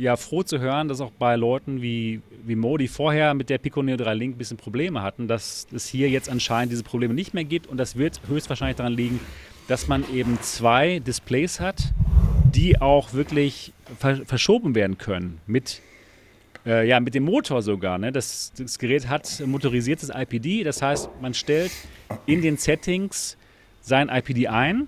ja, 0.02 0.16
froh 0.16 0.42
zu 0.42 0.60
hören, 0.60 0.88
dass 0.88 1.00
auch 1.00 1.12
bei 1.12 1.36
Leuten 1.36 1.82
wie, 1.82 2.22
wie 2.44 2.56
Mo, 2.56 2.78
die 2.78 2.88
vorher 2.88 3.36
mit 3.36 3.52
der 3.52 3.60
Pico 3.60 3.84
Neo 3.84 3.98
3 3.98 4.16
Link 4.16 4.36
ein 4.36 4.38
bisschen 4.40 4.58
Probleme 4.58 5.04
hatten, 5.04 5.28
dass 5.28 5.68
es 5.72 5.88
hier 5.88 6.10
jetzt 6.10 6.28
anscheinend 6.28 6.72
diese 6.72 6.84
Probleme 6.84 7.14
nicht 7.14 7.36
mehr 7.36 7.44
gibt. 7.44 7.68
Und 7.68 7.78
das 7.78 7.96
wird 7.96 8.20
höchstwahrscheinlich 8.28 8.78
daran 8.78 8.94
liegen, 8.94 9.20
dass 9.68 9.88
man 9.88 10.04
eben 10.12 10.40
zwei 10.42 11.00
Displays 11.00 11.60
hat, 11.60 11.94
die 12.52 12.82
auch 12.82 13.14
wirklich 13.14 13.74
ver 14.00 14.26
verschoben 14.26 14.74
werden 14.76 14.98
können 14.98 15.40
mit 15.46 15.82
Äh, 16.64 16.88
ja, 16.88 17.00
mit 17.00 17.16
dem 17.16 17.24
Motor 17.24 17.64
sogar. 17.64 17.98
Ne? 17.98 18.12
Das, 18.12 18.54
das 18.56 18.78
Gerät 18.78 19.10
hat 19.10 19.42
motorisiertes 19.44 20.12
IPD, 20.14 20.64
das 20.64 20.82
heißt, 20.84 21.10
man 21.20 21.34
stellt 21.34 21.72
in 22.28 22.44
den 22.44 22.58
Settings 22.58 23.36
sein 23.82 24.10
IPD 24.10 24.48
ein 24.48 24.88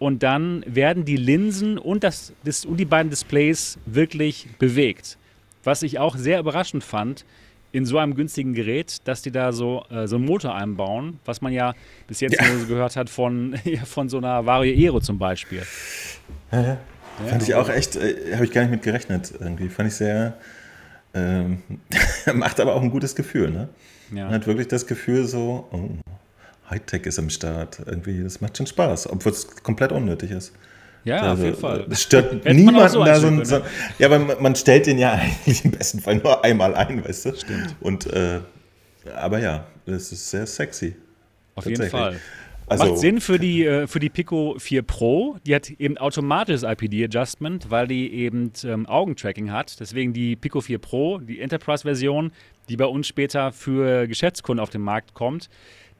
und 0.00 0.22
dann 0.22 0.64
werden 0.66 1.04
die 1.04 1.16
Linsen 1.16 1.78
und, 1.78 2.02
das, 2.02 2.32
das, 2.42 2.64
und 2.64 2.78
die 2.78 2.86
beiden 2.86 3.10
Displays 3.10 3.78
wirklich 3.84 4.48
bewegt. 4.58 5.18
Was 5.62 5.82
ich 5.82 5.98
auch 5.98 6.16
sehr 6.16 6.40
überraschend 6.40 6.82
fand, 6.82 7.26
in 7.70 7.84
so 7.84 7.98
einem 7.98 8.14
günstigen 8.14 8.54
Gerät, 8.54 9.06
dass 9.06 9.20
die 9.20 9.30
da 9.30 9.52
so, 9.52 9.84
äh, 9.90 10.08
so 10.08 10.16
einen 10.16 10.24
Motor 10.24 10.54
einbauen, 10.56 11.20
was 11.26 11.42
man 11.42 11.52
ja 11.52 11.74
bis 12.08 12.20
jetzt 12.20 12.40
ja. 12.40 12.48
nur 12.48 12.60
so 12.60 12.66
gehört 12.66 12.96
hat 12.96 13.10
von, 13.10 13.54
von 13.84 14.08
so 14.08 14.16
einer 14.16 14.44
Vario 14.46 14.74
Aero 14.74 15.00
zum 15.00 15.18
Beispiel. 15.18 15.62
Ja, 16.50 16.62
ja. 16.62 16.78
Fand 17.28 17.42
ich 17.42 17.54
auch 17.54 17.68
echt, 17.68 17.96
äh, 17.96 18.34
habe 18.34 18.46
ich 18.46 18.52
gar 18.52 18.62
nicht 18.62 18.70
mit 18.70 18.82
gerechnet 18.82 19.34
irgendwie. 19.38 19.68
Fand 19.68 19.90
ich 19.90 19.96
sehr, 19.96 20.38
ähm, 21.12 21.62
macht 22.34 22.58
aber 22.58 22.74
auch 22.74 22.82
ein 22.82 22.90
gutes 22.90 23.14
Gefühl, 23.14 23.50
ne? 23.50 23.68
Man 24.10 24.30
hat 24.30 24.46
wirklich 24.46 24.66
das 24.66 24.86
Gefühl 24.86 25.26
so, 25.26 25.68
oh, 25.70 25.90
Hightech 26.70 27.06
ist 27.06 27.18
am 27.18 27.30
Start. 27.30 27.80
Irgendwie, 27.86 28.22
das 28.22 28.40
macht 28.40 28.56
schon 28.56 28.66
Spaß, 28.66 29.10
obwohl 29.10 29.32
es 29.32 29.46
komplett 29.62 29.92
unnötig 29.92 30.30
ist. 30.30 30.52
Ja, 31.04 31.22
also, 31.22 31.32
auf 31.32 31.48
jeden 31.48 31.56
Fall. 31.56 31.86
Es 31.90 32.02
stört 32.02 32.44
niemanden 32.52 32.90
so 32.90 33.04
da 33.04 33.18
so, 33.18 33.26
ein, 33.26 33.44
so, 33.44 33.60
Ja, 33.98 34.06
aber 34.06 34.18
man, 34.18 34.42
man, 34.42 34.54
stellt 34.54 34.86
den 34.86 34.98
ja 34.98 35.12
eigentlich 35.14 35.64
im 35.64 35.70
besten 35.70 36.00
Fall 36.00 36.16
nur 36.16 36.44
einmal 36.44 36.74
ein, 36.74 37.04
weißt 37.04 37.26
du? 37.26 37.34
Stimmt. 37.34 37.76
Und, 37.80 38.06
äh, 38.06 38.40
aber 39.16 39.38
ja, 39.38 39.66
das 39.86 40.12
ist 40.12 40.30
sehr 40.30 40.46
sexy. 40.46 40.94
Auf 41.54 41.66
jeden 41.66 41.88
Fall. 41.88 42.16
Also, 42.70 42.84
Macht 42.84 42.98
Sinn 42.98 43.20
für 43.20 43.40
die, 43.40 43.64
äh, 43.64 43.88
für 43.88 43.98
die 43.98 44.10
Pico 44.10 44.54
4 44.56 44.82
Pro. 44.82 45.36
Die 45.44 45.56
hat 45.56 45.70
eben 45.70 45.98
automatisches 45.98 46.62
IPD-Adjustment, 46.62 47.68
weil 47.68 47.88
die 47.88 48.12
eben 48.14 48.52
ähm, 48.62 48.86
Augentracking 48.86 49.50
hat. 49.50 49.80
Deswegen 49.80 50.12
die 50.12 50.36
Pico 50.36 50.60
4 50.60 50.78
Pro, 50.78 51.18
die 51.18 51.40
Enterprise-Version, 51.40 52.30
die 52.68 52.76
bei 52.76 52.84
uns 52.84 53.08
später 53.08 53.50
für 53.50 54.06
Geschäftskunden 54.06 54.62
auf 54.62 54.70
den 54.70 54.82
Markt 54.82 55.14
kommt. 55.14 55.48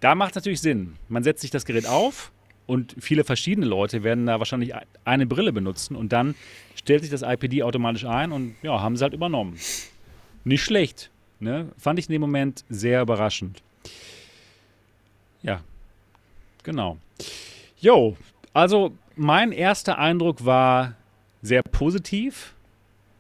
Da 0.01 0.15
macht 0.15 0.31
es 0.31 0.37
natürlich 0.37 0.61
Sinn. 0.61 0.97
Man 1.09 1.23
setzt 1.23 1.43
sich 1.43 1.51
das 1.51 1.65
Gerät 1.65 1.87
auf 1.87 2.33
und 2.67 2.97
viele 2.99 3.25
verschiedene 3.25 3.67
Leute 3.67 4.03
werden 4.03 4.27
da 4.27 4.39
wahrscheinlich 4.39 4.73
eine 5.05 5.27
Brille 5.27 5.53
benutzen 5.53 5.95
und 5.97 6.13
dann 6.13 6.35
stellt 6.75 7.03
sich 7.03 7.11
das 7.11 7.23
IPD 7.23 7.63
automatisch 7.63 8.05
ein 8.05 8.33
und 8.33 8.55
ja, 8.63 8.81
haben 8.81 8.97
sie 8.97 9.03
halt 9.03 9.13
übernommen. 9.13 9.59
Nicht 10.45 10.63
schlecht. 10.63 11.11
Ne? 11.39 11.69
Fand 11.79 11.99
ich 11.99 12.07
in 12.09 12.13
dem 12.13 12.21
Moment 12.21 12.65
sehr 12.69 13.03
überraschend. 13.03 13.63
Ja, 15.43 15.63
genau. 16.63 16.99
Jo, 17.79 18.17
also 18.53 18.93
mein 19.17 19.53
erster 19.53 19.99
Eindruck 19.99 20.45
war 20.45 20.95
sehr 21.43 21.63
positiv, 21.63 22.55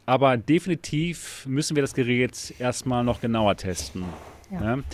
aber 0.06 0.36
definitiv 0.36 1.44
müssen 1.46 1.76
wir 1.76 1.82
das 1.82 1.94
Gerät 1.94 2.54
erstmal 2.58 3.04
noch 3.04 3.20
genauer 3.20 3.56
testen. 3.56 4.04
Ja. 4.50 4.76
Ne? 4.76 4.84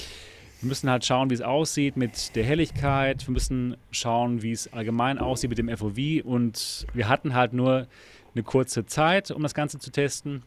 Wir 0.60 0.68
müssen 0.68 0.88
halt 0.88 1.04
schauen, 1.04 1.28
wie 1.30 1.34
es 1.34 1.42
aussieht 1.42 1.96
mit 1.96 2.34
der 2.34 2.44
Helligkeit. 2.44 3.26
Wir 3.26 3.32
müssen 3.32 3.76
schauen, 3.90 4.42
wie 4.42 4.52
es 4.52 4.72
allgemein 4.72 5.18
aussieht 5.18 5.50
mit 5.50 5.58
dem 5.58 5.68
FOV. 5.76 6.24
Und 6.24 6.86
wir 6.94 7.08
hatten 7.08 7.34
halt 7.34 7.52
nur 7.52 7.86
eine 8.34 8.42
kurze 8.42 8.86
Zeit, 8.86 9.30
um 9.30 9.42
das 9.42 9.54
Ganze 9.54 9.78
zu 9.78 9.90
testen. 9.90 10.42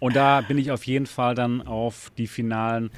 Und 0.00 0.16
da 0.16 0.40
bin 0.40 0.58
ich 0.58 0.70
auf 0.70 0.84
jeden 0.86 1.06
Fall 1.06 1.34
dann 1.34 1.66
auf 1.66 2.12
die 2.18 2.26
finalen 2.26 2.90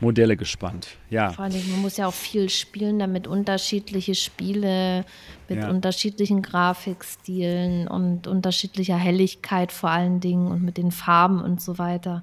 Modelle 0.00 0.36
gespannt. 0.36 0.88
Ja. 1.08 1.30
Vor 1.32 1.46
allem, 1.46 1.70
man 1.70 1.80
muss 1.80 1.96
ja 1.96 2.06
auch 2.06 2.14
viel 2.14 2.50
spielen, 2.50 2.98
damit 2.98 3.26
unterschiedliche 3.26 4.14
Spiele 4.14 5.04
mit 5.48 5.58
ja. 5.58 5.70
unterschiedlichen 5.70 6.42
Grafikstilen 6.42 7.88
und 7.88 8.26
unterschiedlicher 8.26 8.96
Helligkeit 8.96 9.72
vor 9.72 9.90
allen 9.90 10.20
Dingen 10.20 10.48
und 10.48 10.62
mit 10.62 10.76
den 10.76 10.90
Farben 10.90 11.40
und 11.40 11.60
so 11.62 11.78
weiter. 11.78 12.22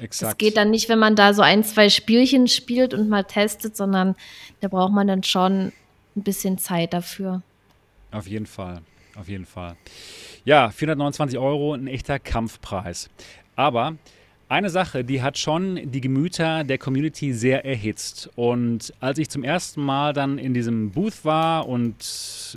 Exakt. 0.00 0.32
Es 0.32 0.38
geht 0.38 0.56
dann 0.56 0.70
nicht, 0.70 0.88
wenn 0.88 0.98
man 0.98 1.16
da 1.16 1.34
so 1.34 1.42
ein, 1.42 1.62
zwei 1.62 1.88
Spielchen 1.90 2.48
spielt 2.48 2.94
und 2.94 3.08
mal 3.08 3.24
testet, 3.24 3.76
sondern 3.76 4.16
da 4.60 4.68
braucht 4.68 4.92
man 4.92 5.06
dann 5.06 5.22
schon 5.22 5.72
ein 6.16 6.22
bisschen 6.22 6.58
Zeit 6.58 6.92
dafür. 6.92 7.42
Auf 8.10 8.26
jeden 8.26 8.46
Fall, 8.46 8.80
auf 9.16 9.28
jeden 9.28 9.46
Fall. 9.46 9.76
Ja, 10.44 10.70
429 10.70 11.38
Euro, 11.38 11.74
ein 11.74 11.86
echter 11.86 12.18
Kampfpreis. 12.18 13.10
Aber 13.56 13.96
eine 14.48 14.68
Sache, 14.68 15.04
die 15.04 15.22
hat 15.22 15.38
schon 15.38 15.92
die 15.92 16.00
Gemüter 16.00 16.64
der 16.64 16.76
Community 16.76 17.32
sehr 17.32 17.64
erhitzt. 17.64 18.30
Und 18.34 18.92
als 18.98 19.18
ich 19.18 19.28
zum 19.30 19.44
ersten 19.44 19.80
Mal 19.80 20.12
dann 20.12 20.38
in 20.38 20.54
diesem 20.54 20.90
Booth 20.90 21.24
war 21.24 21.68
und 21.68 21.94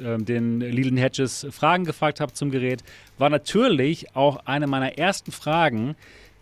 äh, 0.03 0.17
den 0.17 0.59
Leland 0.59 0.99
Hedges 0.99 1.45
Fragen 1.51 1.85
gefragt 1.85 2.19
habe 2.19 2.33
zum 2.33 2.49
Gerät, 2.49 2.83
war 3.19 3.29
natürlich 3.29 4.15
auch 4.15 4.37
eine 4.45 4.65
meiner 4.65 4.97
ersten 4.97 5.31
Fragen, 5.31 5.95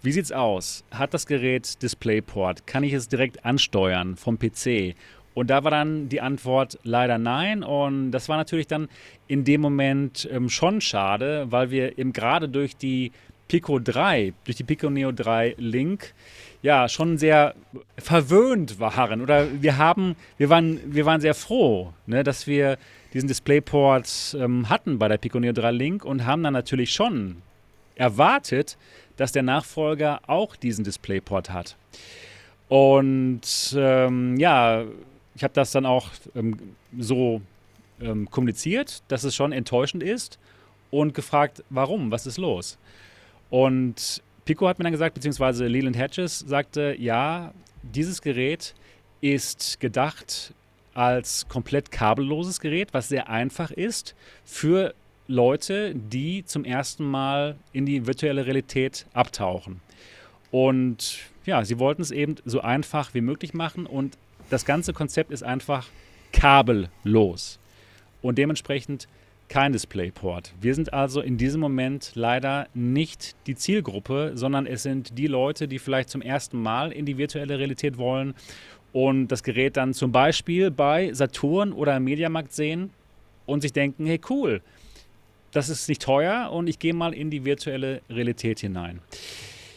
wie 0.03 0.11
sieht's 0.11 0.31
aus? 0.31 0.83
Hat 0.91 1.13
das 1.13 1.27
Gerät 1.27 1.81
DisplayPort? 1.83 2.65
Kann 2.65 2.83
ich 2.83 2.93
es 2.93 3.07
direkt 3.07 3.45
ansteuern 3.45 4.15
vom 4.15 4.39
PC? 4.39 4.95
Und 5.33 5.49
da 5.49 5.63
war 5.63 5.71
dann 5.71 6.09
die 6.09 6.21
Antwort 6.21 6.79
leider 6.83 7.17
nein. 7.17 7.63
Und 7.63 8.11
das 8.11 8.27
war 8.27 8.37
natürlich 8.37 8.67
dann 8.67 8.89
in 9.27 9.43
dem 9.43 9.61
Moment 9.61 10.27
ähm, 10.31 10.49
schon 10.49 10.81
schade, 10.81 11.45
weil 11.49 11.71
wir 11.71 11.97
eben 11.97 12.13
gerade 12.13 12.49
durch 12.49 12.75
die 12.75 13.11
Pico 13.47 13.79
3, 13.79 14.33
durch 14.45 14.57
die 14.57 14.63
Pico 14.63 14.89
Neo 14.89 15.11
3 15.11 15.55
Link, 15.57 16.13
ja, 16.61 16.87
schon 16.87 17.17
sehr 17.17 17.53
verwöhnt 17.97 18.79
waren. 18.79 19.21
Oder 19.21 19.61
wir 19.61 19.77
haben, 19.77 20.15
wir 20.37 20.49
waren, 20.49 20.79
wir 20.85 21.05
waren 21.05 21.21
sehr 21.21 21.33
froh, 21.33 21.93
ne, 22.05 22.23
dass 22.23 22.47
wir 22.47 22.77
diesen 23.13 23.27
DisplayPort 23.27 24.37
ähm, 24.39 24.69
hatten 24.69 24.97
bei 24.97 25.07
der 25.07 25.17
Pico 25.17 25.39
Neo 25.39 25.53
3 25.53 25.71
Link 25.71 26.05
und 26.05 26.25
haben 26.25 26.43
dann 26.43 26.53
natürlich 26.53 26.93
schon 26.93 27.41
erwartet, 27.95 28.77
dass 29.21 29.31
der 29.31 29.43
Nachfolger 29.43 30.19
auch 30.25 30.55
diesen 30.55 30.83
DisplayPort 30.83 31.51
hat. 31.51 31.77
Und 32.69 33.75
ähm, 33.77 34.35
ja, 34.37 34.83
ich 35.35 35.43
habe 35.43 35.53
das 35.53 35.69
dann 35.69 35.85
auch 35.85 36.09
ähm, 36.33 36.57
so 36.97 37.39
ähm, 38.01 38.31
kommuniziert, 38.31 39.03
dass 39.09 39.23
es 39.23 39.35
schon 39.35 39.51
enttäuschend 39.51 40.01
ist 40.01 40.39
und 40.89 41.13
gefragt, 41.13 41.63
warum, 41.69 42.09
was 42.09 42.25
ist 42.25 42.39
los? 42.39 42.79
Und 43.51 44.23
Pico 44.45 44.67
hat 44.67 44.79
mir 44.79 44.85
dann 44.85 44.91
gesagt, 44.91 45.13
beziehungsweise 45.13 45.67
Leland 45.67 45.95
Hedges 45.95 46.39
sagte, 46.39 46.95
ja, 46.97 47.53
dieses 47.83 48.23
Gerät 48.23 48.73
ist 49.21 49.79
gedacht 49.79 50.55
als 50.95 51.47
komplett 51.47 51.91
kabelloses 51.91 52.59
Gerät, 52.59 52.91
was 52.91 53.09
sehr 53.09 53.29
einfach 53.29 53.69
ist 53.69 54.15
für 54.45 54.95
Leute, 55.27 55.93
die 55.95 56.43
zum 56.45 56.65
ersten 56.65 57.05
Mal 57.05 57.55
in 57.73 57.85
die 57.85 58.07
virtuelle 58.07 58.45
Realität 58.45 59.05
abtauchen. 59.13 59.81
Und 60.51 61.19
ja, 61.45 61.63
sie 61.63 61.79
wollten 61.79 62.01
es 62.01 62.11
eben 62.11 62.35
so 62.45 62.61
einfach 62.61 63.13
wie 63.13 63.21
möglich 63.21 63.53
machen 63.53 63.85
und 63.85 64.17
das 64.49 64.65
ganze 64.65 64.93
Konzept 64.93 65.31
ist 65.31 65.43
einfach 65.43 65.87
kabellos 66.33 67.59
und 68.21 68.37
dementsprechend 68.37 69.07
kein 69.47 69.73
DisplayPort. 69.73 70.53
Wir 70.61 70.75
sind 70.75 70.93
also 70.93 71.19
in 71.21 71.37
diesem 71.37 71.59
Moment 71.59 72.11
leider 72.15 72.67
nicht 72.73 73.35
die 73.47 73.55
Zielgruppe, 73.55 74.31
sondern 74.35 74.65
es 74.65 74.83
sind 74.83 75.17
die 75.17 75.27
Leute, 75.27 75.67
die 75.67 75.79
vielleicht 75.79 76.09
zum 76.09 76.21
ersten 76.21 76.61
Mal 76.61 76.91
in 76.91 77.05
die 77.05 77.17
virtuelle 77.17 77.59
Realität 77.59 77.97
wollen 77.97 78.33
und 78.93 79.27
das 79.27 79.43
Gerät 79.43 79.77
dann 79.77 79.93
zum 79.93 80.11
Beispiel 80.11 80.71
bei 80.71 81.13
Saturn 81.13 81.73
oder 81.73 81.99
Mediamarkt 81.99 82.53
sehen 82.53 82.91
und 83.45 83.61
sich 83.61 83.73
denken, 83.73 84.05
hey 84.05 84.21
cool, 84.29 84.61
das 85.51 85.69
ist 85.69 85.89
nicht 85.89 86.01
teuer 86.01 86.51
und 86.51 86.67
ich 86.67 86.79
gehe 86.79 86.93
mal 86.93 87.13
in 87.13 87.29
die 87.29 87.45
virtuelle 87.45 88.01
Realität 88.09 88.59
hinein. 88.59 88.99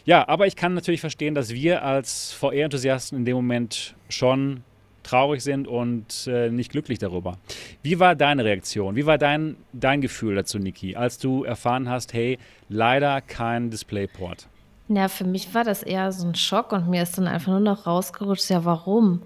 Ja, 0.05 0.28
aber 0.28 0.46
ich 0.46 0.56
kann 0.56 0.74
natürlich 0.74 1.01
verstehen, 1.01 1.34
dass 1.34 1.51
wir 1.51 1.82
als 1.82 2.32
VR-Enthusiasten 2.32 3.18
in 3.18 3.24
dem 3.24 3.36
Moment 3.36 3.94
schon 4.09 4.62
traurig 5.02 5.42
sind 5.42 5.68
und 5.68 6.26
äh, 6.26 6.51
nicht 6.51 6.72
glücklich 6.72 6.98
darüber. 6.98 7.38
Wie 7.82 8.01
war 8.01 8.14
deine 8.14 8.44
Reaktion? 8.44 8.96
Wie 8.96 9.06
war 9.06 9.18
dein, 9.18 9.56
dein 9.72 10.01
Gefühl 10.01 10.34
dazu, 10.34 10.59
Niki, 10.59 10.96
als 10.96 11.18
du 11.18 11.44
erfahren 11.44 11.88
hast, 11.88 12.12
hey, 12.12 12.38
leider 12.68 13.20
kein 13.20 13.70
Displayport? 13.70 14.48
Ja, 14.88 15.09
für 15.09 15.24
mich 15.24 15.55
war 15.55 15.64
das 15.64 15.82
eher 15.82 16.12
so 16.12 16.26
ein 16.26 16.34
Schock 16.34 16.72
und 16.72 16.88
mir 16.88 17.02
ist 17.02 17.16
dann 17.16 17.26
einfach 17.26 17.52
nur 17.52 17.60
noch 17.60 17.86
rausgerutscht, 17.86 18.51
ja, 18.51 18.64
warum? 18.64 19.22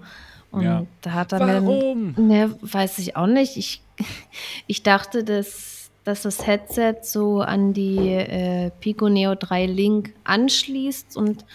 Und 0.51 0.63
ja. 0.63 0.85
da 1.01 1.11
hat 1.11 1.33
er 1.33 1.39
warum? 1.39 2.13
mir, 2.15 2.47
ne, 2.47 2.55
weiß 2.61 2.99
ich 2.99 3.15
auch 3.15 3.27
nicht. 3.27 3.57
Ich, 3.57 3.81
ich 4.67 4.83
dachte, 4.83 5.23
dass 5.23 5.78
dass 6.09 6.23
das 6.23 6.47
Headset 6.47 6.95
so 7.03 7.41
an 7.41 7.71
die 7.71 8.09
äh, 8.09 8.71
Pico 8.79 9.09
Neo 9.09 9.35
3 9.35 9.67
Link 9.67 10.15
anschließt 10.23 11.15
und 11.15 11.45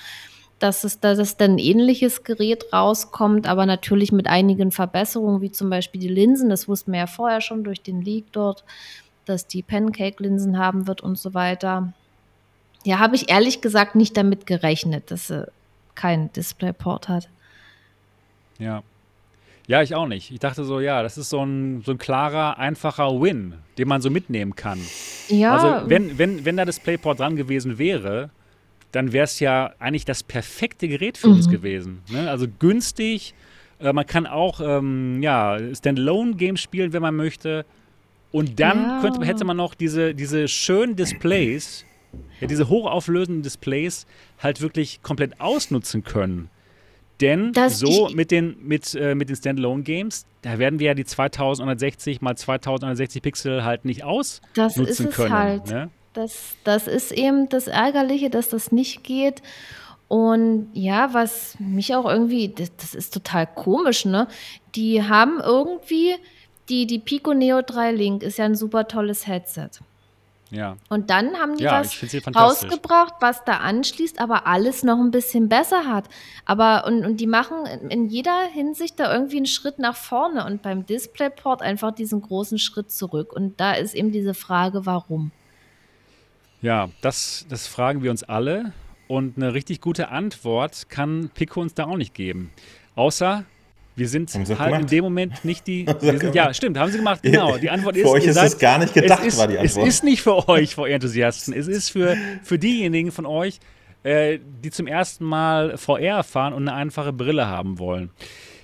dass 0.60 0.84
es, 0.84 1.00
dass 1.00 1.18
es 1.18 1.36
dann 1.36 1.56
ein 1.56 1.58
ähnliches 1.58 2.22
Gerät 2.22 2.72
rauskommt, 2.72 3.48
aber 3.48 3.66
natürlich 3.66 4.12
mit 4.12 4.28
einigen 4.28 4.70
Verbesserungen, 4.70 5.40
wie 5.40 5.50
zum 5.50 5.70
Beispiel 5.70 6.00
die 6.00 6.08
Linsen. 6.08 6.50
Das 6.50 6.68
wussten 6.68 6.92
wir 6.92 7.00
ja 7.00 7.06
vorher 7.08 7.40
schon 7.40 7.64
durch 7.64 7.82
den 7.82 8.00
Leak 8.00 8.26
dort, 8.30 8.62
dass 9.24 9.48
die 9.48 9.64
Pancake-Linsen 9.64 10.56
haben 10.56 10.86
wird 10.86 11.00
und 11.00 11.18
so 11.18 11.34
weiter. 11.34 11.92
Ja, 12.84 13.00
habe 13.00 13.16
ich 13.16 13.30
ehrlich 13.30 13.60
gesagt 13.60 13.96
nicht 13.96 14.16
damit 14.16 14.46
gerechnet, 14.46 15.10
dass 15.10 15.26
sie 15.26 15.50
keinen 15.96 16.32
DisplayPort 16.32 17.08
hat. 17.08 17.28
Ja, 18.60 18.84
ja, 19.66 19.82
ich 19.82 19.94
auch 19.94 20.06
nicht. 20.06 20.30
Ich 20.30 20.40
dachte 20.40 20.64
so, 20.64 20.80
ja, 20.80 21.02
das 21.02 21.16
ist 21.16 21.30
so 21.30 21.44
ein, 21.44 21.82
so 21.82 21.92
ein 21.92 21.98
klarer, 21.98 22.58
einfacher 22.58 23.20
Win, 23.20 23.54
den 23.78 23.88
man 23.88 24.00
so 24.00 24.10
mitnehmen 24.10 24.54
kann. 24.54 24.78
Ja. 25.28 25.56
Also, 25.56 25.88
wenn, 25.88 26.18
wenn, 26.18 26.44
wenn 26.44 26.56
da 26.56 26.64
das 26.64 26.80
Playport 26.80 27.20
dran 27.20 27.36
gewesen 27.36 27.78
wäre, 27.78 28.30
dann 28.92 29.12
wäre 29.12 29.24
es 29.24 29.40
ja 29.40 29.72
eigentlich 29.78 30.04
das 30.04 30.22
perfekte 30.22 30.86
Gerät 30.86 31.18
für 31.18 31.28
mhm. 31.28 31.34
uns 31.34 31.48
gewesen. 31.48 32.02
Ne? 32.10 32.30
Also 32.30 32.46
günstig. 32.58 33.34
Äh, 33.80 33.92
man 33.92 34.06
kann 34.06 34.26
auch 34.26 34.60
ähm, 34.60 35.22
ja, 35.22 35.58
Standalone-Games 35.74 36.60
spielen, 36.60 36.92
wenn 36.92 37.02
man 37.02 37.16
möchte. 37.16 37.64
Und 38.30 38.60
dann 38.60 38.82
ja. 38.82 39.00
könnte, 39.00 39.24
hätte 39.24 39.44
man 39.44 39.56
noch 39.56 39.74
diese, 39.74 40.14
diese 40.14 40.46
schönen 40.46 40.94
Displays, 40.94 41.84
ja, 42.40 42.46
diese 42.46 42.68
hochauflösenden 42.68 43.42
Displays 43.42 44.06
halt 44.38 44.60
wirklich 44.60 45.02
komplett 45.02 45.40
ausnutzen 45.40 46.04
können. 46.04 46.50
Denn 47.20 47.52
das 47.52 47.78
so 47.78 48.08
mit 48.12 48.30
den, 48.30 48.56
mit, 48.62 48.94
äh, 48.94 49.14
mit 49.14 49.28
den 49.28 49.36
Standalone-Games, 49.36 50.26
da 50.42 50.58
werden 50.58 50.78
wir 50.78 50.88
ja 50.88 50.94
die 50.94 51.04
2160 51.04 52.20
mal 52.20 52.36
2160 52.36 53.22
Pixel 53.22 53.64
halt 53.64 53.84
nicht 53.84 54.02
ausnutzen 54.04 54.42
das 54.54 54.76
ist 54.76 55.00
es 55.00 55.14
können. 55.14 55.32
Halt. 55.32 55.66
Ne? 55.66 55.90
Das, 56.12 56.56
das 56.64 56.86
ist 56.86 57.12
eben 57.12 57.48
das 57.48 57.66
Ärgerliche, 57.66 58.30
dass 58.30 58.48
das 58.48 58.72
nicht 58.72 59.04
geht. 59.04 59.42
Und 60.08 60.68
ja, 60.74 61.12
was 61.12 61.56
mich 61.58 61.94
auch 61.94 62.04
irgendwie, 62.04 62.48
das, 62.48 62.74
das 62.76 62.94
ist 62.94 63.14
total 63.14 63.46
komisch, 63.46 64.04
ne? 64.04 64.28
Die 64.74 65.02
haben 65.02 65.40
irgendwie, 65.40 66.14
die, 66.68 66.86
die 66.86 66.98
Pico 66.98 67.32
Neo 67.32 67.62
3 67.62 67.92
Link 67.92 68.22
ist 68.22 68.38
ja 68.38 68.44
ein 68.44 68.54
super 68.54 68.86
tolles 68.86 69.26
Headset. 69.26 69.70
Ja. 70.54 70.76
Und 70.88 71.10
dann 71.10 71.36
haben 71.36 71.56
die 71.56 71.64
ja, 71.64 71.80
was 71.80 71.96
rausgebracht, 72.34 73.14
was 73.20 73.44
da 73.44 73.58
anschließt, 73.58 74.20
aber 74.20 74.46
alles 74.46 74.84
noch 74.84 74.98
ein 74.98 75.10
bisschen 75.10 75.48
besser 75.48 75.86
hat. 75.86 76.08
Aber 76.44 76.86
und, 76.86 77.04
und 77.04 77.18
die 77.18 77.26
machen 77.26 77.66
in 77.88 78.08
jeder 78.08 78.46
Hinsicht 78.52 79.00
da 79.00 79.12
irgendwie 79.12 79.38
einen 79.38 79.46
Schritt 79.46 79.78
nach 79.78 79.96
vorne 79.96 80.46
und 80.46 80.62
beim 80.62 80.86
DisplayPort 80.86 81.60
einfach 81.60 81.92
diesen 81.92 82.22
großen 82.22 82.58
Schritt 82.58 82.92
zurück. 82.92 83.32
Und 83.32 83.58
da 83.58 83.72
ist 83.72 83.94
eben 83.94 84.12
diese 84.12 84.34
Frage, 84.34 84.86
warum. 84.86 85.32
Ja, 86.62 86.88
das, 87.00 87.46
das 87.48 87.66
fragen 87.66 88.02
wir 88.02 88.10
uns 88.10 88.22
alle. 88.22 88.72
Und 89.08 89.36
eine 89.36 89.52
richtig 89.52 89.80
gute 89.80 90.08
Antwort 90.08 90.88
kann 90.88 91.30
Pico 91.34 91.60
uns 91.60 91.74
da 91.74 91.84
auch 91.84 91.96
nicht 91.96 92.14
geben. 92.14 92.52
Außer, 92.94 93.44
wir 93.96 94.08
sind 94.08 94.34
halt 94.34 94.48
gemacht? 94.48 94.80
in 94.80 94.86
dem 94.88 95.04
Moment 95.04 95.44
nicht 95.44 95.66
die. 95.66 95.86
Sind, 96.00 96.34
ja, 96.34 96.52
stimmt, 96.52 96.78
haben 96.78 96.90
sie 96.90 96.98
gemacht, 96.98 97.22
genau. 97.22 97.56
Die 97.56 97.70
Antwort 97.70 97.96
ist. 97.96 98.02
Für 98.02 98.10
euch 98.10 98.24
ist 98.24 98.34
seid, 98.34 98.48
es 98.48 98.58
gar 98.58 98.78
nicht 98.78 98.92
gedacht, 98.92 99.24
ist, 99.24 99.38
war 99.38 99.46
die 99.46 99.58
Antwort. 99.58 99.86
Es 99.86 99.94
ist 99.94 100.04
nicht 100.04 100.22
für 100.22 100.48
euch, 100.48 100.74
VR-Enthusiasten. 100.74 101.54
Es 101.54 101.68
ist 101.68 101.90
für, 101.90 102.16
für 102.42 102.58
diejenigen 102.58 103.12
von 103.12 103.24
euch, 103.24 103.60
äh, 104.02 104.38
die 104.62 104.70
zum 104.70 104.86
ersten 104.86 105.24
Mal 105.24 105.76
VR 105.76 106.16
erfahren 106.16 106.52
und 106.54 106.68
eine 106.68 106.76
einfache 106.76 107.12
Brille 107.12 107.46
haben 107.46 107.78
wollen. 107.78 108.10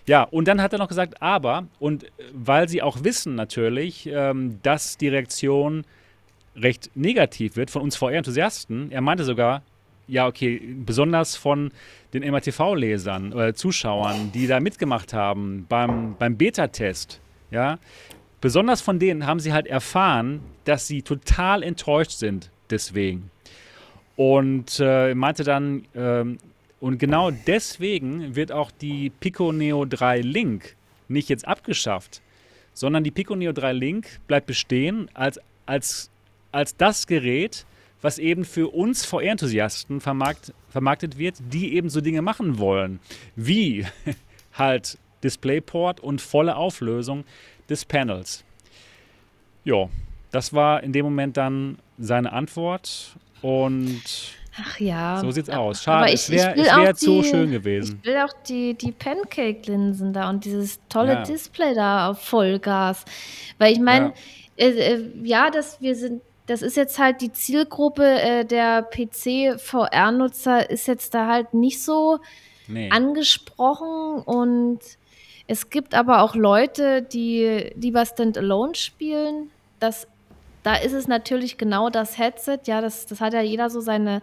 Ja, 0.06 0.24
und 0.24 0.48
dann 0.48 0.60
hat 0.60 0.72
er 0.72 0.78
noch 0.78 0.88
gesagt, 0.88 1.22
aber, 1.22 1.68
und 1.78 2.06
weil 2.32 2.68
sie 2.68 2.82
auch 2.82 3.04
wissen 3.04 3.36
natürlich, 3.36 4.08
ähm, 4.12 4.58
dass 4.62 4.96
die 4.96 5.08
Reaktion 5.08 5.84
recht 6.56 6.90
negativ 6.94 7.56
wird 7.56 7.70
von 7.70 7.82
uns 7.82 7.96
VR-Enthusiasten. 7.96 8.90
Er 8.90 9.00
meinte 9.00 9.24
sogar, 9.24 9.62
ja, 10.10 10.26
okay, 10.26 10.60
besonders 10.84 11.36
von 11.36 11.70
den 12.12 12.22
MRTV-Lesern 12.28 13.32
oder 13.32 13.54
Zuschauern, 13.54 14.32
die 14.32 14.46
da 14.46 14.60
mitgemacht 14.60 15.12
haben 15.12 15.66
beim, 15.68 16.16
beim 16.18 16.36
Beta-Test, 16.36 17.20
ja, 17.50 17.78
besonders 18.40 18.80
von 18.80 18.98
denen 18.98 19.26
haben 19.26 19.40
sie 19.40 19.52
halt 19.52 19.66
erfahren, 19.66 20.40
dass 20.64 20.86
sie 20.86 21.02
total 21.02 21.62
enttäuscht 21.62 22.12
sind 22.12 22.50
deswegen. 22.70 23.30
Und 24.16 24.78
äh, 24.80 25.14
meinte 25.14 25.44
dann, 25.44 25.86
ähm, 25.94 26.38
und 26.80 26.98
genau 26.98 27.30
deswegen 27.30 28.36
wird 28.36 28.52
auch 28.52 28.70
die 28.70 29.10
Pico 29.10 29.52
Neo 29.52 29.84
3 29.84 30.20
Link 30.20 30.76
nicht 31.08 31.28
jetzt 31.28 31.46
abgeschafft, 31.46 32.20
sondern 32.72 33.04
die 33.04 33.10
Pico 33.10 33.36
Neo 33.36 33.52
3 33.52 33.72
Link 33.72 34.06
bleibt 34.26 34.46
bestehen 34.46 35.08
als, 35.14 35.38
als 35.66 36.10
als 36.52 36.76
das 36.76 37.06
Gerät, 37.06 37.66
was 38.02 38.18
eben 38.18 38.44
für 38.44 38.68
uns 38.68 39.04
VR-Enthusiasten 39.04 40.00
vermarkt, 40.00 40.52
vermarktet 40.68 41.18
wird, 41.18 41.36
die 41.52 41.74
eben 41.74 41.90
so 41.90 42.00
Dinge 42.00 42.22
machen 42.22 42.58
wollen, 42.58 43.00
wie 43.36 43.86
halt 44.54 44.98
DisplayPort 45.22 46.00
und 46.00 46.20
volle 46.20 46.56
Auflösung 46.56 47.24
des 47.68 47.84
Panels. 47.84 48.44
Ja, 49.64 49.88
das 50.30 50.52
war 50.52 50.82
in 50.82 50.92
dem 50.92 51.04
Moment 51.04 51.36
dann 51.36 51.78
seine 51.98 52.32
Antwort 52.32 53.16
und 53.42 54.02
Ach 54.58 54.80
ja. 54.80 55.20
So 55.20 55.30
sieht's 55.30 55.48
aus. 55.48 55.82
Schade, 55.82 56.08
ich, 56.08 56.14
es 56.14 56.30
wäre 56.30 56.56
wär 56.56 56.94
zu 56.94 57.22
schön 57.22 57.50
gewesen. 57.50 58.00
Ich 58.02 58.08
will 58.08 58.18
auch 58.18 58.32
die, 58.48 58.74
die 58.74 58.92
Pancake-Linsen 58.92 60.12
da 60.12 60.28
und 60.28 60.44
dieses 60.44 60.80
tolle 60.88 61.12
ja. 61.12 61.22
Display 61.22 61.74
da 61.74 62.10
auf 62.10 62.20
Vollgas. 62.22 63.04
Weil 63.58 63.72
ich 63.72 63.80
meine, 63.80 64.06
ja. 64.06 64.12
Äh, 64.66 64.94
äh, 64.94 65.10
ja, 65.22 65.50
dass 65.50 65.80
wir 65.80 65.94
sind 65.94 66.20
das 66.50 66.62
ist 66.62 66.76
jetzt 66.76 66.98
halt 66.98 67.20
die 67.20 67.32
Zielgruppe 67.32 68.04
äh, 68.04 68.44
der 68.44 68.82
PC-VR-Nutzer 68.82 70.68
ist 70.68 70.88
jetzt 70.88 71.14
da 71.14 71.28
halt 71.28 71.54
nicht 71.54 71.80
so 71.80 72.18
nee. 72.66 72.90
angesprochen 72.90 74.20
und 74.24 74.80
es 75.46 75.70
gibt 75.70 75.94
aber 75.94 76.22
auch 76.22 76.34
Leute, 76.34 77.02
die 77.02 77.70
lieber 77.76 78.04
Standalone 78.04 78.74
spielen. 78.74 79.50
Das, 79.78 80.08
da 80.64 80.74
ist 80.74 80.92
es 80.92 81.06
natürlich 81.06 81.56
genau 81.56 81.88
das 81.88 82.18
Headset. 82.18 82.58
Ja, 82.64 82.80
das, 82.80 83.06
das 83.06 83.20
hat 83.20 83.32
ja 83.32 83.42
jeder 83.42 83.70
so 83.70 83.80
seine 83.80 84.20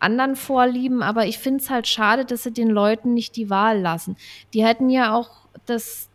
anderen 0.00 0.34
Vorlieben, 0.34 1.00
aber 1.00 1.26
ich 1.26 1.38
finde 1.38 1.62
es 1.62 1.70
halt 1.70 1.86
schade, 1.86 2.24
dass 2.24 2.42
sie 2.42 2.52
den 2.52 2.70
Leuten 2.70 3.14
nicht 3.14 3.36
die 3.36 3.50
Wahl 3.50 3.80
lassen. 3.80 4.16
Die 4.52 4.64
hätten 4.64 4.90
ja 4.90 5.14
auch 5.14 5.30
das, 5.66 6.07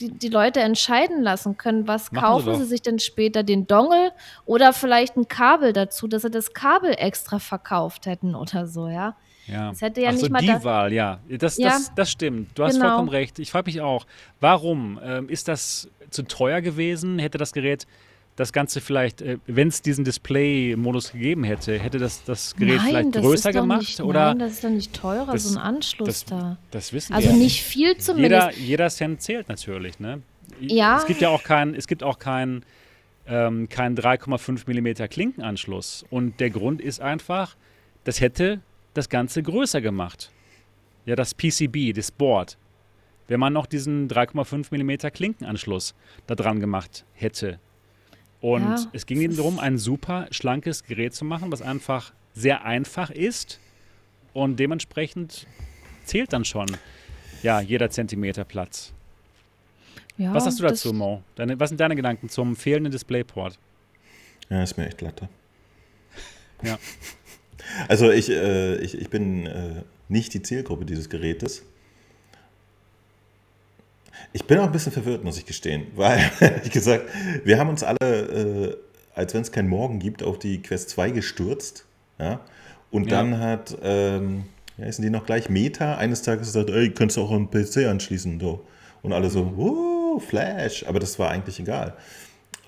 die, 0.00 0.10
die 0.10 0.28
Leute 0.28 0.60
entscheiden 0.60 1.22
lassen 1.22 1.56
können, 1.56 1.86
was 1.86 2.10
Machen 2.10 2.24
kaufen 2.24 2.54
sie, 2.54 2.62
sie, 2.62 2.68
sich 2.68 2.82
denn 2.82 2.98
später, 2.98 3.42
den 3.42 3.66
Dongle 3.66 4.12
oder 4.46 4.72
vielleicht 4.72 5.16
ein 5.16 5.28
Kabel 5.28 5.72
dazu, 5.72 6.08
dass 6.08 6.22
sie 6.22 6.30
das 6.30 6.52
Kabel 6.52 6.94
extra 6.96 7.38
verkauft 7.38 8.06
hätten 8.06 8.34
oder 8.34 8.66
so, 8.66 8.88
ja. 8.88 9.16
Ja. 9.46 9.70
Das 9.70 9.80
hätte 9.80 10.00
ja 10.00 10.10
Ach 10.10 10.12
nicht 10.12 10.26
so, 10.26 10.30
mal 10.30 10.42
die 10.42 10.64
Wahl, 10.64 10.92
ja. 10.92 11.18
Das, 11.28 11.58
ja. 11.58 11.70
Das, 11.70 11.92
das 11.94 12.10
stimmt. 12.10 12.56
Du 12.56 12.64
hast 12.64 12.74
genau. 12.74 12.88
vollkommen 12.88 13.08
recht. 13.08 13.38
Ich 13.38 13.50
frage 13.50 13.66
mich 13.66 13.80
auch, 13.80 14.06
warum? 14.38 15.00
Ähm, 15.02 15.28
ist 15.28 15.48
das 15.48 15.88
zu 16.10 16.22
teuer 16.22 16.60
gewesen? 16.60 17.18
Hätte 17.18 17.38
das 17.38 17.52
Gerät 17.52 17.86
das 18.36 18.52
Ganze 18.52 18.80
vielleicht, 18.80 19.20
äh, 19.22 19.38
wenn 19.46 19.68
es 19.68 19.82
diesen 19.82 20.04
Display-Modus 20.04 21.12
gegeben 21.12 21.44
hätte, 21.44 21.78
hätte 21.78 21.98
das 21.98 22.24
das 22.24 22.54
Gerät 22.56 22.76
nein, 22.76 22.86
vielleicht 22.86 23.16
das 23.16 23.22
größer 23.22 23.52
gemacht? 23.52 23.80
Nicht, 23.80 24.00
oder? 24.00 24.28
Nein, 24.28 24.38
das 24.38 24.52
ist 24.52 24.64
doch 24.64 24.70
nicht 24.70 24.94
teurer, 24.94 25.32
das, 25.32 25.44
so 25.44 25.58
ein 25.58 25.62
Anschluss 25.62 26.08
das, 26.08 26.24
da. 26.24 26.56
Das 26.70 26.92
wissen 26.92 27.12
also 27.12 27.26
wir. 27.26 27.32
Also 27.32 27.42
nicht 27.42 27.62
viel 27.62 27.96
zumindest. 27.98 28.56
Jeder, 28.56 28.66
jeder 28.66 28.88
Cent 28.90 29.22
zählt 29.22 29.48
natürlich, 29.48 29.98
ne? 29.98 30.22
Ja. 30.60 30.98
Es 30.98 31.06
gibt 31.06 31.20
ja 31.20 31.28
auch 31.28 31.42
keinen, 31.42 31.74
es 31.74 31.86
gibt 31.86 32.02
auch 32.02 32.18
keinen 32.18 32.64
ähm, 33.26 33.68
kein 33.68 33.96
3,5 33.96 34.68
mm 34.68 35.08
Klinkenanschluss. 35.08 36.04
Und 36.10 36.40
der 36.40 36.50
Grund 36.50 36.80
ist 36.80 37.00
einfach, 37.00 37.56
das 38.04 38.20
hätte 38.20 38.60
das 38.94 39.08
Ganze 39.08 39.42
größer 39.42 39.80
gemacht. 39.80 40.32
Ja, 41.06 41.16
das 41.16 41.34
PCB, 41.34 41.94
das 41.94 42.10
Board. 42.10 42.58
Wenn 43.28 43.40
man 43.40 43.52
noch 43.52 43.66
diesen 43.66 44.08
3,5 44.08 44.74
mm 44.74 45.12
Klinkenanschluss 45.12 45.94
da 46.26 46.34
dran 46.34 46.58
gemacht 46.60 47.04
hätte. 47.14 47.60
Und 48.40 48.62
ja, 48.62 48.86
es 48.92 49.06
ging 49.06 49.20
ihnen 49.20 49.36
darum, 49.36 49.58
ein 49.58 49.76
super 49.76 50.26
schlankes 50.30 50.84
Gerät 50.84 51.14
zu 51.14 51.24
machen, 51.24 51.52
was 51.52 51.60
einfach 51.60 52.12
sehr 52.34 52.64
einfach 52.64 53.10
ist 53.10 53.60
und 54.32 54.56
dementsprechend 54.58 55.46
zählt 56.04 56.32
dann 56.32 56.44
schon 56.44 56.66
ja 57.42 57.60
jeder 57.60 57.90
Zentimeter 57.90 58.44
Platz. 58.44 58.92
Ja, 60.16 60.34
was 60.34 60.46
hast 60.46 60.58
du 60.58 60.62
dazu, 60.64 60.92
Mo? 60.92 61.22
Deine, 61.34 61.58
was 61.58 61.70
sind 61.70 61.80
deine 61.80 61.96
Gedanken 61.96 62.28
zum 62.28 62.56
fehlenden 62.56 62.92
Displayport? 62.92 63.58
Ja, 64.48 64.62
ist 64.62 64.76
mir 64.76 64.86
echt 64.86 65.00
latte. 65.00 65.28
ja. 66.62 66.78
Also 67.86 68.10
ich, 68.10 68.28
äh, 68.30 68.76
ich, 68.78 68.98
ich 68.98 69.10
bin 69.10 69.46
äh, 69.46 69.82
nicht 70.08 70.34
die 70.34 70.42
Zielgruppe 70.42 70.84
dieses 70.84 71.08
Gerätes. 71.08 71.62
Ich 74.32 74.44
bin 74.44 74.58
auch 74.58 74.64
ein 74.64 74.72
bisschen 74.72 74.92
verwirrt, 74.92 75.24
muss 75.24 75.38
ich 75.38 75.46
gestehen, 75.46 75.86
weil, 75.96 76.18
wie 76.62 76.68
gesagt, 76.70 77.04
wir 77.44 77.58
haben 77.58 77.68
uns 77.68 77.82
alle, 77.82 77.96
äh, 78.00 78.76
als 79.14 79.34
wenn 79.34 79.42
es 79.42 79.52
keinen 79.52 79.68
Morgen 79.68 79.98
gibt, 79.98 80.22
auf 80.22 80.38
die 80.38 80.62
Quest 80.62 80.90
2 80.90 81.10
gestürzt. 81.10 81.84
Ja? 82.18 82.40
Und 82.90 83.10
ja. 83.10 83.18
dann 83.18 83.38
hat, 83.38 83.76
ähm, 83.82 84.44
ja, 84.76 84.86
ist 84.86 85.02
die 85.02 85.10
noch 85.10 85.26
gleich 85.26 85.48
Meta 85.48 85.96
eines 85.96 86.22
Tages 86.22 86.48
gesagt, 86.48 86.70
ey, 86.70 86.90
könntest 86.90 87.18
du 87.18 87.22
auch 87.22 87.30
einen 87.30 87.50
PC 87.50 87.86
anschließen. 87.88 88.40
So. 88.40 88.64
Und 89.02 89.12
alle 89.12 89.30
so, 89.30 89.42
uh, 89.42 90.20
Flash. 90.20 90.84
Aber 90.86 90.98
das 90.98 91.18
war 91.18 91.30
eigentlich 91.30 91.58
egal. 91.60 91.94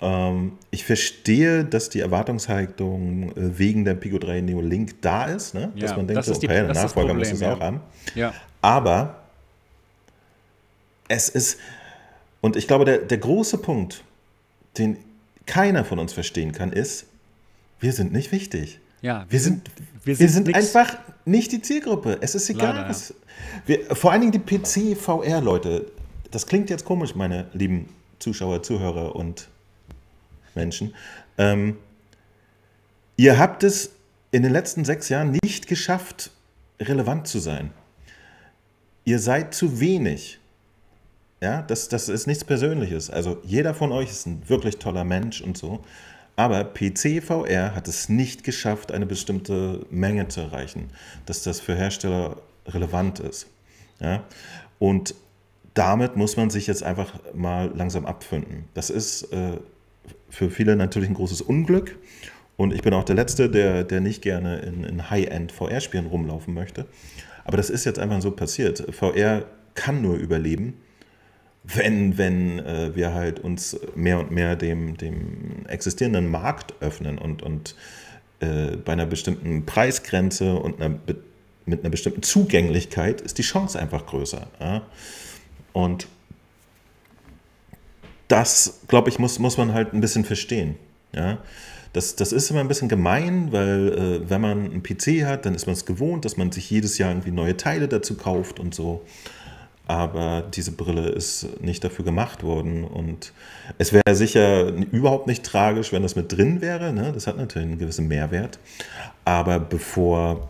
Ähm, 0.01 0.53
ich 0.71 0.85
verstehe, 0.85 1.65
dass 1.65 1.89
die 1.89 2.01
Erwartungshaltung 2.01 3.31
äh, 3.31 3.59
wegen 3.59 3.85
der 3.85 3.95
Pico 3.95 4.19
3 4.19 4.41
Neo 4.41 4.61
Link 4.61 5.01
da 5.01 5.27
ist, 5.27 5.55
ne? 5.55 5.73
dass 5.79 5.97
man 5.97 6.07
denkt, 6.07 6.27
das 6.27 6.37
okay, 6.37 6.49
der 6.49 6.75
Nachfolger 6.75 7.15
muss 7.15 7.31
es 7.31 7.41
ja. 7.41 7.55
auch 7.55 7.61
haben. 7.61 7.81
Ja. 8.15 8.35
Aber 8.61 9.22
es 11.13 11.29
ist, 11.29 11.59
und 12.41 12.57
ich 12.57 12.67
glaube, 12.67 12.85
der, 12.85 12.99
der 12.99 13.19
große 13.19 13.59
Punkt, 13.59 14.03
den 14.79 14.97
keiner 15.47 15.85
von 15.85 15.99
uns 15.99 16.13
verstehen 16.13 16.53
kann, 16.53 16.73
ist, 16.73 17.07
wir 17.81 17.93
sind 17.93 18.13
nicht 18.13 18.33
wichtig. 18.33 18.81
Ja, 19.03 19.27
wir, 19.29 19.33
wir 19.33 19.41
sind, 19.41 19.71
wir 20.05 20.17
sind, 20.17 20.27
wir 20.27 20.29
sind 20.31 20.55
einfach 20.55 20.99
nicht 21.25 21.53
die 21.53 21.61
Zielgruppe. 21.61 22.19
Es 22.21 22.35
ist 22.35 22.49
egal. 22.49 22.77
Leider, 22.77 22.89
was, 22.89 23.15
wir, 23.67 23.95
vor 23.95 24.13
allen 24.13 24.23
Dingen 24.23 24.33
die 24.33 24.39
PC-VR-Leute. 24.39 25.87
Das 26.31 26.47
klingt 26.47 26.71
jetzt 26.71 26.85
komisch, 26.85 27.15
meine 27.15 27.49
lieben 27.53 27.91
Zuschauer, 28.19 28.63
Zuhörer 28.63 29.15
und 29.15 29.49
Menschen. 30.55 30.95
Ähm, 31.37 31.77
ihr 33.17 33.39
habt 33.39 33.65
es 33.65 33.91
in 34.31 34.43
den 34.43 34.53
letzten 34.53 34.85
sechs 34.87 35.11
Jahren 35.11 35.39
nicht 35.43 35.67
geschafft, 35.67 36.31
relevant 36.81 37.27
zu 37.27 37.39
sein. 37.39 37.71
Ihr 39.05 39.19
seid 39.19 39.53
zu 39.53 39.81
wenig. 39.81 40.39
Ja, 41.43 41.61
das, 41.63 41.89
das 41.89 42.09
ist 42.09 42.29
nichts 42.29 42.45
Persönliches. 42.45 43.11
Also 43.11 43.39
jeder 43.43 43.75
von 43.75 43.91
euch 43.91 44.11
ist 44.11 44.27
ein 44.27 44.49
wirklich 44.49 44.77
toller 44.77 45.03
Mensch 45.03 45.41
und 45.41 45.59
so. 45.59 45.81
Aber 46.37 46.63
PC 46.63 47.21
VR 47.21 47.75
hat 47.75 47.89
es 47.89 48.09
nicht 48.09 48.45
geschafft, 48.45 48.93
eine 48.93 49.07
bestimmte 49.07 49.85
Menge 49.91 50.29
zu 50.29 50.41
erreichen, 50.41 50.91
dass 51.27 51.43
das 51.43 51.59
für 51.59 51.75
Hersteller 51.75 52.37
relevant 52.69 53.19
ist. 53.19 53.49
Ja? 53.99 54.23
Und 54.79 55.17
damit 55.75 56.15
muss 56.17 56.37
man 56.37 56.49
sich 56.49 56.69
jetzt 56.69 56.85
einfach 56.85 57.13
mal 57.35 57.73
langsam 57.75 58.07
abfinden. 58.07 58.67
Das 58.75 58.89
ist 58.89 59.33
äh, 59.33 59.59
für 60.31 60.49
viele 60.49 60.77
natürlich 60.77 61.09
ein 61.09 61.15
großes 61.15 61.43
Unglück. 61.43 61.99
Und 62.57 62.73
ich 62.73 62.83
bin 62.83 62.95
auch 62.95 63.05
der 63.05 63.17
Letzte, 63.17 63.51
der, 63.51 63.83
der 63.83 64.01
nicht 64.01 64.23
gerne 64.23 64.61
in, 64.61 64.85
in 64.85 65.11
High-End 65.11 65.51
VR-Spielen 65.51 66.07
rumlaufen 66.07 66.55
möchte. 66.55 66.87
Aber 67.45 67.57
das 67.57 67.69
ist 67.69 67.85
jetzt 67.85 67.99
einfach 67.99 68.23
so 68.23 68.31
passiert. 68.31 68.95
VR 68.95 69.45
kann 69.75 70.03
nur 70.03 70.15
überleben, 70.15 70.75
wenn, 71.65 72.19
wenn 72.19 72.59
äh, 72.59 72.95
wir 72.95 73.15
halt 73.15 73.41
uns 73.41 73.79
mehr 73.95 74.19
und 74.19 74.31
mehr 74.31 74.57
dem, 74.57 74.97
dem 74.97 75.67
existierenden 75.69 76.31
Markt 76.31 76.75
öffnen 76.81 77.19
und, 77.19 77.43
und 77.43 77.77
äh, 78.41 78.77
bei 78.77 78.93
einer 78.93 79.07
bestimmten 79.07 79.65
Preisgrenze 79.65 80.55
und 80.55 80.81
einer, 80.81 80.99
mit 81.65 81.81
einer 81.81 81.91
bestimmten 81.91 82.23
Zugänglichkeit 82.23 83.21
ist 83.21 83.39
die 83.39 83.43
Chance 83.43 83.79
einfach 83.79 84.07
größer. 84.07 84.47
Ja? 84.61 84.83
Und 85.73 86.09
das, 88.29 88.81
glaube 88.89 89.11
ich, 89.11 89.19
muss, 89.19 89.39
muss 89.39 89.57
man 89.57 89.73
halt 89.73 89.93
ein 89.93 90.01
bisschen 90.01 90.25
verstehen. 90.25 90.77
Ja? 91.15 91.39
Das, 91.93 92.17
das 92.17 92.33
ist 92.33 92.51
immer 92.51 92.61
ein 92.61 92.69
bisschen 92.69 92.89
gemein, 92.89 93.53
weil 93.53 93.93
äh, 93.93 94.31
wenn 94.31 94.41
man 94.41 94.65
einen 94.73 94.83
PC 94.83 95.25
hat, 95.25 95.45
dann 95.45 95.55
ist 95.55 95.67
man 95.67 95.75
es 95.75 95.85
gewohnt, 95.85 96.25
dass 96.25 96.37
man 96.37 96.51
sich 96.51 96.71
jedes 96.71 96.99
Jahr 96.99 97.11
irgendwie 97.11 97.31
neue 97.31 97.57
Teile 97.57 97.87
dazu 97.87 98.17
kauft 98.17 98.59
und 98.59 98.75
so. 98.75 99.05
Aber 99.93 100.43
diese 100.55 100.73
Brille 100.73 101.11
ist 101.11 101.61
nicht 101.61 101.85
dafür 101.85 102.03
gemacht 102.03 102.43
worden. 102.43 102.85
Und 102.85 103.35
es 103.77 103.93
wäre 103.93 104.15
sicher 104.15 104.69
überhaupt 104.91 105.27
nicht 105.27 105.45
tragisch, 105.45 105.93
wenn 105.93 106.03
das 106.03 106.17
mit 106.17 106.33
drin 106.33 106.63
wäre. 106.63 106.95
Ne? 106.95 107.13
Das 107.13 107.27
hat 107.27 107.37
natürlich 107.37 107.69
einen 107.69 107.79
gewissen 107.79 108.09
Mehrwert. 108.09 108.59
Aber 109.27 109.61
bevor 109.61 110.49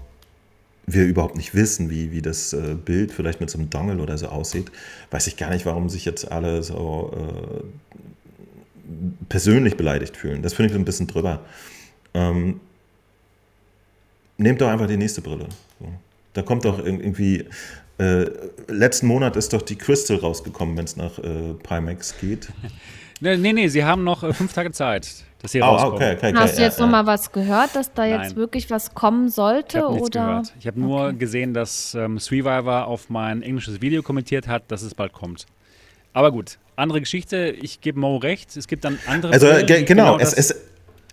wir 0.86 1.04
überhaupt 1.06 1.36
nicht 1.36 1.56
wissen, 1.56 1.90
wie, 1.90 2.12
wie 2.12 2.22
das 2.22 2.52
äh, 2.52 2.76
Bild 2.76 3.10
vielleicht 3.10 3.40
mit 3.40 3.50
so 3.50 3.58
einem 3.58 3.68
Dongle 3.68 4.00
oder 4.00 4.16
so 4.16 4.28
aussieht, 4.28 4.70
weiß 5.10 5.26
ich 5.26 5.36
gar 5.36 5.50
nicht, 5.50 5.66
warum 5.66 5.88
sich 5.88 6.04
jetzt 6.04 6.30
alle 6.30 6.62
so 6.62 7.12
äh, 7.12 7.64
persönlich 9.28 9.76
beleidigt 9.76 10.16
fühlen. 10.16 10.42
Das 10.42 10.54
finde 10.54 10.72
ich 10.72 10.78
ein 10.78 10.84
bisschen 10.84 11.08
drüber. 11.08 11.40
Ähm, 12.14 12.60
nehmt 14.38 14.60
doch 14.60 14.68
einfach 14.68 14.86
die 14.86 14.96
nächste 14.96 15.20
Brille. 15.20 15.48
So. 15.80 15.88
Da 16.32 16.42
kommt 16.42 16.64
doch 16.64 16.78
irgendwie. 16.78 17.46
Äh, 18.02 18.30
letzten 18.66 19.06
Monat 19.06 19.36
ist 19.36 19.52
doch 19.52 19.62
die 19.62 19.76
Crystal 19.76 20.16
rausgekommen, 20.16 20.76
wenn 20.76 20.84
es 20.84 20.96
nach 20.96 21.18
äh, 21.18 21.54
Pimax 21.62 22.18
geht. 22.18 22.48
nee, 23.20 23.36
nee, 23.36 23.68
sie 23.68 23.84
haben 23.84 24.02
noch 24.02 24.24
äh, 24.24 24.32
fünf 24.32 24.52
Tage 24.52 24.72
Zeit, 24.72 25.08
dass 25.40 25.52
sie 25.52 25.62
oh, 25.62 25.66
rauskommen. 25.66 25.94
Okay, 25.94 26.16
okay, 26.16 26.28
okay, 26.30 26.36
Hast 26.36 26.58
du 26.58 26.62
jetzt 26.62 26.80
ja, 26.80 26.84
noch 26.84 26.90
mal 26.90 27.06
was 27.06 27.30
gehört, 27.30 27.76
dass 27.76 27.92
da 27.92 28.04
jetzt 28.04 28.30
Nein. 28.30 28.36
wirklich 28.36 28.70
was 28.70 28.94
kommen 28.94 29.28
sollte? 29.28 29.78
Ich 29.78 29.84
habe 29.84 29.94
nichts 29.94 30.10
gehört. 30.10 30.52
Ich 30.58 30.66
habe 30.66 30.80
nur 30.80 31.12
gesehen, 31.12 31.54
dass 31.54 31.94
ähm, 31.94 32.18
Survivor 32.18 32.86
auf 32.86 33.08
mein 33.08 33.42
englisches 33.42 33.80
Video 33.80 34.02
kommentiert 34.02 34.48
hat, 34.48 34.64
dass 34.68 34.82
es 34.82 34.94
bald 34.94 35.12
kommt. 35.12 35.46
Aber 36.12 36.32
gut, 36.32 36.58
andere 36.74 37.00
Geschichte. 37.00 37.54
Ich 37.60 37.80
gebe 37.80 38.00
Mo 38.00 38.16
recht. 38.16 38.56
Es 38.56 38.66
gibt 38.66 38.84
dann 38.84 38.98
andere. 39.06 39.32
Also 39.32 39.46
Fälle, 39.46 39.64
genau, 39.64 39.84
genau 39.84 40.18
es, 40.18 40.32
es, 40.32 40.54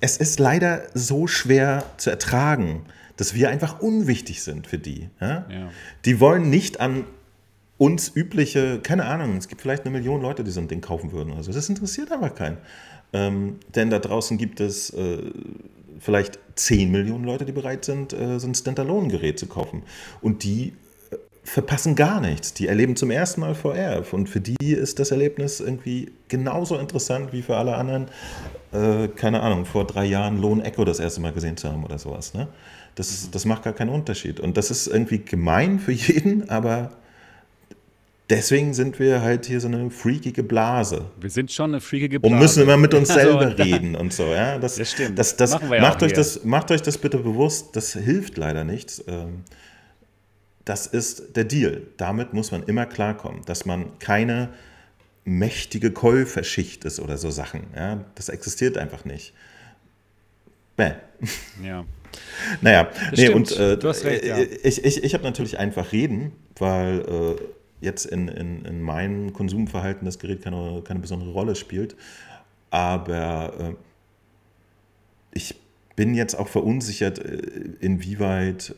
es 0.01 0.17
ist 0.17 0.39
leider 0.39 0.87
so 0.95 1.27
schwer 1.27 1.83
zu 1.97 2.09
ertragen, 2.09 2.85
dass 3.19 3.33
wir 3.33 3.49
einfach 3.49 3.81
unwichtig 3.81 4.41
sind 4.41 4.65
für 4.65 4.77
die. 4.77 5.09
Ja? 5.19 5.45
Ja. 5.51 5.69
Die 6.05 6.21
wollen 6.21 6.49
nicht 6.49 6.79
an 6.79 7.03
uns 7.77 8.09
übliche, 8.15 8.79
keine 8.79 9.05
Ahnung, 9.05 9.35
es 9.35 9.49
gibt 9.49 9.61
vielleicht 9.61 9.83
eine 9.83 9.91
Million 9.91 10.21
Leute, 10.21 10.45
die 10.45 10.51
so 10.51 10.61
ein 10.61 10.69
Ding 10.69 10.79
kaufen 10.79 11.11
würden. 11.11 11.33
Also 11.33 11.51
das 11.51 11.67
interessiert 11.67 12.13
aber 12.13 12.29
keinen. 12.29 12.59
Ähm, 13.11 13.57
denn 13.75 13.89
da 13.89 13.99
draußen 13.99 14.37
gibt 14.37 14.61
es 14.61 14.91
äh, 14.91 15.17
vielleicht 15.99 16.39
10 16.55 16.91
Millionen 16.91 17.25
Leute, 17.25 17.43
die 17.43 17.51
bereit 17.51 17.83
sind, 17.83 18.13
äh, 18.13 18.39
so 18.39 18.47
ein 18.47 18.55
Standalone-Gerät 18.55 19.37
zu 19.37 19.47
kaufen. 19.47 19.83
Und 20.21 20.45
die 20.45 20.71
verpassen 21.43 21.97
gar 21.97 22.21
nichts. 22.21 22.53
Die 22.53 22.67
erleben 22.67 22.95
zum 22.95 23.11
ersten 23.11 23.41
Mal 23.41 23.53
VR. 23.53 24.01
Und 24.13 24.29
für 24.29 24.39
die 24.39 24.73
ist 24.73 24.97
das 24.99 25.11
Erlebnis 25.11 25.59
irgendwie 25.59 26.13
genauso 26.29 26.77
interessant 26.77 27.33
wie 27.33 27.41
für 27.41 27.57
alle 27.57 27.75
anderen, 27.75 28.05
äh, 28.71 29.09
keine 29.09 29.41
Ahnung, 29.41 29.65
vor 29.65 29.85
drei 29.85 30.05
Jahren 30.05 30.39
Lohn 30.39 30.61
Echo 30.61 30.85
das 30.85 30.99
erste 30.99 31.19
Mal 31.19 31.33
gesehen 31.33 31.57
zu 31.57 31.69
haben 31.69 31.83
oder 31.83 31.99
sowas. 31.99 32.33
Ne? 32.33 32.47
Das, 32.99 33.11
ist, 33.11 33.33
das 33.33 33.45
macht 33.45 33.63
gar 33.63 33.71
keinen 33.71 33.91
Unterschied. 33.91 34.41
Und 34.41 34.57
das 34.57 34.71
ist 34.71 34.87
irgendwie 34.87 35.19
gemein 35.19 35.79
für 35.79 35.93
jeden, 35.93 36.49
aber 36.49 36.91
deswegen 38.29 38.73
sind 38.73 38.99
wir 38.99 39.21
halt 39.21 39.45
hier 39.45 39.61
so 39.61 39.69
eine 39.69 39.89
freakige 39.89 40.43
Blase. 40.43 41.05
Wir 41.17 41.29
sind 41.29 41.49
schon 41.49 41.71
eine 41.71 41.79
freakige 41.79 42.19
Blase. 42.19 42.33
Und 42.35 42.41
müssen 42.41 42.63
immer 42.63 42.75
mit 42.75 42.93
uns 42.93 43.07
selber 43.13 43.39
also, 43.57 43.63
reden 43.63 43.95
und 43.95 44.11
so. 44.11 44.25
Ja? 44.25 44.57
Das, 44.57 44.75
das 44.75 44.91
stimmt. 44.91 45.17
Das, 45.17 45.37
das, 45.37 45.51
das 45.51 45.61
macht, 45.61 46.03
euch 46.03 46.11
das, 46.11 46.43
macht 46.43 46.71
euch 46.71 46.81
das 46.81 46.97
bitte 46.97 47.19
bewusst. 47.19 47.73
Das 47.73 47.93
hilft 47.93 48.37
leider 48.37 48.65
nichts. 48.65 49.01
Ähm, 49.07 49.45
das 50.65 50.85
ist 50.85 51.37
der 51.37 51.45
Deal. 51.45 51.83
Damit 51.95 52.33
muss 52.33 52.51
man 52.51 52.63
immer 52.63 52.85
klarkommen, 52.85 53.43
dass 53.45 53.65
man 53.65 53.97
keine 53.99 54.49
mächtige 55.23 55.91
Käuferschicht 55.91 56.83
ist 56.83 56.99
oder 56.99 57.17
so 57.17 57.31
Sachen. 57.31 57.67
Ja, 57.73 58.03
das 58.15 58.27
existiert 58.27 58.77
einfach 58.77 59.05
nicht. 59.05 59.33
Bäh. 60.75 60.95
Ja. 61.63 61.85
Naja, 62.61 62.89
nee, 63.15 63.29
und 63.29 63.51
äh, 63.51 63.73
recht, 63.73 64.25
ja. 64.25 64.37
ich, 64.37 64.83
ich, 64.83 65.03
ich 65.03 65.13
habe 65.13 65.23
natürlich 65.23 65.59
einfach 65.59 65.91
reden, 65.91 66.31
weil 66.57 66.99
äh, 67.01 67.41
jetzt 67.81 68.05
in, 68.05 68.27
in, 68.27 68.65
in 68.65 68.81
meinem 68.81 69.33
Konsumverhalten 69.33 70.05
das 70.05 70.19
Gerät 70.19 70.41
keine, 70.41 70.81
keine 70.85 70.99
besondere 70.99 71.31
Rolle 71.31 71.55
spielt. 71.55 71.95
Aber 72.71 73.53
äh, 73.59 73.73
ich 75.31 75.55
bin 75.95 76.13
jetzt 76.13 76.35
auch 76.35 76.47
verunsichert, 76.47 77.19
äh, 77.19 77.41
inwieweit 77.79 78.75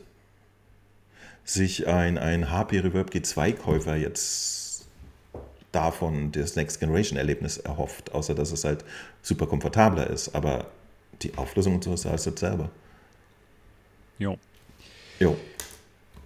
sich 1.44 1.88
ein, 1.88 2.18
ein 2.18 2.50
HP 2.50 2.80
Reverb 2.80 3.10
G2-Käufer 3.10 3.96
jetzt 3.96 4.86
davon 5.72 6.30
das 6.32 6.54
Next 6.54 6.78
Generation 6.80 7.18
Erlebnis 7.18 7.58
erhofft, 7.58 8.12
außer 8.12 8.34
dass 8.34 8.52
es 8.52 8.64
halt 8.64 8.84
super 9.22 9.46
komfortabler 9.46 10.08
ist. 10.08 10.34
Aber 10.34 10.66
die 11.22 11.36
Auflösung 11.36 11.76
und 11.76 11.84
so 11.84 11.94
ist 11.94 12.06
alles 12.06 12.24
dasselbe. 12.24 12.70
Jo. 14.22 14.38
Jo. 15.18 15.36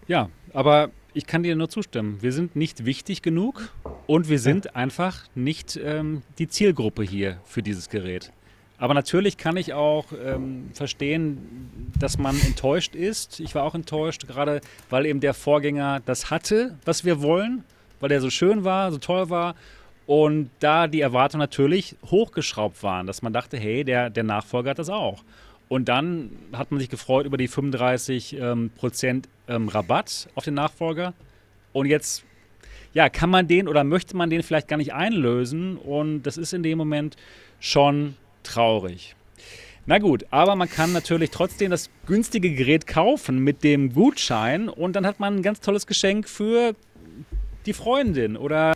Ja, 0.06 0.28
aber 0.52 0.90
ich 1.14 1.26
kann 1.26 1.42
dir 1.42 1.56
nur 1.56 1.70
zustimmen. 1.70 2.18
Wir 2.20 2.30
sind 2.30 2.56
nicht 2.56 2.84
wichtig 2.84 3.22
genug 3.22 3.70
und 4.06 4.28
wir 4.28 4.38
sind 4.38 4.76
einfach 4.76 5.24
nicht 5.34 5.80
ähm, 5.82 6.22
die 6.38 6.46
Zielgruppe 6.46 7.02
hier 7.04 7.40
für 7.46 7.62
dieses 7.62 7.88
Gerät. 7.88 8.32
Aber 8.76 8.92
natürlich 8.92 9.38
kann 9.38 9.56
ich 9.56 9.72
auch 9.72 10.12
ähm, 10.12 10.68
verstehen, 10.74 11.70
dass 11.98 12.18
man 12.18 12.38
enttäuscht 12.42 12.94
ist. 12.94 13.40
Ich 13.40 13.54
war 13.54 13.62
auch 13.62 13.74
enttäuscht, 13.74 14.26
gerade 14.26 14.60
weil 14.90 15.06
eben 15.06 15.20
der 15.20 15.32
Vorgänger 15.32 16.02
das 16.04 16.30
hatte, 16.30 16.76
was 16.84 17.02
wir 17.06 17.22
wollen, 17.22 17.64
weil 18.00 18.12
er 18.12 18.20
so 18.20 18.28
schön 18.28 18.64
war, 18.64 18.92
so 18.92 18.98
toll 18.98 19.30
war. 19.30 19.54
Und 20.06 20.50
da 20.60 20.86
die 20.86 21.00
Erwartungen 21.00 21.40
natürlich 21.40 21.96
hochgeschraubt 22.04 22.82
waren, 22.82 23.06
dass 23.06 23.22
man 23.22 23.32
dachte, 23.32 23.56
hey, 23.56 23.84
der, 23.84 24.10
der 24.10 24.22
Nachfolger 24.22 24.70
hat 24.70 24.78
das 24.78 24.90
auch. 24.90 25.24
Und 25.68 25.88
dann 25.88 26.30
hat 26.52 26.70
man 26.70 26.80
sich 26.80 26.88
gefreut 26.88 27.26
über 27.26 27.36
die 27.36 27.48
35 27.48 28.36
ähm, 28.38 28.70
Prozent 28.76 29.28
ähm, 29.48 29.68
Rabatt 29.68 30.28
auf 30.34 30.44
den 30.44 30.54
Nachfolger. 30.54 31.12
Und 31.72 31.86
jetzt, 31.86 32.24
ja, 32.94 33.08
kann 33.08 33.30
man 33.30 33.48
den 33.48 33.66
oder 33.68 33.82
möchte 33.82 34.16
man 34.16 34.30
den 34.30 34.42
vielleicht 34.42 34.68
gar 34.68 34.76
nicht 34.76 34.94
einlösen. 34.94 35.76
Und 35.76 36.22
das 36.22 36.36
ist 36.36 36.52
in 36.52 36.62
dem 36.62 36.78
Moment 36.78 37.16
schon 37.58 38.16
traurig. 38.42 39.16
Na 39.88 39.98
gut, 39.98 40.26
aber 40.30 40.56
man 40.56 40.68
kann 40.68 40.92
natürlich 40.92 41.30
trotzdem 41.30 41.70
das 41.70 41.90
günstige 42.06 42.52
Gerät 42.52 42.88
kaufen 42.88 43.38
mit 43.38 43.62
dem 43.62 43.92
Gutschein 43.92 44.68
und 44.68 44.96
dann 44.96 45.06
hat 45.06 45.20
man 45.20 45.36
ein 45.36 45.42
ganz 45.42 45.60
tolles 45.60 45.86
Geschenk 45.86 46.28
für 46.28 46.74
die 47.66 47.72
Freundin 47.72 48.36
oder 48.36 48.72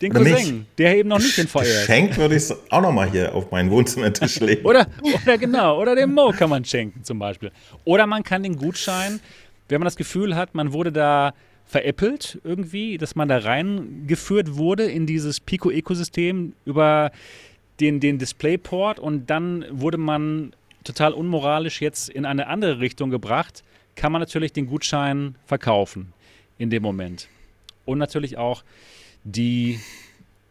den 0.00 0.10
oder 0.10 0.24
Cousin, 0.24 0.58
mich. 0.58 0.66
der 0.78 0.96
eben 0.96 1.08
noch 1.08 1.18
nicht 1.18 1.38
in 1.38 1.48
VR 1.48 1.62
ist. 1.62 1.80
Geschenk 1.80 2.16
würde 2.16 2.36
ich 2.36 2.50
auch 2.70 2.80
noch 2.80 2.92
mal 2.92 3.10
hier 3.10 3.34
auf 3.34 3.50
meinen 3.50 3.70
Wohnzimmertisch 3.70 4.40
legen. 4.40 4.64
oder, 4.64 4.86
oder 5.02 5.38
genau, 5.38 5.80
oder 5.80 5.94
dem 5.94 6.12
Mo 6.14 6.32
kann 6.32 6.50
man 6.50 6.64
schenken 6.64 7.04
zum 7.04 7.18
Beispiel. 7.18 7.50
Oder 7.84 8.06
man 8.06 8.22
kann 8.22 8.42
den 8.42 8.56
Gutschein, 8.56 9.20
wenn 9.68 9.80
man 9.80 9.86
das 9.86 9.96
Gefühl 9.96 10.34
hat, 10.36 10.54
man 10.54 10.72
wurde 10.72 10.92
da 10.92 11.34
veräppelt 11.66 12.38
irgendwie, 12.44 12.98
dass 12.98 13.14
man 13.14 13.28
da 13.28 13.38
reingeführt 13.38 14.56
wurde 14.56 14.84
in 14.84 15.06
dieses 15.06 15.40
Pico-Ökosystem 15.40 16.52
über 16.64 17.10
den, 17.80 18.00
den 18.00 18.18
Displayport 18.18 18.98
und 18.98 19.30
dann 19.30 19.64
wurde 19.70 19.98
man 19.98 20.52
total 20.84 21.12
unmoralisch 21.12 21.80
jetzt 21.80 22.10
in 22.10 22.26
eine 22.26 22.46
andere 22.46 22.80
Richtung 22.80 23.10
gebracht, 23.10 23.64
kann 23.96 24.12
man 24.12 24.20
natürlich 24.20 24.52
den 24.52 24.66
Gutschein 24.66 25.36
verkaufen 25.46 26.12
in 26.58 26.70
dem 26.70 26.82
Moment. 26.82 27.28
Und 27.84 27.98
natürlich 27.98 28.36
auch 28.38 28.64
die, 29.24 29.80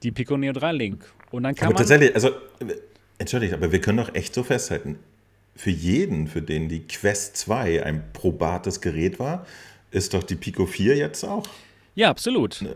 die 0.04 0.12
Pico 0.12 0.38
Neo 0.38 0.54
3 0.54 0.72
Link. 0.72 1.12
Und 1.32 1.44
dann 1.44 1.56
kann 1.56 1.68
aber 1.68 1.74
man. 1.74 1.78
Tatsächlich, 1.80 2.14
also, 2.16 2.32
entschuldigt, 3.18 3.54
aber 3.54 3.72
wir 3.72 3.82
können 3.82 3.98
doch 3.98 4.14
echt 4.14 4.34
so 4.34 4.44
festhalten. 4.44 5.00
für 5.56 5.70
jeden, 5.70 6.28
für 6.28 6.42
den 6.42 6.68
die 6.68 6.88
Quest 6.88 7.38
2 7.38 7.84
ein 7.84 8.12
probates 8.14 8.82
Gerät 8.82 9.20
war, 9.20 9.46
ist 9.92 10.14
doch 10.14 10.24
die 10.24 10.36
Pico 10.36 10.66
4 10.66 10.98
jetzt 10.98 11.24
auch. 11.24 11.46
Ja, 11.96 12.10
absolut. 12.10 12.62
Ne, 12.62 12.76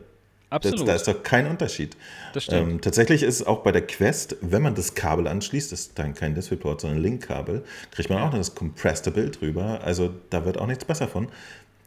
Absolut. 0.49 0.79
Das, 0.79 0.85
da 0.85 0.95
ist 0.95 1.07
doch 1.07 1.23
kein 1.23 1.47
Unterschied. 1.47 1.97
Das 2.34 2.45
stimmt. 2.45 2.71
Ähm, 2.71 2.81
tatsächlich 2.81 3.21
ist 3.21 3.45
auch 3.45 3.63
bei 3.63 3.73
der 3.73 3.85
Quest, 3.85 4.38
wenn 4.39 4.61
man 4.61 4.75
das 4.75 4.95
Kabel 4.95 5.27
anschließt, 5.27 5.71
das 5.73 5.81
ist 5.81 5.99
dann 5.99 6.13
kein 6.13 6.35
DisplayPort, 6.35 6.81
sondern 6.81 6.99
ein 6.99 7.03
Link-Kabel, 7.03 7.65
kriegt 7.91 8.09
man 8.09 8.19
auch 8.19 8.31
noch 8.31 8.38
das 8.38 8.55
compressed 8.55 9.13
Bild 9.13 9.41
drüber. 9.41 9.81
Also 9.84 10.13
da 10.29 10.45
wird 10.45 10.57
auch 10.57 10.67
nichts 10.67 10.85
besser 10.85 11.09
von. 11.09 11.27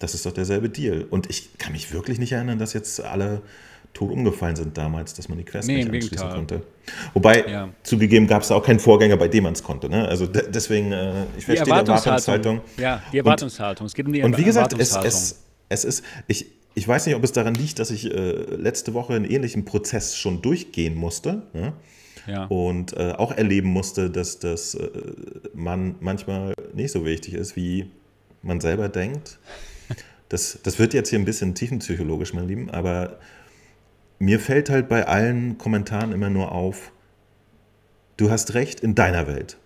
Das 0.00 0.14
ist 0.14 0.26
doch 0.26 0.32
derselbe 0.32 0.68
Deal. 0.68 1.06
Und 1.08 1.30
ich 1.30 1.56
kann 1.58 1.72
mich 1.72 1.92
wirklich 1.92 2.18
nicht 2.18 2.32
erinnern, 2.32 2.58
dass 2.58 2.72
jetzt 2.72 3.00
alle 3.04 3.42
tot 3.92 4.10
umgefallen 4.10 4.56
sind 4.56 4.76
damals, 4.78 5.14
dass 5.14 5.28
man 5.28 5.38
die 5.38 5.44
Quest 5.44 5.68
nee, 5.68 5.76
nicht 5.76 5.86
anschließen 5.86 6.10
Gegenteil. 6.10 6.36
konnte. 6.36 6.62
Wobei, 7.12 7.44
ja. 7.46 7.68
zugegeben, 7.82 8.26
gab 8.26 8.42
es 8.42 8.48
da 8.48 8.54
auch 8.54 8.64
keinen 8.64 8.78
Vorgänger, 8.78 9.16
bei 9.16 9.28
dem 9.28 9.44
man 9.44 9.52
es 9.52 9.62
konnte. 9.62 9.88
Ne? 9.88 10.08
Also 10.08 10.26
deswegen, 10.26 10.92
äh, 10.92 11.24
ich 11.36 11.44
verstehe 11.44 11.64
die 11.64 11.70
Erwartungshaltung. 11.70 12.60
Ja, 12.76 13.02
die 13.12 13.18
Erwartungshaltung. 13.18 13.86
es 13.86 13.94
geht 13.94 14.06
um 14.06 14.12
die 14.12 14.22
Und 14.22 14.38
wie 14.38 14.44
gesagt, 14.44 14.72
es, 14.78 14.96
es, 14.96 15.42
es 15.68 15.84
ist, 15.84 16.04
ich, 16.28 16.46
ich 16.74 16.88
weiß 16.88 17.06
nicht, 17.06 17.16
ob 17.16 17.24
es 17.24 17.32
daran 17.32 17.54
liegt, 17.54 17.78
dass 17.78 17.90
ich 17.90 18.10
äh, 18.10 18.30
letzte 18.54 18.94
Woche 18.94 19.14
einen 19.14 19.24
ähnlichen 19.24 19.64
Prozess 19.64 20.16
schon 20.16 20.40
durchgehen 20.40 20.94
musste. 20.94 21.42
Ne? 21.52 21.72
Ja. 22.26 22.44
Und 22.46 22.96
äh, 22.96 23.12
auch 23.12 23.32
erleben 23.32 23.68
musste, 23.68 24.08
dass 24.08 24.38
das 24.38 24.74
äh, 24.74 24.88
man 25.52 25.96
manchmal 26.00 26.54
nicht 26.72 26.92
so 26.92 27.04
wichtig 27.04 27.34
ist, 27.34 27.56
wie 27.56 27.90
man 28.42 28.60
selber 28.60 28.88
denkt. 28.88 29.38
Das, 30.30 30.60
das 30.62 30.78
wird 30.78 30.94
jetzt 30.94 31.10
hier 31.10 31.18
ein 31.18 31.24
bisschen 31.24 31.54
tiefenpsychologisch, 31.54 32.32
mein 32.32 32.48
Lieben, 32.48 32.70
aber 32.70 33.18
mir 34.20 34.38
fällt 34.38 34.70
halt 34.70 34.88
bei 34.88 35.06
allen 35.06 35.58
Kommentaren 35.58 36.12
immer 36.12 36.30
nur 36.30 36.52
auf, 36.52 36.92
du 38.16 38.30
hast 38.30 38.54
recht 38.54 38.80
in 38.80 38.94
deiner 38.94 39.26
Welt. 39.26 39.58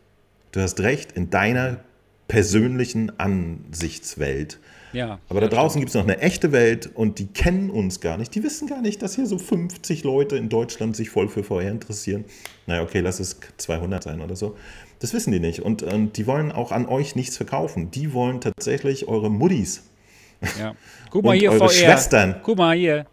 Du 0.52 0.60
hast 0.60 0.80
recht 0.80 1.12
in 1.12 1.28
deiner 1.28 1.80
persönlichen 2.28 3.18
Ansichtswelt. 3.18 4.58
Ja, 4.94 5.18
Aber 5.28 5.40
da 5.40 5.48
draußen 5.48 5.80
gibt 5.80 5.90
es 5.90 5.94
noch 5.96 6.04
eine 6.04 6.20
echte 6.20 6.52
Welt 6.52 6.88
und 6.94 7.18
die 7.18 7.26
kennen 7.26 7.68
uns 7.68 8.00
gar 8.00 8.16
nicht. 8.16 8.34
Die 8.34 8.44
wissen 8.44 8.68
gar 8.68 8.80
nicht, 8.80 9.02
dass 9.02 9.16
hier 9.16 9.26
so 9.26 9.38
50 9.38 10.04
Leute 10.04 10.36
in 10.36 10.48
Deutschland 10.48 10.94
sich 10.96 11.10
voll 11.10 11.28
für 11.28 11.42
VR 11.42 11.68
interessieren. 11.68 12.24
Naja, 12.66 12.82
okay, 12.82 13.00
lass 13.00 13.18
es 13.18 13.40
200 13.56 14.04
sein 14.04 14.20
oder 14.22 14.36
so. 14.36 14.56
Das 15.00 15.12
wissen 15.12 15.32
die 15.32 15.40
nicht. 15.40 15.60
Und, 15.60 15.82
und 15.82 16.16
die 16.16 16.28
wollen 16.28 16.52
auch 16.52 16.70
an 16.70 16.86
euch 16.86 17.16
nichts 17.16 17.36
verkaufen. 17.36 17.90
Die 17.90 18.14
wollen 18.14 18.40
tatsächlich 18.40 19.08
eure 19.08 19.30
Muddies. 19.30 19.82
Ja. 20.58 20.74
Guck 21.10 21.24
mal 21.24 21.36
hier 21.36 21.52
eure 21.52 21.68
VR. 21.68 21.70
Schwestern. 21.70 22.36
Guck 22.42 22.58
mal 22.58 22.76
hier. 22.76 23.06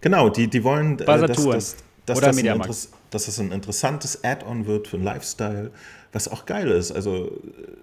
Genau, 0.00 0.28
die, 0.28 0.48
die 0.48 0.62
wollen, 0.64 0.98
äh, 0.98 1.04
dass, 1.04 1.20
dass, 1.20 1.76
dass, 2.06 2.20
das 2.20 2.36
ein, 2.36 2.62
dass 3.10 3.26
das 3.26 3.38
ein 3.38 3.52
interessantes 3.52 4.24
Add-on 4.24 4.66
wird 4.66 4.88
für 4.88 4.96
den 4.96 5.04
Lifestyle 5.04 5.70
was 6.16 6.28
auch 6.28 6.46
geil 6.46 6.70
ist. 6.70 6.92
Also 6.92 7.30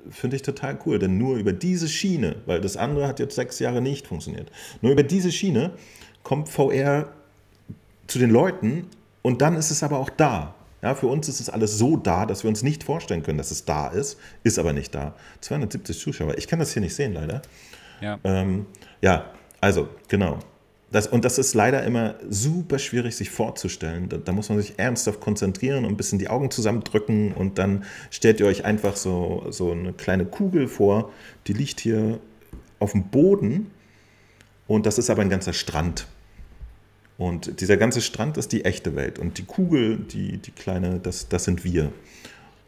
finde 0.10 0.36
ich 0.36 0.42
total 0.42 0.78
cool, 0.86 0.98
denn 0.98 1.20
nur 1.20 1.38
über 1.38 1.54
diese 1.54 1.88
Schiene, 1.88 2.38
weil 2.48 2.60
das 2.62 2.78
andere 2.78 3.08
hat 3.08 3.20
jetzt 3.20 3.36
sechs 3.36 3.60
Jahre 3.60 3.80
nicht 3.80 4.08
funktioniert, 4.08 4.52
nur 4.82 4.92
über 4.92 5.04
diese 5.04 5.32
Schiene 5.32 5.72
kommt 6.24 6.50
VR 6.50 7.10
zu 8.08 8.18
den 8.18 8.32
Leuten 8.32 8.88
und 9.22 9.42
dann 9.42 9.56
ist 9.56 9.70
es 9.70 9.84
aber 9.84 10.00
auch 10.00 10.10
da. 10.10 10.56
Ja, 10.82 10.96
für 10.96 11.08
uns 11.08 11.30
ist 11.30 11.40
es 11.40 11.50
alles 11.50 11.78
so 11.78 11.96
da, 11.96 12.26
dass 12.26 12.44
wir 12.44 12.50
uns 12.50 12.64
nicht 12.64 12.84
vorstellen 12.84 13.24
können, 13.24 13.38
dass 13.38 13.52
es 13.52 13.66
da 13.66 13.88
ist, 13.88 14.18
ist 14.44 14.58
aber 14.60 14.74
nicht 14.74 14.94
da. 14.96 15.14
270 15.40 15.98
Zuschauer, 15.98 16.38
ich 16.38 16.48
kann 16.48 16.60
das 16.60 16.74
hier 16.74 16.82
nicht 16.82 16.96
sehen, 16.96 17.14
leider. 17.14 17.42
Ja, 18.04 18.20
ähm, 18.26 18.66
ja 19.02 19.32
also 19.62 19.88
genau. 20.10 20.40
Das, 20.92 21.08
und 21.08 21.26
das 21.26 21.40
ist 21.40 21.56
leider 21.56 21.84
immer 21.84 22.16
super 22.30 22.78
schwierig, 22.78 23.16
sich 23.16 23.32
vorzustellen. 23.32 24.10
Da, 24.10 24.18
da, 24.18 24.32
muss 24.32 24.50
man 24.50 24.62
sich 24.62 24.78
ernsthaft 24.78 25.22
konzentrieren 25.22 25.86
und 25.86 25.94
ein 25.94 25.98
bisschen 25.98 26.20
die 26.20 26.28
Augen 26.28 26.52
zusammendrücken 26.52 27.32
und 27.32 27.58
dann 27.58 27.86
stellt 28.12 28.40
ihr 28.40 28.46
euch 28.46 28.66
einfach 28.66 28.96
so, 28.96 29.48
so 29.50 29.72
eine 29.72 29.94
kleine 29.94 30.26
Kugel 30.26 30.68
vor, 30.68 31.12
die 31.48 31.54
liegt 31.54 31.80
hier 31.80 32.20
auf 32.78 32.92
dem 32.92 33.06
Boden 33.06 33.72
und 34.68 34.86
das 34.86 35.00
ist 35.00 35.10
aber 35.10 35.24
ein 35.24 35.30
ganzer 35.30 35.54
Strand. 35.54 36.06
Und 37.18 37.62
dieser 37.62 37.78
ganze 37.78 38.02
Strand 38.02 38.38
ist 38.38 38.52
die 38.52 38.66
echte 38.66 38.96
Welt 38.96 39.18
und 39.18 39.38
die 39.38 39.46
Kugel, 39.46 39.98
die, 39.98 40.38
die 40.38 40.52
kleine, 40.52 41.00
das, 41.00 41.30
das 41.30 41.46
sind 41.46 41.64
wir. 41.64 41.92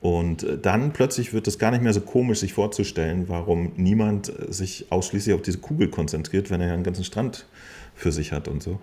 Und 0.06 0.45
dann 0.61 0.94
plötzlich 0.94 1.34
wird 1.34 1.48
es 1.48 1.57
gar 1.57 1.72
nicht 1.72 1.82
mehr 1.82 1.91
so 1.91 1.99
komisch, 1.99 2.41
sich 2.41 2.53
vorzustellen, 2.53 3.27
warum 3.27 3.72
niemand 3.76 4.32
sich 4.49 4.86
ausschließlich 4.91 5.34
auf 5.34 5.41
diese 5.41 5.57
Kugel 5.57 5.88
konzentriert, 5.88 6.52
wenn 6.52 6.61
er 6.61 6.68
ja 6.68 6.73
einen 6.76 6.84
ganzen 6.84 7.03
Strand 7.03 7.48
für 7.95 8.11
sich 8.11 8.32
hat 8.32 8.48
und 8.48 8.61
so. 8.61 8.80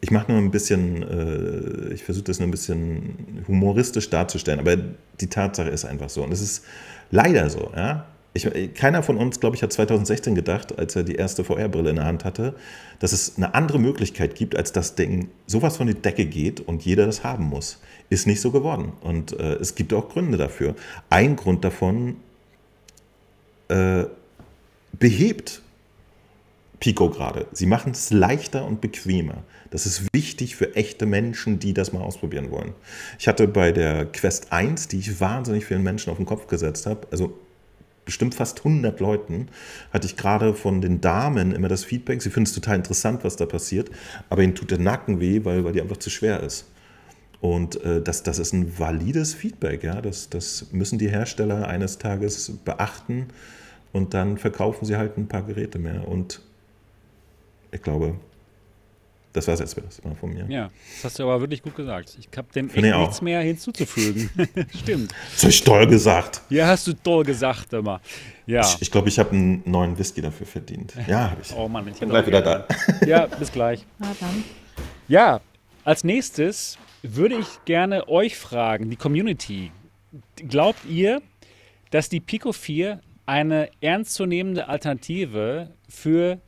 Ich 0.00 0.10
mache 0.10 0.32
nur 0.32 0.40
ein 0.40 0.50
bisschen, 0.50 1.04
äh, 1.04 1.94
ich 1.94 2.02
versuche 2.02 2.24
das 2.24 2.40
nur 2.40 2.48
ein 2.48 2.50
bisschen 2.50 3.44
humoristisch 3.46 4.10
darzustellen, 4.10 4.58
aber 4.58 4.76
die 5.20 5.28
Tatsache 5.28 5.68
ist 5.68 5.84
einfach 5.84 6.10
so. 6.10 6.24
Und 6.24 6.32
es 6.32 6.40
ist 6.40 6.64
leider 7.12 7.48
so, 7.48 7.70
ja. 7.76 8.06
Ich, 8.34 8.48
keiner 8.74 9.04
von 9.04 9.16
uns, 9.16 9.38
glaube 9.38 9.54
ich, 9.54 9.62
hat 9.62 9.72
2016 9.72 10.34
gedacht, 10.34 10.76
als 10.76 10.96
er 10.96 11.04
die 11.04 11.14
erste 11.14 11.44
VR-Brille 11.44 11.90
in 11.90 11.96
der 11.96 12.06
Hand 12.06 12.24
hatte, 12.24 12.54
dass 12.98 13.12
es 13.12 13.36
eine 13.36 13.54
andere 13.54 13.78
Möglichkeit 13.78 14.34
gibt, 14.34 14.56
als 14.56 14.72
das 14.72 14.96
Ding 14.96 15.28
sowas 15.46 15.76
von 15.76 15.86
die 15.86 15.94
Decke 15.94 16.24
geht 16.24 16.60
und 16.60 16.84
jeder 16.84 17.06
das 17.06 17.22
haben 17.22 17.44
muss. 17.44 17.78
Ist 18.08 18.26
nicht 18.26 18.40
so 18.40 18.50
geworden. 18.50 18.92
Und 19.00 19.32
äh, 19.38 19.54
es 19.54 19.74
gibt 19.74 19.92
auch 19.92 20.08
Gründe 20.08 20.38
dafür. 20.38 20.74
Ein 21.10 21.36
Grund 21.36 21.64
davon 21.64 22.16
äh, 23.68 24.04
behebt 24.92 25.62
Pico 26.82 27.10
gerade. 27.10 27.46
Sie 27.52 27.66
machen 27.66 27.92
es 27.92 28.10
leichter 28.10 28.66
und 28.66 28.80
bequemer. 28.80 29.44
Das 29.70 29.86
ist 29.86 30.12
wichtig 30.12 30.56
für 30.56 30.74
echte 30.74 31.06
Menschen, 31.06 31.60
die 31.60 31.72
das 31.72 31.92
mal 31.92 32.02
ausprobieren 32.02 32.50
wollen. 32.50 32.74
Ich 33.20 33.28
hatte 33.28 33.46
bei 33.46 33.70
der 33.70 34.04
Quest 34.06 34.52
1, 34.52 34.88
die 34.88 34.98
ich 34.98 35.20
wahnsinnig 35.20 35.64
vielen 35.64 35.84
Menschen 35.84 36.10
auf 36.10 36.16
den 36.16 36.26
Kopf 36.26 36.48
gesetzt 36.48 36.86
habe, 36.86 37.06
also 37.12 37.38
bestimmt 38.04 38.34
fast 38.34 38.58
100 38.58 38.98
Leuten, 38.98 39.46
hatte 39.92 40.06
ich 40.06 40.16
gerade 40.16 40.54
von 40.54 40.80
den 40.80 41.00
Damen 41.00 41.52
immer 41.52 41.68
das 41.68 41.84
Feedback, 41.84 42.20
sie 42.20 42.30
finden 42.30 42.48
es 42.48 42.52
total 42.52 42.76
interessant, 42.76 43.22
was 43.22 43.36
da 43.36 43.46
passiert, 43.46 43.90
aber 44.28 44.42
ihnen 44.42 44.56
tut 44.56 44.72
der 44.72 44.78
Nacken 44.78 45.20
weh, 45.20 45.44
weil, 45.44 45.64
weil 45.64 45.72
die 45.72 45.80
einfach 45.80 45.98
zu 45.98 46.10
schwer 46.10 46.40
ist. 46.40 46.66
Und 47.42 47.82
äh, 47.84 48.00
das, 48.00 48.22
das 48.22 48.38
ist 48.38 48.52
ein 48.52 48.78
valides 48.78 49.34
Feedback, 49.34 49.82
ja. 49.82 50.00
Das, 50.00 50.30
das 50.30 50.68
müssen 50.70 51.00
die 51.00 51.10
Hersteller 51.10 51.66
eines 51.66 51.98
Tages 51.98 52.52
beachten 52.64 53.26
und 53.92 54.14
dann 54.14 54.38
verkaufen 54.38 54.84
sie 54.84 54.96
halt 54.96 55.18
ein 55.18 55.26
paar 55.26 55.42
Geräte 55.42 55.80
mehr. 55.80 56.06
Und 56.06 56.40
ich 57.72 57.82
glaube, 57.82 58.14
das 59.32 59.48
war 59.48 59.54
es 59.54 59.60
jetzt 59.60 60.04
mal 60.04 60.14
von 60.14 60.32
mir. 60.32 60.46
Ja, 60.48 60.70
das 60.94 61.04
hast 61.04 61.18
du 61.18 61.24
aber 61.24 61.40
wirklich 61.40 61.64
gut 61.64 61.74
gesagt. 61.74 62.16
Ich 62.16 62.28
habe 62.38 62.46
dem 62.54 62.68
echt 62.68 62.76
nichts 62.76 63.18
auch. 63.18 63.22
mehr 63.22 63.40
hinzuzufügen. 63.40 64.30
Stimmt. 64.80 65.12
Das 65.34 65.44
hast 65.44 65.60
du 65.62 65.64
toll 65.64 65.88
gesagt. 65.88 66.42
Ja, 66.48 66.68
hast 66.68 66.86
du 66.86 66.92
toll 66.92 67.24
gesagt 67.24 67.72
immer. 67.72 68.00
Ja. 68.46 68.60
Ich, 68.60 68.82
ich 68.82 68.90
glaube, 68.92 69.08
ich 69.08 69.18
habe 69.18 69.30
einen 69.30 69.62
neuen 69.64 69.98
Whisky 69.98 70.22
dafür 70.22 70.46
verdient. 70.46 70.94
Ja, 71.08 71.32
habe 71.32 71.42
ich. 71.42 71.52
Oh 71.56 71.66
Mann, 71.66 71.88
ich 71.88 71.98
bin 71.98 72.08
gleich 72.08 72.24
wieder 72.24 72.40
da. 72.40 72.68
Ja, 73.04 73.26
bis 73.26 73.50
gleich. 73.50 73.84
Na 73.98 74.14
dann. 74.20 74.44
Ja, 75.08 75.40
als 75.82 76.04
nächstes 76.04 76.78
würde 77.02 77.36
ich 77.36 77.64
gerne 77.64 78.08
euch 78.08 78.36
fragen, 78.36 78.90
die 78.90 78.96
Community. 78.96 79.72
Glaubt 80.36 80.84
ihr, 80.88 81.20
dass 81.90 82.08
die 82.08 82.20
Pico 82.20 82.52
4 82.52 83.00
eine 83.26 83.68
ernstzunehmende 83.80 84.68
Alternative 84.68 85.70
für 85.88 86.40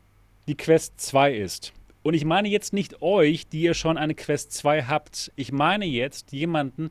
die 0.46 0.56
Quest 0.56 1.00
2 1.00 1.34
ist. 1.34 1.72
Und 2.02 2.14
ich 2.14 2.24
meine 2.24 2.48
jetzt 2.48 2.72
nicht 2.72 3.00
euch, 3.00 3.48
die 3.48 3.62
ihr 3.62 3.74
schon 3.74 3.96
eine 3.96 4.14
Quest 4.14 4.52
2 4.52 4.84
habt. 4.84 5.32
Ich 5.36 5.52
meine 5.52 5.86
jetzt 5.86 6.32
jemanden, 6.32 6.90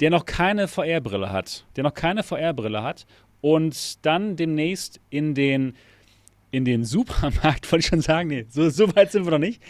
der 0.00 0.10
noch 0.10 0.24
keine 0.24 0.68
VR-Brille 0.68 1.32
hat. 1.32 1.66
Der 1.76 1.82
noch 1.82 1.94
keine 1.94 2.22
VR-Brille 2.22 2.82
hat 2.82 3.06
und 3.40 4.06
dann 4.06 4.36
demnächst 4.36 5.00
in 5.10 5.34
den, 5.34 5.74
in 6.50 6.64
den 6.64 6.84
Supermarkt, 6.84 7.70
wollte 7.72 7.80
ich 7.84 7.86
schon 7.88 8.00
sagen, 8.00 8.28
nee, 8.28 8.46
so, 8.48 8.70
so 8.70 8.94
weit 8.94 9.12
sind 9.12 9.24
wir 9.24 9.32
noch 9.32 9.38
nicht, 9.38 9.60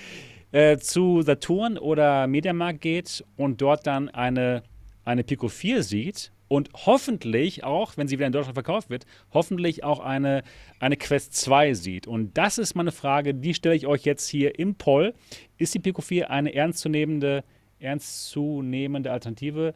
äh, 0.53 0.79
zu 0.79 1.23
Saturn 1.23 1.79
oder 1.79 2.27
Mediamarkt 2.27 2.81
geht 2.81 3.24
und 3.37 3.61
dort 3.61 3.87
dann 3.87 4.09
eine, 4.09 4.62
eine 5.05 5.24
Pico 5.24 5.49
4 5.49 5.83
sieht 5.83 6.33
und 6.53 6.69
hoffentlich 6.74 7.65
auch, 7.65 7.97
wenn 7.97 8.09
sie 8.09 8.19
wieder 8.19 8.27
in 8.27 8.33
Deutschland 8.33 8.57
verkauft 8.57 8.91
wird, 8.91 9.07
hoffentlich 9.33 9.85
auch 9.85 10.01
eine, 10.01 10.43
eine 10.81 10.99
Quest 10.99 11.35
2 11.35 11.73
sieht. 11.73 12.07
Und 12.07 12.37
das 12.37 12.59
ist 12.59 12.74
meine 12.74 12.93
Frage, 12.93 13.35
die 13.35 13.55
stelle 13.55 13.74
ich 13.74 13.87
euch 13.87 14.05
jetzt 14.05 14.29
hier 14.29 14.59
im 14.59 14.74
Poll. 14.74 15.15
Ist 15.57 15.73
die 15.73 15.79
Pico 15.79 16.03
4 16.03 16.31
eine 16.31 16.55
ernstzunehmende, 16.55 17.43
ernstzunehmende 17.81 19.11
Alternative 19.11 19.74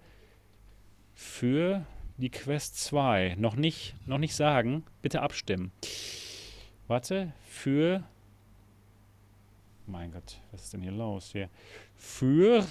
für 1.14 1.86
die 2.18 2.30
Quest 2.30 2.78
2? 2.84 3.36
Noch 3.38 3.56
nicht, 3.56 3.94
noch 4.06 4.18
nicht 4.18 4.34
sagen. 4.34 4.84
Bitte 5.00 5.22
abstimmen. 5.22 5.72
Warte, 6.88 7.32
für. 7.48 8.04
Mein 9.86 10.12
Gott, 10.12 10.38
was 10.50 10.64
ist 10.64 10.72
denn 10.72 10.82
hier 10.82 10.92
los 10.92 11.30
hier? 11.32 11.48
Für. 11.96 12.66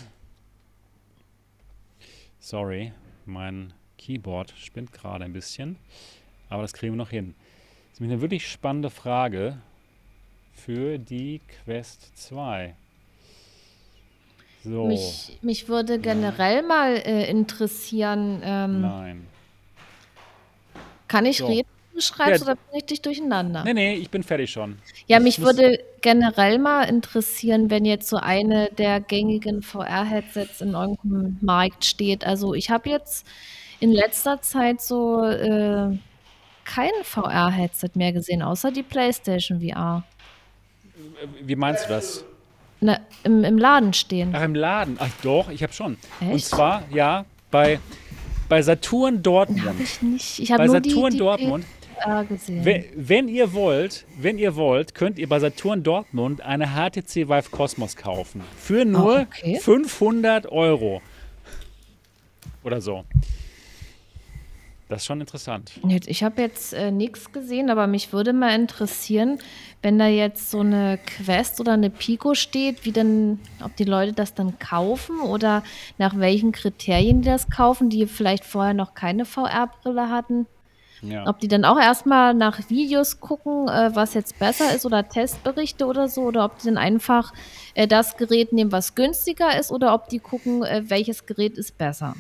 Sorry, 2.39 2.91
mein 3.25 3.73
Keyboard 3.97 4.53
spinnt 4.57 4.91
gerade 4.91 5.23
ein 5.25 5.33
bisschen, 5.33 5.77
aber 6.49 6.61
das 6.61 6.73
kriegen 6.73 6.93
wir 6.93 6.97
noch 6.97 7.09
hin. 7.09 7.33
Das 7.89 7.99
ist 7.99 8.05
eine 8.05 8.21
wirklich 8.21 8.49
spannende 8.49 8.89
Frage 8.89 9.57
für 10.51 10.97
die 10.99 11.41
Quest 11.63 12.17
2. 12.17 12.75
So. 14.63 14.87
Mich, 14.87 15.37
mich 15.41 15.67
würde 15.67 15.99
generell 15.99 16.63
mal 16.63 16.95
äh, 16.97 17.29
interessieren. 17.29 18.41
Ähm, 18.43 18.81
Nein. 18.81 19.27
Kann 21.07 21.25
ich 21.25 21.37
So. 21.37 21.45
reden, 21.45 21.69
wenn 21.95 21.99
du 21.99 22.01
schreibst, 22.05 22.41
Ja. 22.45 22.51
oder 22.51 22.55
bringe 22.55 22.80
ich 22.80 22.85
dich 22.85 23.01
durcheinander? 23.01 23.63
Nee, 23.63 23.73
nee, 23.73 23.95
ich 23.95 24.09
bin 24.09 24.23
fertig 24.23 24.51
schon. 24.51 24.77
Ja, 25.07 25.17
Ich 25.17 25.23
mich 25.23 25.39
würde 25.41 25.80
generell 26.01 26.59
mal 26.59 26.84
interessieren, 26.84 27.69
wenn 27.69 27.85
jetzt 27.85 28.09
so 28.09 28.17
eine 28.17 28.69
der 28.77 28.99
gängigen 28.99 29.61
VR-Headsets 29.61 30.61
in 30.61 30.73
irgendeinem 30.73 31.38
Markt 31.41 31.85
steht. 31.85 32.26
Also 32.26 32.53
ich 32.53 32.69
habe 32.69 32.89
jetzt 32.89 33.26
in 33.80 33.91
letzter 33.91 34.41
Zeit 34.41 34.81
so 34.81 35.23
äh, 35.23 35.97
kein 36.65 36.91
VR-Headset 37.03 37.91
mehr 37.95 38.11
gesehen, 38.11 38.41
außer 38.41 38.72
die 38.72 38.84
PlayStation 38.84 39.61
VR. 39.61 40.03
Wie 41.41 41.55
meinst 41.55 41.85
du 41.85 41.89
das? 41.89 42.23
Na, 42.81 42.99
im, 43.23 43.43
Im 43.43 43.57
Laden 43.57 43.93
stehen. 43.93 44.34
Ach, 44.35 44.43
im 44.43 44.53
Laden. 44.55 44.97
Ach 44.99 45.09
doch, 45.23 45.49
ich 45.49 45.63
habe 45.63 45.72
schon. 45.73 45.97
Und 46.19 46.31
Echt? 46.31 46.47
zwar, 46.47 46.84
ja, 46.91 47.26
bei, 47.51 47.80
bei 48.49 48.61
Saturn 48.61 49.23
Dortmund. 49.23 49.80
ich 49.80 50.01
nicht. 50.01 50.39
Ich 50.39 50.51
habe 50.51 50.65
nur 50.65 50.80
die, 50.81 50.89
Saturn 50.89 51.11
die 51.11 51.17
Dortmund. 51.17 51.63
VR 51.63 51.69
gesehen. 51.72 51.85
Wenn, 52.47 52.85
wenn 52.95 53.27
ihr 53.27 53.53
wollt, 53.53 54.05
wenn 54.17 54.38
ihr 54.38 54.55
wollt, 54.55 54.93
könnt 54.95 55.17
ihr 55.17 55.27
bei 55.30 55.39
Saturn 55.39 55.84
Dortmund 55.84 56.41
eine 56.41 56.67
HTC 56.67 57.27
Vive 57.30 57.49
Cosmos 57.51 57.95
kaufen. 57.95 58.41
Für 58.57 58.85
nur 58.85 59.19
Ah, 59.19 59.22
okay. 59.22 59.59
500 59.59 60.51
Euro. 60.51 61.01
Oder 62.63 62.81
so. 62.81 63.05
Das 64.88 65.01
ist 65.01 65.07
schon 65.07 65.19
interessant. 65.19 65.72
Ich 66.05 66.23
habe 66.23 66.43
jetzt 66.43 66.72
äh, 66.73 66.91
nichts 66.91 67.31
gesehen, 67.31 67.72
aber 67.72 67.88
mich 67.88 68.13
würde 68.13 68.34
mal 68.34 68.53
interessieren, 68.53 69.39
wenn 69.81 69.97
da 69.97 70.05
jetzt 70.07 70.51
so 70.51 70.59
eine 70.59 70.99
Quest 71.03 71.59
oder 71.59 71.73
eine 71.73 71.89
Pico 71.89 72.35
steht, 72.35 72.85
wie 72.85 72.91
denn, 72.91 73.39
ob 73.63 73.76
die 73.77 73.84
Leute 73.84 74.13
das 74.13 74.35
dann 74.35 74.59
kaufen 74.59 75.19
oder 75.22 75.63
nach 75.97 76.19
welchen 76.19 76.51
Kriterien 76.51 77.22
die 77.23 77.30
das 77.30 77.49
kaufen, 77.49 77.89
die 77.89 78.05
vielleicht 78.05 78.45
vorher 78.45 78.76
noch 78.76 78.93
keine 78.93 79.26
VR-Brille 79.26 80.09
hatten. 80.09 80.45
Ja. 81.10 81.27
Ob 81.27 81.40
die 81.40 81.48
dann 81.48 81.65
auch 81.65 81.80
erstmal 81.80 82.34
nach 82.34 82.69
Videos 82.69 83.19
gucken, 83.19 83.68
äh, 83.68 83.95
was 83.95 84.14
jetzt 84.14 84.40
besser 84.40 84.76
ist 84.76 84.86
oder 84.86 85.07
Testberichte 85.07 85.86
oder 85.86 86.07
so, 86.07 86.23
oder 86.23 86.45
ob 86.45 86.60
die 86.60 86.68
dann 86.68 86.77
einfach 86.77 87.34
äh, 87.73 87.88
das 87.88 88.18
Gerät 88.18 88.53
nehmen, 88.53 88.72
was 88.72 88.95
günstiger 88.95 89.57
ist, 89.60 89.72
oder 89.72 89.94
ob 89.94 90.10
die 90.10 90.19
gucken, 90.19 90.64
äh, 90.64 90.84
welches 90.88 91.26
Gerät 91.26 91.57
ist 91.57 91.77
besser. 91.77 92.15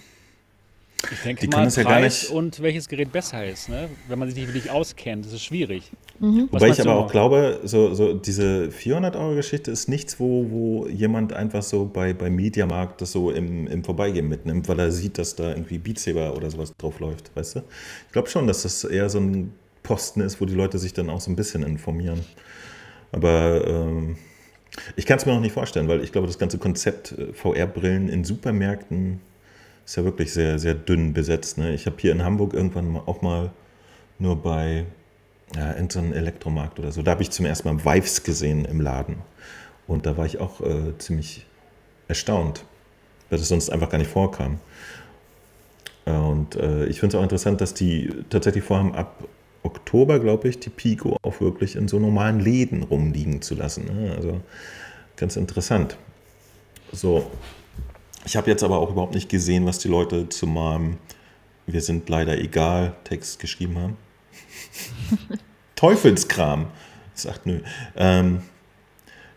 Ich 1.11 1.19
denke 1.19 1.41
Die 1.41 1.47
mal, 1.47 1.57
können 1.57 1.67
es 1.67 1.75
ja 1.75 1.83
Preis 1.83 1.93
gar 1.93 2.01
nicht- 2.01 2.29
und 2.29 2.61
welches 2.61 2.87
Gerät 2.87 3.11
besser 3.11 3.45
ist. 3.45 3.69
Ne? 3.69 3.89
Wenn 4.07 4.19
man 4.19 4.27
sich 4.27 4.37
nicht 4.37 4.47
wirklich 4.47 4.71
auskennt, 4.71 5.25
das 5.25 5.33
ist 5.33 5.43
schwierig. 5.43 5.91
Was 6.19 6.61
Wobei 6.61 6.69
ich 6.69 6.79
aber 6.79 6.95
auch 6.95 7.11
glaube, 7.11 7.59
so, 7.63 7.93
so 7.93 8.13
diese 8.13 8.69
400-Euro-Geschichte 8.69 9.69
ist 9.69 9.89
nichts, 9.89 10.19
wo, 10.19 10.47
wo 10.49 10.87
jemand 10.87 11.33
einfach 11.33 11.61
so 11.61 11.85
bei, 11.85 12.13
bei 12.13 12.29
Mediamarkt 12.29 13.01
das 13.01 13.11
so 13.11 13.31
im, 13.31 13.67
im 13.67 13.83
Vorbeigehen 13.83 14.29
mitnimmt, 14.29 14.69
weil 14.69 14.79
er 14.79 14.91
sieht, 14.91 15.17
dass 15.17 15.35
da 15.35 15.49
irgendwie 15.49 15.77
Beat 15.77 15.99
Saber 15.99 16.35
oder 16.35 16.49
sowas 16.49 16.73
drauf 16.77 16.99
läuft, 16.99 17.35
weißt 17.35 17.55
du? 17.55 17.59
Ich 18.07 18.13
glaube 18.13 18.29
schon, 18.29 18.47
dass 18.47 18.63
das 18.63 18.85
eher 18.85 19.09
so 19.09 19.19
ein 19.19 19.51
Posten 19.83 20.21
ist, 20.21 20.39
wo 20.39 20.45
die 20.45 20.55
Leute 20.55 20.79
sich 20.79 20.93
dann 20.93 21.09
auch 21.09 21.19
so 21.19 21.29
ein 21.31 21.35
bisschen 21.35 21.63
informieren. 21.63 22.21
Aber 23.11 23.67
ähm, 23.67 24.15
ich 24.95 25.05
kann 25.05 25.17
es 25.17 25.25
mir 25.25 25.33
noch 25.33 25.41
nicht 25.41 25.53
vorstellen, 25.53 25.87
weil 25.87 26.01
ich 26.01 26.11
glaube, 26.11 26.27
das 26.27 26.39
ganze 26.39 26.57
Konzept 26.57 27.11
äh, 27.11 27.33
VR-Brillen 27.33 28.09
in 28.09 28.23
Supermärkten 28.23 29.19
ist 29.85 29.97
ja 29.97 30.03
wirklich 30.03 30.33
sehr, 30.33 30.59
sehr 30.59 30.73
dünn 30.73 31.13
besetzt. 31.13 31.57
Ne? 31.57 31.73
Ich 31.73 31.85
habe 31.85 31.97
hier 31.99 32.11
in 32.11 32.23
Hamburg 32.23 32.53
irgendwann 32.53 32.95
auch 32.97 33.21
mal 33.21 33.51
nur 34.17 34.41
bei 34.41 34.85
ja, 35.53 35.71
in 35.71 35.89
so 35.89 35.99
einem 35.99 36.13
Elektromarkt 36.13 36.79
oder 36.79 36.91
so. 36.91 37.01
Da 37.01 37.11
habe 37.11 37.21
ich 37.21 37.31
zum 37.31 37.45
ersten 37.45 37.67
Mal 37.67 37.85
Vives 37.85 38.23
gesehen 38.23 38.65
im 38.65 38.81
Laden. 38.81 39.17
Und 39.87 40.05
da 40.05 40.17
war 40.17 40.25
ich 40.25 40.39
auch 40.39 40.61
äh, 40.61 40.97
ziemlich 40.97 41.45
erstaunt, 42.07 42.65
weil 43.29 43.37
das 43.39 43.47
sonst 43.47 43.69
einfach 43.69 43.89
gar 43.89 43.97
nicht 43.97 44.09
vorkam. 44.09 44.59
Äh, 46.05 46.11
Und 46.11 46.55
äh, 46.55 46.85
ich 46.85 46.99
finde 46.99 47.15
es 47.15 47.19
auch 47.19 47.23
interessant, 47.23 47.61
dass 47.61 47.73
die 47.73 48.09
tatsächlich 48.29 48.63
vorhaben, 48.63 48.95
ab 48.95 49.23
Oktober, 49.63 50.19
glaube 50.19 50.47
ich, 50.47 50.59
die 50.59 50.69
Pico 50.69 51.17
auch 51.23 51.41
wirklich 51.41 51.75
in 51.75 51.87
so 51.87 51.99
normalen 51.99 52.39
Läden 52.39 52.83
rumliegen 52.83 53.41
zu 53.41 53.55
lassen. 53.55 53.85
Ne? 53.85 54.13
Also 54.15 54.41
ganz 55.15 55.35
interessant. 55.35 55.97
So, 56.91 57.31
ich 58.25 58.35
habe 58.35 58.49
jetzt 58.49 58.63
aber 58.63 58.77
auch 58.79 58.91
überhaupt 58.91 59.15
nicht 59.15 59.29
gesehen, 59.29 59.65
was 59.65 59.79
die 59.79 59.87
Leute 59.87 60.29
zu 60.29 60.47
meinem 60.47 60.97
Wir 61.67 61.81
sind 61.81 62.09
leider 62.09 62.37
egal 62.37 62.95
Text 63.05 63.39
geschrieben 63.39 63.77
haben. 63.79 63.97
Teufelskram. 65.75 66.67
Sagt 67.13 67.45
nö. 67.45 67.59
Ähm, 67.95 68.41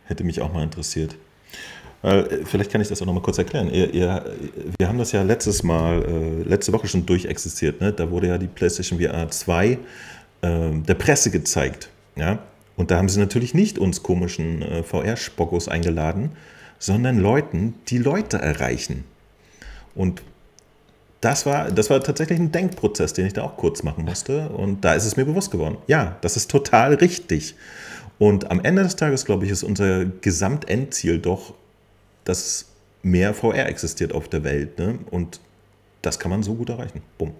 hätte 0.07 0.25
mich 0.25 0.41
auch 0.41 0.53
mal 0.53 0.63
interessiert. 0.63 1.17
Äh, 2.03 2.45
vielleicht 2.45 2.71
kann 2.71 2.81
ich 2.81 2.89
das 2.89 3.03
auch 3.03 3.07
noch 3.07 3.15
mal 3.15 3.23
kurz 3.23 3.39
erklären. 3.39 3.71
Ihr, 3.71 3.93
ihr, 3.93 4.25
wir 4.79 4.89
haben 4.89 4.99
das 4.99 5.13
ja 5.13 5.23
letztes 5.23 5.63
Mal, 5.63 6.03
äh, 6.05 6.43
letzte 6.49 6.73
Woche 6.73 6.87
schon 6.87 7.07
durchexistiert. 7.07 7.81
Ne? 7.81 7.93
Da 7.93 8.11
wurde 8.11 8.29
ja 8.29 8.39
die 8.39 8.47
PlayStation 8.47 9.01
VR 9.01 9.29
2 9.29 9.79
ähm, 10.43 10.85
der 10.85 10.95
Presse 10.95 11.31
gezeigt. 11.31 11.89
Ja? 12.17 12.39
Und 12.77 12.91
da 12.91 12.99
haben 12.99 13.09
sie 13.09 13.19
natürlich 13.19 13.55
nicht 13.55 13.79
uns 13.79 14.03
komischen 14.03 14.63
äh, 14.63 14.83
VR-Spockos 14.83 15.69
eingeladen, 15.69 16.31
sondern 16.79 17.19
Leuten, 17.19 17.75
die 17.89 17.99
Leute 17.99 18.39
erreichen. 18.39 19.05
Und 19.97 20.23
das 21.21 21.47
war, 21.47 21.71
das 21.71 21.91
war 21.91 22.01
tatsächlich 22.01 22.39
ein 22.39 22.53
Denkprozess, 22.53 23.13
den 23.13 23.27
ich 23.27 23.33
da 23.33 23.43
auch 23.43 23.57
kurz 23.57 23.83
machen 23.83 24.05
musste. 24.05 24.49
Und 24.51 24.85
da 24.85 24.95
ist 24.95 25.05
es 25.05 25.17
mir 25.17 25.25
bewusst 25.25 25.51
geworden. 25.51 25.79
Ja, 25.87 26.17
das 26.21 26.37
ist 26.37 26.51
total 26.51 26.95
richtig. 26.95 27.57
Und 28.19 28.51
am 28.51 28.61
Ende 28.65 28.83
des 28.83 28.97
Tages, 28.97 29.25
glaube 29.25 29.45
ich, 29.45 29.51
ist 29.51 29.63
unser 29.63 30.05
Gesamtendziel 30.05 31.19
doch, 31.19 31.55
dass 32.25 32.67
mehr 33.03 33.35
VR 33.35 33.67
existiert 33.67 34.13
auf 34.13 34.29
der 34.29 34.45
Welt. 34.45 34.79
Ne? 34.79 34.99
Und 35.11 35.41
das 36.03 36.19
kann 36.19 36.31
man 36.31 36.43
so 36.43 36.55
gut 36.55 36.69
erreichen. 36.69 37.03
Bumm. 37.17 37.33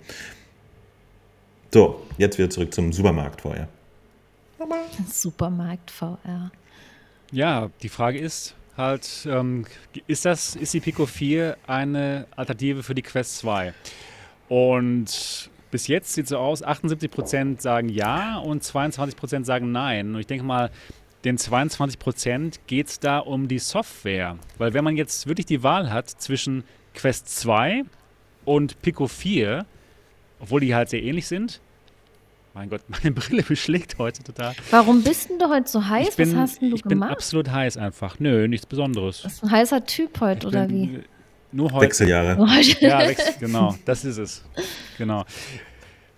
So, 1.73 2.03
jetzt 2.17 2.39
wieder 2.39 2.51
zurück 2.51 2.73
zum 2.73 2.93
Supermarkt 2.93 3.43
VR. 3.43 3.69
Supermarkt 5.13 5.91
VR. 5.91 6.51
Ja, 7.31 7.71
die 7.83 7.89
Frage 7.89 8.19
ist 8.19 8.55
halt, 8.79 9.27
ähm, 9.31 9.67
ist 10.07 10.25
das, 10.25 10.57
ist 10.57 10.73
die 10.75 10.81
Pico 10.81 11.07
4 11.07 11.57
eine 11.67 12.27
Alternative 12.37 12.83
für 12.83 12.95
die 12.95 13.03
Quest 13.03 13.39
2? 13.39 13.75
Und 14.49 15.51
bis 15.71 15.87
jetzt 15.87 16.15
sieht 16.15 16.25
es 16.25 16.31
so 16.31 16.39
aus, 16.39 16.65
78% 16.65 17.61
sagen 17.61 17.89
ja 17.89 18.39
und 18.39 18.63
22% 18.63 19.45
sagen 19.45 19.73
nein. 19.73 20.15
Und 20.15 20.21
ich 20.21 20.27
denke 20.27 20.45
mal, 20.45 20.71
den 21.25 21.37
22% 21.37 22.61
geht 22.67 22.87
es 22.87 23.01
da 23.01 23.19
um 23.19 23.49
die 23.49 23.59
Software. 23.59 24.39
Weil 24.57 24.73
wenn 24.73 24.85
man 24.85 24.97
jetzt 24.97 25.27
wirklich 25.27 25.47
die 25.47 25.63
Wahl 25.63 25.91
hat 25.91 26.09
zwischen 26.09 26.65
Quest 26.95 27.29
2 27.39 27.83
und 28.45 28.81
Pico 28.81 29.09
4, 29.09 29.67
obwohl 30.41 30.61
die 30.61 30.75
halt 30.75 30.89
sehr 30.89 31.03
ähnlich 31.03 31.27
sind, 31.27 31.61
mein 32.55 32.69
Gott, 32.71 32.83
meine 32.89 33.13
Brille 33.13 33.43
beschlägt 33.43 33.99
heute 33.99 34.23
total. 34.23 34.55
Warum 34.71 35.03
bist 35.03 35.31
denn 35.31 35.39
du 35.39 35.49
heute 35.49 35.69
so 35.69 35.87
heiß? 35.87 36.09
Ich 36.11 36.17
bin, 36.17 36.33
Was 36.33 36.39
hast 36.39 36.61
denn 36.63 36.71
du 36.71 36.77
ich 36.77 36.83
bin 36.83 36.91
gemacht? 36.91 37.13
absolut 37.13 37.51
heiß 37.51 37.77
einfach. 37.77 38.19
Nö, 38.19 38.49
nichts 38.49 38.67
Besonderes. 38.67 39.23
Bist 39.23 39.43
du 39.43 39.47
ein 39.47 39.53
heißer 39.53 39.85
Typ 39.85 40.21
heute, 40.21 40.41
Ich 40.49 40.55
oder 40.55 40.67
bin, 40.67 40.77
wie? 40.93 40.95
äh, 40.97 41.03
Nur 41.53 41.73
heute. 41.73 41.87
Wechseljahre. 41.87 42.37
Ja, 42.81 43.01
Wechsel, 43.01 43.35
genau, 43.41 43.75
das 43.85 44.05
ist 44.05 44.19
es. 44.19 44.45
Genau. 44.99 45.25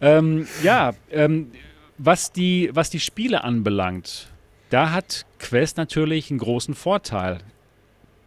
Ähm, 0.01 0.47
ja, 0.63 0.93
ähm, 1.11 1.51
was, 1.99 2.33
die, 2.33 2.71
was 2.73 2.89
die 2.91 3.01
Spiele 3.01 3.45
anbelangt, 3.45 4.29
da 4.71 4.93
hat 4.93 5.27
Quest 5.39 5.77
natürlich 5.77 6.31
einen 6.31 6.39
großen 6.39 6.75
Vorteil. 6.75 7.39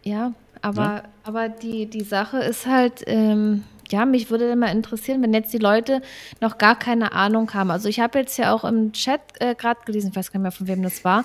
Ja, 0.04 0.32
aber, 0.62 1.04
aber 1.24 1.48
die, 1.48 1.86
die 1.86 2.02
Sache 2.04 2.38
ist 2.38 2.66
halt, 2.66 3.02
ähm, 3.06 3.64
ja, 3.90 4.04
mich 4.04 4.30
würde 4.30 4.50
immer 4.50 4.70
interessieren, 4.70 5.22
wenn 5.22 5.34
jetzt 5.34 5.52
die 5.52 5.58
Leute 5.58 6.02
noch 6.40 6.58
gar 6.58 6.78
keine 6.78 7.12
Ahnung 7.12 7.52
haben. 7.54 7.70
Also 7.70 7.88
ich 7.88 8.00
habe 8.00 8.18
jetzt 8.18 8.36
ja 8.38 8.52
auch 8.52 8.64
im 8.64 8.92
Chat 8.92 9.20
äh, 9.40 9.54
gerade 9.54 9.80
gelesen, 9.84 10.10
ich 10.10 10.16
weiß 10.16 10.30
gar 10.32 10.38
nicht 10.38 10.44
mehr, 10.44 10.52
von 10.52 10.68
wem 10.68 10.82
das 10.82 11.04
war, 11.04 11.24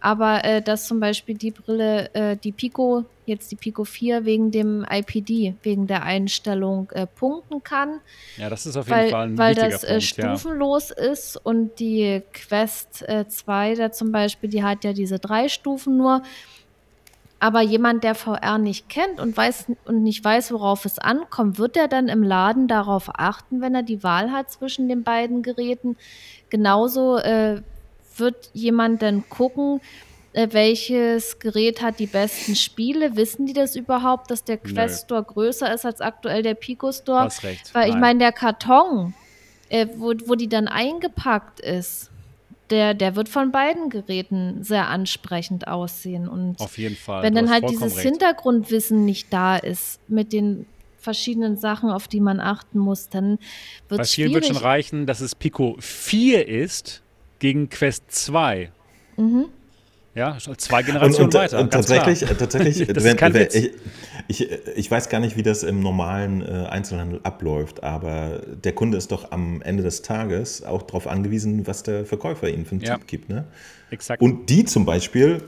aber 0.00 0.44
äh, 0.44 0.62
dass 0.62 0.86
zum 0.86 1.00
Beispiel 1.00 1.36
die 1.36 1.50
Brille, 1.50 2.12
äh, 2.14 2.36
die 2.36 2.52
Pico, 2.52 3.04
jetzt 3.26 3.50
die 3.50 3.56
Pico 3.56 3.84
4, 3.84 4.24
wegen 4.24 4.50
dem 4.50 4.86
IPD, 4.90 5.54
wegen 5.62 5.86
der 5.86 6.02
Einstellung 6.02 6.90
äh, 6.92 7.06
punkten 7.06 7.62
kann, 7.62 8.00
Ja, 8.36 8.48
das 8.48 8.66
ist 8.66 8.76
auf 8.76 8.86
jeden 8.86 8.98
weil, 8.98 9.10
Fall 9.10 9.28
ein 9.28 9.38
weil 9.38 9.56
wichtiger 9.56 9.70
das 9.70 9.84
äh, 9.84 9.88
Punkt. 9.88 10.16
Ja. 10.16 10.36
stufenlos 10.36 10.90
ist 10.90 11.36
und 11.36 11.78
die 11.78 12.22
Quest 12.32 13.02
äh, 13.08 13.26
2 13.28 13.74
da 13.74 13.92
zum 13.92 14.12
Beispiel, 14.12 14.48
die 14.48 14.62
hat 14.62 14.84
ja 14.84 14.92
diese 14.92 15.18
drei 15.18 15.48
Stufen 15.48 15.96
nur. 15.96 16.22
Aber 17.40 17.60
jemand, 17.60 18.02
der 18.02 18.16
VR 18.16 18.58
nicht 18.58 18.88
kennt 18.88 19.20
und 19.20 19.36
weiß 19.36 19.66
und 19.84 20.02
nicht 20.02 20.24
weiß, 20.24 20.52
worauf 20.52 20.84
es 20.84 20.98
ankommt, 20.98 21.58
wird 21.58 21.76
er 21.76 21.86
dann 21.86 22.08
im 22.08 22.22
Laden 22.22 22.66
darauf 22.66 23.10
achten, 23.14 23.60
wenn 23.60 23.74
er 23.74 23.84
die 23.84 24.02
Wahl 24.02 24.32
hat 24.32 24.50
zwischen 24.50 24.88
den 24.88 25.04
beiden 25.04 25.42
Geräten. 25.42 25.96
Genauso 26.50 27.16
äh, 27.18 27.62
wird 28.16 28.50
jemand 28.54 29.02
dann 29.02 29.28
gucken, 29.28 29.80
äh, 30.32 30.48
welches 30.50 31.38
Gerät 31.38 31.80
hat 31.80 32.00
die 32.00 32.06
besten 32.06 32.56
Spiele. 32.56 33.16
Wissen 33.16 33.46
die 33.46 33.52
das 33.52 33.76
überhaupt, 33.76 34.30
dass 34.30 34.44
der. 34.44 34.58
Quest 34.58 35.04
Store 35.04 35.22
größer 35.22 35.72
ist 35.72 35.86
als 35.86 36.00
aktuell 36.00 36.42
der 36.42 36.54
Pico 36.54 36.90
Store? 36.92 37.20
Hast 37.20 37.44
recht. 37.44 37.74
Weil 37.74 37.86
ich 37.86 37.92
Nein. 37.92 38.00
meine, 38.00 38.18
der 38.18 38.32
Karton, 38.32 39.14
äh, 39.68 39.86
wo, 39.96 40.12
wo 40.26 40.34
die 40.34 40.48
dann 40.48 40.68
eingepackt 40.68 41.60
ist, 41.60 42.10
der, 42.70 42.94
der 42.94 43.16
wird 43.16 43.28
von 43.28 43.50
beiden 43.50 43.90
Geräten 43.90 44.62
sehr 44.62 44.88
ansprechend 44.88 45.68
aussehen. 45.68 46.28
Und 46.28 46.60
auf 46.60 46.78
jeden 46.78 46.96
Fall. 46.96 47.22
wenn 47.22 47.34
du 47.34 47.42
dann 47.42 47.50
halt 47.50 47.68
dieses 47.70 47.96
recht. 47.96 48.06
Hintergrundwissen 48.06 49.04
nicht 49.04 49.32
da 49.32 49.56
ist 49.56 50.00
mit 50.08 50.32
den 50.32 50.66
verschiedenen 50.98 51.56
Sachen, 51.56 51.90
auf 51.90 52.08
die 52.08 52.20
man 52.20 52.40
achten 52.40 52.78
muss, 52.78 53.08
dann 53.08 53.38
wird 53.88 54.00
es 54.02 54.12
schwierig. 54.12 54.32
Bei 54.32 54.32
vielen 54.32 54.34
wird 54.34 54.46
schon 54.46 54.56
reichen, 54.56 55.06
dass 55.06 55.20
es 55.20 55.34
Pico 55.34 55.76
4 55.78 56.48
ist 56.48 57.02
gegen 57.38 57.68
Quest 57.68 58.10
2. 58.10 58.70
Mhm. 59.16 59.46
Ja, 60.18 60.36
zwei 60.56 60.82
Generationen 60.82 61.26
und, 61.26 61.34
und, 61.36 61.40
weiter. 61.40 61.60
Und 61.60 61.72
tatsächlich, 61.72 62.18
klar. 62.18 62.36
tatsächlich 62.36 62.88
wenn, 62.88 63.20
wenn, 63.20 63.48
ich, 63.52 63.70
ich, 64.26 64.50
ich, 64.74 64.90
weiß 64.90 65.10
gar 65.10 65.20
nicht, 65.20 65.36
wie 65.36 65.44
das 65.44 65.62
im 65.62 65.78
normalen 65.78 66.42
äh, 66.42 66.66
Einzelhandel 66.68 67.20
abläuft, 67.22 67.84
aber 67.84 68.40
der 68.64 68.72
Kunde 68.72 68.98
ist 68.98 69.12
doch 69.12 69.30
am 69.30 69.62
Ende 69.62 69.84
des 69.84 70.02
Tages 70.02 70.64
auch 70.64 70.82
darauf 70.82 71.06
angewiesen, 71.06 71.68
was 71.68 71.84
der 71.84 72.04
Verkäufer 72.04 72.48
ihnen 72.48 72.64
für 72.64 72.72
einen 72.72 72.80
ja. 72.80 72.96
Tipp 72.96 73.06
gibt. 73.06 73.28
Ne? 73.28 73.44
Exakt. 73.92 74.20
Und 74.20 74.50
die 74.50 74.64
zum 74.64 74.84
Beispiel, 74.84 75.40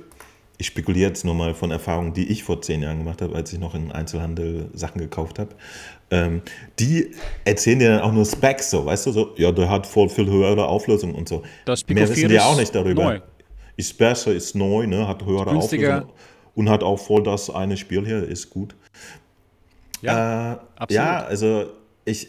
ich 0.57 0.69
spekuliere 0.69 1.09
jetzt 1.09 1.25
nur 1.25 1.35
mal 1.35 1.53
von 1.53 1.73
Erfahrungen, 1.73 2.15
die 2.15 2.29
ich 2.31 2.45
vor 2.45 2.63
zehn 2.63 2.81
Jahren 2.81 2.99
gemacht 2.99 3.23
habe, 3.23 3.35
als 3.35 3.53
ich 3.53 3.59
noch 3.59 3.75
im 3.75 3.91
Einzelhandel 3.91 4.71
Sachen 4.73 5.01
gekauft 5.01 5.41
habe, 5.41 5.51
ähm, 6.13 6.43
die 6.79 7.11
erzählen 7.45 7.81
dir 7.81 7.91
dann 7.91 8.03
auch 8.03 8.13
nur 8.13 8.25
Specs, 8.25 8.71
so, 8.71 8.87
weißt 8.87 9.07
du, 9.07 9.11
so, 9.11 9.35
ja, 9.37 9.51
der 9.51 9.69
hat 9.69 9.89
voll 9.89 10.09
viel 10.09 10.27
höhere 10.27 10.69
Auflösung 10.69 11.17
und 11.17 11.29
so. 11.29 11.43
Das 11.65 11.85
Mehr 11.89 12.09
wissen 12.09 12.29
die 12.29 12.35
ja 12.37 12.45
auch 12.45 12.57
nicht 12.57 12.73
darüber. 12.73 13.03
Neu 13.03 13.21
ist 13.81 13.99
besser, 13.99 14.33
ist 14.33 14.55
neu, 14.55 14.87
ne? 14.87 15.09
hat 15.09 15.25
höhere 15.25 15.51
Auflösung 15.51 16.13
und 16.55 16.71
hat 16.71 16.83
auch 16.83 16.99
voll 16.99 17.23
das 17.23 17.51
eine 17.51 17.77
Spiel 17.77 18.05
hier, 18.07 18.23
ist 18.23 18.51
gut. 18.51 18.75
Ja, 20.03 20.53
äh, 20.53 20.59
absolut. 20.77 20.91
Ja, 20.91 21.25
also 21.25 21.67
ich, 22.05 22.29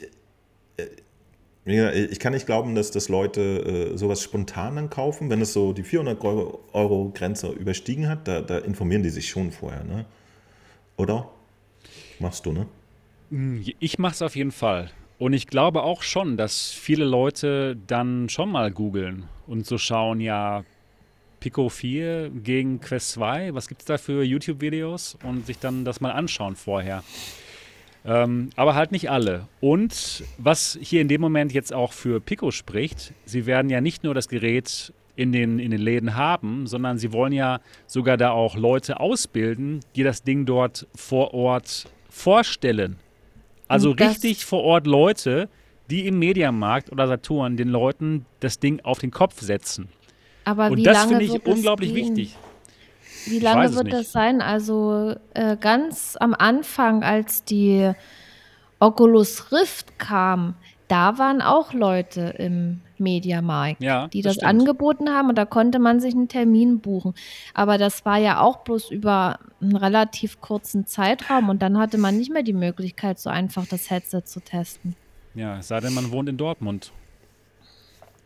äh, 1.65 2.06
ich 2.06 2.19
kann 2.19 2.34
nicht 2.34 2.45
glauben, 2.45 2.76
dass 2.76 2.91
das 2.91 3.10
Leute 3.10 3.91
äh, 3.94 3.98
sowas 3.98 4.22
spontan 4.22 4.76
dann 4.76 4.90
kaufen, 4.90 5.30
wenn 5.30 5.41
es 5.41 5.53
so 5.53 5.73
die 5.73 5.84
400 5.84 6.23
Euro 6.23 7.11
Grenze 7.14 7.49
überstiegen 7.49 8.07
hat, 8.07 8.28
da, 8.28 8.41
da 8.41 8.57
informieren 8.57 9.03
die 9.03 9.10
sich 9.10 9.30
schon 9.30 9.52
vorher, 9.52 9.84
ne? 9.84 10.06
Oder? 10.98 11.30
Machst 12.19 12.45
du, 12.45 12.52
ne? 12.52 12.68
Hm, 13.30 13.64
ich 13.80 13.99
mach's 13.99 14.22
auf 14.22 14.36
jeden 14.36 14.52
Fall. 14.52 14.91
Und 15.18 15.34
ich 15.34 15.48
glaube 15.48 15.84
auch 15.84 16.02
schon, 16.02 16.36
dass 16.36 16.72
viele 16.72 17.06
Leute 17.06 17.78
dann 17.88 18.28
schon 18.28 18.52
mal 18.52 18.72
googeln 18.72 19.26
und 19.45 19.65
so 19.68 19.78
schauen, 19.78 20.19
ja, 20.19 20.64
Pico 21.42 21.68
4 21.68 22.30
gegen 22.30 22.80
Quest 22.80 23.12
2. 23.12 23.54
Was 23.54 23.68
gibt 23.68 23.82
es 23.82 23.86
da 23.86 23.98
für 23.98 24.24
YouTube-Videos? 24.24 25.18
Und 25.24 25.46
sich 25.46 25.60
dann 25.60 25.84
das 25.84 26.00
mal 26.00 26.12
anschauen 26.12 26.56
vorher. 26.56 27.04
Ähm, 28.06 28.52
aber 28.56 28.76
halt 28.76 28.92
nicht 28.92 29.10
alle. 29.10 29.48
Und 29.60 30.24
was 30.38 30.80
hier 30.82 31.02
in 31.02 31.08
dem 31.08 31.20
Moment 31.20 31.52
jetzt 31.52 31.74
auch 31.74 31.92
für 31.92 32.22
Pico 32.22 32.52
spricht, 32.52 33.14
sie 33.26 33.46
werden 33.46 33.70
ja 33.70 33.82
nicht 33.82 34.04
nur 34.04 34.14
das 34.14 34.30
Gerät 34.30 34.94
in 35.16 35.32
den, 35.32 35.60
in 35.60 35.72
den 35.72 35.82
Läden 35.82 36.16
haben, 36.16 36.68
sondern 36.68 36.98
sie 36.98 37.12
wollen 37.12 37.34
ja 37.34 37.60
sogar 37.86 38.18
da 38.18 38.32
auch 38.32 38.56
Leute 38.56 39.00
ausbilden, 39.00 39.82
die 39.96 40.04
das 40.04 40.24
Ding 40.24 40.46
dort 40.46 40.88
vor 40.96 41.34
Ort 41.34 41.86
vorstellen. 42.10 42.98
Also 43.68 43.92
richtig 43.92 44.46
vor 44.46 44.64
Ort 44.64 44.86
Leute, 44.86 45.50
die 45.90 46.08
im 46.08 46.20
Mediamarkt 46.20 46.92
oder 46.92 47.08
Saturn 47.08 47.58
den 47.58 47.68
Leuten 47.68 48.26
das 48.40 48.60
Ding 48.60 48.80
auf 48.82 49.00
den 49.00 49.12
Kopf 49.12 49.42
setzen. 49.42 49.90
Aber 50.44 50.68
und 50.68 50.78
wie 50.78 50.84
das 50.84 51.06
finde 51.06 51.24
ich 51.24 51.46
unglaublich 51.46 51.94
wichtig. 51.94 52.38
Wie 53.26 53.40
lange 53.40 53.74
wird 53.76 53.94
das 53.94 54.12
sein? 54.12 54.42
Also 54.42 55.16
äh, 55.34 55.56
ganz 55.58 56.18
am 56.20 56.34
Anfang, 56.34 57.04
als 57.04 57.44
die 57.44 57.92
Oculus 58.80 59.52
Rift 59.52 60.00
kam, 60.00 60.56
da 60.88 61.18
waren 61.18 61.42
auch 61.42 61.74
Leute 61.74 62.34
im 62.38 62.82
Mediamarkt, 62.98 63.82
ja, 63.82 64.08
die 64.08 64.22
das, 64.22 64.36
das 64.36 64.44
angeboten 64.44 65.10
haben 65.10 65.30
und 65.30 65.38
da 65.38 65.46
konnte 65.46 65.80
man 65.80 66.00
sich 66.00 66.14
einen 66.14 66.28
Termin 66.28 66.80
buchen. 66.80 67.14
Aber 67.54 67.78
das 67.78 68.06
war 68.06 68.18
ja 68.18 68.42
auch 68.42 68.58
bloß 68.58 68.92
über 68.92 69.40
einen 69.62 69.76
relativ 69.76 70.42
kurzen 70.42 70.86
Zeitraum 70.86 71.50
und 71.50 71.62
dann 71.62 71.78
hatte 71.78 71.98
man 71.98 72.18
nicht 72.18 72.32
mehr 72.32 72.44
die 72.44 72.54
Möglichkeit, 72.54 73.20
so 73.20 73.30
einfach 73.30 73.66
das 73.68 73.90
Headset 73.90 74.24
zu 74.26 74.42
testen. 74.42 74.96
Ja, 75.34 75.60
es 75.60 75.70
sei 75.70 75.80
denn, 75.80 75.94
man 75.94 76.12
wohnt 76.12 76.28
in 76.28 76.38
Dortmund 76.38 76.92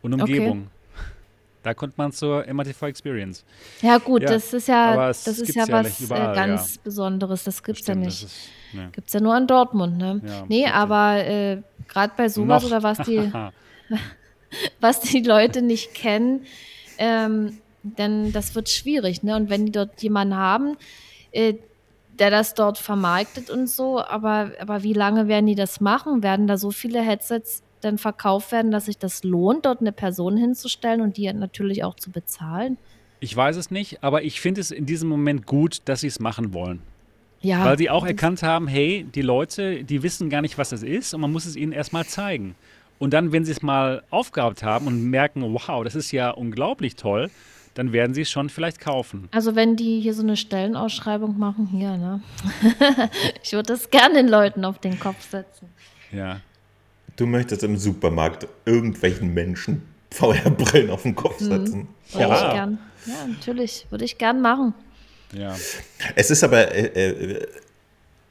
und 0.02 0.14
Umgebung. 0.14 0.62
Okay. 0.62 0.75
Da 1.66 1.74
kommt 1.74 1.98
man 1.98 2.12
zur 2.12 2.46
MATV 2.46 2.80
Experience. 2.84 3.44
Ja, 3.82 3.98
gut, 3.98 4.22
ja, 4.22 4.28
das 4.28 4.52
ist 4.52 4.68
ja, 4.68 5.08
das 5.08 5.26
ist 5.26 5.52
ja, 5.52 5.64
ja 5.64 5.72
was 5.72 6.00
äh, 6.00 6.04
überall, 6.04 6.32
ganz 6.36 6.76
ja. 6.76 6.80
Besonderes. 6.84 7.42
Das 7.42 7.60
gibt 7.60 7.80
es 7.80 7.86
ja 7.88 7.96
nicht. 7.96 8.22
Ist, 8.22 8.48
ne. 8.72 8.88
Gibt 8.92 9.08
es 9.08 9.14
ja 9.14 9.18
nur 9.18 9.36
in 9.36 9.48
Dortmund, 9.48 9.98
ne? 9.98 10.44
Nee, 10.46 10.68
aber 10.68 11.26
äh, 11.26 11.62
gerade 11.88 12.12
bei 12.16 12.28
sowas 12.28 12.62
Noch. 12.62 12.70
oder 12.70 12.84
was 12.84 12.98
die, 12.98 13.32
was 14.80 15.00
die 15.00 15.22
Leute 15.22 15.60
nicht 15.60 15.92
kennen, 15.92 16.46
ähm, 16.98 17.58
denn 17.82 18.30
das 18.30 18.54
wird 18.54 18.68
schwierig, 18.68 19.24
ne? 19.24 19.34
Und 19.34 19.50
wenn 19.50 19.66
die 19.66 19.72
dort 19.72 20.00
jemanden 20.00 20.36
haben, 20.36 20.76
äh, 21.32 21.54
der 22.20 22.30
das 22.30 22.54
dort 22.54 22.78
vermarktet 22.78 23.50
und 23.50 23.68
so, 23.68 24.00
aber, 24.00 24.52
aber 24.60 24.84
wie 24.84 24.92
lange 24.92 25.26
werden 25.26 25.46
die 25.46 25.56
das 25.56 25.80
machen? 25.80 26.22
Werden 26.22 26.46
da 26.46 26.58
so 26.58 26.70
viele 26.70 27.00
Headsets 27.00 27.64
denn 27.86 27.98
verkauft 27.98 28.52
werden, 28.52 28.70
dass 28.70 28.86
sich 28.86 28.98
das 28.98 29.24
lohnt, 29.24 29.66
dort 29.66 29.80
eine 29.80 29.92
Person 29.92 30.36
hinzustellen 30.36 31.00
und 31.00 31.16
die 31.16 31.32
natürlich 31.32 31.84
auch 31.84 31.94
zu 31.94 32.10
bezahlen? 32.10 32.78
Ich 33.20 33.34
weiß 33.34 33.56
es 33.56 33.70
nicht, 33.70 34.02
aber 34.02 34.22
ich 34.22 34.40
finde 34.40 34.60
es 34.60 34.70
in 34.70 34.86
diesem 34.86 35.08
Moment 35.08 35.46
gut, 35.46 35.80
dass 35.86 36.00
sie 36.00 36.08
es 36.08 36.20
machen 36.20 36.52
wollen. 36.52 36.82
Ja. 37.40 37.64
Weil 37.64 37.78
sie 37.78 37.90
auch 37.90 38.04
erkannt 38.04 38.42
haben, 38.42 38.66
hey, 38.66 39.06
die 39.14 39.22
Leute, 39.22 39.84
die 39.84 40.02
wissen 40.02 40.30
gar 40.30 40.42
nicht, 40.42 40.58
was 40.58 40.70
das 40.70 40.82
ist 40.82 41.14
und 41.14 41.20
man 41.20 41.32
muss 41.32 41.46
es 41.46 41.56
ihnen 41.56 41.72
erstmal 41.72 42.04
zeigen. 42.04 42.54
Und 42.98 43.12
dann, 43.12 43.32
wenn 43.32 43.44
sie 43.44 43.52
es 43.52 43.62
mal 43.62 44.02
aufgehabt 44.10 44.62
haben 44.62 44.86
und 44.86 45.02
merken, 45.10 45.42
wow, 45.42 45.84
das 45.84 45.94
ist 45.94 46.12
ja 46.12 46.30
unglaublich 46.30 46.96
toll, 46.96 47.30
dann 47.74 47.92
werden 47.92 48.14
sie 48.14 48.22
es 48.22 48.30
schon 48.30 48.48
vielleicht 48.48 48.80
kaufen. 48.80 49.28
Also 49.32 49.54
wenn 49.54 49.76
die 49.76 50.00
hier 50.00 50.14
so 50.14 50.22
eine 50.22 50.36
Stellenausschreibung 50.36 51.38
machen, 51.38 51.66
hier, 51.66 51.96
ne? 51.98 52.22
ich 53.42 53.52
würde 53.52 53.74
das 53.74 53.90
gerne 53.90 54.14
den 54.14 54.28
Leuten 54.28 54.64
auf 54.64 54.78
den 54.78 54.98
Kopf 54.98 55.28
setzen. 55.28 55.68
Ja, 56.10 56.40
Du 57.16 57.26
möchtest 57.26 57.62
im 57.62 57.76
Supermarkt 57.76 58.46
irgendwelchen 58.64 59.32
Menschen 59.32 59.82
VR-Brillen 60.10 60.90
auf 60.90 61.02
den 61.02 61.14
Kopf 61.14 61.40
mhm. 61.40 61.44
setzen. 61.46 61.78
Mhm. 61.78 62.20
Ja. 62.20 62.34
Ich 62.34 62.52
gern. 62.52 62.78
ja, 63.06 63.26
natürlich. 63.26 63.86
Würde 63.90 64.04
ich 64.04 64.18
gern 64.18 64.40
machen. 64.40 64.74
Ja. 65.32 65.56
Es 66.14 66.30
ist 66.30 66.44
aber, 66.44 66.72
äh, 66.74 66.86
äh, 66.86 67.46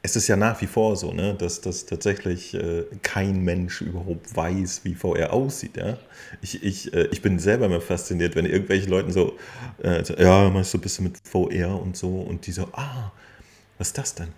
es 0.01 0.15
ist 0.15 0.27
ja 0.27 0.35
nach 0.35 0.61
wie 0.61 0.67
vor 0.67 0.95
so, 0.95 1.11
ne, 1.11 1.33
dass, 1.33 1.61
dass 1.61 1.85
tatsächlich 1.85 2.53
äh, 2.53 2.83
kein 3.01 3.41
Mensch 3.43 3.81
überhaupt 3.81 4.35
weiß, 4.35 4.81
wie 4.83 4.93
VR 4.93 5.33
aussieht. 5.33 5.77
Ja? 5.77 5.97
Ich, 6.41 6.63
ich, 6.63 6.93
äh, 6.93 7.07
ich 7.11 7.21
bin 7.21 7.39
selber 7.39 7.65
immer 7.65 7.81
fasziniert, 7.81 8.35
wenn 8.35 8.45
irgendwelche 8.45 8.87
Leute 8.87 9.11
so, 9.11 9.35
äh, 9.83 10.03
ja, 10.21 10.49
machst 10.49 10.73
du 10.73 10.77
ein 10.77 10.81
bisschen 10.81 11.05
mit 11.05 11.17
VR 11.23 11.81
und 11.81 11.97
so 11.97 12.21
und 12.21 12.45
die 12.45 12.51
so, 12.51 12.69
ah, 12.73 13.11
was 13.77 13.87
ist 13.87 13.97
das 13.97 14.15
denn? 14.15 14.29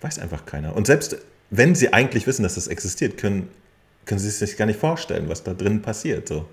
Weiß 0.00 0.20
einfach 0.20 0.46
keiner. 0.46 0.76
Und 0.76 0.86
selbst 0.86 1.18
wenn 1.50 1.74
sie 1.74 1.92
eigentlich 1.92 2.26
wissen, 2.26 2.42
dass 2.42 2.56
das 2.56 2.66
existiert, 2.66 3.16
können, 3.16 3.48
können 4.04 4.18
sie 4.18 4.30
sich 4.30 4.56
gar 4.56 4.66
nicht 4.66 4.78
vorstellen, 4.80 5.28
was 5.28 5.42
da 5.42 5.54
drin 5.54 5.82
passiert. 5.82 6.28
So. 6.28 6.46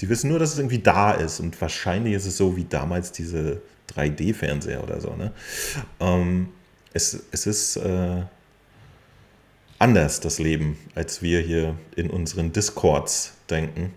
Die 0.00 0.08
wissen 0.08 0.30
nur, 0.30 0.38
dass 0.38 0.52
es 0.52 0.58
irgendwie 0.58 0.78
da 0.78 1.12
ist. 1.12 1.40
Und 1.40 1.60
wahrscheinlich 1.60 2.14
ist 2.14 2.26
es 2.26 2.36
so 2.36 2.56
wie 2.56 2.64
damals 2.64 3.12
diese 3.12 3.62
3D-Fernseher 3.94 4.82
oder 4.82 5.00
so. 5.00 5.14
Ne? 5.14 5.32
Ähm, 6.00 6.48
es, 6.92 7.24
es 7.30 7.46
ist 7.46 7.76
äh, 7.76 8.22
anders, 9.78 10.20
das 10.20 10.38
Leben, 10.38 10.78
als 10.94 11.22
wir 11.22 11.40
hier 11.40 11.76
in 11.96 12.10
unseren 12.10 12.52
Discords 12.52 13.32
denken. 13.50 13.92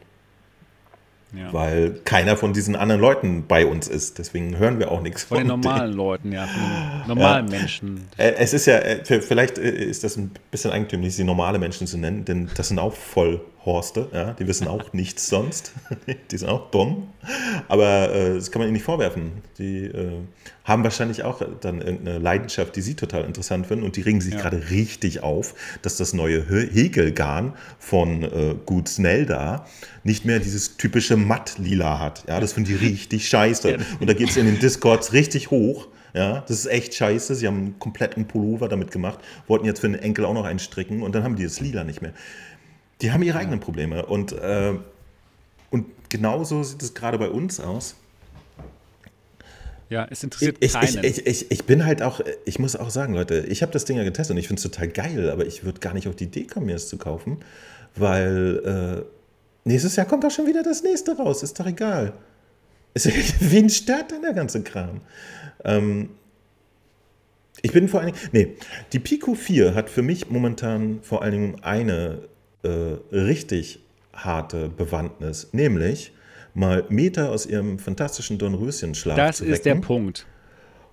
Ja. 1.34 1.52
Weil 1.52 2.00
keiner 2.06 2.38
von 2.38 2.54
diesen 2.54 2.76
anderen 2.76 3.02
Leuten 3.02 3.46
bei 3.48 3.66
uns 3.66 3.88
ist. 3.88 4.20
Deswegen 4.20 4.58
hören 4.58 4.80
wir 4.80 4.92
auch 4.92 5.02
nichts 5.02 5.24
von, 5.24 5.38
von 5.38 5.48
den 5.48 5.48
normalen 5.48 5.82
denen. 5.82 5.98
Leuten, 5.98 6.32
ja, 6.32 6.48
von 6.48 6.62
den 6.62 7.08
normalen 7.08 7.48
ja. 7.48 7.60
Menschen. 7.60 8.08
Äh, 8.18 8.34
es 8.38 8.54
ist 8.54 8.68
ja, 8.68 8.78
äh, 8.78 9.04
vielleicht 9.22 9.58
äh, 9.58 9.70
ist 9.70 10.04
das 10.04 10.16
ein 10.16 10.32
bisschen 10.52 10.72
eigentümlich, 10.72 11.16
sie 11.16 11.24
normale 11.24 11.60
Menschen 11.60 11.88
zu 11.88 11.98
nennen, 11.98 12.24
denn 12.24 12.50
das 12.56 12.70
sind 12.70 12.80
auch 12.80 12.94
voll 12.94 13.42
Horste, 13.66 14.08
ja, 14.14 14.34
die 14.34 14.48
wissen 14.48 14.68
auch 14.68 14.94
nichts 14.94 15.28
sonst. 15.28 15.74
die 16.32 16.38
sind 16.38 16.50
auch 16.50 16.70
dumm. 16.72 17.08
Aber 17.68 18.14
äh, 18.14 18.36
das 18.36 18.52
kann 18.52 18.60
man 18.60 18.68
ihnen 18.68 18.74
nicht 18.74 18.86
vorwerfen. 18.86 19.32
Die 19.58 19.86
äh, 19.86 20.22
haben 20.64 20.84
wahrscheinlich 20.84 21.24
auch 21.24 21.42
dann 21.62 21.82
irgendeine 21.82 22.20
Leidenschaft, 22.20 22.76
die 22.76 22.82
sie 22.82 22.96
total 22.96 23.24
interessant 23.26 23.68
finden 23.68 23.84
und 23.84 23.96
die 23.96 24.02
regen 24.02 24.22
sich 24.22 24.36
ja. 24.36 24.42
gerade 24.42 24.70
richtig 24.70 25.24
auf, 25.24 25.56
dass 25.82 25.98
das 25.98 26.14
neue 26.14 26.46
Häkelgarn 26.48 27.54
von 27.80 28.24
äh, 28.24 28.56
Gut 28.66 28.88
Snelda 28.88 29.66
nicht 30.04 30.26
mehr 30.26 30.40
dieses 30.40 30.78
typische 30.78 31.18
Matt-Lila 31.18 32.00
hat. 32.00 32.26
Ja, 32.28 32.40
das 32.40 32.54
finden 32.54 32.70
die 32.70 32.76
richtig 32.76 33.28
scheiße. 33.30 33.78
Und 34.00 34.08
da 34.08 34.14
geht 34.14 34.30
es 34.30 34.38
in 34.38 34.46
den 34.46 34.60
Discords 34.60 35.14
richtig 35.14 35.52
hoch. 35.52 35.88
Ja, 36.16 36.46
das 36.48 36.60
ist 36.60 36.68
echt 36.68 36.94
scheiße. 36.94 37.36
Sie 37.36 37.46
haben 37.46 37.58
einen 37.58 37.80
kompletten 37.80 38.26
Pullover 38.26 38.70
damit 38.70 38.90
gemacht, 38.90 39.20
wollten 39.48 39.66
jetzt 39.66 39.82
für 39.82 39.90
den 39.90 40.00
Enkel 40.00 40.24
auch 40.24 40.34
noch 40.34 40.46
einen 40.46 40.60
stricken 40.60 41.04
und 41.04 41.14
dann 41.14 41.24
haben 41.24 41.36
die 41.36 41.44
das 41.44 41.60
Lila 41.60 41.84
nicht 41.84 42.02
mehr. 42.02 42.14
Die 43.02 43.12
haben 43.12 43.24
ihre 43.24 43.38
eigenen 43.38 43.60
Probleme. 43.60 44.06
Und, 44.06 44.32
äh, 44.32 44.74
und 45.70 45.86
genauso 46.10 46.64
sieht 46.64 46.82
es 46.82 46.94
gerade 46.94 47.18
bei 47.18 47.30
uns 47.30 47.60
aus. 47.60 47.96
Ja, 49.90 50.08
es 50.10 50.24
interessiert 50.24 50.58
ich, 50.62 50.74
keinen. 50.74 51.04
Ich, 51.04 51.26
ich, 51.28 51.52
ich, 51.52 51.64
bin 51.66 51.86
halt 51.86 52.02
auch, 52.02 52.20
ich 52.46 52.58
muss 52.58 52.76
auch 52.76 52.90
sagen, 52.90 53.14
Leute, 53.14 53.46
ich 53.48 53.62
habe 53.62 53.72
das 53.72 53.86
Ding 53.86 53.98
ja 53.98 54.04
getestet 54.04 54.34
und 54.34 54.40
ich 54.40 54.48
finde 54.48 54.60
es 54.60 54.64
total 54.64 54.88
geil, 54.88 55.30
aber 55.30 55.46
ich 55.46 55.64
würde 55.64 55.80
gar 55.80 55.94
nicht 55.94 56.08
auf 56.08 56.16
die 56.16 56.24
Idee 56.24 56.46
kommen, 56.46 56.66
mir 56.66 56.76
es 56.76 56.88
zu 56.88 56.98
kaufen, 56.98 57.38
weil 57.96 59.06
äh, 59.06 59.70
nächstes 59.70 59.96
Jahr 59.96 60.08
kommt 60.08 60.24
doch 60.24 60.32
schon 60.32 60.48
wieder 60.48 60.64
das 60.64 60.82
nächste 60.82 61.16
raus, 61.16 61.44
ist 61.44 61.60
doch 61.60 61.68
egal. 61.68 62.14
Ist, 62.96 63.08
wen 63.40 63.70
stört 63.70 64.12
denn 64.12 64.24
der 64.24 64.34
ganze 64.34 64.64
Kram? 64.64 65.02
Ähm, 65.64 66.10
Ich 67.62 67.72
bin 67.72 67.88
vor 67.88 68.00
allen 68.02 68.14
Dingen, 68.14 68.30
nee, 68.32 68.56
die 68.92 69.00
Pico 69.00 69.36
4 69.36 69.76
hat 69.76 69.90
für 69.90 70.02
mich 70.02 70.30
momentan 70.30 71.00
vor 71.04 71.22
allen 71.22 71.32
Dingen 71.32 71.64
eine 71.64 72.20
äh, 72.66 73.16
richtig 73.16 73.80
harte 74.14 74.70
Bewandtnis, 74.70 75.50
nämlich 75.52 76.12
mal 76.54 76.86
Meta 76.90 77.30
aus 77.30 77.46
ihrem 77.46 77.80
fantastischen 77.80 78.38
Dornröschenschlaf 78.38 79.18
Das 79.18 79.38
zu 79.38 79.46
ist 79.46 79.66
der 79.66 79.74
wecken 79.74 79.82
Punkt. 79.82 80.26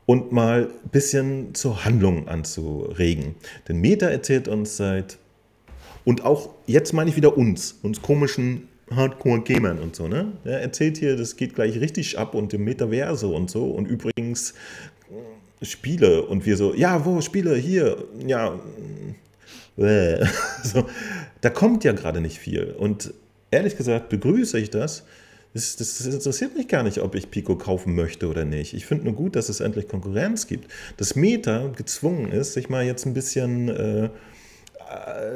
und 0.07 0.32
mal 0.32 0.69
ein 0.85 0.90
bisschen 0.90 1.55
zur 1.55 1.85
Handlung 1.85 2.28
anzuregen. 2.28 3.36
Denn 3.69 3.81
Meta 3.81 4.07
erzählt 4.07 4.49
uns 4.49 4.77
seit, 4.77 5.19
und 6.05 6.24
auch 6.24 6.51
jetzt 6.66 6.93
meine 6.93 7.11
ich 7.11 7.16
wieder 7.16 7.36
uns, 7.36 7.78
uns 7.82 8.03
komischen 8.03 8.69
Hardcore-Gamern 8.90 9.78
und 9.78 9.94
so, 9.97 10.09
ne? 10.09 10.32
Er 10.44 10.61
erzählt 10.61 10.99
hier, 10.99 11.16
das 11.16 11.36
geht 11.36 11.55
gleich 11.55 11.81
richtig 11.81 12.19
ab 12.19 12.35
und 12.35 12.53
im 12.53 12.65
Metaverse 12.65 13.27
und 13.28 13.51
so. 13.51 13.66
Und 13.66 13.86
übrigens 13.86 14.55
äh, 15.61 15.65
Spiele 15.65 16.23
und 16.24 16.44
wir 16.44 16.57
so, 16.57 16.74
ja, 16.74 17.05
wo, 17.05 17.20
Spiele, 17.20 17.55
hier, 17.55 18.05
ja, 18.27 18.59
äh, 19.77 20.24
so, 20.62 20.86
da 21.40 21.51
kommt 21.51 21.85
ja 21.85 21.93
gerade 21.93 22.20
nicht 22.20 22.39
viel. 22.39 22.74
Und 22.78 23.15
ehrlich 23.51 23.77
gesagt 23.77 24.09
begrüße 24.09 24.59
ich 24.59 24.70
das. 24.70 25.05
Das, 25.55 25.77
das, 25.77 25.99
das 25.99 26.07
interessiert 26.07 26.57
mich 26.57 26.66
gar 26.66 26.82
nicht, 26.82 27.01
ob 27.01 27.15
ich 27.15 27.31
Pico 27.31 27.57
kaufen 27.57 27.94
möchte 27.94 28.28
oder 28.28 28.47
nicht. 28.47 28.73
Ich 28.73 28.86
finde 28.86 29.05
nur 29.05 29.15
gut, 29.15 29.36
dass 29.36 29.51
es 29.51 29.61
endlich 29.61 29.86
Konkurrenz 29.86 30.47
gibt. 30.47 30.70
Dass 30.97 31.15
Meta 31.15 31.69
gezwungen 31.69 32.32
ist, 32.32 32.55
sich 32.55 32.70
mal 32.70 32.85
jetzt 32.85 33.05
ein 33.05 33.12
bisschen 33.12 33.69
äh, 33.69 34.09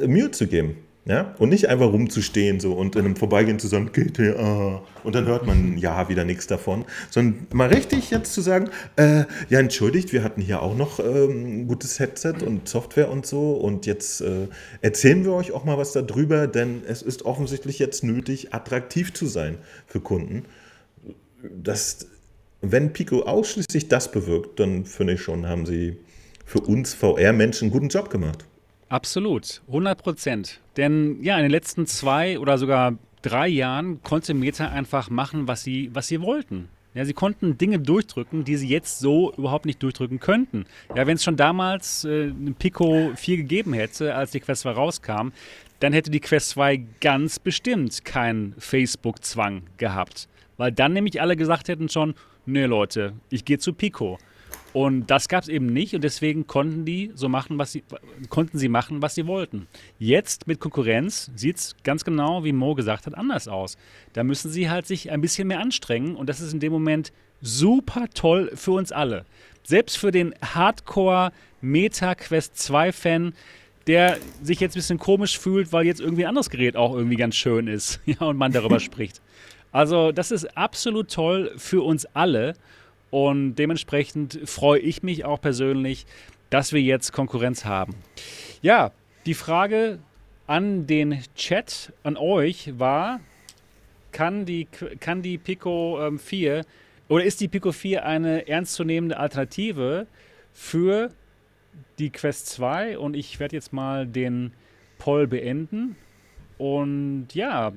äh, 0.00 0.06
Mühe 0.06 0.30
zu 0.30 0.46
geben. 0.46 0.78
Ja? 1.06 1.36
Und 1.38 1.50
nicht 1.50 1.68
einfach 1.68 1.92
rumzustehen 1.92 2.58
so 2.58 2.72
und 2.72 2.96
in 2.96 3.04
einem 3.04 3.14
Vorbeigehen 3.14 3.60
zu 3.60 3.68
sagen, 3.68 3.90
GTA, 3.92 4.82
und 5.04 5.14
dann 5.14 5.26
hört 5.26 5.46
man 5.46 5.78
ja 5.78 6.08
wieder 6.08 6.24
nichts 6.24 6.48
davon, 6.48 6.84
sondern 7.10 7.46
mal 7.52 7.68
richtig 7.68 8.10
jetzt 8.10 8.34
zu 8.34 8.40
sagen, 8.40 8.70
äh, 8.96 9.24
ja, 9.48 9.60
entschuldigt, 9.60 10.12
wir 10.12 10.24
hatten 10.24 10.40
hier 10.40 10.62
auch 10.62 10.76
noch 10.76 10.98
ähm, 10.98 11.62
ein 11.62 11.68
gutes 11.68 12.00
Headset 12.00 12.34
und 12.44 12.68
Software 12.68 13.08
und 13.08 13.24
so 13.24 13.52
und 13.52 13.86
jetzt 13.86 14.20
äh, 14.20 14.48
erzählen 14.80 15.24
wir 15.24 15.32
euch 15.32 15.52
auch 15.52 15.64
mal 15.64 15.78
was 15.78 15.92
darüber, 15.92 16.48
denn 16.48 16.82
es 16.88 17.02
ist 17.02 17.24
offensichtlich 17.24 17.78
jetzt 17.78 18.02
nötig, 18.02 18.52
attraktiv 18.52 19.14
zu 19.14 19.26
sein 19.26 19.58
für 19.86 20.00
Kunden. 20.00 20.42
Das, 21.40 22.08
wenn 22.62 22.92
Pico 22.92 23.22
ausschließlich 23.22 23.86
das 23.86 24.10
bewirkt, 24.10 24.58
dann 24.58 24.84
finde 24.84 25.12
ich 25.12 25.22
schon, 25.22 25.46
haben 25.46 25.66
sie 25.66 25.98
für 26.44 26.60
uns 26.60 26.94
VR-Menschen 26.94 27.66
einen 27.66 27.72
guten 27.72 27.88
Job 27.90 28.10
gemacht. 28.10 28.44
Absolut, 28.88 29.62
100 29.66 30.02
Prozent. 30.02 30.60
Denn 30.76 31.22
ja, 31.22 31.36
in 31.36 31.42
den 31.42 31.50
letzten 31.50 31.86
zwei 31.86 32.38
oder 32.38 32.58
sogar 32.58 32.96
drei 33.22 33.48
Jahren 33.48 34.02
konnte 34.02 34.34
Meta 34.34 34.68
einfach 34.68 35.10
machen, 35.10 35.48
was 35.48 35.64
sie, 35.64 35.90
was 35.92 36.06
sie 36.06 36.20
wollten. 36.20 36.68
Ja, 36.94 37.04
sie 37.04 37.12
konnten 37.12 37.58
Dinge 37.58 37.78
durchdrücken, 37.78 38.44
die 38.44 38.56
sie 38.56 38.68
jetzt 38.68 39.00
so 39.00 39.32
überhaupt 39.36 39.66
nicht 39.66 39.82
durchdrücken 39.82 40.18
könnten. 40.18 40.64
Ja, 40.94 41.06
wenn 41.06 41.16
es 41.16 41.24
schon 41.24 41.36
damals 41.36 42.04
äh, 42.04 42.28
ein 42.28 42.54
Pico 42.58 43.10
4 43.14 43.36
gegeben 43.36 43.74
hätte, 43.74 44.14
als 44.14 44.30
die 44.30 44.40
Quest 44.40 44.62
2 44.62 44.70
rauskam, 44.70 45.28
dann 45.80 45.92
hätte 45.92 46.10
die 46.10 46.20
Quest 46.20 46.50
2 46.50 46.82
ganz 47.00 47.38
bestimmt 47.38 48.04
keinen 48.06 48.54
Facebook-Zwang 48.56 49.64
gehabt. 49.76 50.28
Weil 50.56 50.72
dann 50.72 50.94
nämlich 50.94 51.20
alle 51.20 51.36
gesagt 51.36 51.68
hätten 51.68 51.90
schon, 51.90 52.14
nee 52.46 52.64
Leute, 52.64 53.12
ich 53.28 53.44
gehe 53.44 53.58
zu 53.58 53.74
Pico. 53.74 54.18
Und 54.76 55.06
das 55.06 55.28
gab 55.28 55.42
es 55.42 55.48
eben 55.48 55.64
nicht 55.64 55.94
und 55.94 56.04
deswegen 56.04 56.46
konnten 56.46 56.84
die 56.84 57.10
so 57.14 57.30
machen, 57.30 57.56
was 57.56 57.72
sie 57.72 57.82
konnten 58.28 58.58
sie 58.58 58.68
machen, 58.68 59.00
was 59.00 59.14
sie 59.14 59.26
wollten. 59.26 59.68
Jetzt 59.98 60.46
mit 60.46 60.60
Konkurrenz 60.60 61.30
sieht 61.34 61.56
es 61.56 61.76
ganz 61.82 62.04
genau, 62.04 62.44
wie 62.44 62.52
Mo 62.52 62.74
gesagt 62.74 63.06
hat, 63.06 63.14
anders 63.14 63.48
aus. 63.48 63.78
Da 64.12 64.22
müssen 64.22 64.50
sie 64.50 64.68
halt 64.68 64.86
sich 64.86 65.10
ein 65.10 65.22
bisschen 65.22 65.48
mehr 65.48 65.60
anstrengen 65.60 66.14
und 66.14 66.28
das 66.28 66.42
ist 66.42 66.52
in 66.52 66.60
dem 66.60 66.74
Moment 66.74 67.10
super 67.40 68.08
toll 68.12 68.52
für 68.54 68.72
uns 68.72 68.92
alle. 68.92 69.24
Selbst 69.62 69.96
für 69.96 70.10
den 70.10 70.34
Hardcore 70.42 71.32
Meta 71.62 72.14
Quest 72.14 72.58
2 72.58 72.92
Fan, 72.92 73.32
der 73.86 74.18
sich 74.42 74.60
jetzt 74.60 74.74
ein 74.74 74.80
bisschen 74.80 74.98
komisch 74.98 75.38
fühlt, 75.38 75.72
weil 75.72 75.86
jetzt 75.86 76.02
irgendwie 76.02 76.24
ein 76.24 76.28
anderes 76.28 76.50
Gerät 76.50 76.76
auch 76.76 76.94
irgendwie 76.94 77.16
ganz 77.16 77.34
schön 77.34 77.66
ist 77.66 77.98
ja, 78.04 78.26
und 78.26 78.36
man 78.36 78.52
darüber 78.52 78.78
spricht. 78.80 79.22
Also 79.72 80.12
das 80.12 80.30
ist 80.30 80.54
absolut 80.54 81.10
toll 81.10 81.54
für 81.56 81.82
uns 81.82 82.04
alle. 82.12 82.56
Und 83.16 83.54
dementsprechend 83.54 84.38
freue 84.44 84.78
ich 84.78 85.02
mich 85.02 85.24
auch 85.24 85.40
persönlich, 85.40 86.04
dass 86.50 86.74
wir 86.74 86.82
jetzt 86.82 87.14
Konkurrenz 87.14 87.64
haben. 87.64 87.94
Ja, 88.60 88.92
die 89.24 89.32
Frage 89.32 90.00
an 90.46 90.86
den 90.86 91.24
Chat, 91.34 91.94
an 92.02 92.18
euch 92.18 92.78
war, 92.78 93.20
kann 94.12 94.44
die, 94.44 94.66
kann 95.00 95.22
die 95.22 95.38
Pico 95.38 95.98
ähm, 96.06 96.18
4 96.18 96.66
oder 97.08 97.24
ist 97.24 97.40
die 97.40 97.48
Pico 97.48 97.72
4 97.72 98.04
eine 98.04 98.48
ernstzunehmende 98.48 99.16
Alternative 99.16 100.06
für 100.52 101.10
die 101.98 102.10
Quest 102.10 102.48
2? 102.48 102.98
Und 102.98 103.16
ich 103.16 103.40
werde 103.40 103.56
jetzt 103.56 103.72
mal 103.72 104.06
den 104.06 104.52
Poll 104.98 105.26
beenden. 105.26 105.96
Und 106.58 107.28
ja, 107.32 107.72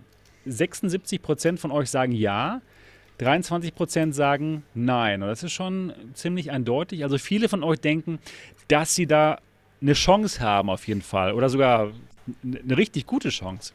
76% 0.46 1.56
von 1.56 1.72
euch 1.72 1.90
sagen 1.90 2.12
ja. 2.12 2.62
23 3.20 3.76
Prozent 3.76 4.16
sagen 4.16 4.64
nein. 4.74 5.22
Und 5.22 5.30
das 5.30 5.44
ist 5.44 5.52
schon 5.52 5.94
ziemlich 6.14 6.52
eindeutig. 6.52 7.04
Also 7.04 7.18
viele 7.18 7.50
von 7.50 7.64
euch 7.64 7.80
denken, 7.80 8.20
dass 8.68 8.96
sie 8.96 9.06
da 9.06 9.40
eine 9.82 9.94
Chance 9.94 10.42
haben 10.42 10.70
auf 10.70 10.88
jeden 10.88 11.02
Fall. 11.02 11.34
Oder 11.34 11.50
sogar 11.50 11.92
eine 12.44 12.78
richtig 12.78 13.06
gute 13.06 13.30
Chance. 13.30 13.74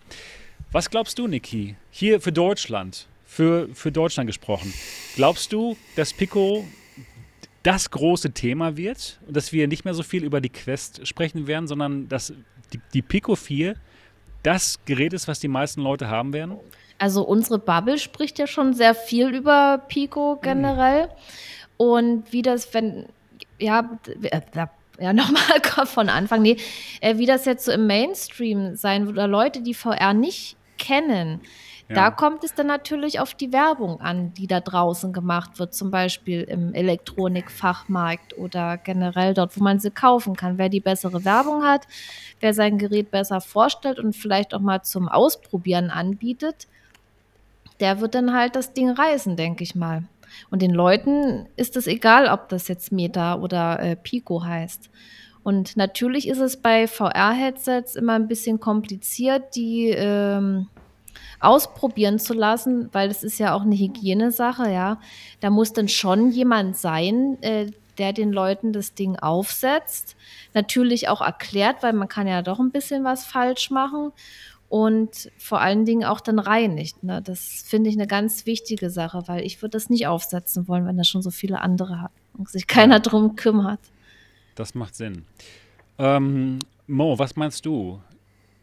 Was 0.73 0.91
glaubst 0.91 1.19
du, 1.19 1.27
Niki? 1.29 1.77
Hier 1.91 2.21
für 2.21 2.33
Deutschland, 2.33 3.07
für, 3.25 3.69
für 3.75 3.93
Deutschland 3.93 4.27
gesprochen. 4.27 4.73
Glaubst 5.15 5.53
du, 5.53 5.77
dass 5.95 6.13
Pico 6.13 6.65
das 7.63 7.91
große 7.91 8.33
Thema 8.33 8.77
wird 8.77 9.21
und 9.27 9.37
dass 9.37 9.53
wir 9.53 9.69
nicht 9.69 9.85
mehr 9.85 9.95
so 9.95 10.03
viel 10.03 10.25
über 10.25 10.41
die 10.41 10.51
Quest 10.51 11.07
sprechen 11.07 11.47
werden, 11.47 11.67
sondern 11.67 12.09
dass 12.09 12.33
die, 12.73 12.81
die 12.93 13.03
Pico 13.03 13.37
4 13.37 13.77
das 14.45 14.79
Gerät 14.85 15.13
ist, 15.13 15.27
was 15.27 15.41
die 15.41 15.49
meisten 15.49 15.81
Leute 15.81 16.09
haben 16.09 16.33
werden? 16.33 16.57
Also 16.99 17.23
unsere 17.23 17.59
Bubble 17.59 17.99
spricht 17.99 18.39
ja 18.39 18.47
schon 18.47 18.73
sehr 18.75 18.95
viel 18.95 19.35
über 19.35 19.83
Pico 19.89 20.39
generell. 20.41 21.07
Mhm. 21.07 21.11
Und 21.77 22.33
wie 22.33 22.43
das, 22.43 22.73
wenn, 22.73 23.07
ja, 23.59 23.99
äh, 24.23 24.41
ja, 25.01 25.13
nochmal 25.13 25.87
von 25.87 26.09
Anfang, 26.09 26.43
nee, 26.43 26.57
äh, 27.01 27.19
wie 27.19 27.27
das 27.27 27.45
jetzt 27.47 27.65
so 27.65 27.73
im 27.73 27.87
Mainstream 27.87 28.77
sein 28.77 29.07
wird, 29.07 29.17
oder 29.17 29.27
Leute, 29.27 29.61
die 29.61 29.75
VR 29.75 30.15
nicht 30.15 30.57
kennen, 30.79 31.41
da 31.89 32.11
kommt 32.11 32.45
es 32.45 32.55
dann 32.55 32.67
natürlich 32.67 33.21
auf 33.21 33.35
die 33.35 33.53
Werbung 33.53 34.01
an, 34.01 34.33
die 34.35 34.47
da 34.47 34.61
draußen 34.61 35.13
gemacht 35.13 35.59
wird, 35.59 35.75
zum 35.75 35.91
Beispiel 35.91 36.43
im 36.43 36.73
Elektronikfachmarkt 36.73 38.39
oder 38.39 38.79
generell 38.79 39.35
dort, 39.35 39.59
wo 39.59 39.63
man 39.63 39.79
sie 39.79 39.91
kaufen 39.91 40.35
kann. 40.35 40.57
Wer 40.57 40.71
die 40.71 40.81
bessere 40.81 41.25
Werbung 41.25 41.63
hat, 41.63 41.87
wer 42.41 42.55
sein 42.55 42.79
Gerät 42.79 43.11
besser 43.11 43.41
vorstellt 43.41 43.99
und 43.99 44.17
vielleicht 44.17 44.55
auch 44.55 44.61
mal 44.61 44.83
zum 44.83 45.09
Ausprobieren 45.09 45.91
anbietet, 45.91 46.69
der 47.81 48.01
wird 48.01 48.15
dann 48.15 48.33
halt 48.33 48.57
das 48.57 48.73
Ding 48.73 48.91
reißen, 48.91 49.37
denke 49.37 49.63
ich 49.63 49.75
mal. 49.75 50.05
Und 50.51 50.63
den 50.63 50.73
Leuten 50.73 51.47
ist 51.57 51.77
es 51.77 51.87
egal, 51.87 52.29
ob 52.29 52.49
das 52.49 52.69
jetzt 52.69 52.93
Meta 52.93 53.37
oder 53.37 53.79
äh, 53.81 53.97
Pico 53.97 54.43
heißt. 54.43 54.91
Und 55.43 55.77
natürlich 55.77 56.27
ist 56.27 56.39
es 56.39 56.57
bei 56.57 56.87
VR-Headsets 56.89 57.97
immer 57.97 58.15
ein 58.15 58.29
bisschen 58.29 58.61
kompliziert, 58.61 59.55
die 59.55 59.91
ähm, 59.91 60.69
ausprobieren 61.45 62.19
zu 62.19 62.35
lassen, 62.35 62.89
weil 62.93 63.11
es 63.11 63.23
ist 63.23 63.39
ja 63.39 63.55
auch 63.55 63.63
eine 63.63 63.77
Hygienesache, 63.77 64.71
ja. 64.71 65.01
Da 65.41 65.51
muss 65.51 65.73
dann 65.73 65.89
schon 65.89 66.31
jemand 66.31 66.77
sein, 66.77 67.39
äh, 67.43 67.71
der 67.99 68.13
den 68.13 68.33
Leuten 68.33 68.73
das 68.73 68.95
Ding 68.95 69.17
aufsetzt. 69.17 70.17
Natürlich 70.53 71.09
auch 71.09 71.21
erklärt, 71.21 71.83
weil 71.83 71.93
man 71.93 72.09
kann 72.09 72.27
ja 72.27 72.43
doch 72.43 72.59
ein 72.59 72.71
bisschen 72.71 73.05
was 73.05 73.25
falsch 73.25 73.71
machen 73.71 74.13
und 74.69 75.31
vor 75.39 75.61
allen 75.61 75.85
Dingen 75.85 76.05
auch 76.05 76.21
dann 76.21 76.39
reinigt. 76.39 77.05
Ne? 77.05 77.23
Das 77.23 77.65
finde 77.67 77.91
ich 77.91 77.97
eine 77.97 78.07
ganz 78.07 78.47
wichtige 78.47 78.91
Sache, 78.91 79.23
weil 79.27 79.45
ich 79.45 79.63
würde 79.63 79.71
das 79.71 79.91
nicht 79.91 80.07
aufsetzen 80.07 80.67
wollen, 80.67 80.87
wenn 80.87 80.99
er 80.99 81.05
schon 81.05 81.23
so 81.23 81.31
viele 81.31 81.61
andere 81.61 82.01
hat 82.01 82.11
und 82.37 82.49
sich 82.49 82.67
keiner 82.67 83.01
drum 83.01 83.37
kümmert. 83.37 83.81
Das 84.55 84.75
macht 84.75 84.95
Sinn. 84.97 85.25
Ähm, 85.99 86.59
Mo, 86.87 87.19
was 87.19 87.37
meinst 87.37 87.65
du? 87.67 88.01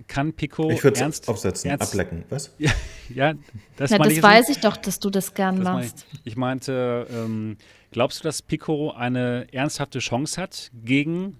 Kann 0.08 0.34
Pico 0.34 0.70
ich 0.70 0.84
ernst 0.84 1.28
aufsetzen, 1.28 1.70
ernst, 1.70 1.92
ablecken, 1.92 2.24
was? 2.30 2.54
Ja, 2.58 2.72
ja 3.14 3.34
das, 3.78 3.92
ja, 3.92 3.98
das 3.98 4.14
ich 4.14 4.24
weiß 4.24 4.50
ich 4.50 4.60
doch, 4.60 4.78
dass 4.78 5.00
du 5.00 5.10
das 5.10 5.34
gern 5.34 5.58
das 5.58 5.64
machst. 5.64 6.06
Ich. 6.14 6.20
ich, 6.26 6.36
meinte, 6.36 7.08
ähm, 7.12 7.58
glaubst 7.92 8.20
du, 8.20 8.24
dass 8.24 8.42
Pico 8.42 8.92
eine 8.92 9.48
ernsthafte 9.52 10.00
Chance 10.00 10.42
hat 10.42 10.72
gegen, 10.84 11.38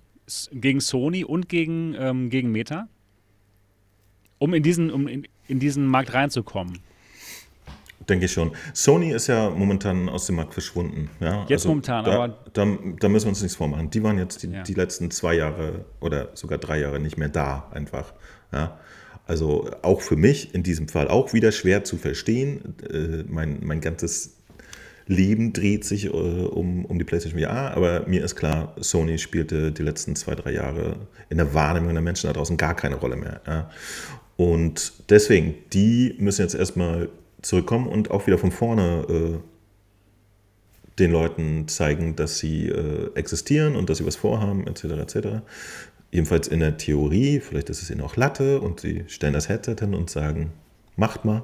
gegen 0.52 0.80
Sony 0.80 1.24
und 1.24 1.50
gegen, 1.50 1.96
ähm, 1.98 2.30
gegen 2.30 2.52
Meta? 2.52 2.88
um 4.42 4.56
in 4.56 4.64
diesen, 4.64 4.92
um 4.92 5.08
in, 5.08 5.28
in 5.48 5.60
diesen 5.60 5.86
Markt 5.86 6.14
reinzukommen. 6.14 6.80
Denke 8.10 8.26
ich 8.26 8.32
schon. 8.32 8.52
Sony 8.74 9.12
ist 9.12 9.28
ja 9.28 9.52
momentan 9.52 10.10
aus 10.10 10.26
dem 10.26 10.38
Markt 10.38 10.54
verschwunden. 10.54 11.12
Ja? 11.20 11.42
Jetzt 11.42 11.52
also 11.52 11.70
momentan, 11.70 12.04
da, 12.04 12.12
aber. 12.12 12.28
Da, 12.52 12.66
da, 13.00 13.10
müssen 13.10 13.26
wir 13.26 13.30
uns 13.30 13.44
nichts 13.44 13.56
vormachen. 13.56 13.92
Die 13.92 14.02
waren 14.02 14.18
jetzt 14.18 14.42
die, 14.42 14.48
ja. 14.48 14.64
die, 14.64 14.74
letzten 14.74 15.12
zwei 15.12 15.36
Jahre 15.36 15.86
oder 16.00 16.30
sogar 16.34 16.58
drei 16.58 16.80
Jahre 16.80 17.00
nicht 17.00 17.18
mehr 17.18 17.30
da, 17.30 17.70
einfach. 17.72 18.14
Ja? 18.52 18.80
Also 19.26 19.70
auch 19.82 20.02
für 20.02 20.16
mich 20.16 20.54
in 20.54 20.64
diesem 20.64 20.88
Fall 20.88 21.08
auch 21.08 21.34
wieder 21.34 21.52
schwer 21.52 21.84
zu 21.84 21.98
verstehen. 21.98 22.76
Äh, 22.90 23.24
mein, 23.28 23.60
mein 23.62 23.82
ganzes 23.82 24.38
Leben 25.08 25.54
dreht 25.54 25.86
sich 25.86 26.06
äh, 26.06 26.10
um, 26.10 26.86
um 26.86 26.98
die 26.98 27.06
PlayStation 27.06 27.42
VR, 27.42 27.76
aber 27.76 28.08
mir 28.08 28.24
ist 28.24 28.36
klar, 28.36 28.74
Sony 28.80 29.18
spielte 29.18 29.72
die 29.72 29.84
letzten 29.84 30.16
zwei, 30.16 30.36
drei 30.36 30.52
Jahre 30.54 30.96
in 31.30 31.38
der 31.38 31.54
Wahrnehmung 31.54 31.94
der 31.94 32.02
Menschen 32.02 32.28
da 32.28 32.34
draußen 32.34 32.58
gar 32.58 32.76
keine 32.76 32.96
Rolle 32.96 33.16
mehr. 33.16 33.42
Ja. 33.48 33.70
Und 34.38 34.94
deswegen, 35.10 35.56
die 35.74 36.16
müssen 36.18 36.42
jetzt 36.42 36.56
erstmal 36.56 37.10
zurückkommen 37.42 37.88
und 37.88 38.12
auch 38.12 38.28
wieder 38.28 38.38
von 38.38 38.52
vorne 38.52 39.06
äh, 39.10 39.40
den 41.00 41.12
Leuten 41.12 41.68
zeigen, 41.68 42.16
dass 42.16 42.38
sie 42.40 42.68
äh, 42.68 43.12
existieren 43.16 43.76
und 43.76 43.90
dass 43.90 43.98
sie 43.98 44.06
was 44.06 44.16
vorhaben, 44.16 44.68
etc. 44.68 44.84
etc. 44.84 45.28
Jedenfalls 46.12 46.48
in 46.48 46.60
der 46.60 46.78
Theorie, 46.78 47.40
vielleicht 47.40 47.70
ist 47.70 47.82
es 47.82 47.90
ihnen 47.90 48.02
auch 48.02 48.18
Latte 48.18 48.60
und 48.60 48.82
sie 48.82 49.06
stellen 49.08 49.34
das 49.34 49.48
Headset 49.48 49.78
hin 49.80 49.94
und 49.94 50.10
sagen, 50.10 50.52
macht 50.98 51.24
mal. 51.24 51.44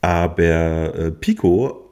Aber 0.00 0.94
äh, 0.94 1.10
Pico 1.10 1.90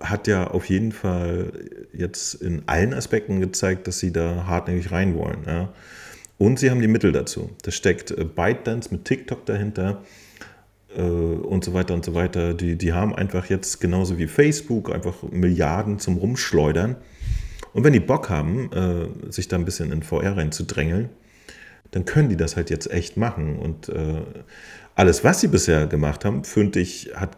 hat 0.00 0.26
ja 0.26 0.46
auf 0.46 0.68
jeden 0.68 0.92
Fall 0.92 1.52
jetzt 1.92 2.34
in 2.34 2.62
allen 2.66 2.94
Aspekten 2.94 3.40
gezeigt, 3.40 3.86
dass 3.86 3.98
sie 3.98 4.12
da 4.12 4.46
hartnäckig 4.46 4.90
rein 4.90 5.16
wollen. 5.16 5.42
Ja. 5.46 5.72
Und 6.38 6.58
sie 6.58 6.70
haben 6.70 6.80
die 6.80 6.88
Mittel 6.88 7.12
dazu. 7.12 7.50
Da 7.62 7.70
steckt 7.70 8.10
äh, 8.10 8.24
ByteDance 8.24 8.90
mit 8.92 9.04
TikTok 9.04 9.46
dahinter 9.46 10.02
äh, 10.96 11.00
und 11.00 11.64
so 11.64 11.74
weiter 11.74 11.94
und 11.94 12.04
so 12.04 12.14
weiter. 12.14 12.54
Die, 12.54 12.76
die 12.76 12.92
haben 12.92 13.14
einfach 13.14 13.46
jetzt 13.46 13.80
genauso 13.80 14.18
wie 14.18 14.26
Facebook 14.26 14.92
einfach 14.92 15.22
Milliarden 15.30 15.98
zum 15.98 16.16
Rumschleudern. 16.16 16.96
Und 17.76 17.84
wenn 17.84 17.92
die 17.92 18.00
Bock 18.00 18.30
haben, 18.30 18.72
äh, 18.72 19.30
sich 19.30 19.48
da 19.48 19.56
ein 19.56 19.66
bisschen 19.66 19.92
in 19.92 20.02
VR 20.02 20.34
reinzudrängeln, 20.34 21.10
dann 21.90 22.06
können 22.06 22.30
die 22.30 22.36
das 22.38 22.56
halt 22.56 22.70
jetzt 22.70 22.90
echt 22.90 23.18
machen. 23.18 23.58
Und 23.58 23.90
äh, 23.90 24.22
alles, 24.94 25.24
was 25.24 25.42
sie 25.42 25.48
bisher 25.48 25.86
gemacht 25.86 26.24
haben, 26.24 26.42
finde 26.44 26.80
ich, 26.80 27.10
hat, 27.14 27.36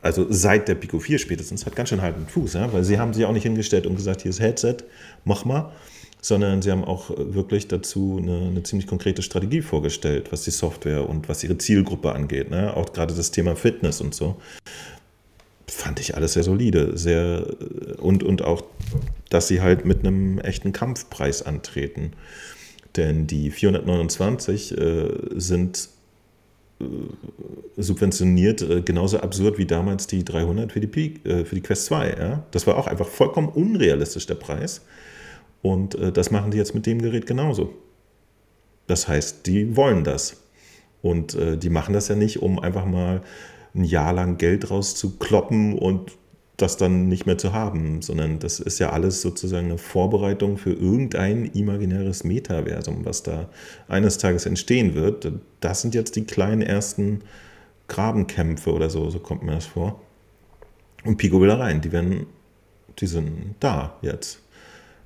also 0.00 0.28
seit 0.30 0.68
der 0.68 0.76
Pico 0.76 1.00
4 1.00 1.18
spätestens, 1.18 1.66
hat 1.66 1.74
ganz 1.74 1.88
schön 1.88 2.00
halten 2.00 2.28
Fuß, 2.28 2.52
ja? 2.52 2.72
weil 2.72 2.84
sie 2.84 3.00
haben 3.00 3.12
sich 3.12 3.24
auch 3.24 3.32
nicht 3.32 3.42
hingestellt 3.42 3.88
und 3.88 3.96
gesagt, 3.96 4.22
hier 4.22 4.30
ist 4.30 4.38
Headset, 4.38 4.76
mach 5.24 5.44
mal, 5.44 5.72
sondern 6.20 6.62
sie 6.62 6.70
haben 6.70 6.84
auch 6.84 7.10
wirklich 7.16 7.66
dazu 7.66 8.20
eine, 8.22 8.50
eine, 8.50 8.62
ziemlich 8.62 8.86
konkrete 8.86 9.22
Strategie 9.22 9.62
vorgestellt, 9.62 10.30
was 10.30 10.44
die 10.44 10.52
Software 10.52 11.08
und 11.08 11.28
was 11.28 11.42
ihre 11.42 11.58
Zielgruppe 11.58 12.12
angeht. 12.12 12.50
Ne? 12.50 12.76
Auch 12.76 12.92
gerade 12.92 13.14
das 13.14 13.32
Thema 13.32 13.56
Fitness 13.56 14.00
und 14.00 14.14
so. 14.14 14.36
Fand 15.68 16.00
ich 16.00 16.16
alles 16.16 16.34
sehr 16.34 16.42
solide, 16.42 16.96
sehr 16.98 17.46
und, 17.98 18.22
und 18.22 18.42
auch, 18.42 18.62
dass 19.30 19.48
sie 19.48 19.60
halt 19.60 19.84
mit 19.84 20.00
einem 20.00 20.38
echten 20.38 20.72
Kampfpreis 20.72 21.42
antreten. 21.42 22.12
Denn 22.96 23.26
die 23.26 23.50
429 23.50 24.76
äh, 24.76 25.08
sind 25.34 25.88
äh, 26.80 26.84
subventioniert, 27.76 28.60
äh, 28.62 28.82
genauso 28.82 29.20
absurd 29.20 29.56
wie 29.56 29.66
damals 29.66 30.06
die 30.06 30.24
300 30.24 30.72
für 30.72 30.80
die, 30.80 30.86
Peak, 30.86 31.24
äh, 31.24 31.44
für 31.44 31.54
die 31.54 31.62
Quest 31.62 31.86
2. 31.86 32.16
Ja? 32.18 32.42
Das 32.50 32.66
war 32.66 32.76
auch 32.76 32.86
einfach 32.86 33.08
vollkommen 33.08 33.48
unrealistisch, 33.48 34.26
der 34.26 34.34
Preis. 34.34 34.82
Und 35.62 35.94
äh, 35.94 36.12
das 36.12 36.30
machen 36.30 36.50
die 36.50 36.58
jetzt 36.58 36.74
mit 36.74 36.84
dem 36.84 37.00
Gerät 37.00 37.26
genauso. 37.26 37.72
Das 38.86 39.08
heißt, 39.08 39.46
die 39.46 39.76
wollen 39.76 40.04
das. 40.04 40.42
Und 41.00 41.34
äh, 41.34 41.56
die 41.56 41.70
machen 41.70 41.94
das 41.94 42.08
ja 42.08 42.14
nicht, 42.14 42.42
um 42.42 42.58
einfach 42.58 42.84
mal 42.84 43.22
ein 43.74 43.84
Jahr 43.84 44.12
lang 44.12 44.38
Geld 44.38 44.70
rauszukloppen 44.70 45.78
und 45.78 46.12
das 46.56 46.76
dann 46.76 47.08
nicht 47.08 47.26
mehr 47.26 47.38
zu 47.38 47.52
haben, 47.52 48.02
sondern 48.02 48.38
das 48.38 48.60
ist 48.60 48.78
ja 48.78 48.90
alles 48.90 49.22
sozusagen 49.22 49.66
eine 49.66 49.78
Vorbereitung 49.78 50.58
für 50.58 50.72
irgendein 50.72 51.46
imaginäres 51.46 52.24
Metaversum, 52.24 53.04
was 53.04 53.22
da 53.22 53.48
eines 53.88 54.18
Tages 54.18 54.46
entstehen 54.46 54.94
wird. 54.94 55.32
Das 55.60 55.82
sind 55.82 55.94
jetzt 55.94 56.14
die 56.16 56.24
kleinen 56.24 56.62
ersten 56.62 57.22
Grabenkämpfe 57.88 58.72
oder 58.72 58.90
so, 58.90 59.10
so 59.10 59.18
kommt 59.18 59.42
mir 59.42 59.52
das 59.52 59.66
vor. 59.66 60.00
Und 61.04 61.16
Pico 61.16 61.40
will 61.40 61.48
da 61.48 61.56
rein, 61.56 61.80
die 61.80 61.90
werden, 61.90 62.26
die 62.98 63.06
sind 63.06 63.56
da 63.58 63.98
jetzt. 64.02 64.41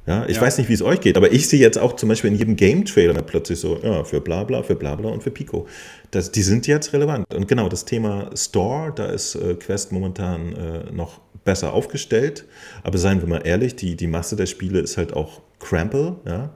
Ja, 0.06 0.24
ich 0.28 0.36
ja. 0.36 0.42
weiß 0.42 0.58
nicht, 0.58 0.68
wie 0.68 0.74
es 0.74 0.82
euch 0.82 1.00
geht, 1.00 1.16
aber 1.16 1.32
ich 1.32 1.48
sehe 1.48 1.58
jetzt 1.58 1.78
auch 1.78 1.96
zum 1.96 2.08
Beispiel 2.08 2.30
in 2.30 2.38
jedem 2.38 2.54
Game-Trailer 2.56 3.22
plötzlich 3.22 3.58
so, 3.58 3.80
ja, 3.82 4.04
für 4.04 4.20
Blabla, 4.20 4.62
für 4.62 4.76
Blabla 4.76 5.08
und 5.08 5.22
für 5.22 5.32
Pico. 5.32 5.66
Das, 6.12 6.30
die 6.30 6.42
sind 6.42 6.68
jetzt 6.68 6.92
relevant. 6.92 7.34
Und 7.34 7.48
genau, 7.48 7.68
das 7.68 7.84
Thema 7.84 8.30
Store, 8.36 8.92
da 8.94 9.06
ist 9.06 9.34
äh, 9.34 9.54
Quest 9.54 9.90
momentan 9.90 10.52
äh, 10.52 10.92
noch 10.92 11.20
besser 11.44 11.72
aufgestellt. 11.72 12.44
Aber 12.84 12.98
seien 12.98 13.20
wir 13.20 13.28
mal 13.28 13.42
ehrlich, 13.44 13.74
die, 13.74 13.96
die 13.96 14.06
Masse 14.06 14.36
der 14.36 14.46
Spiele 14.46 14.78
ist 14.78 14.96
halt 14.96 15.12
auch 15.12 15.42
Crample, 15.58 16.16
ja. 16.24 16.54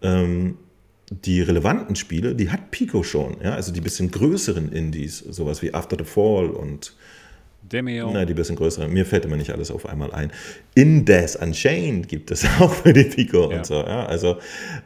Ähm, 0.00 0.56
die 1.10 1.40
relevanten 1.40 1.96
Spiele, 1.96 2.34
die 2.34 2.50
hat 2.50 2.70
Pico 2.70 3.02
schon, 3.02 3.38
ja, 3.42 3.54
also 3.54 3.72
die 3.72 3.80
bisschen 3.80 4.10
größeren 4.10 4.72
Indies, 4.72 5.18
sowas 5.18 5.62
wie 5.62 5.72
After 5.72 5.96
the 5.98 6.04
Fall 6.04 6.50
und 6.50 6.94
Demeo. 7.68 8.10
Nein, 8.10 8.26
die 8.26 8.34
bisschen 8.34 8.56
größere. 8.56 8.88
Mir 8.88 9.06
fällt 9.06 9.24
immer 9.24 9.36
nicht 9.36 9.50
alles 9.50 9.70
auf 9.70 9.86
einmal 9.86 10.12
ein. 10.12 10.32
Indes 10.74 11.36
Unchained 11.36 12.08
gibt 12.08 12.30
es 12.30 12.44
auch 12.60 12.72
für 12.72 12.92
die 12.92 13.04
Pico 13.04 13.50
ja. 13.50 13.58
und 13.58 13.66
so. 13.66 13.74
Ja, 13.74 14.06
also 14.06 14.38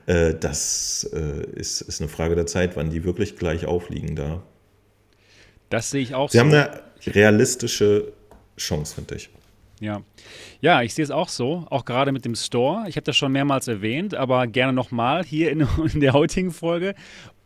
äh, 0.06 0.34
das 0.34 1.08
äh, 1.12 1.44
ist, 1.58 1.80
ist 1.82 2.00
eine 2.00 2.08
Frage 2.08 2.34
der 2.34 2.46
Zeit, 2.46 2.76
wann 2.76 2.90
die 2.90 3.04
wirklich 3.04 3.36
gleich 3.36 3.66
aufliegen 3.66 4.16
da. 4.16 4.42
Das 5.70 5.90
sehe 5.90 6.02
ich 6.02 6.14
auch 6.14 6.30
Sie 6.30 6.38
so. 6.38 6.44
haben 6.44 6.52
eine 6.52 6.82
realistische 7.06 8.12
Chance, 8.56 8.94
finde 8.94 9.14
ich. 9.14 9.30
Ja. 9.82 10.00
ja, 10.60 10.82
ich 10.82 10.94
sehe 10.94 11.02
es 11.02 11.10
auch 11.10 11.28
so, 11.28 11.66
auch 11.68 11.84
gerade 11.84 12.12
mit 12.12 12.24
dem 12.24 12.36
Store. 12.36 12.84
Ich 12.86 12.94
habe 12.94 13.02
das 13.04 13.16
schon 13.16 13.32
mehrmals 13.32 13.66
erwähnt, 13.66 14.14
aber 14.14 14.46
gerne 14.46 14.72
nochmal 14.72 15.24
hier 15.24 15.50
in, 15.50 15.66
in 15.92 15.98
der 15.98 16.12
heutigen 16.12 16.52
Folge. 16.52 16.94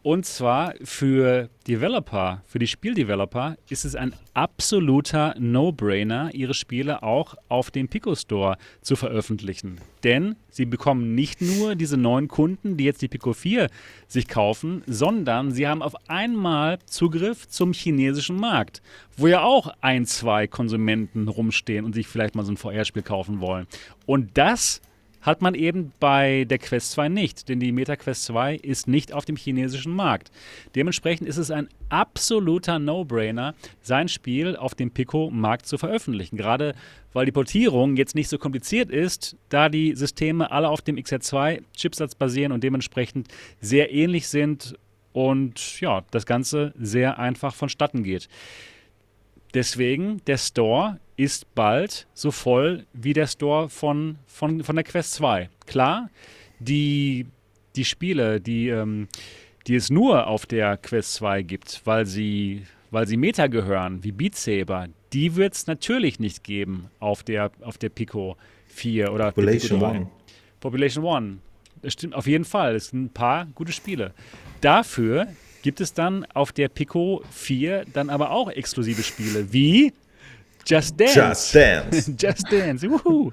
Und 0.07 0.24
zwar 0.24 0.74
für 0.85 1.51
Developer, 1.66 2.41
für 2.47 2.61
die 2.61 2.69
Spieldeveloper 2.69 3.57
ist 3.69 3.85
es 3.85 3.97
ein 3.97 4.15
absoluter 4.35 5.35
No-Brainer, 5.37 6.31
ihre 6.33 6.55
Spiele 6.55 7.03
auch 7.03 7.35
auf 7.49 7.73
dem 7.73 7.89
Pico 7.89 8.15
Store 8.15 8.57
zu 8.83 8.95
veröffentlichen. 8.95 9.81
Denn 10.05 10.37
sie 10.49 10.65
bekommen 10.65 11.16
nicht 11.16 11.43
nur 11.43 11.74
diese 11.74 11.97
neuen 11.97 12.28
Kunden, 12.28 12.77
die 12.77 12.85
jetzt 12.85 13.03
die 13.03 13.09
Pico 13.09 13.33
4 13.33 13.69
sich 14.07 14.28
kaufen, 14.28 14.85
sondern 14.87 15.51
sie 15.51 15.66
haben 15.66 15.83
auf 15.83 15.97
einmal 16.09 16.78
Zugriff 16.87 17.49
zum 17.49 17.73
chinesischen 17.73 18.37
Markt, 18.37 18.83
wo 19.16 19.27
ja 19.27 19.43
auch 19.43 19.74
ein, 19.81 20.07
zwei 20.07 20.47
Konsumenten 20.47 21.27
rumstehen 21.27 21.85
und 21.85 21.97
sich 21.97 22.07
vielleicht 22.07 22.37
mal 22.37 22.45
so 22.45 22.53
ein 22.53 22.57
VR-Spiel 22.57 23.03
kaufen 23.03 23.41
wollen. 23.41 23.66
Und 24.07 24.39
das 24.39 24.81
hat 25.27 25.43
man 25.43 25.55
eben 25.55 25.93
bei 25.98 26.44
der 26.44 26.59
Quest 26.59 26.93
2 26.93 27.09
nicht, 27.09 27.48
denn 27.48 27.59
die 27.59 27.73
Meta 27.73 27.97
Quest 27.97 28.24
2 28.27 28.55
ist 28.55 28.86
nicht 28.86 29.12
auf 29.12 29.24
dem 29.24 29.36
chinesischen 29.36 29.93
Markt. 29.93 30.31
Dementsprechend 30.77 31.28
ist 31.28 31.36
es 31.36 31.51
ein 31.51 31.69
absoluter 31.89 32.78
No-Brainer, 32.78 33.55
sein 33.82 34.09
Spiel 34.09 34.57
auf 34.57 34.74
dem 34.77 34.93
Pico-Markt 34.93 35.66
zu 35.66 35.78
veröffentlichen. 35.78 36.36
Gerade 36.36 36.74
weil 37.12 37.27
die 37.27 37.32
Portierung 37.32 37.97
jetzt 37.97 38.15
nicht 38.15 38.28
so 38.28 38.39
kompliziert 38.39 38.90
ist, 38.90 39.36
da 39.48 39.69
die 39.69 39.94
Systeme 39.94 40.51
alle 40.51 40.69
auf 40.69 40.82
dem 40.82 40.97
XR2-Chipsatz 40.97 42.15
basieren 42.15 42.53
und 42.53 42.62
dementsprechend 42.62 43.28
sehr 43.61 43.93
ähnlich 43.93 44.28
sind 44.28 44.77
und 45.12 45.81
ja, 45.81 46.05
das 46.11 46.27
Ganze 46.27 46.74
sehr 46.78 47.19
einfach 47.19 47.55
vonstatten 47.55 48.05
geht. 48.05 48.28
Deswegen, 49.57 50.20
der 50.27 50.37
Store 50.37 51.01
ist 51.16 51.55
bald 51.55 52.07
so 52.12 52.31
voll 52.31 52.85
wie 52.93 53.15
der 53.15 53.27
Store 53.27 53.70
von, 53.70 54.19
von, 54.27 54.62
von 54.62 54.77
der 54.77 54.85
Quest 54.85 55.15
2. 55.15 55.49
Klar, 55.65 56.11
die, 56.59 57.24
die 57.74 57.87
Spiele, 57.87 58.39
die, 58.39 58.69
ähm, 58.69 59.09
die 59.66 59.77
es 59.77 59.89
nur 59.89 60.27
auf 60.27 60.45
der 60.45 60.77
Quest 60.77 61.15
2 61.15 61.41
gibt, 61.41 61.81
weil 61.87 62.05
sie, 62.05 62.66
weil 62.91 63.07
sie 63.07 63.16
Meta 63.16 63.47
gehören, 63.47 64.05
wie 64.05 64.12
Beat 64.12 64.35
Saber, 64.35 64.89
die 65.15 65.37
wird 65.37 65.55
es 65.55 65.66
natürlich 65.66 66.20
nicht 66.20 66.45
geben 66.45 66.91
auf 67.01 67.23
der, 67.23 67.51
auf 67.62 67.78
der 67.78 67.89
Pico 67.89 68.37
4 68.66 69.11
oder 69.11 69.33
Population 69.33 69.83
One. 69.83 70.11
Population 70.61 71.03
One. 71.03 71.39
Das 71.81 71.95
stimmt 71.95 72.15
auf 72.15 72.27
jeden 72.27 72.45
Fall. 72.45 72.74
Es 72.74 72.89
sind 72.89 73.05
ein 73.05 73.11
paar 73.15 73.47
gute 73.55 73.73
Spiele. 73.73 74.12
Dafür 74.61 75.28
gibt 75.66 75.80
es 75.80 75.93
dann 75.93 76.24
auf 76.26 76.52
der 76.52 76.68
Pico 76.68 77.24
4 77.32 77.86
dann 77.93 78.09
aber 78.09 78.30
auch 78.30 78.48
exklusive 78.48 79.02
Spiele 79.02 79.52
wie 79.52 79.93
Just 80.64 80.94
Dance. 81.01 81.18
Just 81.18 81.55
Dance. 81.56 82.14
Just 82.16 82.52
Dance. 82.52 82.88
Wuhu. 82.88 83.32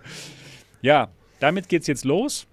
Ja, 0.82 1.10
damit 1.40 1.70
geht's 1.70 1.86
jetzt 1.86 2.06
los. 2.06 2.48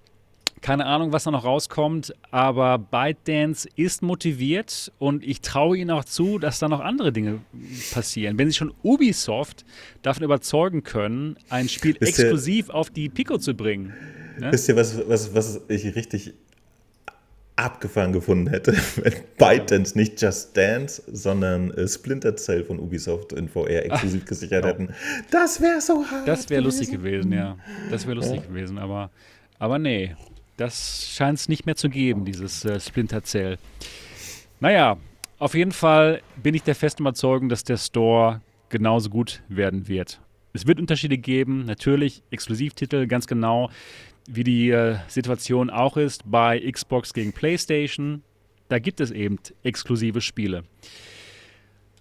Keine 0.61 0.85
Ahnung, 0.85 1.15
was 1.15 1.25
da 1.25 1.31
noch 1.31 1.47
rauskommt, 1.47 2.13
aber 2.31 2.77
ByteDance 2.77 3.71
ist 3.75 4.03
motiviert 4.03 4.93
und 4.99 5.25
ich 5.25 5.41
traue 5.41 5.79
ihnen 5.79 5.93
auch 5.93 6.05
zu, 6.05 6.39
dass 6.39 6.59
da 6.59 6.69
noch 6.69 6.81
andere 6.81 7.11
Dinge 7.11 7.41
passieren. 7.91 8.37
Wenn 8.37 8.51
sie 8.51 8.59
schon 8.59 8.75
Ubisoft 8.83 9.65
davon 10.03 10.25
überzeugen 10.25 10.83
können, 10.83 11.39
ein 11.49 11.71
Spiel 11.71 11.97
Wisst 11.99 12.19
exklusiv 12.19 12.69
ihr, 12.69 12.75
auf 12.75 12.91
die 12.91 13.09
Pico 13.09 13.39
zu 13.39 13.55
bringen. 13.55 13.95
Ne? 14.39 14.53
Wisst 14.53 14.69
ihr, 14.69 14.77
was, 14.77 15.09
was, 15.09 15.35
was 15.35 15.63
ich 15.69 15.95
richtig 15.95 16.35
abgefahren 17.57 18.13
gefunden 18.13 18.49
hätte, 18.49 18.73
wenn 18.97 19.15
ByteDance 19.39 19.97
nicht 19.97 20.21
Just 20.21 20.57
Dance, 20.57 21.03
sondern 21.11 21.71
äh, 21.73 21.87
Splinter 21.87 22.37
Cell 22.37 22.65
von 22.65 22.79
Ubisoft 22.79 23.33
in 23.33 23.49
VR 23.49 23.85
exklusiv 23.85 24.23
Ach, 24.25 24.29
gesichert 24.29 24.63
genau. 24.63 24.75
hätten. 24.75 24.95
Das 25.31 25.61
wäre 25.61 25.81
so 25.81 26.05
hart. 26.05 26.27
Das 26.27 26.49
wäre 26.49 26.63
lustig 26.63 26.91
gewesen, 26.91 27.33
ja. 27.33 27.57
Das 27.91 28.07
wäre 28.07 28.17
lustig 28.17 28.41
ja. 28.41 28.47
gewesen, 28.47 28.79
aber, 28.79 29.11
aber 29.59 29.79
nee, 29.79 30.15
das 30.57 31.09
scheint 31.15 31.39
es 31.39 31.49
nicht 31.49 31.67
mehr 31.67 31.77
zu 31.77 31.89
geben, 31.89 32.25
dieses 32.25 32.65
äh, 32.65 32.79
Splinter 32.81 33.23
Cell. 33.23 33.59
Naja, 34.61 34.97
auf 35.39 35.55
jeden 35.55 35.73
Fall 35.73 36.21
bin 36.43 36.55
ich 36.55 36.63
der 36.63 36.75
festen 36.75 37.03
Überzeugung, 37.03 37.49
dass 37.49 37.65
der 37.65 37.79
Store 37.79 38.43
genauso 38.69 39.09
gut 39.09 39.43
werden 39.49 39.89
wird. 39.89 40.21
Es 40.53 40.67
wird 40.67 40.81
Unterschiede 40.81 41.17
geben, 41.17 41.65
natürlich 41.65 42.23
Exklusivtitel, 42.31 43.07
ganz 43.07 43.27
genau, 43.27 43.71
wie 44.33 44.45
die 44.45 44.71
äh, 44.71 44.97
Situation 45.09 45.71
auch 45.71 45.97
ist 45.97 46.31
bei 46.31 46.61
Xbox 46.61 47.13
gegen 47.13 47.33
PlayStation. 47.33 48.23
Da 48.69 48.79
gibt 48.79 49.01
es 49.01 49.11
eben 49.11 49.39
exklusive 49.63 50.21
Spiele. 50.21 50.65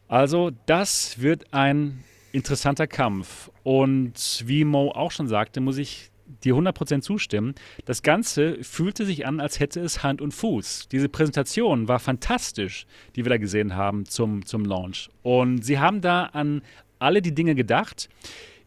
Also 0.08 0.52
das 0.66 1.20
wird 1.22 1.54
ein 1.54 2.04
interessanter 2.32 2.88
Kampf. 2.88 3.50
Und 3.64 4.44
wie 4.46 4.64
Mo 4.64 4.92
auch 4.92 5.12
schon 5.12 5.28
sagte, 5.28 5.62
muss 5.62 5.78
ich 5.78 6.12
dir 6.44 6.54
100% 6.54 7.02
zustimmen. 7.02 7.56
Das 7.86 8.04
Ganze 8.04 8.64
fühlte 8.64 9.06
sich 9.06 9.26
an, 9.26 9.40
als 9.40 9.60
hätte 9.60 9.80
es 9.80 10.04
Hand 10.04 10.22
und 10.22 10.32
Fuß. 10.32 10.88
Diese 10.92 11.10
Präsentation 11.10 11.88
war 11.88 12.00
fantastisch, 12.00 12.86
die 13.16 13.26
wir 13.26 13.30
da 13.30 13.38
gesehen 13.38 13.76
haben 13.76 14.06
zum, 14.06 14.46
zum 14.46 14.64
Launch. 14.66 15.10
Und 15.24 15.64
sie 15.64 15.80
haben 15.80 16.02
da 16.02 16.26
an 16.26 16.62
alle 17.00 17.24
die 17.24 17.34
Dinge 17.34 17.56
gedacht, 17.56 18.10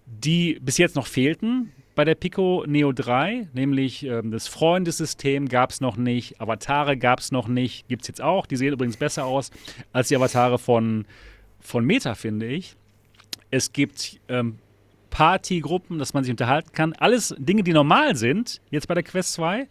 die 0.07 0.59
bis 0.61 0.79
jetzt 0.79 0.97
noch 0.97 1.07
fehlten 1.07 1.71
bei 1.95 2.05
der 2.05 2.15
Pico 2.15 2.65
Neo 2.67 2.93
3, 2.93 3.49
nämlich 3.53 4.05
ähm, 4.05 4.31
das 4.31 4.49
Freundesystem 4.49 5.49
gab 5.49 5.71
es 5.71 5.81
noch 5.81 5.97
nicht, 5.97 6.41
Avatare 6.41 6.97
gab 6.97 7.21
es 7.21 7.33
noch 7.33 7.49
nicht, 7.49 7.89
gibt 7.89 8.03
es 8.03 8.09
jetzt 8.09 8.23
auch. 8.23 8.47
Die 8.47 8.57
sehen 8.57 8.73
übrigens 8.73 8.97
besser 8.97 9.27
aus 9.27 9.51
als 9.93 10.09
die 10.09 10.17
Avatare 10.17 10.59
von, 10.59 11.05
von 11.61 11.85
Meta, 11.85 12.15
finde 12.15 12.47
ich. 12.47 12.77
Es 13.51 13.73
gibt 13.73 14.21
ähm, 14.29 14.59
Partygruppen, 15.11 15.99
dass 15.99 16.15
man 16.15 16.25
sich 16.25 16.31
unterhalten 16.31 16.73
kann. 16.73 16.95
Alles 16.95 17.35
Dinge, 17.39 17.63
die 17.63 17.73
normal 17.73 18.17
sind, 18.17 18.61
jetzt 18.71 18.89
bei 18.89 18.95
der 18.95 19.03
Quest 19.03 19.35
2, 19.35 19.69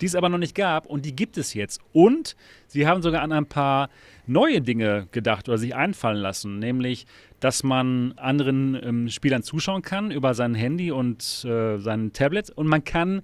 die 0.00 0.06
es 0.06 0.14
aber 0.14 0.28
noch 0.28 0.38
nicht 0.38 0.54
gab 0.54 0.86
und 0.86 1.04
die 1.04 1.14
gibt 1.14 1.36
es 1.36 1.54
jetzt. 1.54 1.80
Und 1.92 2.36
sie 2.68 2.86
haben 2.86 3.02
sogar 3.02 3.22
an 3.22 3.32
ein 3.32 3.46
paar 3.46 3.90
neue 4.26 4.60
Dinge 4.60 5.08
gedacht 5.12 5.48
oder 5.48 5.58
sich 5.58 5.74
einfallen 5.74 6.18
lassen, 6.18 6.58
nämlich, 6.58 7.06
dass 7.40 7.62
man 7.62 8.12
anderen 8.16 8.78
ähm, 8.82 9.08
Spielern 9.08 9.42
zuschauen 9.42 9.82
kann 9.82 10.10
über 10.10 10.34
sein 10.34 10.54
Handy 10.54 10.90
und 10.90 11.44
äh, 11.44 11.78
sein 11.78 12.12
Tablet 12.12 12.50
und 12.50 12.66
man 12.66 12.84
kann 12.84 13.22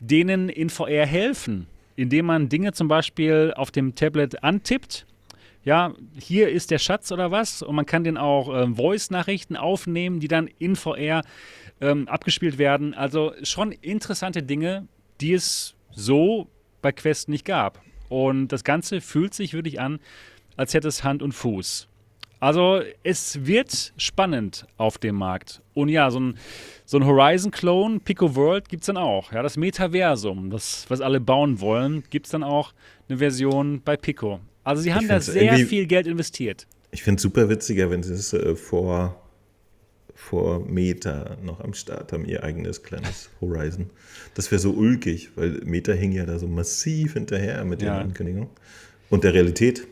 denen 0.00 0.48
in 0.48 0.70
VR 0.70 1.06
helfen, 1.06 1.66
indem 1.96 2.26
man 2.26 2.48
Dinge 2.48 2.72
zum 2.72 2.88
Beispiel 2.88 3.52
auf 3.56 3.70
dem 3.70 3.94
Tablet 3.94 4.42
antippt 4.42 5.06
ja, 5.64 5.92
hier 6.18 6.48
ist 6.48 6.70
der 6.70 6.78
Schatz 6.78 7.12
oder 7.12 7.30
was. 7.30 7.62
Und 7.62 7.74
man 7.74 7.86
kann 7.86 8.04
den 8.04 8.16
auch 8.16 8.48
ähm, 8.54 8.76
Voice-Nachrichten 8.76 9.56
aufnehmen, 9.56 10.20
die 10.20 10.28
dann 10.28 10.48
in 10.58 10.76
VR 10.76 11.22
ähm, 11.80 12.08
abgespielt 12.08 12.58
werden. 12.58 12.94
Also 12.94 13.32
schon 13.42 13.72
interessante 13.72 14.42
Dinge, 14.42 14.88
die 15.20 15.34
es 15.34 15.74
so 15.90 16.48
bei 16.80 16.92
Quest 16.92 17.28
nicht 17.28 17.44
gab. 17.44 17.82
Und 18.10 18.48
das 18.48 18.64
Ganze 18.64 19.00
fühlt 19.00 19.32
sich 19.32 19.54
wirklich 19.54 19.80
an, 19.80 20.00
als 20.56 20.74
hätte 20.74 20.88
es 20.88 21.02
Hand 21.02 21.22
und 21.22 21.32
Fuß. 21.32 21.88
Also 22.40 22.80
es 23.02 23.46
wird 23.46 23.92
spannend 23.98 24.66
auf 24.78 24.98
dem 24.98 25.14
Markt. 25.14 25.60
Und 25.74 25.90
ja, 25.90 26.10
so 26.10 26.20
ein, 26.20 26.38
so 26.86 26.96
ein 26.96 27.06
Horizon-Clone, 27.06 28.00
Pico 28.00 28.34
World, 28.34 28.68
gibt 28.68 28.82
es 28.82 28.86
dann 28.86 28.96
auch. 28.96 29.30
Ja, 29.32 29.42
das 29.42 29.58
Metaversum, 29.58 30.50
das, 30.50 30.86
was 30.88 31.02
alle 31.02 31.20
bauen 31.20 31.60
wollen, 31.60 32.02
gibt 32.08 32.26
es 32.26 32.32
dann 32.32 32.42
auch 32.42 32.72
eine 33.08 33.18
Version 33.18 33.82
bei 33.84 33.96
Pico. 33.96 34.40
Also 34.64 34.82
sie 34.82 34.94
haben 34.94 35.06
da 35.06 35.20
sehr 35.20 35.56
viel 35.66 35.86
Geld 35.86 36.06
investiert. 36.06 36.66
Ich 36.92 37.02
finde 37.02 37.16
es 37.16 37.22
super 37.22 37.48
witziger, 37.48 37.90
wenn 37.90 38.02
sie 38.02 38.14
es 38.14 38.32
äh, 38.32 38.56
vor, 38.56 39.19
vor 40.20 40.60
Meta 40.60 41.36
noch 41.42 41.60
am 41.60 41.72
Start 41.72 42.12
haben, 42.12 42.26
ihr 42.26 42.44
eigenes 42.44 42.82
kleines 42.82 43.30
Horizon. 43.40 43.90
Das 44.34 44.50
wäre 44.52 44.60
so 44.60 44.72
ulkig, 44.72 45.30
weil 45.34 45.62
Meta 45.64 45.92
hing 45.92 46.12
ja 46.12 46.26
da 46.26 46.38
so 46.38 46.46
massiv 46.46 47.14
hinterher 47.14 47.64
mit 47.64 47.82
ja. 47.82 47.94
den 47.94 48.08
Ankündigungen. 48.08 48.50
Und 49.08 49.24
der 49.24 49.34
Realität. 49.34 49.88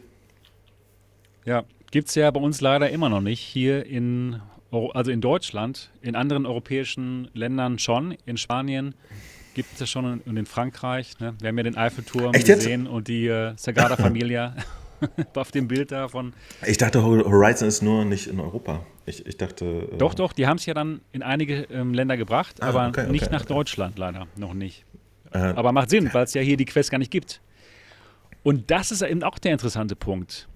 Ja, 1.45 1.65
gibt 1.91 2.09
es 2.09 2.15
ja 2.15 2.31
bei 2.31 2.41
uns 2.41 2.61
leider 2.61 2.91
immer 2.91 3.09
noch 3.09 3.23
nicht. 3.23 3.41
Hier 3.41 3.85
in, 3.87 4.41
also 4.71 5.11
in 5.11 5.21
Deutschland, 5.21 5.91
in 6.03 6.15
anderen 6.15 6.47
europäischen 6.47 7.31
Ländern 7.33 7.79
schon, 7.79 8.17
in 8.27 8.37
Spanien 8.37 8.95
gibt 9.55 9.73
es 9.73 9.81
ja 9.81 9.87
schon 9.87 10.21
und 10.21 10.37
in 10.37 10.47
Frankreich. 10.47 11.19
Ne? 11.19 11.35
Wir 11.41 11.49
haben 11.49 11.57
ja 11.57 11.65
den 11.65 11.77
Eiffelturm 11.77 12.35
Echt 12.35 12.47
gesehen 12.47 12.83
jetzt? 12.83 12.93
und 12.93 13.09
die 13.09 13.27
äh, 13.27 13.55
Sagrada 13.57 13.97
Familia 14.07 14.55
auf 15.35 15.51
dem 15.51 15.67
Bild 15.67 15.91
davon. 15.91 16.35
Ich 16.65 16.77
dachte, 16.77 17.03
Horizon 17.03 17.67
ist 17.67 17.83
nur 17.83 18.05
nicht 18.05 18.29
in 18.29 18.39
Europa. 18.39 18.85
Ich, 19.09 19.27
ich 19.27 19.37
dachte. 19.37 19.89
Äh 19.93 19.97
doch, 19.97 20.15
doch, 20.15 20.33
die 20.33 20.47
haben 20.47 20.57
es 20.57 20.67
ja 20.67 20.75
dann 20.75 21.01
in 21.13 21.23
einige 21.23 21.63
ähm, 21.71 21.95
Länder 21.95 22.17
gebracht, 22.17 22.63
ah, 22.63 22.69
aber 22.69 22.89
okay, 22.89 23.03
okay, 23.03 23.13
nicht 23.13 23.31
nach 23.31 23.43
okay. 23.43 23.55
Deutschland 23.55 23.99
leider, 23.99 24.27
noch 24.37 24.55
nicht. 24.55 24.85
Äh, 25.33 25.39
aber 25.39 25.73
macht 25.73 25.91
Sinn, 25.91 26.09
weil 26.13 26.25
es 26.25 26.35
ja 26.35 26.43
hier 26.43 26.57
die 26.57 26.65
Quest 26.65 26.91
gar 26.91 26.99
nicht 26.99 27.11
gibt. 27.11 27.41
Und 28.43 28.71
das 28.71 28.91
ist 28.91 29.03
eben 29.03 29.23
auch 29.23 29.39
der 29.39 29.53
interessante 29.53 29.97
Punkt. 29.97 30.49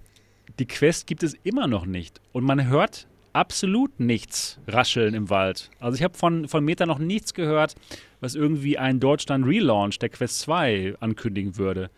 Die 0.59 0.67
Quest 0.67 1.07
gibt 1.07 1.23
es 1.23 1.35
immer 1.43 1.67
noch 1.67 1.85
nicht. 1.85 2.21
Und 2.31 2.43
man 2.43 2.67
hört 2.67 3.07
absolut 3.33 3.99
nichts 3.99 4.59
rascheln 4.67 5.13
im 5.13 5.29
Wald. 5.29 5.69
Also 5.79 5.95
ich 5.95 6.03
habe 6.03 6.17
von, 6.17 6.47
von 6.47 6.63
Meta 6.63 6.85
noch 6.85 6.99
nichts 6.99 7.33
gehört, 7.33 7.75
was 8.19 8.35
irgendwie 8.35 8.77
einen 8.77 8.99
Deutschland-Relaunch 8.99 9.99
der 9.99 10.09
Quest 10.09 10.39
2 10.39 10.95
ankündigen 10.99 11.57
würde. 11.57 11.89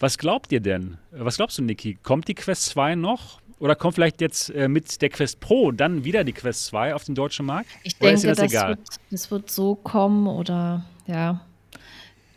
Was 0.00 0.18
glaubt 0.18 0.50
ihr 0.50 0.60
denn? 0.60 0.98
Was 1.12 1.36
glaubst 1.36 1.58
du, 1.58 1.62
Niki? 1.62 1.96
Kommt 2.02 2.26
die 2.26 2.34
Quest 2.34 2.66
2 2.66 2.96
noch? 2.96 3.40
Oder 3.62 3.76
kommt 3.76 3.94
vielleicht 3.94 4.20
jetzt 4.20 4.50
äh, 4.50 4.66
mit 4.66 5.00
der 5.02 5.08
Quest 5.08 5.38
Pro 5.38 5.70
dann 5.70 6.02
wieder 6.02 6.24
die 6.24 6.32
Quest 6.32 6.64
2 6.64 6.96
auf 6.96 7.04
den 7.04 7.14
deutschen 7.14 7.46
Markt? 7.46 7.68
Ich 7.84 7.94
oder 8.00 8.10
denke, 8.10 8.26
das, 8.26 8.38
das, 8.38 8.52
wird, 8.52 8.80
das 9.12 9.30
wird 9.30 9.50
so 9.52 9.76
kommen 9.76 10.26
oder 10.26 10.84
ja, 11.06 11.42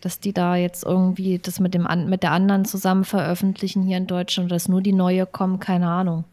dass 0.01 0.19
die 0.19 0.33
da 0.33 0.55
jetzt 0.55 0.83
irgendwie 0.83 1.39
das 1.39 1.59
mit, 1.59 1.73
dem, 1.73 1.87
mit 2.07 2.21
der 2.21 2.31
anderen 2.31 2.63
zusammen 2.63 3.05
veröffentlichen 3.05 3.81
hier 3.81 3.97
in 3.97 4.05
Deutschland, 4.05 4.51
dass 4.51 4.69
nur 4.69 4.83
die 4.83 4.93
neue 4.93 5.25
kommen, 5.25 5.59
keine 5.59 5.87
Ahnung. 5.87 6.25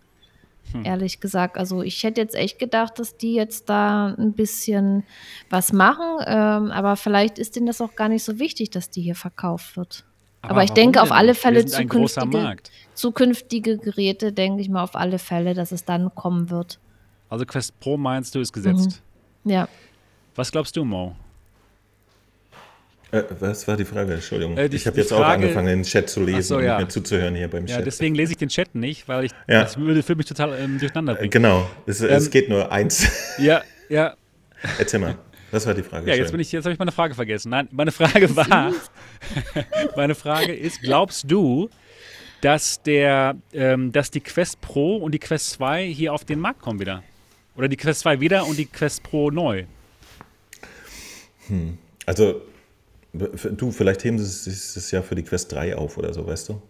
Hm. 0.72 0.84
Ehrlich 0.84 1.20
gesagt. 1.20 1.56
Also 1.56 1.80
ich 1.80 2.02
hätte 2.02 2.20
jetzt 2.20 2.34
echt 2.34 2.58
gedacht, 2.58 2.98
dass 2.98 3.16
die 3.16 3.32
jetzt 3.32 3.70
da 3.70 4.14
ein 4.18 4.34
bisschen 4.34 5.04
was 5.48 5.72
machen. 5.72 6.22
Ähm, 6.26 6.70
aber 6.70 6.96
vielleicht 6.96 7.38
ist 7.38 7.56
denen 7.56 7.66
das 7.66 7.80
auch 7.80 7.94
gar 7.94 8.10
nicht 8.10 8.24
so 8.24 8.38
wichtig, 8.38 8.68
dass 8.68 8.90
die 8.90 9.00
hier 9.00 9.16
verkauft 9.16 9.78
wird. 9.78 10.04
Aber, 10.42 10.52
aber 10.52 10.64
ich 10.64 10.70
denke 10.70 10.98
denn? 10.98 11.02
auf 11.02 11.12
alle 11.12 11.34
Fälle 11.34 11.64
zukünftige, 11.64 12.56
zukünftige 12.94 13.78
Geräte, 13.78 14.32
denke 14.32 14.60
ich 14.60 14.68
mal 14.68 14.82
auf 14.82 14.96
alle 14.96 15.18
Fälle, 15.18 15.54
dass 15.54 15.72
es 15.72 15.84
dann 15.84 16.14
kommen 16.14 16.50
wird. 16.50 16.78
Also 17.28 17.46
Quest 17.46 17.78
Pro 17.80 17.96
meinst 17.96 18.34
du, 18.34 18.40
ist 18.40 18.52
gesetzt? 18.52 19.02
Mhm. 19.44 19.50
Ja. 19.50 19.68
Was 20.34 20.50
glaubst 20.50 20.76
du, 20.76 20.84
Mo? 20.84 21.14
Äh, 23.12 23.22
was 23.38 23.68
war 23.68 23.76
die 23.76 23.84
Frage? 23.84 24.14
Entschuldigung. 24.14 24.56
Äh, 24.56 24.68
die, 24.68 24.76
ich 24.76 24.86
habe 24.86 24.96
jetzt 24.96 25.10
Frage, 25.10 25.24
auch 25.24 25.28
angefangen, 25.28 25.66
den 25.66 25.82
Chat 25.82 26.08
zu 26.08 26.24
lesen 26.24 26.42
so, 26.42 26.60
ja. 26.60 26.76
und 26.76 26.84
mir 26.84 26.88
zuzuhören 26.88 27.34
hier 27.34 27.48
beim 27.48 27.66
ja, 27.66 27.76
Chat. 27.76 27.86
Deswegen 27.86 28.14
lese 28.14 28.32
ich 28.32 28.38
den 28.38 28.48
Chat 28.48 28.74
nicht, 28.74 29.06
weil 29.06 29.26
ich 29.26 29.32
ja. 29.46 29.62
das 29.62 29.76
würde 29.76 30.02
für 30.02 30.14
mich 30.16 30.26
total 30.26 30.58
ähm, 30.58 30.78
durcheinander 30.78 31.14
bringen. 31.14 31.30
Genau, 31.30 31.68
es, 31.86 32.00
ähm, 32.00 32.08
es, 32.10 32.30
geht 32.30 32.48
nur 32.48 32.72
eins. 32.72 33.06
Ja, 33.38 33.62
ja. 33.88 34.14
Erzähl 34.78 35.00
mal. 35.00 35.16
Was 35.52 35.66
war 35.66 35.74
die 35.74 35.82
Frage? 35.82 36.10
Ja, 36.10 36.16
jetzt, 36.16 36.32
jetzt 36.32 36.64
habe 36.64 36.72
ich 36.72 36.78
meine 36.78 36.90
Frage 36.90 37.14
vergessen. 37.14 37.50
Nein, 37.50 37.68
meine 37.70 37.92
Frage 37.92 38.34
war, 38.34 38.72
meine 39.96 40.14
Frage 40.14 40.52
ist, 40.52 40.80
glaubst 40.80 41.30
du, 41.30 41.70
dass, 42.40 42.82
der, 42.82 43.36
ähm, 43.52 43.92
dass 43.92 44.10
die 44.10 44.20
Quest 44.20 44.60
Pro 44.60 44.96
und 44.96 45.12
die 45.12 45.20
Quest 45.20 45.50
2 45.50 45.86
hier 45.86 46.12
auf 46.12 46.24
den 46.24 46.40
Markt 46.40 46.60
kommen 46.60 46.80
wieder? 46.80 47.04
Oder 47.54 47.68
die 47.68 47.76
Quest 47.76 48.00
2 48.00 48.18
wieder 48.18 48.46
und 48.46 48.58
die 48.58 48.66
Quest 48.66 49.04
Pro 49.04 49.30
neu? 49.30 49.64
Hm. 51.46 51.78
Also 52.06 52.42
Du, 53.12 53.70
vielleicht 53.70 54.04
heben 54.04 54.18
sie 54.18 54.50
es 54.50 54.90
ja 54.90 55.02
für 55.02 55.14
die 55.14 55.22
Quest 55.22 55.52
3 55.52 55.76
auf 55.76 55.98
oder 55.98 56.14
so, 56.14 56.26
weißt 56.26 56.48
du? 56.48 56.62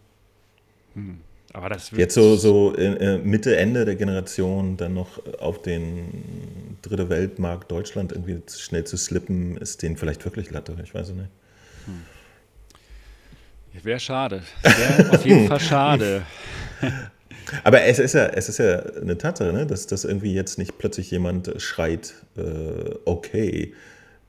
Hm. 0.95 1.21
Aber 1.53 1.69
das 1.69 1.91
Jetzt 1.91 2.15
so, 2.15 2.37
so 2.37 2.75
äh, 2.77 3.19
Mitte, 3.19 3.57
Ende 3.57 3.85
der 3.85 3.97
Generation 3.97 4.77
dann 4.77 4.95
noch 4.95 5.21
auf 5.39 5.61
den 5.61 6.79
dritte 6.81 7.11
Weltmarkt 7.11 7.71
Deutschland 7.71 8.13
irgendwie 8.13 8.41
schnell 8.49 8.85
zu 8.85 8.97
slippen, 8.97 9.57
ist 9.59 9.83
denen 9.83 9.97
vielleicht 9.97 10.25
wirklich 10.25 10.51
Latte, 10.51 10.77
ich 10.83 10.95
weiß 10.95 11.11
es 11.11 11.15
nicht. 11.15 11.29
Hm. 11.85 12.03
Wäre 13.85 14.01
schade. 14.01 14.43
Wäre 14.63 15.11
auf 15.11 15.25
jeden 15.27 15.49
Fall 15.49 15.61
schade. 15.61 16.23
Aber 17.65 17.83
es 17.83 17.99
ist 17.99 18.15
ja, 18.15 18.27
es 18.27 18.49
ist 18.49 18.59
ja 18.59 18.81
eine 18.81 19.19
Tatsache, 19.19 19.53
ne? 19.53 19.67
dass, 19.67 19.87
dass 19.87 20.05
irgendwie 20.05 20.35
jetzt 20.35 20.59
nicht 20.59 20.79
plötzlich 20.79 21.11
jemand 21.11 21.53
schreit, 21.59 22.15
äh, 22.37 22.95
okay, 23.05 23.75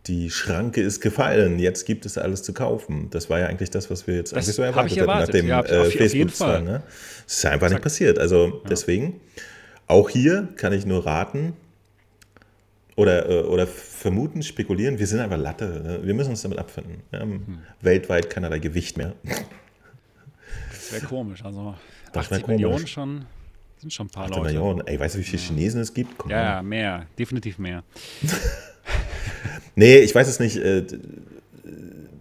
die 0.08 0.30
Schranke 0.30 0.82
ist 0.82 1.00
gefallen, 1.00 1.60
jetzt 1.60 1.86
gibt 1.86 2.06
es 2.06 2.18
alles 2.18 2.44
zu 2.44 2.54
kaufen. 2.54 3.10
Das 3.12 3.30
war 3.30 3.40
ja 3.40 3.48
eigentlich 3.48 3.70
das, 3.70 3.90
was 3.90 4.06
wir 4.06 4.16
jetzt 4.16 4.34
das 4.34 4.38
eigentlich 4.38 4.56
so 4.56 4.62
erwartet, 4.64 5.00
hatten 5.00 5.20
nach 5.20 5.28
dem 5.28 5.48
ja, 5.48 5.62
äh, 5.62 5.90
Facebook-Fall. 5.90 6.62
Ne? 6.62 6.84
Das 7.26 7.38
ist 7.38 7.46
einfach 7.46 7.70
nicht 7.70 7.82
passiert. 7.82 8.20
Also 8.20 8.48
ja. 8.48 8.70
deswegen, 8.70 9.22
auch 9.88 10.10
hier 10.10 10.50
kann 10.58 10.74
ich 10.74 10.86
nur 10.86 11.06
raten 11.06 11.54
oder, 12.98 13.30
äh, 13.30 13.44
oder 13.44 13.66
vermuten, 13.66 14.44
spekulieren, 14.44 15.00
wir 15.00 15.08
sind 15.08 15.20
einfach 15.20 15.38
Latte. 15.38 15.82
Ne? 15.84 16.00
Wir 16.04 16.14
müssen 16.14 16.32
uns 16.32 16.42
damit 16.42 16.58
abfinden. 16.58 17.02
Wir 17.10 17.20
haben 17.20 17.32
hm. 17.32 17.58
weltweit 17.80 18.30
keinerlei 18.30 18.60
Gewicht 18.60 18.98
mehr. 18.98 19.14
Das 20.70 20.92
wäre 20.92 21.06
komisch. 21.06 21.46
Also 21.46 21.76
80 22.14 22.48
Millionen 22.48 22.88
schon, 22.88 23.26
sind 23.78 23.94
schon 23.94 24.08
ein 24.08 24.10
paar 24.10 24.26
80 24.26 24.36
Leute. 24.36 24.54
Millionen. 24.54 24.88
Ey, 24.88 25.00
weißt 25.00 25.16
du, 25.16 25.20
wie 25.20 25.24
viele 25.24 25.42
Chinesen 25.42 25.80
es 25.80 25.94
gibt? 25.94 26.18
Komm 26.18 26.30
ja, 26.30 26.60
an. 26.60 26.68
mehr. 26.68 27.06
Definitiv 27.18 27.58
mehr. 27.58 27.84
Nee, 29.76 29.98
ich 29.98 30.14
weiß 30.14 30.28
es 30.28 30.40
nicht. 30.40 30.58
Äh, 30.58 30.86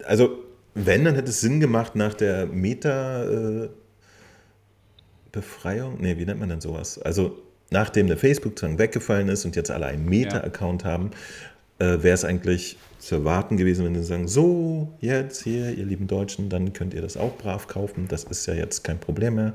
also, 0.05 0.37
wenn, 0.73 1.05
dann 1.05 1.15
hätte 1.15 1.29
es 1.29 1.41
Sinn 1.41 1.59
gemacht 1.59 1.95
nach 1.95 2.13
der 2.13 2.47
Meta- 2.47 3.69
Befreiung? 5.31 5.97
Nee, 5.99 6.17
wie 6.17 6.25
nennt 6.25 6.39
man 6.39 6.49
denn 6.49 6.61
sowas? 6.61 6.99
Also 6.99 7.37
nachdem 7.71 8.07
der 8.07 8.17
Facebook-Zwang 8.17 8.77
weggefallen 8.77 9.27
ist 9.29 9.43
und 9.45 9.55
jetzt 9.55 9.71
alle 9.71 9.87
einen 9.87 10.05
Meta-Account 10.05 10.85
haben, 10.85 11.09
äh, 11.79 12.03
wäre 12.03 12.13
es 12.13 12.23
eigentlich 12.23 12.77
zu 12.99 13.15
erwarten 13.15 13.57
gewesen, 13.57 13.83
wenn 13.83 13.95
sie 13.95 14.03
sagen, 14.03 14.27
so, 14.27 14.93
jetzt 15.01 15.43
hier, 15.43 15.71
ihr 15.75 15.85
lieben 15.85 16.07
Deutschen, 16.07 16.49
dann 16.49 16.71
könnt 16.73 16.93
ihr 16.93 17.01
das 17.01 17.17
auch 17.17 17.35
brav 17.37 17.67
kaufen. 17.67 18.05
Das 18.07 18.23
ist 18.23 18.45
ja 18.45 18.53
jetzt 18.53 18.83
kein 18.83 18.99
Problem 18.99 19.35
mehr. 19.35 19.53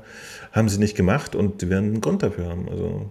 Haben 0.51 0.67
sie 0.69 0.79
nicht 0.79 0.95
gemacht 0.95 1.33
und 1.33 1.61
die 1.61 1.69
werden 1.69 1.85
einen 1.85 2.01
Grund 2.01 2.21
dafür 2.23 2.47
haben. 2.49 2.67
Also 2.69 3.09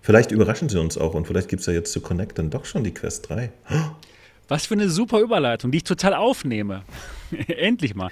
vielleicht 0.00 0.30
überraschen 0.30 0.68
sie 0.68 0.80
uns 0.80 0.98
auch 0.98 1.14
und 1.14 1.26
vielleicht 1.26 1.48
gibt 1.48 1.60
es 1.60 1.66
ja 1.66 1.72
jetzt 1.72 1.92
zu 1.92 2.00
Connect 2.00 2.38
dann 2.38 2.50
doch 2.50 2.64
schon 2.64 2.84
die 2.84 2.92
Quest 2.92 3.28
3. 3.28 3.50
Was 4.50 4.66
für 4.66 4.74
eine 4.74 4.88
super 4.88 5.20
Überleitung, 5.20 5.70
die 5.70 5.78
ich 5.78 5.84
total 5.84 6.12
aufnehme. 6.12 6.82
Endlich 7.46 7.94
mal. 7.94 8.10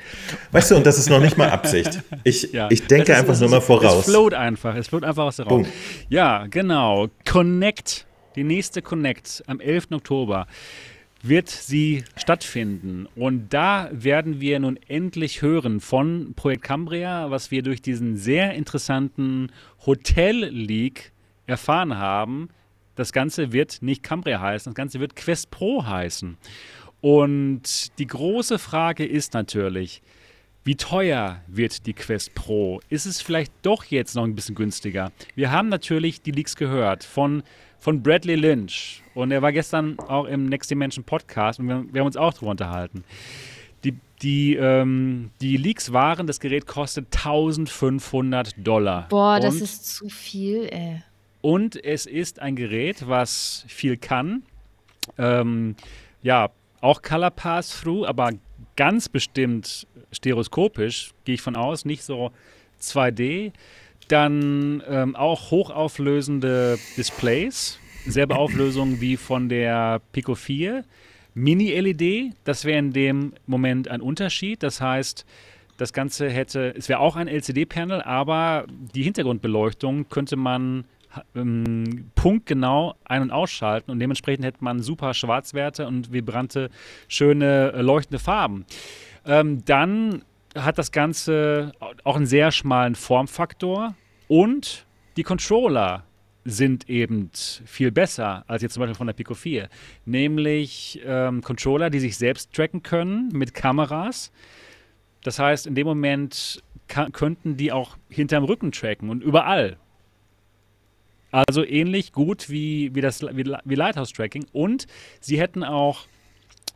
Weißt 0.53 0.71
du, 0.71 0.77
und 0.77 0.87
das 0.87 0.97
ist 0.97 1.11
noch 1.11 1.21
nicht 1.21 1.37
mal 1.37 1.51
Absicht. 1.51 2.01
Ich, 2.23 2.53
ja, 2.53 2.71
ich 2.71 2.87
denke 2.87 3.11
ist, 3.11 3.19
einfach 3.19 3.41
nur 3.41 3.51
mal 3.51 3.61
voraus. 3.61 4.07
Es 4.07 4.13
float 4.13 4.35
einfach, 4.35 4.77
es 4.77 4.87
float 4.87 5.03
einfach 5.03 5.25
aus 5.25 5.37
der 5.37 5.47
Raum. 5.47 5.67
Ja, 6.09 6.47
genau. 6.47 7.09
Connect, 7.29 8.07
die 8.37 8.45
nächste 8.45 8.83
Connect 8.83 9.43
am 9.49 9.59
11. 9.59 9.89
Oktober 9.91 10.47
wird 11.23 11.49
sie 11.49 12.05
stattfinden. 12.17 13.09
Und 13.17 13.53
da 13.53 13.89
werden 13.91 14.41
wir 14.41 14.61
nun 14.61 14.79
endlich 14.87 15.43
hören 15.43 15.81
von 15.81 16.35
Projekt 16.37 16.63
Cambria, 16.63 17.33
was 17.33 17.51
wir 17.51 17.63
durch 17.63 17.83
diesen 17.83 18.17
sehr 18.17 18.55
interessanten 18.55 19.51
Hotel-Leak 19.87 21.13
erfahren 21.49 21.99
haben. 21.99 22.51
Das 22.95 23.13
Ganze 23.13 23.53
wird 23.53 23.83
nicht 23.83 24.03
Cambria 24.03 24.41
heißen, 24.41 24.71
das 24.71 24.77
Ganze 24.77 25.01
wird 25.01 25.17
Quest 25.17 25.51
Pro 25.51 25.85
heißen. 25.85 26.37
Und 27.01 27.99
die 27.99 28.07
große 28.07 28.59
Frage 28.59 29.05
ist 29.05 29.35
natürlich, 29.35 30.03
wie 30.65 30.77
teuer 30.77 31.43
wird 31.47 31.87
die 31.87 31.95
Quest 31.95 32.35
Pro? 32.35 32.81
Ist 32.89 33.07
es 33.07 33.23
vielleicht 33.23 33.53
doch 33.63 33.85
jetzt 33.85 34.15
noch 34.15 34.25
ein 34.25 34.35
bisschen 34.35 34.55
günstiger? 34.55 35.13
Wir 35.35 35.51
haben 35.51 35.69
natürlich 35.69 36.21
die 36.23 36.33
Leaks 36.33 36.57
gehört 36.57 37.05
von 37.05 37.43
von 37.79 38.03
Bradley 38.03 38.35
Lynch. 38.35 39.03
Und 39.15 39.31
er 39.31 39.43
war 39.43 39.53
gestern 39.53 39.99
auch 40.01 40.25
im 40.27 40.47
Next 40.47 40.71
Dimension 40.71 41.05
Podcast 41.05 41.61
und 41.61 41.69
wir, 41.69 41.85
wir 41.93 42.01
haben 42.01 42.07
uns 42.07 42.17
auch 42.17 42.33
darüber 42.33 42.51
unterhalten. 42.51 43.05
Die, 43.85 43.97
die, 44.23 44.57
ähm, 44.57 45.31
die 45.41 45.57
Leaks 45.57 45.93
waren, 45.93 46.27
das 46.27 46.41
Gerät 46.41 46.67
kostet 46.67 47.07
1500 47.17 48.55
Dollar. 48.59 49.07
Boah, 49.09 49.37
und, 49.37 49.45
das 49.45 49.61
ist 49.61 49.95
zu 49.95 50.09
viel, 50.09 50.69
ey. 50.71 51.03
Und 51.41 51.83
es 51.83 52.07
ist 52.07 52.41
ein 52.41 52.57
Gerät, 52.57 53.09
was 53.09 53.65
viel 53.69 53.97
kann. 53.97 54.43
Ähm, 55.17 55.77
ja, 56.23 56.51
auch 56.81 57.03
Color 57.03 57.31
Pass-Through, 57.31 58.07
aber 58.07 58.33
ganz 58.77 59.09
bestimmt 59.09 59.87
stereoskopisch, 60.13 61.13
gehe 61.25 61.35
ich 61.35 61.43
von 61.43 61.57
aus, 61.57 61.85
nicht 61.85 62.03
so 62.03 62.33
2D. 62.81 63.53
Dann 64.09 64.83
ähm, 64.89 65.17
auch 65.17 65.51
hochauflösende 65.51 66.79
Displays, 66.97 67.79
selbe 68.07 68.37
Auflösung 68.37 69.01
wie 69.01 69.17
von 69.17 69.49
der 69.49 70.01
Pico 70.13 70.35
4. 70.35 70.85
Mini-LED, 71.35 72.35
das 72.45 72.65
wäre 72.65 72.79
in 72.79 72.93
dem 72.93 73.33
Moment 73.47 73.89
ein 73.89 74.01
Unterschied. 74.01 74.63
Das 74.63 74.81
heißt, 74.81 75.25
das 75.77 75.93
Ganze 75.93 76.29
hätte, 76.29 76.75
es 76.77 76.89
wäre 76.89 76.99
auch 77.01 77.17
ein 77.17 77.29
LCD-Panel, 77.29 78.03
aber 78.03 78.67
die 78.69 79.03
Hintergrundbeleuchtung 79.03 80.09
könnte 80.09 80.37
man 80.37 80.85
ähm, 81.35 82.11
punktgenau 82.15 82.95
ein- 83.05 83.23
und 83.23 83.31
ausschalten 83.31 83.91
und 83.91 83.99
dementsprechend 83.99 84.45
hätte 84.45 84.63
man 84.63 84.81
super 84.81 85.15
Schwarzwerte 85.15 85.87
und 85.87 86.13
vibrante, 86.13 86.71
schöne, 87.09 87.73
äh, 87.73 87.83
leuchtende 87.83 88.19
Farben. 88.19 88.65
Ähm, 89.25 89.65
dann 89.65 90.23
hat 90.55 90.79
das 90.79 90.93
Ganze 90.93 91.73
auch 92.05 92.17
einen 92.17 92.27
sehr 92.27 92.51
schmalen 92.51 92.95
Formfaktor 92.95 93.95
und 94.29 94.87
die 95.17 95.23
Controller 95.23 96.05
sind 96.45 96.89
eben 96.89 97.31
viel 97.35 97.91
besser 97.91 98.45
als 98.47 98.63
jetzt 98.63 98.75
zum 98.75 98.81
Beispiel 98.81 98.97
von 98.97 99.07
der 99.07 99.15
Pico 99.15 99.35
4. 99.35 99.69
Nämlich 100.07 101.01
ähm, 101.05 101.43
Controller, 101.43 101.91
die 101.91 102.01
sich 102.01 102.17
selbst 102.17 102.53
tracken 102.55 102.83
können 102.83 103.29
mit 103.33 103.53
Kameras. 103.53 104.33
Das 105.23 105.39
heißt, 105.39 105.67
in 105.67 105.75
dem 105.75 105.87
Moment 105.87 106.63
könnten 107.13 107.57
die 107.57 107.71
auch 107.71 107.99
hinterm 108.09 108.45
Rücken 108.45 108.73
tracken 108.73 109.11
und 109.11 109.23
überall. 109.23 109.77
Also 111.31 111.65
ähnlich 111.65 112.13
gut 112.13 112.49
wie, 112.49 112.95
wie 112.95 113.01
das 113.01 113.23
wie, 113.23 113.45
wie 113.65 113.75
Lighthouse-Tracking. 113.75 114.47
Und 114.53 114.87
sie 115.21 115.39
hätten 115.39 115.65
auch 115.65 116.07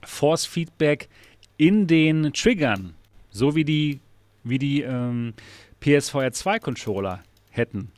Force-Feedback 0.05 1.09
in 1.57 1.87
den 1.87 2.33
Triggern 2.33 2.95
so 3.33 3.57
wie 3.57 3.65
die, 3.65 4.01
wie 4.45 4.59
die 4.59 4.83
ähm, 4.83 5.35
PSVR 5.81 6.31
2 6.33 6.61
Controller 6.61 7.20
hätten. 7.51 7.91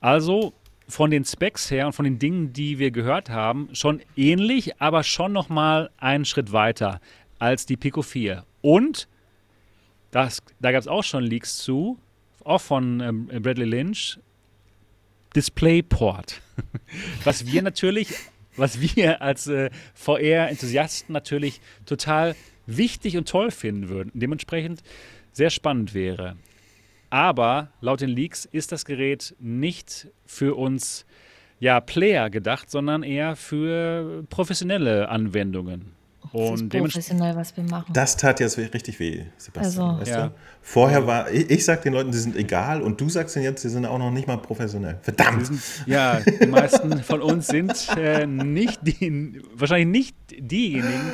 Also 0.00 0.52
von 0.88 1.10
den 1.10 1.24
Specs 1.24 1.70
her 1.70 1.86
und 1.86 1.92
von 1.94 2.04
den 2.04 2.18
Dingen, 2.18 2.52
die 2.52 2.78
wir 2.78 2.90
gehört 2.90 3.30
haben, 3.30 3.70
schon 3.72 4.02
ähnlich, 4.16 4.80
aber 4.80 5.04
schon 5.04 5.32
noch 5.32 5.48
mal 5.48 5.90
einen 5.96 6.24
Schritt 6.24 6.52
weiter 6.52 7.00
als 7.38 7.64
die 7.64 7.76
Pico 7.76 8.02
4. 8.02 8.44
Und 8.60 9.08
das, 10.10 10.42
da 10.60 10.72
gab 10.72 10.80
es 10.80 10.88
auch 10.88 11.04
schon 11.04 11.22
Leaks 11.22 11.56
zu, 11.58 11.98
auch 12.44 12.60
von 12.60 13.00
ähm, 13.00 13.26
Bradley 13.26 13.64
Lynch, 13.64 14.18
DisplayPort. 15.34 16.40
was 17.24 17.46
wir 17.46 17.62
natürlich, 17.62 18.08
was 18.56 18.80
wir 18.80 19.22
als 19.22 19.46
äh, 19.46 19.70
VR-Enthusiasten 19.94 21.12
natürlich 21.12 21.60
total 21.86 22.34
wichtig 22.66 23.16
und 23.16 23.28
toll 23.28 23.50
finden 23.50 23.88
würden. 23.88 24.10
Dementsprechend 24.14 24.82
sehr 25.32 25.50
spannend 25.50 25.94
wäre. 25.94 26.36
Aber 27.10 27.72
laut 27.80 28.00
den 28.00 28.10
Leaks 28.10 28.44
ist 28.46 28.72
das 28.72 28.84
Gerät 28.84 29.34
nicht 29.38 30.08
für 30.24 30.56
uns 30.56 31.04
ja, 31.60 31.80
Player 31.80 32.30
gedacht, 32.30 32.70
sondern 32.70 33.02
eher 33.02 33.36
für 33.36 34.24
professionelle 34.30 35.08
Anwendungen. 35.08 35.92
Und 36.32 36.68
professionell, 36.68 37.36
was 37.36 37.56
wir 37.56 37.64
machen. 37.64 37.92
Das 37.92 38.16
tat 38.16 38.40
jetzt 38.40 38.56
richtig 38.56 38.98
weh, 39.00 39.24
Sebastian. 39.36 39.90
Also, 39.90 40.00
weißt 40.00 40.10
ja. 40.10 40.26
du? 40.28 40.34
Vorher 40.62 41.06
war, 41.06 41.30
ich, 41.30 41.50
ich 41.50 41.64
sag 41.64 41.82
den 41.82 41.92
Leuten, 41.92 42.12
sie 42.12 42.20
sind 42.20 42.36
egal 42.36 42.80
und 42.80 43.00
du 43.00 43.08
sagst 43.08 43.36
ihnen 43.36 43.44
jetzt, 43.44 43.62
sie 43.62 43.68
sind 43.68 43.84
auch 43.84 43.98
noch 43.98 44.10
nicht 44.10 44.26
mal 44.26 44.38
professionell. 44.38 44.98
Verdammt! 45.02 45.46
Sind, 45.46 45.60
ja, 45.86 46.20
die 46.20 46.46
meisten 46.46 47.02
von 47.02 47.20
uns 47.20 47.48
sind 47.48 47.74
äh, 47.96 48.26
nicht 48.26 48.80
die, 48.82 49.42
wahrscheinlich 49.54 49.88
nicht 49.88 50.16
diejenigen, 50.50 51.12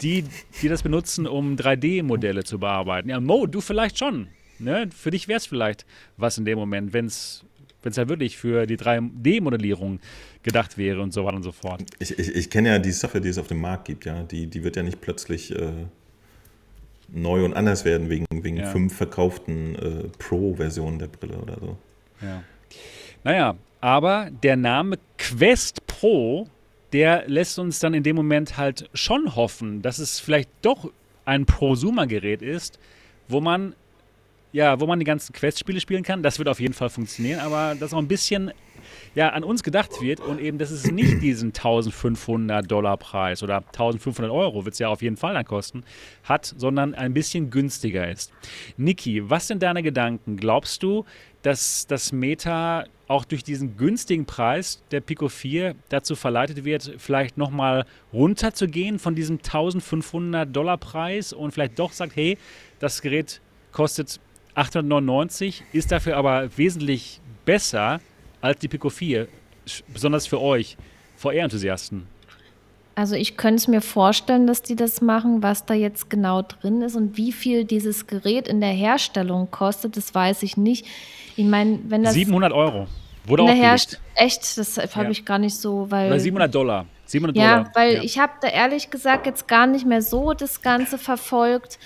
die, 0.00 0.24
die 0.62 0.68
das 0.68 0.82
benutzen, 0.82 1.26
um 1.26 1.56
3D-Modelle 1.56 2.44
zu 2.44 2.58
bearbeiten. 2.58 3.08
Ja, 3.08 3.20
Mo, 3.20 3.46
du 3.46 3.60
vielleicht 3.60 3.98
schon. 3.98 4.28
Ne? 4.58 4.88
Für 4.96 5.10
dich 5.10 5.28
wäre 5.28 5.38
es 5.38 5.46
vielleicht 5.46 5.84
was 6.16 6.38
in 6.38 6.44
dem 6.44 6.58
Moment, 6.58 6.92
wenn 6.92 7.06
es 7.06 7.44
wenn 7.84 7.90
es 7.90 7.96
ja 7.96 8.08
wirklich 8.08 8.38
für 8.38 8.66
die 8.66 8.78
3D-Modellierung 8.78 10.00
gedacht 10.44 10.78
wäre 10.78 11.00
und 11.00 11.12
so 11.12 11.24
weiter 11.24 11.36
und 11.36 11.42
so 11.42 11.52
fort. 11.52 11.82
Ich, 11.98 12.18
ich, 12.18 12.34
ich 12.34 12.50
kenne 12.50 12.68
ja 12.68 12.78
die 12.78 12.92
Software, 12.92 13.20
die 13.20 13.28
es 13.28 13.38
auf 13.38 13.48
dem 13.48 13.60
Markt 13.60 13.86
gibt, 13.86 14.04
ja. 14.04 14.22
Die, 14.22 14.46
die 14.46 14.62
wird 14.62 14.76
ja 14.76 14.82
nicht 14.82 15.00
plötzlich 15.00 15.54
äh, 15.54 15.72
neu 17.08 17.44
und 17.44 17.54
anders 17.54 17.84
werden 17.84 18.08
wegen, 18.10 18.26
wegen 18.30 18.58
ja. 18.58 18.70
fünf 18.70 18.94
verkauften 18.94 19.74
äh, 19.74 20.08
Pro-Versionen 20.18 20.98
der 20.98 21.08
Brille 21.08 21.38
oder 21.38 21.58
so. 21.60 21.76
Ja. 22.20 22.42
Naja, 23.24 23.56
aber 23.80 24.30
der 24.42 24.56
Name 24.56 24.98
Quest 25.18 25.86
Pro 25.86 26.48
der 26.94 27.24
lässt 27.26 27.58
uns 27.58 27.80
dann 27.80 27.92
in 27.92 28.04
dem 28.04 28.14
Moment 28.14 28.56
halt 28.56 28.88
schon 28.94 29.34
hoffen, 29.34 29.82
dass 29.82 29.98
es 29.98 30.20
vielleicht 30.20 30.48
doch 30.62 30.92
ein 31.24 31.44
Prosumer-Gerät 31.44 32.40
ist, 32.40 32.78
wo 33.26 33.40
man 33.40 33.74
ja, 34.52 34.78
wo 34.78 34.86
man 34.86 35.00
die 35.00 35.04
ganzen 35.04 35.32
Quest-Spiele 35.32 35.80
spielen 35.80 36.04
kann. 36.04 36.22
Das 36.22 36.38
wird 36.38 36.48
auf 36.48 36.60
jeden 36.60 36.74
Fall 36.74 36.88
funktionieren, 36.88 37.40
aber 37.40 37.74
dass 37.74 37.92
auch 37.92 37.98
ein 37.98 38.06
bisschen 38.06 38.52
ja, 39.14 39.28
an 39.30 39.44
uns 39.44 39.62
gedacht 39.62 40.00
wird 40.00 40.20
und 40.20 40.40
eben, 40.40 40.58
dass 40.58 40.70
es 40.70 40.90
nicht 40.90 41.22
diesen 41.22 41.48
1500 41.48 42.70
Dollar 42.70 42.96
Preis 42.96 43.42
oder 43.42 43.58
1500 43.58 44.30
Euro 44.30 44.64
wird 44.64 44.74
es 44.74 44.78
ja 44.78 44.88
auf 44.88 45.02
jeden 45.02 45.16
Fall 45.16 45.34
dann 45.34 45.44
kosten, 45.44 45.84
hat, 46.24 46.52
sondern 46.56 46.94
ein 46.94 47.14
bisschen 47.14 47.50
günstiger 47.50 48.10
ist. 48.10 48.32
Niki, 48.76 49.28
was 49.28 49.46
sind 49.46 49.62
deine 49.62 49.82
Gedanken? 49.82 50.36
Glaubst 50.36 50.82
du, 50.82 51.04
dass 51.42 51.86
das 51.86 52.12
Meta 52.12 52.84
auch 53.06 53.24
durch 53.24 53.44
diesen 53.44 53.76
günstigen 53.76 54.24
Preis 54.24 54.82
der 54.90 55.00
Pico 55.00 55.28
4 55.28 55.74
dazu 55.90 56.16
verleitet 56.16 56.64
wird, 56.64 56.94
vielleicht 56.98 57.36
nochmal 57.36 57.84
runterzugehen 58.12 58.98
von 58.98 59.14
diesem 59.14 59.36
1500 59.36 60.54
Dollar 60.54 60.78
Preis 60.78 61.32
und 61.32 61.52
vielleicht 61.52 61.78
doch 61.78 61.92
sagt, 61.92 62.16
hey, 62.16 62.38
das 62.78 63.02
Gerät 63.02 63.42
kostet 63.72 64.20
899, 64.54 65.64
ist 65.72 65.92
dafür 65.92 66.16
aber 66.16 66.56
wesentlich 66.56 67.20
besser 67.44 68.00
als 68.44 68.58
die 68.58 68.68
Pico 68.68 68.90
4, 68.90 69.26
besonders 69.88 70.26
für 70.26 70.40
euch, 70.40 70.76
VR-Enthusiasten. 71.16 72.06
Also 72.94 73.16
ich 73.16 73.36
könnte 73.36 73.56
es 73.56 73.68
mir 73.68 73.80
vorstellen, 73.80 74.46
dass 74.46 74.62
die 74.62 74.76
das 74.76 75.00
machen, 75.00 75.42
was 75.42 75.64
da 75.64 75.74
jetzt 75.74 76.10
genau 76.10 76.42
drin 76.42 76.82
ist 76.82 76.94
und 76.94 77.16
wie 77.16 77.32
viel 77.32 77.64
dieses 77.64 78.06
Gerät 78.06 78.46
in 78.46 78.60
der 78.60 78.70
Herstellung 78.70 79.50
kostet, 79.50 79.96
das 79.96 80.14
weiß 80.14 80.42
ich 80.44 80.56
nicht. 80.56 80.86
Ich 81.36 81.46
meine, 81.46 81.80
wenn 81.88 82.04
das 82.04 82.14
700 82.14 82.52
Euro 82.52 82.86
wurde 83.26 83.44
auch 83.44 83.48
herrscht, 83.48 83.98
echt, 84.14 84.58
das 84.58 84.76
habe 84.76 85.04
ja. 85.04 85.10
ich 85.10 85.24
gar 85.24 85.38
nicht 85.38 85.56
so, 85.56 85.90
weil 85.90 86.08
Oder 86.08 86.20
700 86.20 86.54
Dollar. 86.54 86.86
700 87.06 87.36
ja, 87.36 87.56
Dollar. 87.56 87.72
weil 87.74 87.94
ja. 87.94 88.02
ich 88.02 88.18
habe 88.18 88.34
da 88.42 88.48
ehrlich 88.48 88.90
gesagt 88.90 89.26
jetzt 89.26 89.48
gar 89.48 89.66
nicht 89.66 89.86
mehr 89.86 90.02
so 90.02 90.34
das 90.34 90.62
Ganze 90.62 90.98
verfolgt, 90.98 91.78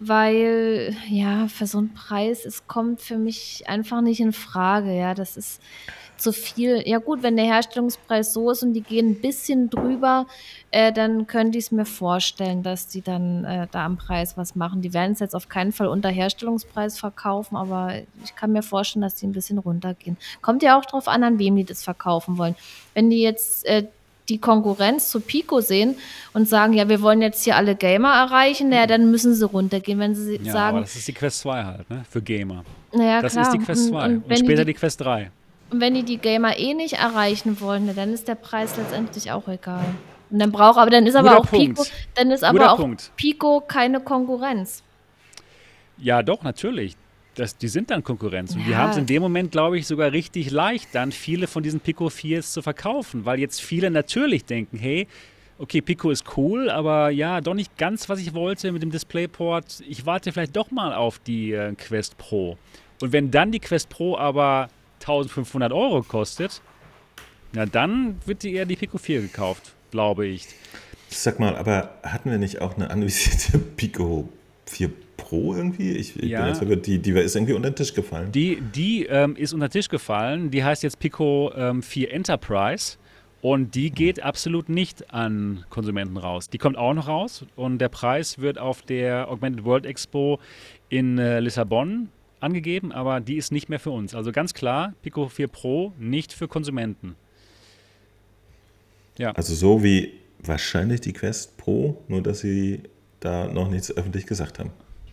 weil 0.00 0.96
ja 1.08 1.46
für 1.48 1.66
so 1.66 1.78
einen 1.78 1.92
Preis 1.92 2.44
es 2.44 2.66
kommt 2.66 3.00
für 3.00 3.18
mich 3.18 3.64
einfach 3.66 4.00
nicht 4.00 4.20
in 4.20 4.32
Frage. 4.32 4.96
Ja, 4.96 5.14
das 5.14 5.36
ist 5.36 5.60
zu 6.24 6.32
viel. 6.32 6.82
Ja 6.86 6.98
gut, 6.98 7.22
wenn 7.22 7.36
der 7.36 7.44
Herstellungspreis 7.44 8.32
so 8.32 8.50
ist 8.50 8.62
und 8.62 8.72
die 8.72 8.80
gehen 8.80 9.10
ein 9.10 9.20
bisschen 9.20 9.68
drüber, 9.68 10.26
äh, 10.70 10.90
dann 10.92 11.26
könnte 11.26 11.58
ich 11.58 11.66
es 11.66 11.70
mir 11.70 11.84
vorstellen, 11.84 12.62
dass 12.62 12.88
die 12.88 13.02
dann 13.02 13.44
äh, 13.44 13.68
da 13.70 13.84
am 13.84 13.98
Preis 13.98 14.36
was 14.36 14.56
machen. 14.56 14.80
Die 14.80 14.94
werden 14.94 15.12
es 15.12 15.20
jetzt 15.20 15.36
auf 15.36 15.48
keinen 15.48 15.72
Fall 15.72 15.86
unter 15.86 16.08
Herstellungspreis 16.08 16.98
verkaufen, 16.98 17.56
aber 17.56 17.92
ich 18.24 18.34
kann 18.34 18.52
mir 18.52 18.62
vorstellen, 18.62 19.02
dass 19.02 19.14
die 19.14 19.26
ein 19.26 19.32
bisschen 19.32 19.58
runtergehen. 19.58 20.16
Kommt 20.40 20.62
ja 20.62 20.78
auch 20.78 20.86
drauf 20.86 21.06
an, 21.06 21.22
an 21.22 21.38
wem 21.38 21.56
die 21.56 21.64
das 21.64 21.84
verkaufen 21.84 22.38
wollen. 22.38 22.56
Wenn 22.94 23.10
die 23.10 23.20
jetzt 23.20 23.66
äh, 23.66 23.84
die 24.30 24.38
Konkurrenz 24.38 25.10
zu 25.10 25.20
Pico 25.20 25.60
sehen 25.60 25.96
und 26.32 26.48
sagen, 26.48 26.72
ja, 26.72 26.88
wir 26.88 27.02
wollen 27.02 27.20
jetzt 27.20 27.44
hier 27.44 27.56
alle 27.56 27.76
Gamer 27.76 28.14
erreichen, 28.14 28.70
naja, 28.70 28.86
dann 28.86 29.10
müssen 29.10 29.34
sie 29.34 29.46
runtergehen. 29.46 29.98
Wenn 29.98 30.14
sie 30.14 30.40
ja, 30.42 30.52
sagen. 30.52 30.76
Aber 30.78 30.80
das 30.80 30.96
ist 30.96 31.06
die 31.06 31.12
Quest 31.12 31.40
2 31.40 31.64
halt, 31.64 31.90
ne? 31.90 32.04
Für 32.10 32.22
Gamer. 32.22 32.64
Naja, 32.92 33.20
das 33.20 33.34
klar. 33.34 33.44
ist 33.44 33.52
die 33.52 33.58
Quest 33.58 33.88
2 33.88 34.04
und, 34.06 34.16
und, 34.16 34.30
und 34.30 34.38
später 34.38 34.64
die, 34.64 34.72
die, 34.72 34.78
Quest 34.78 35.00
3. 35.02 35.30
Und 35.74 35.80
wenn 35.80 35.94
die 35.94 36.04
die 36.04 36.18
Gamer 36.18 36.56
eh 36.56 36.72
nicht 36.72 36.92
erreichen 36.92 37.60
wollen, 37.60 37.92
dann 37.96 38.12
ist 38.12 38.28
der 38.28 38.36
Preis 38.36 38.76
letztendlich 38.76 39.32
auch 39.32 39.48
egal. 39.48 39.84
Und 40.30 40.38
dann 40.38 40.52
braucht 40.52 40.78
aber 40.78 40.88
dann 40.88 41.04
ist 41.04 41.16
aber 41.16 41.30
Guter 41.30 41.40
auch 41.40 41.46
Punkt. 41.50 41.76
Pico, 41.78 41.84
dann 42.14 42.30
ist 42.30 42.42
Guter 42.48 42.62
aber 42.62 42.72
auch 42.74 42.76
Punkt. 42.76 43.10
Pico 43.16 43.60
keine 43.66 43.98
Konkurrenz. 43.98 44.84
Ja, 45.98 46.22
doch, 46.22 46.44
natürlich. 46.44 46.94
Das, 47.34 47.58
die 47.58 47.66
sind 47.66 47.90
dann 47.90 48.04
Konkurrenz. 48.04 48.54
Und 48.54 48.64
die 48.64 48.70
Ja. 48.70 48.78
haben 48.78 48.90
es 48.90 48.98
in 48.98 49.06
dem 49.06 49.20
Moment, 49.20 49.50
glaube 49.50 49.76
ich, 49.76 49.88
sogar 49.88 50.12
richtig 50.12 50.52
leicht, 50.52 50.94
dann 50.94 51.10
viele 51.10 51.48
von 51.48 51.64
diesen 51.64 51.80
Pico 51.80 52.06
4s 52.06 52.52
zu 52.52 52.62
verkaufen, 52.62 53.24
weil 53.24 53.40
jetzt 53.40 53.60
viele 53.60 53.90
natürlich 53.90 54.44
denken, 54.44 54.78
hey, 54.78 55.08
okay, 55.58 55.80
Pico 55.80 56.10
ist 56.10 56.36
cool, 56.36 56.70
aber 56.70 57.10
ja, 57.10 57.40
doch 57.40 57.54
nicht 57.54 57.76
ganz, 57.76 58.08
was 58.08 58.20
ich 58.20 58.32
wollte 58.32 58.70
mit 58.70 58.80
dem 58.84 58.92
DisplayPort. 58.92 59.82
Ich 59.88 60.06
warte 60.06 60.30
vielleicht 60.30 60.54
doch 60.54 60.70
mal 60.70 60.94
auf 60.94 61.18
die 61.18 61.50
äh, 61.50 61.74
Quest 61.74 62.16
Pro. 62.16 62.58
Und 63.00 63.12
wenn 63.12 63.32
dann 63.32 63.50
die 63.50 63.58
Quest 63.58 63.88
Pro 63.88 64.16
aber 64.16 64.68
1500 65.04 65.72
Euro 65.72 66.02
kostet, 66.02 66.60
na 67.52 67.66
dann 67.66 68.16
wird 68.26 68.42
die 68.42 68.54
eher 68.54 68.66
die 68.66 68.76
Pico 68.76 68.98
4 68.98 69.20
gekauft, 69.22 69.74
glaube 69.90 70.26
ich. 70.26 70.46
Sag 71.08 71.38
mal, 71.38 71.56
aber 71.56 71.94
hatten 72.02 72.30
wir 72.30 72.38
nicht 72.38 72.60
auch 72.60 72.74
eine 72.74 72.90
anvisierte 72.90 73.58
Pico 73.76 74.28
4 74.66 74.90
Pro 75.16 75.54
irgendwie? 75.54 75.92
Ich, 75.92 76.16
ich 76.16 76.30
Ja. 76.30 76.40
bin 76.40 76.48
jetzt 76.48 76.58
sogar, 76.58 76.76
die, 76.76 76.98
die 76.98 77.10
ist 77.12 77.36
irgendwie 77.36 77.52
unter 77.52 77.70
den 77.70 77.76
Tisch 77.76 77.94
gefallen. 77.94 78.32
Die, 78.32 78.60
die 78.60 79.06
ähm, 79.06 79.36
ist 79.36 79.52
unter 79.52 79.68
den 79.68 79.72
Tisch 79.72 79.88
gefallen. 79.88 80.50
Die 80.50 80.64
heißt 80.64 80.82
jetzt 80.82 80.98
Pico 80.98 81.52
ähm, 81.54 81.82
4 81.82 82.12
Enterprise. 82.12 82.96
Und 83.40 83.74
die 83.74 83.90
geht 83.90 84.22
absolut 84.22 84.70
nicht 84.70 85.12
an 85.12 85.64
Konsumenten 85.68 86.16
raus. 86.16 86.48
Die 86.48 86.56
kommt 86.56 86.78
auch 86.78 86.94
noch 86.94 87.08
raus. 87.08 87.44
Und 87.56 87.78
der 87.78 87.90
Preis 87.90 88.38
wird 88.38 88.58
auf 88.58 88.80
der 88.80 89.30
Augmented 89.30 89.64
World 89.66 89.84
Expo 89.84 90.40
in 90.88 91.18
äh, 91.18 91.40
Lissabon 91.40 92.08
angegeben. 92.44 92.92
Aber 92.92 93.20
die 93.20 93.36
ist 93.36 93.50
nicht 93.52 93.68
mehr 93.68 93.80
für 93.80 93.90
uns. 93.90 94.14
Also 94.14 94.30
ganz 94.32 94.54
klar, 94.54 94.94
Pico 95.02 95.28
4 95.28 95.48
Pro 95.48 95.92
nicht 95.98 96.32
für 96.32 96.46
Konsumenten. 96.48 97.16
Ja. 99.18 99.32
Also 99.32 99.54
so 99.54 99.82
wie 99.82 100.12
wahrscheinlich 100.40 101.00
die 101.00 101.12
Quest 101.12 101.56
Pro, 101.56 102.02
nur 102.08 102.22
dass 102.22 102.40
sie 102.40 102.82
da 103.20 103.46
noch 103.48 103.70
nichts 103.70 103.96
öffentlich 103.96 104.26
gesagt 104.26 104.58
haben. 104.58 104.70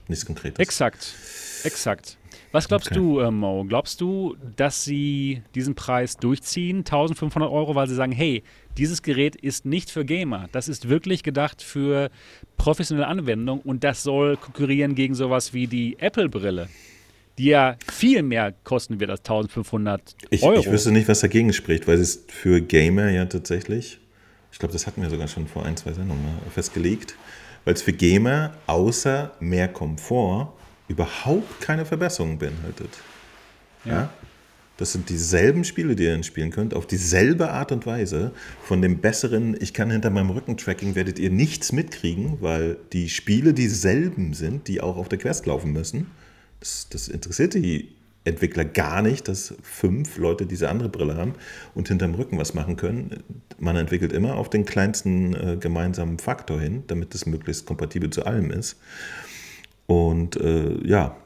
Nichts 0.08 0.26
Konkretes. 0.26 0.60
Exakt. 0.60 1.16
Exakt. 1.64 2.18
Was 2.52 2.68
glaubst 2.68 2.88
Okay. 2.88 3.00
du, 3.00 3.20
äh, 3.20 3.32
Mo? 3.32 3.64
Glaubst 3.64 4.02
du, 4.02 4.36
dass 4.58 4.84
sie 4.84 5.42
diesen 5.56 5.74
Preis 5.76 6.18
durchziehen, 6.18 6.80
1500 6.80 7.50
Euro, 7.50 7.76
weil 7.76 7.88
sie 7.88 7.96
sagen, 7.96 8.12
hey, 8.12 8.44
dieses 8.78 9.04
Gerät 9.04 9.38
ist 9.38 9.66
nicht 9.66 9.90
für 9.90 10.04
Gamer. 10.04 10.50
Das 10.52 10.68
ist 10.68 10.90
wirklich 10.90 11.24
gedacht 11.24 11.62
für 11.62 12.10
professionelle 12.58 13.08
Anwendung 13.08 13.62
und 13.62 13.86
das 13.86 14.04
soll 14.04 14.36
konkurrieren 14.36 14.96
gegen 14.96 15.14
sowas 15.16 15.54
wie 15.54 15.68
die 15.68 15.98
Apple-Brille, 16.00 16.68
die 17.38 17.46
ja 17.46 17.78
viel 17.92 18.24
mehr 18.24 18.54
kosten 18.64 19.00
wird 19.00 19.10
als 19.10 19.22
1500 19.22 20.16
Ich, 20.30 20.44
Euro. 20.44 20.60
ich 20.60 20.70
wüsste 20.70 20.92
nicht, 20.92 21.08
was 21.08 21.22
dagegen 21.22 21.54
spricht, 21.54 21.88
weil 21.88 22.00
es 22.00 22.24
für 22.28 22.62
Gamer 22.62 23.10
ja 23.10 23.26
tatsächlich, 23.26 24.00
ich 24.52 24.60
glaube, 24.60 24.74
das 24.74 24.88
hatten 24.88 25.02
wir 25.02 25.10
sogar 25.10 25.28
schon 25.28 25.48
vor 25.48 25.66
ein, 25.66 25.78
zwei 25.78 25.94
Sendungen 25.94 26.24
mal 26.24 26.34
festgelegt, 26.54 27.16
weil 27.66 27.74
es 27.74 27.82
für 27.82 27.94
Gamer 27.94 28.54
außer 28.68 29.32
mehr 29.40 29.68
Komfort 29.68 30.54
überhaupt 30.88 31.62
keine 31.62 31.86
Verbesserungen 31.86 32.38
beinhaltet. 32.38 32.90
Ja. 33.86 34.10
Das 34.78 34.94
sind 34.94 35.10
dieselben 35.10 35.64
Spiele, 35.64 35.96
die 35.96 36.06
ihr 36.06 36.12
dann 36.12 36.24
spielen 36.24 36.50
könnt, 36.50 36.74
auf 36.74 36.88
dieselbe 36.88 37.52
Art 37.52 37.72
und 37.72 37.86
Weise. 37.86 38.32
Von 38.64 38.82
dem 38.82 38.98
besseren, 38.98 39.56
ich 39.60 39.76
kann 39.76 39.92
hinter 39.92 40.10
meinem 40.10 40.32
Rücken-Tracking, 40.32 40.96
werdet 40.96 41.20
ihr 41.20 41.30
nichts 41.30 41.72
mitkriegen, 41.72 42.38
weil 42.42 42.78
die 42.92 43.08
Spiele 43.10 43.54
dieselben 43.54 44.34
sind, 44.34 44.68
die 44.68 44.82
auch 44.82 44.98
auf 44.98 45.08
der 45.08 45.20
Quest 45.20 45.46
laufen 45.46 45.72
müssen. 45.72 46.08
Das, 46.62 46.88
das 46.90 47.10
interessiert 47.10 47.54
die 47.54 47.90
Entwickler 48.24 48.66
gar 48.66 49.02
nicht, 49.02 49.28
dass 49.28 49.56
fünf 49.64 50.18
Leute 50.18 50.46
diese 50.46 50.70
andere 50.70 50.90
Brille 50.90 51.16
haben 51.16 51.34
und 51.74 51.88
hinterm 51.88 52.14
Rücken 52.14 52.38
was 52.38 52.54
machen 52.54 52.78
können. 52.78 53.24
Man 53.58 53.76
entwickelt 53.76 54.14
immer 54.14 54.36
auf 54.36 54.50
den 54.50 54.64
kleinsten 54.64 55.34
äh, 55.34 55.58
gemeinsamen 55.58 56.20
Faktor 56.20 56.60
hin, 56.60 56.84
damit 56.88 57.16
es 57.16 57.26
möglichst 57.26 57.66
kompatibel 57.66 58.12
zu 58.12 58.26
allem 58.26 58.52
ist. 58.52 58.78
Und 59.88 60.36
äh, 60.36 60.88
ja, 60.88 61.18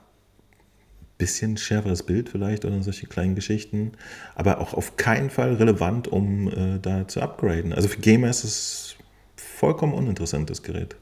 bisschen 1.18 1.58
schärferes 1.58 2.04
Bild 2.04 2.30
vielleicht 2.30 2.66
oder 2.66 2.82
solche 2.82 3.08
kleinen 3.08 3.36
Geschichten, 3.36 3.94
aber 4.36 4.60
auch 4.60 4.74
auf 4.74 4.98
keinen 4.98 5.30
Fall 5.30 5.56
relevant, 5.56 6.08
um 6.08 6.50
äh, 6.50 6.80
da 6.82 7.08
zu 7.08 7.22
upgraden. 7.22 7.74
Also 7.74 7.88
für 7.88 8.00
Gamer 8.00 8.30
ist 8.30 8.44
es 8.44 8.96
vollkommen 9.36 9.94
uninteressant, 9.94 10.50
das 10.50 10.64
Gerät. 10.64 10.96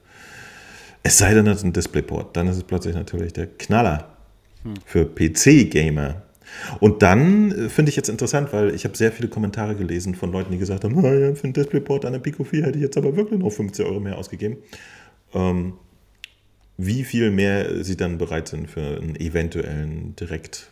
Es 1.04 1.18
sei 1.18 1.34
denn, 1.34 1.48
es 1.48 1.58
ist 1.58 1.64
ein 1.64 1.74
DisplayPort, 1.74 2.36
dann 2.36 2.48
ist 2.48 2.58
es 2.58 2.64
plötzlich 2.64 2.96
natürlich 2.96 3.34
der 3.34 3.48
Knaller 3.48 4.13
für 4.86 5.06
PC-Gamer. 5.06 6.24
Und 6.80 7.02
dann 7.02 7.52
äh, 7.52 7.70
finde 7.70 7.90
ich 7.90 7.96
jetzt 7.96 8.10
interessant, 8.10 8.54
weil 8.54 8.74
ich 8.74 8.86
habe 8.86 8.96
sehr 8.96 9.12
viele 9.12 9.28
Kommentare 9.28 9.76
gelesen 9.76 10.16
von 10.16 10.32
Leuten, 10.32 10.52
die 10.52 10.58
gesagt 10.58 10.84
haben, 10.84 11.00
naja, 11.02 11.34
für 11.36 11.46
einen 11.46 11.54
DisplayPort 11.54 12.06
an 12.06 12.14
der 12.14 12.20
Pico 12.20 12.44
4 12.44 12.66
hätte 12.66 12.78
ich 12.78 12.84
jetzt 12.84 12.98
aber 12.98 13.16
wirklich 13.16 13.40
noch 13.40 13.52
50 13.52 13.86
Euro 13.86 14.00
mehr 14.00 14.18
ausgegeben. 14.18 14.58
Ähm, 15.34 15.74
wie 16.78 17.04
viel 17.04 17.32
mehr 17.32 17.84
sie 17.84 17.98
dann 17.98 18.18
bereit 18.18 18.48
sind 18.48 18.70
für 18.70 18.98
einen 18.98 19.16
eventuellen 19.16 20.16
direkt, 20.16 20.70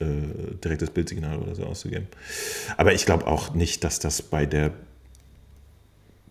äh, 0.00 0.56
direktes 0.62 0.90
Bildsignal 0.90 1.38
oder 1.38 1.54
so 1.54 1.64
auszugeben. 1.64 2.08
Aber 2.76 2.92
ich 2.92 3.06
glaube 3.06 3.26
auch 3.26 3.54
nicht, 3.54 3.84
dass 3.84 4.00
das 4.00 4.22
bei 4.22 4.46
der 4.46 4.72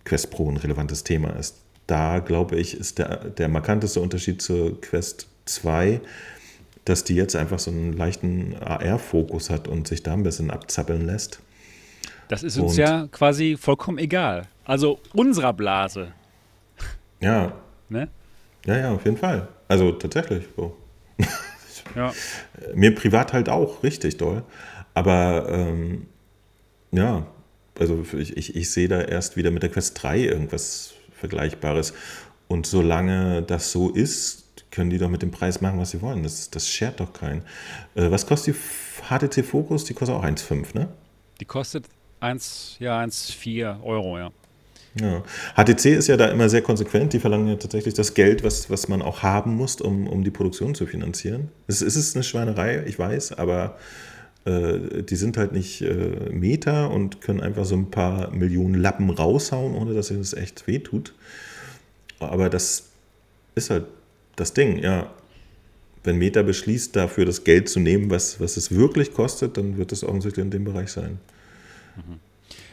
Quest 0.03 0.31
Pro 0.31 0.49
ein 0.49 0.57
relevantes 0.57 1.03
Thema 1.03 1.30
ist. 1.38 1.61
Da 1.88 2.19
glaube 2.19 2.57
ich, 2.57 2.77
ist 2.77 2.99
der, 2.99 3.30
der 3.30 3.48
markanteste 3.48 3.99
Unterschied 3.99 4.41
zur 4.41 4.80
Quest 4.81 5.27
2, 5.53 6.01
dass 6.85 7.03
die 7.03 7.15
jetzt 7.15 7.35
einfach 7.35 7.59
so 7.59 7.71
einen 7.71 7.93
leichten 7.93 8.55
AR-Fokus 8.59 9.49
hat 9.49 9.67
und 9.67 9.88
sich 9.88 10.01
da 10.03 10.13
ein 10.13 10.23
bisschen 10.23 10.49
abzappeln 10.51 11.05
lässt. 11.05 11.39
das 12.27 12.43
ist 12.43 12.57
uns 12.57 12.71
Und- 12.73 12.77
ja 12.77 13.07
quasi 13.11 13.57
vollkommen 13.59 13.97
egal. 13.97 14.47
Also 14.65 14.99
unserer 15.13 15.53
Blase. 15.53 16.13
Ja, 17.19 17.53
Ne? 17.89 18.07
ja, 18.65 18.77
ja, 18.77 18.91
auf 18.91 19.03
jeden 19.05 19.17
Fall. 19.17 19.47
Also 19.67 19.91
tatsächlich. 19.93 20.45
So. 20.55 20.76
Ja. 21.95 22.13
Mir 22.76 22.93
privat 22.93 23.34
halt 23.34 23.49
auch 23.49 23.81
richtig 23.81 24.17
doll. 24.17 24.43
Aber 24.93 25.47
ähm, 25.49 26.05
ja, 26.91 27.26
also 27.80 28.05
ich, 28.15 28.38
ich, 28.38 28.55
ich 28.55 28.69
sehe 28.69 28.88
da 28.88 29.01
erst 29.01 29.38
wieder 29.38 29.49
mit 29.49 29.63
der 29.63 29.71
Quest 29.71 30.01
3 30.03 30.19
irgendwas 30.19 30.93
Vergleichbares. 31.13 31.93
Und 32.47 32.67
solange 32.67 33.41
das 33.41 33.71
so 33.71 33.89
ist, 33.89 34.48
können 34.80 34.91
die 34.91 34.97
doch 34.97 35.10
mit 35.10 35.22
dem 35.22 35.31
Preis 35.31 35.60
machen, 35.60 35.77
was 35.77 35.91
sie 35.91 36.01
wollen. 36.01 36.23
Das, 36.23 36.49
das 36.51 36.69
schert 36.69 37.01
doch 37.01 37.11
keinen. 37.11 37.41
Äh, 37.95 38.10
was 38.11 38.26
kostet 38.26 38.56
die 38.56 38.60
HTC 39.10 39.43
Focus? 39.43 39.84
Die 39.84 39.93
kostet 39.93 40.15
auch 40.15 40.23
1,5, 40.23 40.73
ne? 40.73 40.88
Die 41.41 41.43
kostet 41.43 41.84
1, 42.22 42.77
ja, 42.80 42.97
1,4 43.01 43.84
Euro, 43.84 44.18
ja. 44.18 44.31
Ja. 45.01 45.22
HTC 45.57 45.97
ist 45.97 46.07
ja 46.07 46.15
da 46.15 46.27
immer 46.27 46.47
sehr 46.47 46.61
konsequent. 46.61 47.11
Die 47.11 47.19
verlangen 47.19 47.49
ja 47.49 47.56
tatsächlich 47.57 47.93
das 47.93 48.14
Geld, 48.14 48.41
was, 48.41 48.69
was 48.69 48.88
man 48.88 49.01
auch 49.01 49.22
haben 49.22 49.53
muss, 49.57 49.81
um, 49.81 50.07
um 50.07 50.23
die 50.23 50.31
Produktion 50.31 50.73
zu 50.73 50.85
finanzieren. 50.85 51.49
Es, 51.68 51.81
es 51.81 51.97
ist 51.97 52.15
eine 52.15 52.23
Schweinerei, 52.23 52.81
ich 52.85 52.97
weiß, 52.97 53.34
aber 53.34 53.77
äh, 54.45 55.03
die 55.03 55.18
sind 55.18 55.35
halt 55.35 55.51
nicht 55.51 55.81
äh, 55.81 56.30
Meta 56.31 56.85
und 56.85 57.19
können 57.19 57.41
einfach 57.41 57.65
so 57.65 57.76
ein 57.76 57.91
paar 57.91 58.31
Millionen 58.31 58.76
Lappen 58.76 59.10
raushauen, 59.10 59.76
ohne 59.76 59.93
dass 59.93 60.10
ihnen 60.10 60.22
das 60.22 60.34
echt 60.34 60.68
wehtut. 60.68 61.15
Aber 62.19 62.49
das 62.49 62.85
ist 63.56 63.72
halt 63.72 63.84
das 64.40 64.53
Ding, 64.53 64.80
ja. 64.80 65.11
Wenn 66.03 66.18
Meta 66.18 66.44
beschließt, 66.44 66.95
dafür 66.95 67.26
das 67.26 67.44
Geld 67.44 67.68
zu 67.68 67.80
nehmen, 67.80 68.10
was, 68.10 68.40
was 68.40 68.56
es 68.56 68.72
wirklich 68.72 69.14
kostet, 69.14 69.57
dann 69.57 69.78
wird 69.78 69.91
es 69.91 70.03
offensichtlich 70.03 70.45
in 70.45 70.52
dem 70.52 70.64
Bereich 70.64 70.90
sein. 70.90 71.20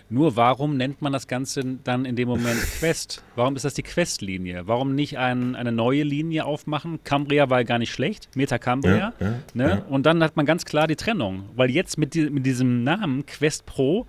Nur 0.09 0.36
warum 0.36 0.76
nennt 0.76 1.02
man 1.02 1.12
das 1.12 1.26
Ganze 1.26 1.64
dann 1.82 2.05
in 2.05 2.14
dem 2.14 2.28
Moment 2.28 2.60
Quest? 2.78 3.24
Warum 3.34 3.56
ist 3.56 3.64
das 3.64 3.74
die 3.74 3.82
Quest-Linie? 3.82 4.68
Warum 4.68 4.94
nicht 4.94 5.18
ein, 5.18 5.56
eine 5.56 5.72
neue 5.72 6.05
Linie 6.05 6.44
aufmachen? 6.44 7.01
Cambria 7.02 7.51
war 7.51 7.60
ja 7.60 7.64
gar 7.64 7.78
nicht 7.80 7.93
schlecht, 7.93 8.28
Meta 8.36 8.59
Cambria. 8.59 9.14
Ja, 9.18 9.26
ja, 9.26 9.34
ne? 9.55 9.84
Und 9.88 10.06
dann 10.06 10.22
hat 10.22 10.36
man 10.36 10.47
ganz 10.47 10.64
klar 10.64 10.86
die 10.86 10.94
Trennung. 10.94 11.48
Weil 11.56 11.70
jetzt 11.70 11.98
mit, 11.98 12.14
die, 12.14 12.30
mit 12.30 12.47
diesem 12.47 12.84
Namen 12.84 13.26
Quest 13.26 13.66
Pro, 13.66 14.06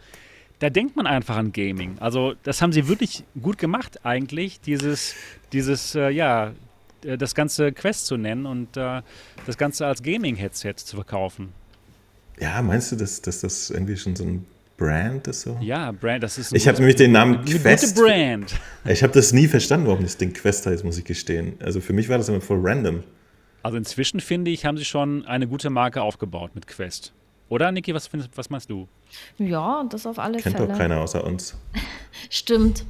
da 0.60 0.70
denkt 0.70 0.96
man 0.96 1.08
einfach 1.08 1.36
an 1.36 1.52
Gaming. 1.52 1.98
Also 2.00 2.36
das 2.44 2.62
haben 2.62 2.72
sie 2.72 2.88
wirklich 2.88 3.24
gut 3.42 3.58
gemacht 3.58 4.06
eigentlich, 4.06 4.62
dieses, 4.62 5.16
dieses 5.52 5.96
äh, 5.96 6.10
ja, 6.10 6.52
das 7.16 7.36
ganze 7.36 7.72
Quest 7.72 8.08
zu 8.08 8.18
nennen 8.18 8.46
und 8.48 8.76
äh, 8.76 9.02
das 9.46 9.58
Ganze 9.58 9.86
als 9.86 10.02
Gaming-Headset 10.04 10.74
zu 10.78 10.96
verkaufen. 10.96 11.54
Ja, 12.40 12.62
meinst 12.62 12.92
du, 12.92 12.96
dass, 12.96 13.22
dass 13.22 13.42
das 13.42 13.70
irgendwie 13.70 13.96
schon 13.96 14.16
so 14.16 14.24
ein 14.26 14.46
Brand 14.78 15.28
ist? 15.28 15.42
So? 15.42 15.58
Ja, 15.62 15.92
Brand, 15.92 16.22
das 16.24 16.38
ist 16.38 16.52
ein 16.52 16.56
Ich 16.56 16.68
habe 16.68 16.78
nämlich 16.80 16.96
den 16.98 17.12
Namen 17.12 17.38
eine 17.38 17.46
Quest. 17.46 17.96
gute 17.96 18.08
Brand. 18.08 18.54
Ich 18.86 19.02
habe 19.04 19.14
das 19.14 19.32
nie 19.34 19.48
verstanden, 19.48 19.88
warum 19.88 20.04
das 20.04 20.18
Ding 20.18 20.34
Quest 20.34 20.66
heißt, 20.66 20.84
muss 20.84 20.98
ich 20.98 21.06
gestehen. 21.06 21.54
Also 21.60 21.80
für 21.82 21.94
mich 21.94 22.10
war 22.10 22.18
das 22.18 22.30
immer 22.30 22.42
voll 22.42 22.60
random. 22.62 23.04
Also 23.64 23.78
inzwischen 23.78 24.20
finde 24.20 24.52
ich, 24.52 24.66
haben 24.66 24.78
sie 24.78 24.86
schon 24.86 25.26
eine 25.26 25.48
gute 25.48 25.70
Marke 25.70 26.02
aufgebaut 26.02 26.52
mit 26.56 26.68
Quest. 26.68 27.12
Oder, 27.50 27.72
Niki, 27.72 27.94
was, 27.94 28.08
findest- 28.08 28.32
was 28.38 28.50
meinst 28.50 28.70
du? 28.70 28.88
Ja, 29.38 29.84
das 29.90 30.06
auf 30.06 30.20
alle 30.20 30.40
Kennt 30.40 30.58
Fälle. 30.58 30.68
doch 30.70 30.78
keiner 30.78 31.00
außer 31.00 31.24
uns. 31.24 31.56
Stimmt. 32.30 32.86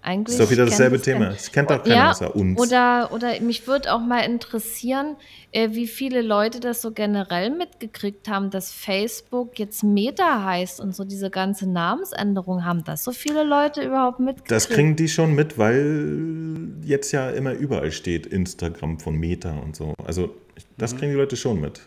Eigentlich 0.00 0.38
Ist 0.38 0.44
doch 0.44 0.50
wieder 0.50 0.64
dasselbe 0.64 1.00
Thema. 1.00 1.30
Es 1.30 1.50
kennt 1.50 1.70
doch 1.70 1.82
keiner 1.82 1.94
ja, 1.94 2.10
außer 2.12 2.34
uns. 2.34 2.58
Oder, 2.60 3.10
oder 3.12 3.40
mich 3.40 3.66
würde 3.66 3.92
auch 3.92 4.00
mal 4.00 4.20
interessieren, 4.20 5.16
äh, 5.50 5.70
wie 5.72 5.88
viele 5.88 6.22
Leute 6.22 6.60
das 6.60 6.82
so 6.82 6.92
generell 6.92 7.50
mitgekriegt 7.50 8.28
haben, 8.28 8.50
dass 8.50 8.70
Facebook 8.72 9.58
jetzt 9.58 9.82
Meta 9.82 10.44
heißt 10.44 10.80
und 10.80 10.94
so 10.94 11.04
diese 11.04 11.30
ganze 11.30 11.68
Namensänderung 11.68 12.64
haben. 12.64 12.84
Das 12.84 13.02
so 13.02 13.10
viele 13.10 13.42
Leute 13.42 13.82
überhaupt 13.82 14.20
mitgekriegt? 14.20 14.50
Das 14.52 14.68
kriegen 14.68 14.94
die 14.94 15.08
schon 15.08 15.34
mit, 15.34 15.58
weil 15.58 16.68
jetzt 16.84 17.10
ja 17.12 17.30
immer 17.30 17.52
überall 17.52 17.90
steht 17.90 18.26
Instagram 18.26 19.00
von 19.00 19.16
Meta 19.16 19.58
und 19.58 19.74
so. 19.74 19.94
Also 20.06 20.34
das 20.76 20.96
kriegen 20.96 21.10
die 21.10 21.18
Leute 21.18 21.36
schon 21.36 21.60
mit. 21.60 21.80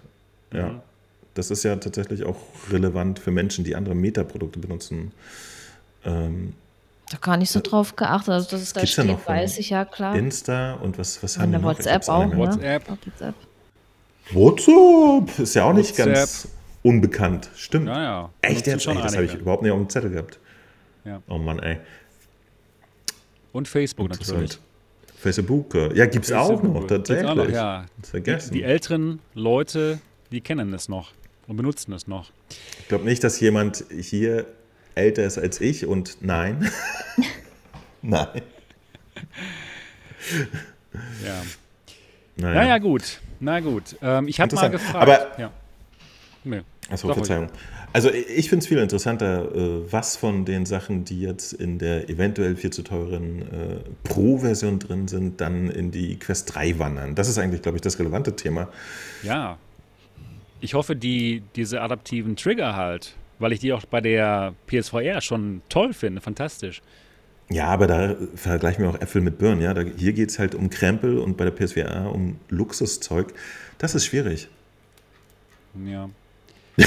Ja. 0.54 0.82
Das 1.34 1.50
ist 1.50 1.64
ja 1.64 1.78
tatsächlich 1.78 2.26
auch 2.26 2.38
relevant 2.70 3.20
für 3.20 3.32
Menschen, 3.32 3.64
die 3.64 3.76
andere 3.76 3.96
Meta-Produkte 3.96 4.60
benutzen. 4.60 5.14
Ähm, 6.04 6.54
Da 7.12 7.18
gar 7.20 7.36
nicht 7.36 7.52
so 7.52 7.60
drauf 7.60 7.98
geachtet. 7.98 8.30
Also, 8.30 8.52
dass 8.52 8.62
es 8.62 8.72
da 8.72 8.80
gibt's 8.82 8.96
ja 8.96 9.04
steht, 9.04 9.16
noch 9.18 9.28
weiß 9.28 9.58
ich 9.58 9.70
ja 9.70 9.84
klar. 9.84 10.16
Insta 10.16 10.76
und 10.76 10.98
was, 10.98 11.22
was 11.22 11.38
haben 11.38 11.52
wir 11.52 11.60
der 11.60 11.68
noch? 11.68 11.78
WhatsApp 11.78 12.08
auch, 12.08 12.26
ne? 12.26 12.38
WhatsApp. 12.38 12.90
Auch 12.90 12.98
WhatsApp. 13.06 13.36
WhatsApp 14.32 15.40
ist 15.40 15.54
ja 15.56 15.66
auch 15.66 15.74
nicht 15.74 15.90
WhatsApp. 15.92 16.14
ganz 16.16 16.48
unbekannt. 16.84 17.50
Stimmt. 17.56 17.88
Ja, 17.88 18.02
ja. 18.02 18.30
Echt 18.42 18.66
jetzt? 18.66 18.88
Ey, 18.88 18.96
das 18.96 19.14
habe 19.16 19.26
ich 19.26 19.34
überhaupt 19.36 19.64
nicht 19.64 19.74
auf 19.74 19.78
dem 19.80 19.90
Zettel 19.90 20.12
gehabt. 20.12 20.40
Ja. 21.04 21.22
Oh 21.28 21.38
Mann, 21.38 21.60
ey. 21.60 21.80
Und 23.52 23.68
Facebook 23.68 24.08
natürlich. 24.10 24.30
Interessant. 24.30 24.60
Facebook. 25.18 25.76
äh, 25.76 25.94
Ja, 25.98 26.06
gibt's 26.06 26.32
auch 26.32 26.48
Facebook 26.48 26.74
noch, 26.74 26.88
tatsächlich. 26.88 27.28
Auch 27.30 27.36
noch, 27.36 27.50
ja. 27.50 27.86
Das 28.00 28.12
vergessen. 28.12 28.54
Die 28.54 28.64
älteren 28.64 29.20
Leute, 29.34 30.00
die 30.32 30.40
kennen 30.40 30.74
es 30.74 30.88
noch 30.88 31.12
und 31.48 31.58
benutzen 31.58 31.92
es 31.92 32.08
noch. 32.08 32.32
Ich 32.80 32.88
glaube 32.88 33.04
nicht, 33.04 33.22
dass 33.24 33.40
jemand 33.42 33.84
hier 33.92 34.46
älter 34.96 35.24
ist 35.26 35.38
als 35.38 35.62
ich 35.62 35.86
und 35.86 36.18
nein. 36.22 36.70
nein. 38.02 38.42
Ja. 41.26 41.42
Naja. 42.38 42.54
Naja, 42.56 42.78
gut. 42.78 43.20
Na 43.40 43.60
gut. 43.60 43.96
Ähm, 44.02 44.28
ich 44.28 44.40
habe 44.40 44.56
mal 44.56 44.70
gefragt. 44.70 44.96
Aber- 44.96 45.40
ja. 45.40 45.52
Nee. 46.44 46.62
Achso, 46.90 47.14
Verzeihung. 47.14 47.50
Also 47.94 48.10
ich 48.12 48.50
finde 48.50 48.64
es 48.64 48.68
viel 48.68 48.78
interessanter, 48.80 49.54
äh, 49.54 49.92
was 49.92 50.16
von 50.18 50.46
den 50.46 50.66
Sachen, 50.66 51.06
die 51.06 51.22
jetzt 51.22 51.54
in 51.54 51.78
der 51.78 52.10
eventuell 52.10 52.56
viel 52.56 52.70
zu 52.72 52.84
teuren 52.84 53.42
äh, 53.42 53.80
Pro-Version 54.04 54.80
drin 54.80 55.08
sind, 55.08 55.40
dann 55.42 55.70
in 55.70 55.92
die 55.92 56.18
Quest 56.18 56.54
3 56.56 56.80
wandern. 56.80 57.16
Das 57.16 57.28
ist 57.30 57.38
eigentlich, 57.38 57.62
glaube 57.62 57.78
ich, 57.78 57.82
das 57.82 58.00
relevante 58.00 58.36
Thema. 58.36 58.70
Ja. 59.24 59.58
Ich 60.62 60.74
hoffe, 60.74 60.96
die, 60.96 61.44
diese 61.56 61.82
adaptiven 61.82 62.36
Trigger 62.36 62.76
halt, 62.76 63.16
weil 63.42 63.52
ich 63.54 63.60
die 63.60 63.74
auch 63.74 63.86
bei 63.86 64.00
der 64.02 64.54
PSVR 64.68 65.20
schon 65.22 65.62
toll 65.70 65.94
finde, 65.94 66.22
fantastisch. 66.22 66.82
Ja, 67.50 67.66
aber 67.66 67.88
da 67.88 68.16
vergleichen 68.36 68.84
wir 68.84 68.90
auch 68.92 69.02
Äpfel 69.02 69.22
mit 69.22 69.38
Birnen. 69.38 69.62
Ja? 69.62 69.74
Da, 69.74 69.82
hier 69.82 70.14
geht 70.14 70.30
es 70.30 70.40
halt 70.40 70.56
um 70.56 70.70
Krempel 70.70 71.18
und 71.18 71.36
bei 71.36 71.44
der 71.44 71.52
PSVR 71.52 72.10
um 72.14 72.38
Luxuszeug. 72.50 73.34
Das 73.78 73.94
ist 73.94 74.06
schwierig. 74.06 74.48
Ja. 75.86 76.10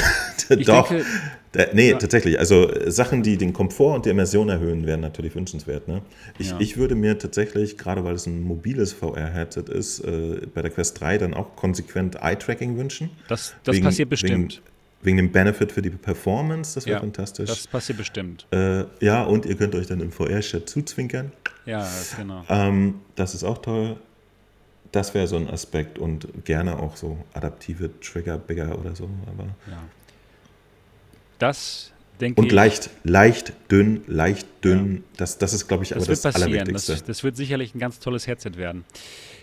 Doch. 0.64 0.88
denke- 0.88 1.04
Da, 1.52 1.66
nee, 1.72 1.90
Ja. 1.90 1.98
tatsächlich. 1.98 2.38
Also 2.38 2.68
äh, 2.70 2.90
Sachen, 2.90 3.22
die 3.22 3.36
den 3.36 3.52
Komfort 3.52 3.94
und 3.94 4.06
die 4.06 4.10
Immersion 4.10 4.48
erhöhen, 4.48 4.86
wären 4.86 5.00
natürlich 5.00 5.34
wünschenswert. 5.36 5.86
Ne? 5.86 6.02
Ich, 6.38 6.50
Ja. 6.50 6.56
ich 6.58 6.76
würde 6.76 6.94
mir 6.96 7.18
tatsächlich, 7.18 7.76
gerade 7.78 8.02
weil 8.04 8.14
es 8.14 8.26
ein 8.26 8.42
mobiles 8.42 8.92
VR-Headset 8.92 9.64
ist, 9.70 10.00
äh, 10.00 10.40
bei 10.52 10.62
der 10.62 10.70
Quest 10.72 10.98
3 11.00 11.18
dann 11.18 11.32
auch 11.34 11.54
konsequent 11.54 12.16
Eye-Tracking 12.20 12.76
wünschen. 12.76 13.10
Das, 13.28 13.54
das 13.62 13.78
passiert 13.80 14.08
bestimmt. 14.10 14.54
Wegen, 14.56 14.73
wegen 15.04 15.16
dem 15.18 15.30
Benefit 15.32 15.70
für 15.72 15.82
die 15.82 15.90
Performance, 15.90 16.74
das 16.74 16.86
wäre 16.86 16.96
ja, 16.96 17.00
fantastisch. 17.00 17.48
Das 17.48 17.66
passiert 17.66 17.98
bestimmt. 17.98 18.46
äh, 18.50 18.84
ja, 19.00 19.22
und 19.22 19.46
ihr 19.46 19.54
könnt 19.56 19.74
euch 19.74 19.86
dann 19.86 20.00
im 20.00 20.10
VR-Chat 20.10 20.68
zuzwinkern. 20.68 21.30
Ja, 21.66 21.78
das- 21.80 22.16
genau. 22.16 22.44
Ähm, 22.48 23.00
das 23.14 23.34
ist 23.34 23.44
auch 23.44 23.58
toll. 23.58 23.96
Das 24.92 25.12
wäre 25.14 25.26
so 25.26 25.36
ein 25.36 25.48
Aspekt 25.48 25.98
und 25.98 26.44
gerne 26.44 26.78
auch 26.78 26.96
so 26.96 27.18
adaptive 27.34 27.90
Trigger, 28.00 28.38
Bigger 28.38 28.78
oder 28.78 28.94
so. 28.96 29.08
Aber 29.26 29.44
Ja. 29.70 29.82
Das 31.38 31.90
denke 32.20 32.40
und 32.40 32.46
ich. 32.46 32.52
leicht, 32.52 32.90
leicht 33.02 33.52
dünn, 33.70 34.02
leicht 34.06 34.46
dünn. 34.62 35.02
Das, 35.16 35.36
das 35.38 35.52
ist, 35.52 35.66
glaube 35.66 35.82
ich, 35.84 35.92
aber 35.96 36.00
Das 36.06 36.20
das, 36.20 36.24
wird 36.24 36.34
passieren. 36.34 36.52
Allerwichtigste. 36.60 36.92
Das, 36.92 37.04
das 37.04 37.24
wird 37.24 37.36
sicherlich 37.36 37.74
ein 37.74 37.78
ganz 37.80 37.98
tolles 37.98 38.26
Headset 38.26 38.52
werden. 38.56 38.84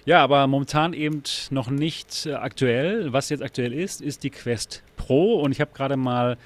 Ja, 0.05 0.23
aber 0.23 0.47
momentan 0.47 0.93
eben 0.93 1.21
noch 1.51 1.69
nicht 1.69 2.25
äh, 2.25 2.33
aktuell. 2.33 3.13
Was 3.13 3.29
jetzt 3.29 3.43
aktuell 3.43 3.73
ist, 3.73 4.01
ist 4.01 4.23
die 4.23 4.31
Quest 4.31 4.83
Pro. 4.97 5.35
Und 5.39 5.51
ich 5.51 5.61
habe 5.61 5.71
gerade 5.73 5.95
mal 5.95 6.37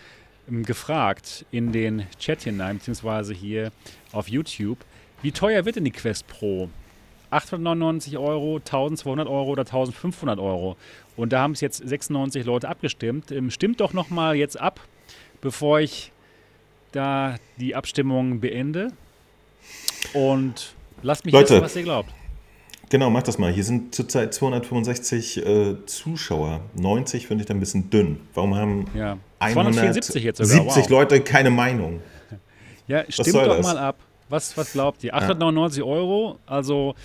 ähm, 0.50 0.64
gefragt 0.64 1.46
in 1.52 1.72
den 1.72 2.06
Chat 2.20 2.42
hinein, 2.42 2.78
beziehungsweise 2.78 3.34
hier 3.34 3.72
auf 4.12 4.28
YouTube, 4.28 4.80
wie 5.22 5.32
teuer 5.32 5.66
wird 5.66 5.78
denn 5.78 5.86
die 5.86 5.92
Quest 5.92 6.28
Pro? 6.28 6.70
899 7.32 8.18
Euro, 8.18 8.58
1200 8.58 9.28
Euro 9.28 9.50
oder 9.50 9.64
1500 9.64 10.38
Euro? 10.40 10.78
Und 11.16 11.32
da 11.34 11.42
haben 11.42 11.54
es 11.54 11.62
jetzt 11.62 11.78
96 11.78 12.46
Leute 12.46 12.68
abgestimmt. 12.68 13.32
Ähm, 13.32 13.52
Stimmt 13.52 13.80
doch 13.80 13.94
noch 13.94 14.10
mal 14.10 14.36
jetzt 14.36 14.60
ab, 14.60 14.82
bevor 15.40 15.80
ich 15.80 16.12
da 16.92 17.38
die 17.58 17.74
Abstimmung 17.74 18.42
beende. 18.42 18.90
Und 20.14 20.76
lasst 21.02 21.26
mich 21.26 21.34
Leute. 21.34 21.56
wissen, 21.56 21.62
was 21.64 21.76
ihr 21.78 21.84
glaubt. 21.84 22.14
Genau, 22.90 23.10
mach 23.10 23.24
das 23.24 23.38
mal. 23.38 23.52
Hier 23.52 23.64
sind 23.64 23.96
zurzeit 23.96 24.34
265 24.34 25.38
äh, 25.46 25.76
Zuschauer. 25.86 26.62
90 26.76 27.28
finde 27.28 27.42
ich 27.42 27.48
da 27.48 27.54
ein 27.54 27.60
bisschen 27.60 27.90
dünn. 27.90 28.20
Warum 28.34 28.56
haben 28.56 28.86
Ja. 28.94 29.18
274 29.40 30.24
jetzt 30.24 30.38
sogar. 30.38 30.64
70 30.64 30.84
Wow. 30.84 30.90
Leute 30.90 31.22
keine 31.22 31.50
Meinung? 31.50 32.02
Ja, 32.88 33.04
stimmt 33.10 33.34
doch 33.36 33.48
das? 33.58 33.66
mal 33.66 33.78
ab. 33.78 33.98
Was, 34.30 34.58
was 34.58 34.72
glaubt 34.74 35.04
ihr? 35.04 35.14
899 35.14 35.84
Euro, 35.84 36.40
also 36.48 36.96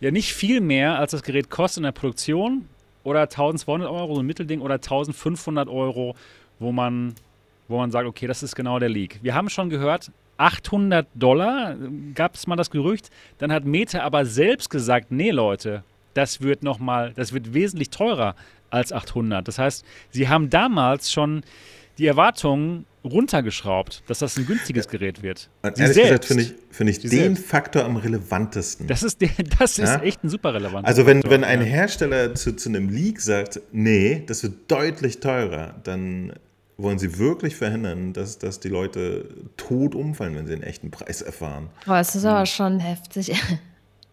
ja 0.00 0.10
nicht 0.10 0.34
viel 0.34 0.60
mehr, 0.60 0.98
als 0.98 1.12
das 1.12 1.22
Gerät 1.22 1.48
kostet 1.50 1.78
in 1.78 1.82
der 1.84 1.92
Produktion. 1.92 2.66
Oder 3.02 3.22
1200 3.22 3.88
Euro, 3.88 4.14
so 4.16 4.20
ein 4.20 4.26
Mittelding, 4.26 4.60
oder 4.60 4.74
1500 4.74 5.68
Euro, 5.68 6.16
wo 6.58 6.72
man, 6.72 7.14
wo 7.68 7.78
man 7.78 7.90
sagt, 7.92 8.06
okay, 8.06 8.26
das 8.26 8.42
ist 8.42 8.56
genau 8.56 8.78
der 8.78 8.88
Leak. 8.88 9.20
Wir 9.22 9.34
haben 9.34 9.48
schon 9.48 9.70
gehört, 9.70 10.10
800 10.38 11.06
Dollar 11.14 11.76
gab 12.14 12.34
es 12.34 12.46
mal 12.46 12.56
das 12.56 12.70
Gerücht. 12.70 13.10
Dann 13.38 13.52
hat 13.52 13.64
Meta 13.64 14.00
aber 14.00 14.24
selbst 14.26 14.70
gesagt, 14.70 15.10
nee 15.10 15.30
Leute, 15.30 15.82
das 16.14 16.40
wird 16.40 16.62
noch 16.62 16.78
mal, 16.78 17.12
das 17.14 17.32
wird 17.32 17.54
wesentlich 17.54 17.90
teurer 17.90 18.34
als 18.70 18.92
800. 18.92 19.46
Das 19.46 19.58
heißt, 19.58 19.84
sie 20.10 20.28
haben 20.28 20.50
damals 20.50 21.12
schon 21.12 21.42
die 21.98 22.06
Erwartungen 22.06 22.84
runtergeschraubt, 23.04 24.02
dass 24.08 24.18
das 24.18 24.36
ein 24.36 24.46
günstiges 24.46 24.88
Gerät 24.88 25.22
wird. 25.22 25.48
Und 25.62 25.78
ehrlich 25.78 25.96
gesagt 25.96 26.24
finde 26.24 26.42
ich, 26.42 26.54
finde 26.70 26.90
ich 26.90 26.98
den 27.00 27.10
selbst. 27.10 27.46
Faktor 27.46 27.84
am 27.84 27.96
relevantesten. 27.96 28.86
Das 28.86 29.02
ist, 29.02 29.20
der, 29.20 29.30
das 29.58 29.78
ist 29.78 29.88
Ja? 29.88 30.02
echt 30.02 30.24
ein 30.24 30.28
super 30.28 30.52
relevant. 30.54 30.86
Also 30.86 31.06
wenn, 31.06 31.22
wenn 31.24 31.44
ein 31.44 31.60
Hersteller 31.60 32.34
zu, 32.34 32.54
zu 32.56 32.68
einem 32.68 32.88
Leak 32.88 33.20
sagt, 33.20 33.60
nee, 33.72 34.22
das 34.26 34.42
wird 34.42 34.70
deutlich 34.70 35.20
teurer, 35.20 35.74
dann 35.84 36.32
wollen 36.78 36.98
sie 36.98 37.18
wirklich 37.18 37.56
verhindern, 37.56 38.12
dass, 38.12 38.38
dass 38.38 38.60
die 38.60 38.68
Leute 38.68 39.28
tot 39.56 39.94
umfallen, 39.94 40.34
wenn 40.34 40.46
sie 40.46 40.54
den 40.54 40.62
echten 40.62 40.90
Preis 40.90 41.22
erfahren. 41.22 41.70
Boah, 41.86 41.98
es 41.98 42.14
ist 42.14 42.24
Hm. 42.24 42.30
aber 42.30 42.46
schon 42.46 42.80
heftig. 42.80 43.32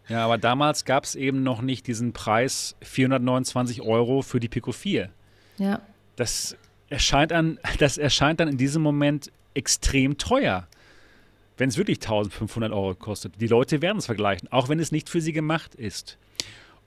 Ja, 0.09 0.25
aber 0.25 0.37
damals 0.37 0.83
gab 0.83 1.05
es 1.05 1.15
eben 1.15 1.43
noch 1.43 1.61
nicht 1.61 1.87
diesen 1.87 2.11
Preis 2.11 2.75
429 2.81 3.81
Euro 3.81 4.21
für 4.21 4.41
die 4.41 4.49
Pico 4.49 4.73
4. 4.73 5.09
ja. 5.59 5.81
Das 6.17 6.57
erscheint, 6.89 7.31
an, 7.31 7.57
das 7.79 7.97
erscheint 7.97 8.41
dann 8.41 8.49
in 8.49 8.57
diesem 8.57 8.81
Moment 8.81 9.31
extrem 9.53 10.17
teuer, 10.17 10.67
wenn 11.57 11.69
es 11.69 11.77
wirklich 11.77 11.99
1500 12.01 12.73
Euro 12.73 12.95
kostet. 12.95 13.39
Die 13.39 13.47
Leute 13.47 13.81
werden 13.81 13.97
es 13.99 14.05
vergleichen, 14.05 14.51
auch 14.51 14.67
wenn 14.67 14.77
es 14.79 14.91
nicht 14.91 15.09
für 15.09 15.21
sie 15.21 15.31
gemacht 15.31 15.73
ist. 15.73 16.17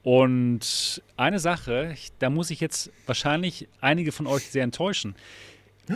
Und 0.02 1.02
eine 1.16 1.38
Sache, 1.40 1.94
da 2.18 2.28
muss 2.28 2.50
ich 2.50 2.60
jetzt 2.60 2.90
wahrscheinlich 3.06 3.66
einige 3.80 4.12
von 4.12 4.26
euch 4.26 4.50
sehr 4.50 4.62
enttäuschen. 4.62 5.14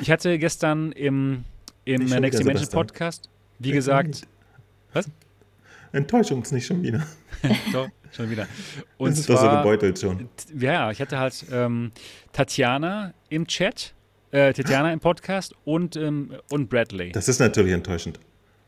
Ich 0.01 0.11
hatte 0.11 0.39
gestern 0.39 0.93
im, 0.93 1.45
im 1.85 2.05
Next 2.05 2.41
Dimension. 2.41 2.71
Podcast, 2.71 3.29
wie 3.59 3.73
gesagt, 3.73 4.23
was? 4.93 5.09
Enttäuschung 5.93 6.43
ist 6.43 6.53
nicht 6.53 6.67
schon 6.67 6.83
wieder. 6.83 7.07
So, 7.73 7.89
schon 8.13 8.31
wieder. 8.31 8.47
Und 8.99 9.09
Und 9.09 9.13
ist 9.15 9.29
doch 9.29 9.37
so 9.37 9.43
zwar, 9.45 9.63
gebeutelt 9.63 9.99
schon. 9.99 10.29
ja, 10.59 10.91
ich 10.91 11.01
hatte 11.01 11.19
halt 11.19 11.45
ähm, 11.51 11.91
Tatjana 12.33 13.15
im 13.31 13.47
Chat, 13.47 13.95
äh, 14.31 14.53
Tatjana 14.53 14.93
im 14.93 15.01
Podcast 15.01 15.55
und, 15.65 15.97
ähm, 15.97 16.35
und 16.51 16.69
Bradley. 16.69 17.13
Das 17.13 17.29
ist 17.29 17.41
natürlich 17.41 17.73
enttäuschend. 17.73 18.21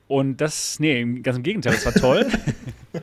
Und 0.09 0.41
das, 0.41 0.81
nee, 0.81 1.05
ganz 1.21 1.37
im 1.37 1.43
Gegenteil, 1.43 1.75
das 1.75 1.85
war 1.85 1.93
toll. 1.95 2.27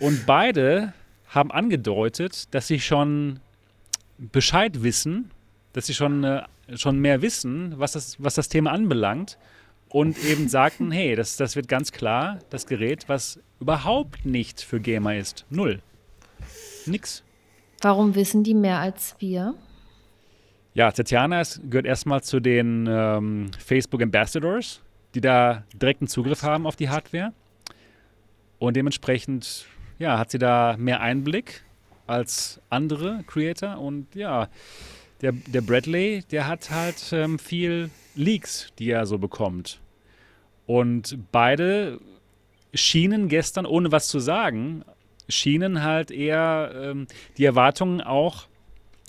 und 0.00 0.26
beide 0.26 0.92
haben 1.28 1.50
angedeutet, 1.52 2.52
dass 2.54 2.66
sie 2.66 2.80
schon 2.80 3.38
Bescheid 4.18 4.82
wissen, 4.82 5.30
dass 5.72 5.86
sie 5.86 5.94
schon, 5.94 6.24
äh, 6.24 6.42
schon 6.74 6.98
mehr 6.98 7.22
wissen, 7.22 7.78
was 7.78 7.92
das, 7.92 8.22
was 8.22 8.34
das 8.34 8.48
Thema 8.48 8.72
anbelangt 8.72 9.38
und 9.88 10.22
eben 10.24 10.48
sagten, 10.48 10.90
hey, 10.92 11.16
das, 11.16 11.36
das 11.36 11.56
wird 11.56 11.68
ganz 11.68 11.92
klar 11.92 12.38
das 12.50 12.66
Gerät, 12.66 13.08
was 13.08 13.40
überhaupt 13.60 14.24
nicht 14.24 14.60
für 14.60 14.80
Gamer 14.80 15.16
ist. 15.16 15.46
Null. 15.50 15.82
Nix. 16.86 17.22
Warum 17.80 18.14
wissen 18.14 18.42
die 18.42 18.54
mehr 18.54 18.78
als 18.78 19.14
wir? 19.18 19.54
Ja, 20.74 20.92
Tatjana 20.92 21.42
gehört 21.68 21.86
erstmal 21.86 22.22
zu 22.22 22.40
den 22.40 22.86
ähm, 22.88 23.50
Facebook 23.58 24.02
Ambassadors, 24.02 24.80
die 25.14 25.20
da 25.20 25.64
direkten 25.74 26.06
Zugriff 26.06 26.42
haben 26.42 26.66
auf 26.66 26.76
die 26.76 26.88
Hardware. 26.88 27.32
Und 28.58 28.76
dementsprechend, 28.76 29.66
ja, 29.98 30.18
hat 30.18 30.30
sie 30.30 30.38
da 30.38 30.76
mehr 30.78 31.00
Einblick 31.00 31.64
als 32.06 32.60
andere 32.70 33.22
Creator. 33.26 33.78
Und 33.78 34.14
ja, 34.14 34.48
der, 35.20 35.32
der 35.32 35.60
Bradley, 35.60 36.24
der 36.30 36.46
hat 36.46 36.70
halt 36.70 37.12
ähm, 37.12 37.38
viel 37.38 37.90
Leaks, 38.14 38.72
die 38.78 38.90
er 38.90 39.06
so 39.06 39.18
bekommt. 39.18 39.80
Und 40.66 41.18
beide 41.32 41.98
schienen 42.74 43.28
gestern, 43.28 43.66
ohne 43.66 43.90
was 43.90 44.08
zu 44.08 44.18
sagen, 44.18 44.84
schienen 45.28 45.82
halt 45.82 46.10
eher 46.10 46.72
ähm, 46.74 47.06
die 47.36 47.44
Erwartungen 47.44 48.00
auch 48.00 48.46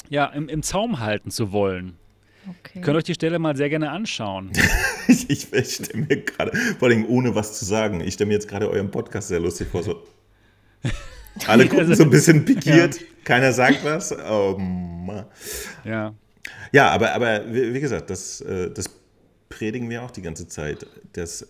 ja, 0.10 0.26
im, 0.26 0.50
im 0.50 0.64
Zaum 0.64 1.00
halten 1.00 1.32
zu 1.32 1.52
wollen. 1.52 1.98
Okay. 2.48 2.80
Ihr 2.80 2.82
könnt 2.82 2.98
euch 2.98 3.04
die 3.04 3.14
Stelle 3.14 3.38
mal 3.38 3.56
sehr 3.56 3.70
gerne 3.70 3.92
anschauen. 3.92 4.52
ich, 5.08 5.30
ich, 5.30 5.54
ich 5.54 5.76
stelle 5.76 6.06
mir 6.06 6.22
gerade, 6.22 6.56
vor 6.80 6.88
allem 6.88 7.06
ohne 7.08 7.36
was 7.36 7.60
zu 7.60 7.66
sagen, 7.66 8.02
ich 8.02 8.16
stelle 8.16 8.30
mir 8.30 8.34
jetzt 8.36 8.48
gerade 8.48 8.70
euren 8.70 8.90
Podcast 8.90 9.28
sehr 9.28 9.40
lustig 9.40 9.68
vor. 9.70 9.84
So. 9.84 10.04
Alle 11.48 11.68
gucken 11.70 11.94
so 11.96 12.04
ein 12.04 12.10
bisschen 12.10 12.46
pikiert, 12.46 12.96
ja. 13.00 13.06
keiner 13.24 13.54
sagt 13.54 13.84
was. 13.84 14.12
Oh, 14.12 14.60
ja. 15.84 16.14
Ja, 16.72 16.90
aber, 16.90 17.14
aber 17.14 17.52
wie, 17.52 17.80
gesagt, 17.80 18.10
das, 18.10 18.42
äh, 18.42 18.70
das 18.72 18.90
predigen 19.50 19.90
wir 19.90 20.04
auch 20.04 20.12
die 20.12 20.22
ganze 20.22 20.48
Zeit. 20.48 20.86
Das, 21.14 21.48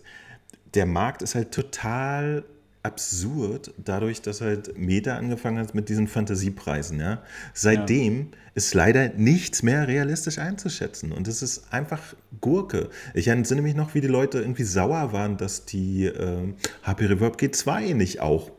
der 0.74 0.86
Markt 0.86 1.22
ist 1.22 1.34
halt 1.34 1.52
total 1.52 2.44
absurd, 2.82 3.74
dadurch, 3.76 4.22
dass 4.22 4.40
halt 4.40 4.78
Meta 4.78 5.16
angefangen 5.16 5.58
hat 5.58 5.74
mit 5.74 5.88
diesen 5.88 6.08
Fantasiepreisen. 6.08 6.98
Ja? 6.98 7.22
Seitdem 7.52 8.18
ja. 8.18 8.38
ist 8.54 8.72
leider 8.74 9.10
nichts 9.10 9.62
mehr 9.62 9.86
realistisch 9.86 10.38
einzuschätzen. 10.38 11.12
Und 11.12 11.28
es 11.28 11.42
ist 11.42 11.72
einfach 11.72 12.14
Gurke. 12.40 12.88
Ich 13.12 13.28
entsinne 13.28 13.60
mich 13.60 13.74
noch, 13.74 13.94
wie 13.94 14.00
die 14.00 14.08
Leute 14.08 14.40
irgendwie 14.40 14.64
sauer 14.64 15.12
waren, 15.12 15.36
dass 15.36 15.66
die 15.66 16.06
äh, 16.06 16.54
HP 16.82 17.06
Reverb 17.06 17.36
G2 17.36 17.94
nicht 17.94 18.20
auch 18.20 18.50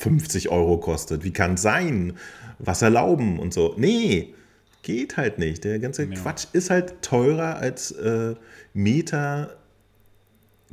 50 0.00 0.48
Euro 0.48 0.78
kostet. 0.78 1.24
Wie 1.24 1.32
kann 1.32 1.54
es 1.54 1.62
sein? 1.62 2.14
Was 2.58 2.80
erlauben 2.80 3.38
und 3.38 3.52
so. 3.52 3.74
Nee, 3.76 4.34
geht 4.82 5.18
halt 5.18 5.38
nicht. 5.38 5.64
Der 5.64 5.78
ganze 5.78 6.04
ja. 6.04 6.14
Quatsch 6.14 6.46
ist 6.54 6.70
halt 6.70 7.02
teurer, 7.02 7.56
als 7.56 7.90
äh, 7.92 8.34
Meta 8.72 9.50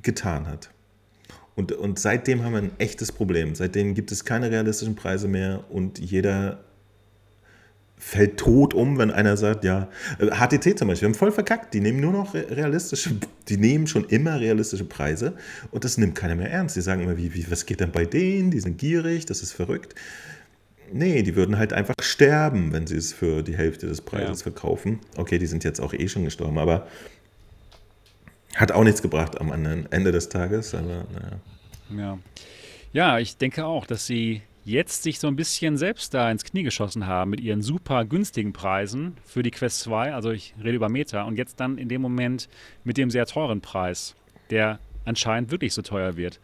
getan 0.01 0.47
hat. 0.47 0.69
Und, 1.55 1.73
und 1.73 1.99
seitdem 1.99 2.43
haben 2.43 2.53
wir 2.53 2.59
ein 2.59 2.71
echtes 2.77 3.11
Problem. 3.11 3.53
Seitdem 3.55 3.95
gibt 3.95 4.11
es 4.11 4.23
keine 4.23 4.49
realistischen 4.49 4.95
Preise 4.95 5.27
mehr 5.27 5.65
und 5.69 5.99
jeder 5.99 6.63
fällt 7.97 8.37
tot 8.37 8.73
um, 8.73 8.97
wenn 8.97 9.11
einer 9.11 9.37
sagt, 9.37 9.63
ja, 9.63 9.89
HTC 10.19 10.65
äh, 10.67 10.75
zum 10.75 10.87
Beispiel, 10.87 11.07
wir 11.07 11.13
haben 11.13 11.19
voll 11.19 11.31
verkackt, 11.31 11.73
die 11.73 11.81
nehmen 11.81 11.99
nur 11.99 12.13
noch 12.13 12.33
realistische, 12.35 13.11
die 13.49 13.57
nehmen 13.57 13.87
schon 13.87 14.05
immer 14.05 14.39
realistische 14.39 14.85
Preise 14.85 15.33
und 15.71 15.83
das 15.83 15.97
nimmt 15.97 16.15
keiner 16.15 16.35
mehr 16.35 16.51
ernst. 16.51 16.75
Die 16.75 16.81
sagen 16.81 17.01
immer, 17.01 17.17
wie, 17.17 17.33
wie, 17.33 17.49
was 17.49 17.65
geht 17.65 17.79
denn 17.79 17.91
bei 17.91 18.05
denen? 18.05 18.51
Die 18.51 18.59
sind 18.59 18.77
gierig, 18.77 19.25
das 19.25 19.41
ist 19.41 19.51
verrückt. 19.51 19.95
Nee, 20.93 21.21
die 21.23 21.35
würden 21.35 21.57
halt 21.57 21.73
einfach 21.73 21.95
sterben, 22.01 22.71
wenn 22.71 22.87
sie 22.87 22.95
es 22.95 23.11
für 23.11 23.41
die 23.43 23.57
Hälfte 23.57 23.87
des 23.87 24.01
Preises 24.01 24.39
ja. 24.39 24.43
verkaufen. 24.43 24.99
Okay, 25.17 25.37
die 25.37 25.47
sind 25.47 25.63
jetzt 25.63 25.81
auch 25.81 25.93
eh 25.93 26.07
schon 26.07 26.23
gestorben, 26.23 26.57
aber 26.59 26.87
hat 28.55 28.71
auch 28.71 28.83
nichts 28.83 29.01
gebracht 29.01 29.41
am 29.41 29.51
anderen 29.51 29.91
Ende 29.91 30.11
des 30.11 30.29
Tages, 30.29 30.73
aber 30.73 31.05
naja. 31.13 31.39
Ja. 31.89 32.17
ja, 32.93 33.19
ich 33.19 33.37
denke 33.37 33.65
auch, 33.65 33.85
dass 33.85 34.05
sie 34.05 34.41
jetzt 34.67 35.03
sich 35.03 35.19
so 35.19 35.27
ein 35.27 35.37
bisschen 35.37 35.77
selbst 35.77 36.13
da 36.13 36.29
ins 36.29 36.43
Knie 36.43 36.63
geschossen 36.63 37.07
haben 37.07 37.31
mit 37.31 37.39
ihren 37.39 37.61
super 37.61 38.03
günstigen 38.03 38.51
Preisen 38.51 39.15
für 39.25 39.41
die 39.41 39.51
Quest 39.51 39.79
2. 39.79 40.13
Also 40.13 40.31
ich 40.31 40.53
rede 40.61 40.75
über 40.75 40.89
Meta 40.89 41.23
und 41.23 41.37
jetzt 41.37 41.59
dann 41.59 41.77
in 41.77 41.87
dem 41.87 42.01
Moment 42.01 42.49
mit 42.83 42.97
dem 42.97 43.09
sehr 43.09 43.25
teuren 43.25 43.61
Preis, 43.61 44.15
der 44.49 44.79
anscheinend 45.05 45.51
wirklich 45.51 45.73
so 45.73 45.81
teuer 45.81 46.17
wird. 46.17 46.41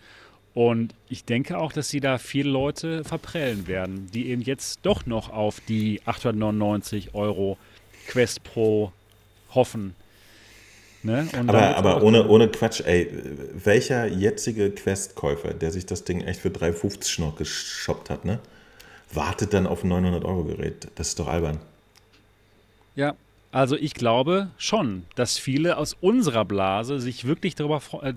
Und 0.53 0.95
ich 1.09 1.25
denke 1.25 1.57
auch, 1.57 1.73
dass 1.73 1.89
sie 1.89 1.99
da 1.99 2.17
viele 2.17 2.49
Leute 2.49 3.03
verprellen 3.03 3.67
werden, 3.67 4.09
die 4.13 4.29
eben 4.29 4.41
jetzt 4.41 4.79
doch 4.83 5.05
noch 5.05 5.29
auf 5.29 5.59
die 5.59 6.01
899 6.05 7.13
Euro 7.15 7.57
Quest 8.07 8.43
Pro 8.43 8.93
hoffen. 9.49 9.95
Ne? 11.05 11.27
aber 11.47 11.75
aber 11.75 12.01
ohne, 12.01 12.27
ohne 12.29 12.47
Quatsch, 12.47 12.81
ey, 12.85 13.09
welcher 13.53 14.07
jetzige 14.07 14.71
Quest-Käufer, 14.71 15.53
der 15.53 15.71
sich 15.71 15.85
das 15.85 16.05
Ding 16.05 16.21
echt 16.21 16.39
für 16.39 16.49
3,50 16.49 17.19
noch 17.19 17.35
geshoppt 17.35 18.09
hat, 18.09 18.23
ne? 18.23 18.39
wartet 19.11 19.53
dann 19.53 19.67
auf 19.67 19.83
ein 19.83 19.91
900-Euro-Gerät? 19.91 20.87
Das 20.95 21.09
ist 21.09 21.19
doch 21.19 21.27
albern. 21.27 21.59
Ja, 22.95 23.15
also 23.51 23.75
ich 23.75 23.93
glaube 23.93 24.47
schon, 24.57 25.03
dass 25.15 25.37
viele 25.37 25.75
aus 25.77 25.95
unserer 25.99 26.45
Blase 26.45 26.99
sich 26.99 27.25
wirklich, 27.25 27.55
darüber, 27.55 27.81
äh, 28.01 28.13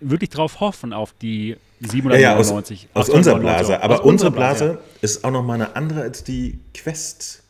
wirklich 0.00 0.30
darauf 0.30 0.60
hoffen, 0.60 0.92
auf 0.92 1.12
die 1.20 1.56
799. 1.80 2.82
Ja, 2.82 2.88
ja, 2.88 2.94
aus, 2.94 3.08
aus 3.08 3.14
unserer 3.14 3.40
Blase. 3.40 3.82
Aber 3.82 4.04
unsere 4.04 4.30
Blase, 4.30 4.64
Blase 4.64 4.80
ja. 4.80 4.88
ist 5.02 5.24
auch 5.24 5.30
nochmal 5.30 5.56
eine 5.56 5.74
andere 5.76 6.02
als 6.02 6.22
die 6.24 6.60
Quest-Welt. 6.72 7.42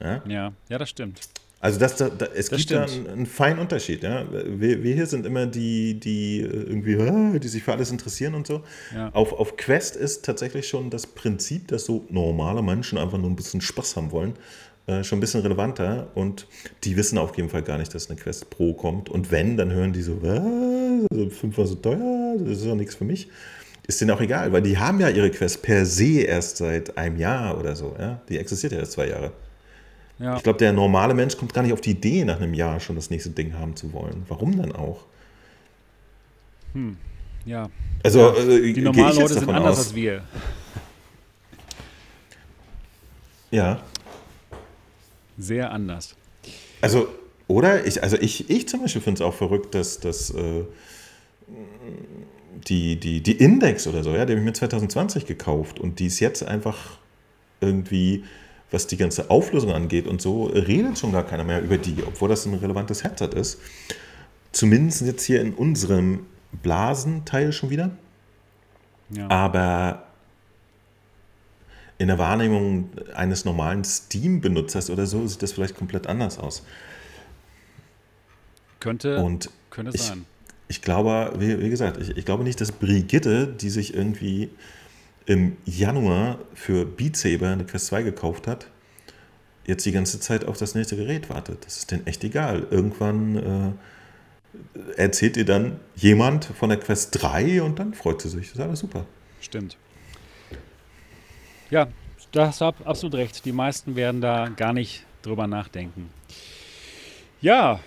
Ja? 0.00 0.22
ja, 0.26 0.52
ja, 0.68 0.78
das 0.78 0.90
stimmt. 0.90 1.20
Also 1.64 1.78
das, 1.78 1.96
da, 1.96 2.10
da, 2.10 2.26
es 2.26 2.50
das 2.50 2.58
gibt 2.58 2.72
da 2.72 2.84
einen, 2.84 3.06
einen, 3.08 3.26
feinen 3.26 3.58
Unterschied. 3.58 4.02
Ja? 4.02 4.26
Wir, 4.30 4.82
wir, 4.82 4.94
hier 4.94 5.06
sind 5.06 5.24
immer 5.24 5.46
die, 5.46 5.98
die 5.98 6.40
irgendwie, 6.40 7.40
die 7.40 7.48
sich 7.48 7.62
für 7.62 7.72
alles 7.72 7.90
interessieren 7.90 8.34
und 8.34 8.46
so. 8.46 8.60
Ja. 8.94 9.08
Auf, 9.14 9.32
auf 9.32 9.56
Quest 9.56 9.96
ist 9.96 10.26
tatsächlich 10.26 10.68
schon 10.68 10.90
das 10.90 11.06
Prinzip, 11.06 11.68
dass 11.68 11.86
so 11.86 12.04
normale 12.10 12.60
Menschen 12.60 12.98
einfach 12.98 13.16
nur 13.16 13.30
ein 13.30 13.34
bisschen 13.34 13.62
Spaß 13.62 13.96
haben 13.96 14.12
wollen, 14.12 14.34
äh, 14.86 15.02
schon 15.04 15.16
ein 15.16 15.20
bisschen 15.22 15.40
relevanter. 15.40 16.08
Und 16.14 16.46
die 16.84 16.98
wissen 16.98 17.16
auf 17.16 17.34
jeden 17.38 17.48
Fall 17.48 17.62
gar 17.62 17.78
nicht, 17.78 17.94
dass 17.94 18.10
eine 18.10 18.20
Quest 18.20 18.50
Pro 18.50 18.74
kommt. 18.74 19.08
Und 19.08 19.30
wenn, 19.30 19.56
dann 19.56 19.72
hören 19.72 19.94
die 19.94 20.02
so, 20.02 20.20
was? 20.20 21.10
Also 21.10 21.30
fünfmal 21.30 21.66
so 21.66 21.76
teuer, 21.76 22.34
das 22.40 22.58
ist 22.58 22.66
doch 22.66 22.74
nichts 22.74 22.96
für 22.96 23.06
mich. 23.06 23.30
Ist 23.86 24.02
denen 24.02 24.10
auch 24.10 24.20
egal, 24.20 24.52
weil 24.52 24.60
die 24.60 24.76
haben 24.76 25.00
ja 25.00 25.08
ihre 25.08 25.30
Quest 25.30 25.62
per 25.62 25.86
se 25.86 26.24
erst 26.24 26.58
seit 26.58 26.98
einem 26.98 27.16
Jahr 27.16 27.58
oder 27.58 27.74
so. 27.74 27.96
Ja? 27.98 28.20
Die 28.28 28.36
existiert 28.36 28.74
ja 28.74 28.80
erst 28.80 28.92
zwei 28.92 29.08
Jahre. 29.08 29.32
Ja. 30.18 30.36
Ich 30.36 30.42
glaube, 30.42 30.58
der 30.58 30.72
normale 30.72 31.14
Mensch 31.14 31.36
kommt 31.36 31.52
gar 31.52 31.62
nicht 31.62 31.72
auf 31.72 31.80
die 31.80 31.90
Idee, 31.90 32.24
nach 32.24 32.40
einem 32.40 32.54
Jahr 32.54 32.78
schon 32.80 32.96
das 32.96 33.10
nächste 33.10 33.30
Ding 33.30 33.54
haben 33.54 33.74
zu 33.74 33.92
wollen. 33.92 34.24
Warum 34.28 34.56
dann 34.56 34.72
auch? 34.72 35.04
Hm. 36.72 36.96
Ja. 37.44 37.68
Also, 38.02 38.20
ja. 38.20 38.36
Äh, 38.36 38.72
die 38.72 38.80
normalen 38.80 39.16
Leute 39.16 39.34
sind 39.34 39.48
anders 39.48 39.78
aus. 39.78 39.86
als 39.86 39.94
wir. 39.94 40.22
Ja. 43.50 43.80
Sehr 45.36 45.70
anders. 45.70 46.14
Also, 46.80 47.08
oder? 47.46 47.84
Ich, 47.86 48.02
also 48.02 48.16
ich, 48.16 48.48
ich 48.50 48.68
zum 48.68 48.82
Beispiel 48.82 49.02
finde 49.02 49.22
es 49.22 49.26
auch 49.26 49.34
verrückt, 49.34 49.74
dass, 49.74 50.00
dass 50.00 50.30
äh, 50.30 50.64
die, 52.68 52.98
die, 52.98 53.20
die 53.20 53.32
Index 53.32 53.86
oder 53.86 54.02
so, 54.02 54.10
ja, 54.10 54.24
die 54.24 54.32
habe 54.32 54.40
ich 54.40 54.44
mir 54.44 54.52
2020 54.52 55.26
gekauft 55.26 55.78
und 55.78 55.98
die 55.98 56.06
ist 56.06 56.20
jetzt 56.20 56.42
einfach 56.44 56.98
irgendwie 57.60 58.24
was 58.70 58.86
die 58.86 58.96
ganze 58.96 59.30
Auflösung 59.30 59.72
angeht 59.72 60.06
und 60.06 60.20
so, 60.20 60.46
redet 60.46 60.98
schon 60.98 61.12
gar 61.12 61.24
keiner 61.24 61.44
mehr 61.44 61.62
über 61.62 61.78
die, 61.78 62.02
obwohl 62.06 62.28
das 62.28 62.46
ein 62.46 62.54
relevantes 62.54 63.04
Headset 63.04 63.30
ist. 63.34 63.60
Zumindest 64.52 65.02
jetzt 65.02 65.24
hier 65.24 65.40
in 65.40 65.54
unserem 65.54 66.26
Blasenteil 66.62 67.52
schon 67.52 67.70
wieder. 67.70 67.90
Ja. 69.10 69.28
Aber 69.28 70.04
in 71.98 72.08
der 72.08 72.18
Wahrnehmung 72.18 72.90
eines 73.14 73.44
normalen 73.44 73.84
Steam-Benutzers 73.84 74.90
oder 74.90 75.06
so 75.06 75.26
sieht 75.26 75.42
das 75.42 75.52
vielleicht 75.52 75.76
komplett 75.76 76.06
anders 76.06 76.38
aus. 76.38 76.64
Könnte, 78.80 79.18
und 79.18 79.50
könnte 79.70 79.92
ich, 79.94 80.02
sein. 80.02 80.26
Ich 80.68 80.82
glaube, 80.82 81.32
wie, 81.38 81.60
wie 81.60 81.70
gesagt, 81.70 81.98
ich, 82.00 82.16
ich, 82.16 82.24
glaube 82.24 82.44
nicht, 82.44 82.60
dass 82.60 82.72
Brigitte, 82.72 83.46
die 83.46 83.70
sich 83.70 83.94
irgendwie 83.94 84.50
im 85.26 85.56
Januar 85.64 86.38
für 86.54 86.84
Beat 86.84 87.16
Saber 87.16 87.50
eine 87.50 87.64
Quest 87.64 87.86
2 87.86 88.02
gekauft 88.02 88.46
hat, 88.46 88.68
jetzt 89.66 89.86
die 89.86 89.92
ganze 89.92 90.20
Zeit 90.20 90.44
auf 90.44 90.58
das 90.58 90.74
nächste 90.74 90.96
Gerät 90.96 91.30
wartet. 91.30 91.64
Das 91.64 91.78
ist 91.78 91.90
denen 91.90 92.06
echt 92.06 92.22
egal. 92.24 92.66
Irgendwann 92.70 93.76
äh, 94.96 95.00
erzählt 95.00 95.36
ihr 95.36 95.44
dann 95.44 95.80
jemand 95.96 96.44
von 96.44 96.68
der 96.68 96.78
Quest 96.78 97.22
3 97.22 97.62
und 97.62 97.78
dann 97.78 97.94
freut 97.94 98.20
sie 98.20 98.28
sich. 98.28 98.48
Das 98.48 98.56
ist 98.56 98.60
alles 98.60 98.80
super. 98.80 99.06
Stimmt. 99.40 99.76
Ja, 101.70 101.88
da 102.32 102.48
hast 102.48 102.60
du 102.60 102.66
absolut 102.66 103.14
recht. 103.14 103.44
Die 103.44 103.52
meisten 103.52 103.96
werden 103.96 104.20
da 104.20 104.48
gar 104.48 104.72
nicht 104.72 105.04
drüber 105.22 105.46
nachdenken. 105.46 106.10
Ja, 107.40 107.80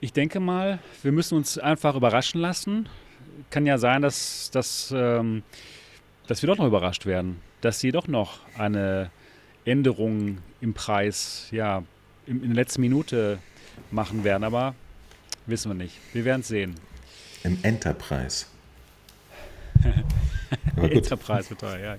ich 0.00 0.12
denke 0.12 0.40
mal, 0.40 0.78
wir 1.02 1.12
müssen 1.12 1.36
uns 1.36 1.58
einfach 1.58 1.96
überraschen 1.96 2.40
lassen. 2.40 2.88
Kann 3.50 3.66
ja 3.66 3.78
sein, 3.78 4.02
dass, 4.02 4.50
dass 4.52 4.92
ähm, 4.94 5.42
dass 6.26 6.42
wir 6.42 6.46
doch 6.48 6.58
noch 6.58 6.66
überrascht 6.66 7.06
werden, 7.06 7.40
dass 7.60 7.80
sie 7.80 7.92
doch 7.92 8.08
noch 8.08 8.40
eine 8.56 9.10
Änderungen 9.64 10.38
im 10.60 10.74
Preis, 10.74 11.48
ja, 11.50 11.82
in, 12.26 12.42
in 12.42 12.48
der 12.48 12.56
letzten 12.56 12.80
Minute 12.80 13.38
machen 13.90 14.24
werden. 14.24 14.44
Aber 14.44 14.74
wissen 15.46 15.70
wir 15.70 15.74
nicht. 15.74 15.96
Wir 16.12 16.24
werden 16.24 16.40
es 16.40 16.48
sehen. 16.48 16.74
Im 17.42 17.58
Enterprise. 17.62 18.46
Enterprise 20.76 21.50
wird 21.50 21.60
teuer, 21.60 21.78
ja. 21.78 21.96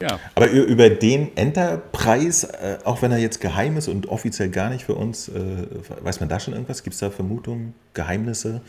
Ja. 0.00 0.20
Aber 0.34 0.50
über 0.50 0.90
den 0.90 1.34
Enterprise, 1.36 2.52
äh, 2.52 2.78
auch 2.84 3.00
wenn 3.00 3.10
er 3.10 3.18
jetzt 3.18 3.40
geheim 3.40 3.76
ist 3.78 3.88
und 3.88 4.06
offiziell 4.08 4.50
gar 4.50 4.68
nicht 4.68 4.84
für 4.84 4.94
uns, 4.94 5.28
äh, 5.28 5.66
weiß 6.02 6.20
man 6.20 6.28
da 6.28 6.38
schon 6.40 6.52
irgendwas? 6.52 6.82
Gibt 6.82 6.94
es 6.94 7.00
da 7.00 7.10
Vermutungen, 7.10 7.74
Geheimnisse? 7.94 8.60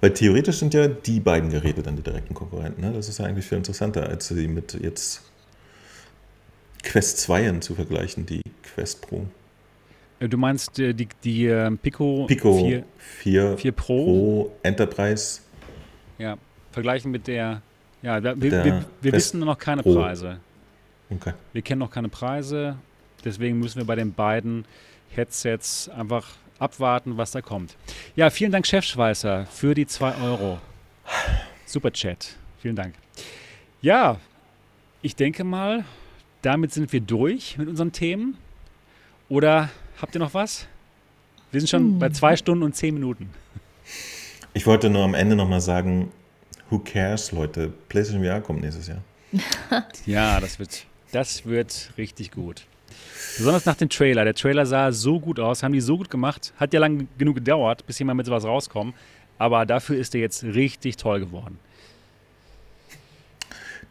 Weil 0.00 0.12
theoretisch 0.12 0.58
sind 0.58 0.74
ja 0.74 0.86
die 0.86 1.20
beiden 1.20 1.50
Geräte 1.50 1.82
dann 1.82 1.96
die 1.96 2.02
direkten 2.02 2.34
Konkurrenten. 2.34 2.80
Ne? 2.82 2.92
Das 2.92 3.08
ist 3.08 3.18
ja 3.18 3.24
eigentlich 3.24 3.46
viel 3.46 3.58
interessanter, 3.58 4.08
als 4.08 4.28
sie 4.28 4.46
mit 4.46 4.74
jetzt 4.74 5.22
Quest 6.82 7.18
2 7.18 7.58
zu 7.58 7.74
vergleichen, 7.74 8.24
die 8.24 8.42
Quest 8.62 9.02
Pro. 9.02 9.26
Äh, 10.20 10.28
du 10.28 10.38
meinst 10.38 10.78
äh, 10.78 10.92
die, 10.94 11.08
die 11.24 11.46
ähm, 11.46 11.78
Pico, 11.78 12.26
Pico 12.26 12.58
4, 12.58 12.84
4, 12.98 13.58
4 13.58 13.72
Pro? 13.72 14.04
Pro 14.04 14.56
Enterprise. 14.62 15.40
Ja, 16.18 16.36
vergleichen 16.70 17.10
mit 17.10 17.26
der. 17.26 17.62
Ja, 18.02 18.22
wir, 18.22 18.40
wir, 18.40 18.84
wir 19.00 19.12
wissen 19.12 19.40
noch 19.40 19.58
keine 19.58 19.82
Pro. 19.82 19.94
Preise. 19.94 20.38
Okay. 21.10 21.32
Wir 21.52 21.62
kennen 21.62 21.80
noch 21.80 21.90
keine 21.90 22.08
Preise, 22.08 22.76
deswegen 23.24 23.58
müssen 23.58 23.78
wir 23.78 23.86
bei 23.86 23.96
den 23.96 24.12
beiden 24.12 24.66
Headsets 25.10 25.88
einfach 25.88 26.28
abwarten, 26.58 27.16
was 27.16 27.30
da 27.30 27.40
kommt. 27.40 27.76
Ja, 28.16 28.30
vielen 28.30 28.52
Dank, 28.52 28.66
Chefschweißer, 28.66 29.46
für 29.46 29.74
die 29.74 29.86
2 29.86 30.16
Euro. 30.22 30.58
Super 31.66 31.92
Chat. 31.92 32.36
Vielen 32.60 32.76
Dank. 32.76 32.94
Ja, 33.80 34.18
ich 35.02 35.14
denke 35.14 35.44
mal, 35.44 35.84
damit 36.42 36.72
sind 36.72 36.92
wir 36.92 37.00
durch 37.00 37.56
mit 37.58 37.68
unseren 37.68 37.92
Themen. 37.92 38.36
Oder 39.28 39.70
habt 40.00 40.14
ihr 40.14 40.18
noch 40.18 40.34
was? 40.34 40.66
Wir 41.50 41.60
sind 41.60 41.68
schon 41.68 41.82
hm. 41.82 41.98
bei 41.98 42.10
zwei 42.10 42.36
Stunden 42.36 42.64
und 42.64 42.74
zehn 42.74 42.94
Minuten. 42.94 43.30
Ich 44.54 44.66
wollte 44.66 44.90
nur 44.90 45.04
am 45.04 45.14
Ende 45.14 45.36
nochmal 45.36 45.60
sagen, 45.60 46.10
who 46.70 46.78
cares, 46.78 47.32
Leute? 47.32 47.72
PlayStation 47.88 48.24
VR 48.24 48.40
kommt 48.40 48.60
nächstes 48.60 48.88
Jahr. 48.88 49.02
ja, 50.06 50.40
das 50.40 50.58
wird 50.58 50.86
das 51.12 51.46
wird 51.46 51.92
richtig 51.96 52.32
gut. 52.32 52.66
Besonders 53.36 53.66
nach 53.66 53.76
dem 53.76 53.88
Trailer. 53.88 54.24
Der 54.24 54.34
Trailer 54.34 54.66
sah 54.66 54.90
so 54.90 55.20
gut 55.20 55.38
aus, 55.38 55.62
haben 55.62 55.72
die 55.72 55.80
so 55.80 55.96
gut 55.96 56.10
gemacht. 56.10 56.52
Hat 56.56 56.72
ja 56.72 56.80
lang 56.80 57.06
genug 57.18 57.36
gedauert, 57.36 57.86
bis 57.86 57.98
jemand 57.98 58.16
mit 58.16 58.26
sowas 58.26 58.44
rauskommt. 58.44 58.94
Aber 59.38 59.64
dafür 59.64 59.96
ist 59.96 60.14
er 60.14 60.20
jetzt 60.20 60.42
richtig 60.42 60.96
toll 60.96 61.20
geworden. 61.20 61.58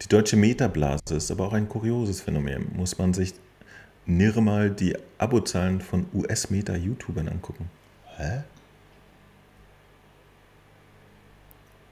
Die 0.02 0.08
deutsche 0.08 0.36
Metablase 0.36 1.16
ist 1.16 1.30
aber 1.30 1.46
auch 1.46 1.52
ein 1.54 1.68
kurioses 1.68 2.20
Phänomen. 2.20 2.70
Muss 2.76 2.98
man 2.98 3.14
sich 3.14 3.32
nirre 4.06 4.42
mal 4.42 4.70
die 4.70 4.96
Abozahlen 5.18 5.80
von 5.80 6.06
US-Meta-YouTubern 6.14 7.28
angucken. 7.28 7.70
Hä? 8.16 8.42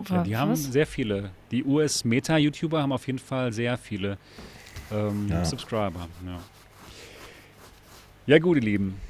Ja, 0.08 0.22
die 0.22 0.36
haben 0.36 0.54
sehr 0.54 0.86
viele. 0.86 1.30
Die 1.50 1.64
US-Meta-YouTuber 1.64 2.82
haben 2.82 2.92
auf 2.92 3.06
jeden 3.06 3.18
Fall 3.18 3.52
sehr 3.52 3.78
viele 3.78 4.18
ähm, 4.92 5.26
ja. 5.28 5.44
Subscriber. 5.44 6.08
Ja. 6.24 6.38
Ja, 8.26 8.38
gut, 8.38 8.56
ihr 8.56 8.62
Lieben. 8.62 9.00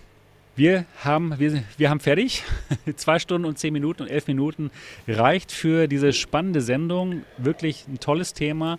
Wir 0.56 0.84
haben, 1.02 1.38
wir, 1.38 1.62
wir 1.76 1.90
haben 1.90 2.00
fertig. 2.00 2.42
Zwei 2.96 3.18
Stunden 3.18 3.46
und 3.46 3.58
zehn 3.58 3.72
Minuten 3.72 4.02
und 4.02 4.08
elf 4.08 4.26
Minuten 4.26 4.70
reicht 5.08 5.52
für 5.52 5.86
diese 5.86 6.12
spannende 6.12 6.60
Sendung. 6.60 7.22
Wirklich 7.38 7.86
ein 7.88 7.98
tolles 7.98 8.34
Thema. 8.34 8.78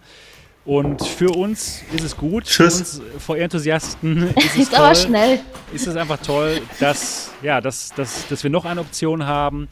Und 0.63 1.03
für 1.03 1.29
uns 1.29 1.81
ist 1.95 2.03
es 2.03 2.17
gut. 2.17 2.43
Tschüss. 2.43 2.99
Für 2.99 3.13
uns 3.13 3.23
VR-Enthusiasten 3.23 4.23
ist 4.35 4.45
es 4.45 4.55
ist 4.55 4.73
toll, 4.73 4.85
aber 4.85 4.95
schnell. 4.95 5.39
Ist 5.73 5.87
es 5.87 5.95
einfach 5.95 6.19
toll, 6.19 6.61
dass, 6.79 7.31
ja, 7.41 7.61
dass, 7.61 7.93
dass, 7.95 8.27
dass 8.27 8.43
wir 8.43 8.51
noch 8.51 8.65
eine 8.65 8.81
Option 8.81 9.25
haben 9.25 9.67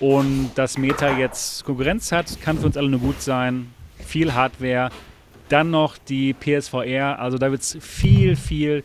und 0.00 0.50
dass 0.54 0.78
Meta 0.78 1.16
jetzt 1.16 1.64
Konkurrenz 1.64 2.10
hat. 2.10 2.40
Kann 2.40 2.58
für 2.58 2.66
uns 2.66 2.76
alle 2.76 2.88
nur 2.88 3.00
gut 3.00 3.20
sein. 3.20 3.72
Viel 4.04 4.34
Hardware, 4.34 4.90
dann 5.48 5.70
noch 5.70 5.98
die 5.98 6.34
PSVR. 6.34 7.18
Also 7.18 7.38
da 7.38 7.50
wird 7.50 7.62
es 7.62 7.76
viel, 7.80 8.34
viel 8.34 8.84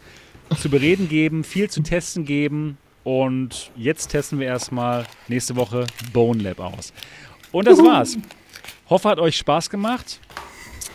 zu 0.60 0.70
bereden 0.70 1.10
geben, 1.10 1.44
viel 1.44 1.70
zu 1.70 1.82
testen 1.82 2.26
geben. 2.26 2.78
Und 3.04 3.72
jetzt 3.76 4.08
testen 4.08 4.40
wir 4.40 4.48
erstmal 4.48 5.06
nächste 5.28 5.56
Woche 5.56 5.86
Bone 6.14 6.42
Lab 6.42 6.60
aus. 6.60 6.94
Und 7.52 7.68
das 7.68 7.78
war's. 7.80 8.18
Hoffe, 8.90 9.10
hat 9.10 9.20
euch 9.20 9.38
Spaß 9.38 9.70
gemacht. 9.70 10.20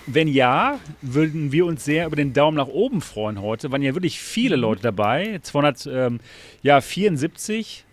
Wenn 0.07 0.27
ja, 0.27 0.81
würden 1.03 1.53
wir 1.53 1.67
uns 1.67 1.85
sehr 1.85 2.07
über 2.07 2.17
den 2.17 2.33
Daumen 2.33 2.57
nach 2.57 2.69
oben 2.69 3.03
freuen 3.03 3.43
heute. 3.43 3.71
Waren 3.71 3.83
ja 3.83 3.95
wirklich 3.95 4.21
viele 4.21 4.57
Leute 4.57 4.83
dabei. 4.83 5.39
274 5.43 7.85
ähm, 7.85 7.89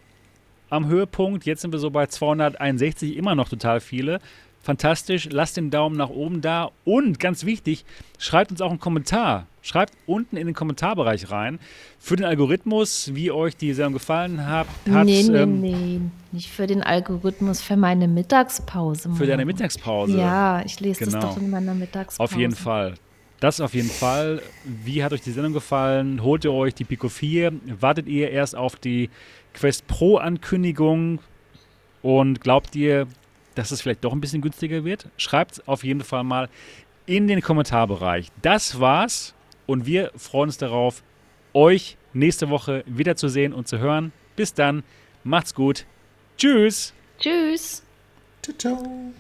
am 0.70 0.88
Höhepunkt. 0.88 1.46
Jetzt 1.46 1.62
sind 1.62 1.74
wir 1.74 1.80
so 1.80 1.90
bei 1.90 2.08
261, 2.08 3.18
immer 3.18 3.36
noch 3.36 3.50
total 3.50 3.82
viele 3.82 4.20
fantastisch. 4.66 5.30
Lasst 5.32 5.58
den 5.58 5.70
Daumen 5.70 5.96
nach 5.96 6.10
oben 6.10 6.42
da. 6.42 6.72
Und 6.84 7.20
ganz 7.20 7.46
wichtig, 7.46 7.86
schreibt 8.18 8.52
uns 8.52 8.62
auch 8.62 8.72
einen 8.72 8.80
Kommentar. 8.80 9.46
Schreibt 9.62 9.94
unten 10.06 10.38
in 10.38 10.46
den 10.46 10.56
Kommentarbereich 10.56 11.32
rein 11.32 11.60
für 11.98 12.16
den 12.16 12.26
Algorithmus, 12.26 13.12
wie 13.14 13.32
euch 13.32 13.56
die 13.56 13.74
Sendung 13.74 13.94
gefallen 13.94 14.46
hat. 14.46 14.68
Nee, 14.86 15.24
nee, 15.24 15.38
ähm, 15.38 15.62
nee. 15.62 16.02
Nicht 16.32 16.52
für 16.52 16.68
den 16.68 16.84
Algorithmus, 16.84 17.62
für 17.62 17.78
meine 17.78 18.08
Mittagspause. 18.08 19.10
Für 19.14 19.26
deine 19.26 19.46
Mittagspause. 19.46 20.18
Ja, 20.18 20.62
ich 20.64 20.80
lese 20.80 21.06
genau. 21.06 21.20
das 21.20 21.30
doch 21.30 21.38
in 21.42 21.50
meiner 21.50 21.74
Mittagspause. 21.74 22.22
Auf 22.22 22.38
jeden 22.38 22.56
Fall. 22.56 22.96
Das 23.40 23.60
auf 23.60 23.74
jeden 23.74 23.90
Fall. 23.90 24.42
Wie 24.64 25.04
hat 25.04 25.14
euch 25.14 25.22
die 25.22 25.32
Sendung 25.32 25.54
gefallen? 25.54 26.24
Holt 26.24 26.46
ihr 26.46 26.54
euch 26.54 26.74
die 26.74 26.84
Pico 26.84 27.10
4? 27.10 27.54
Wartet 27.80 28.08
ihr 28.08 28.32
erst 28.32 28.56
auf 28.56 28.76
die 28.76 29.10
Quest 29.54 29.88
Pro 29.88 30.18
Ankündigung? 30.18 31.20
Und 32.02 32.40
glaubt 32.42 32.76
ihr, 32.76 33.08
dass 33.56 33.72
es 33.72 33.82
vielleicht 33.82 34.04
doch 34.04 34.14
ein 34.14 34.22
bisschen 34.22 34.42
günstiger 34.42 34.84
wird? 34.84 35.08
Schreibt 35.18 35.54
es 35.54 35.68
auf 35.68 35.84
jeden 35.84 36.04
Fall 36.04 36.24
mal 36.24 36.50
in 37.06 37.28
den 37.28 37.42
Kommentarbereich. 37.42 38.32
Das 38.42 38.80
war's 38.80 39.34
und 39.66 39.86
wir 39.86 40.12
freuen 40.16 40.50
uns 40.50 40.58
darauf, 40.58 41.04
euch 41.54 41.98
nächste 42.14 42.50
Woche 42.50 42.84
wiederzusehen 42.86 43.54
und 43.54 43.68
zu 43.68 43.80
hören. 43.80 44.12
Bis 44.36 44.54
dann, 44.54 44.84
macht's 45.24 45.56
gut. 45.56 45.86
Tschüss. 46.38 46.94
Tschüss. 47.20 47.84
Ciao, 48.42 48.58
ciao. 48.58 49.14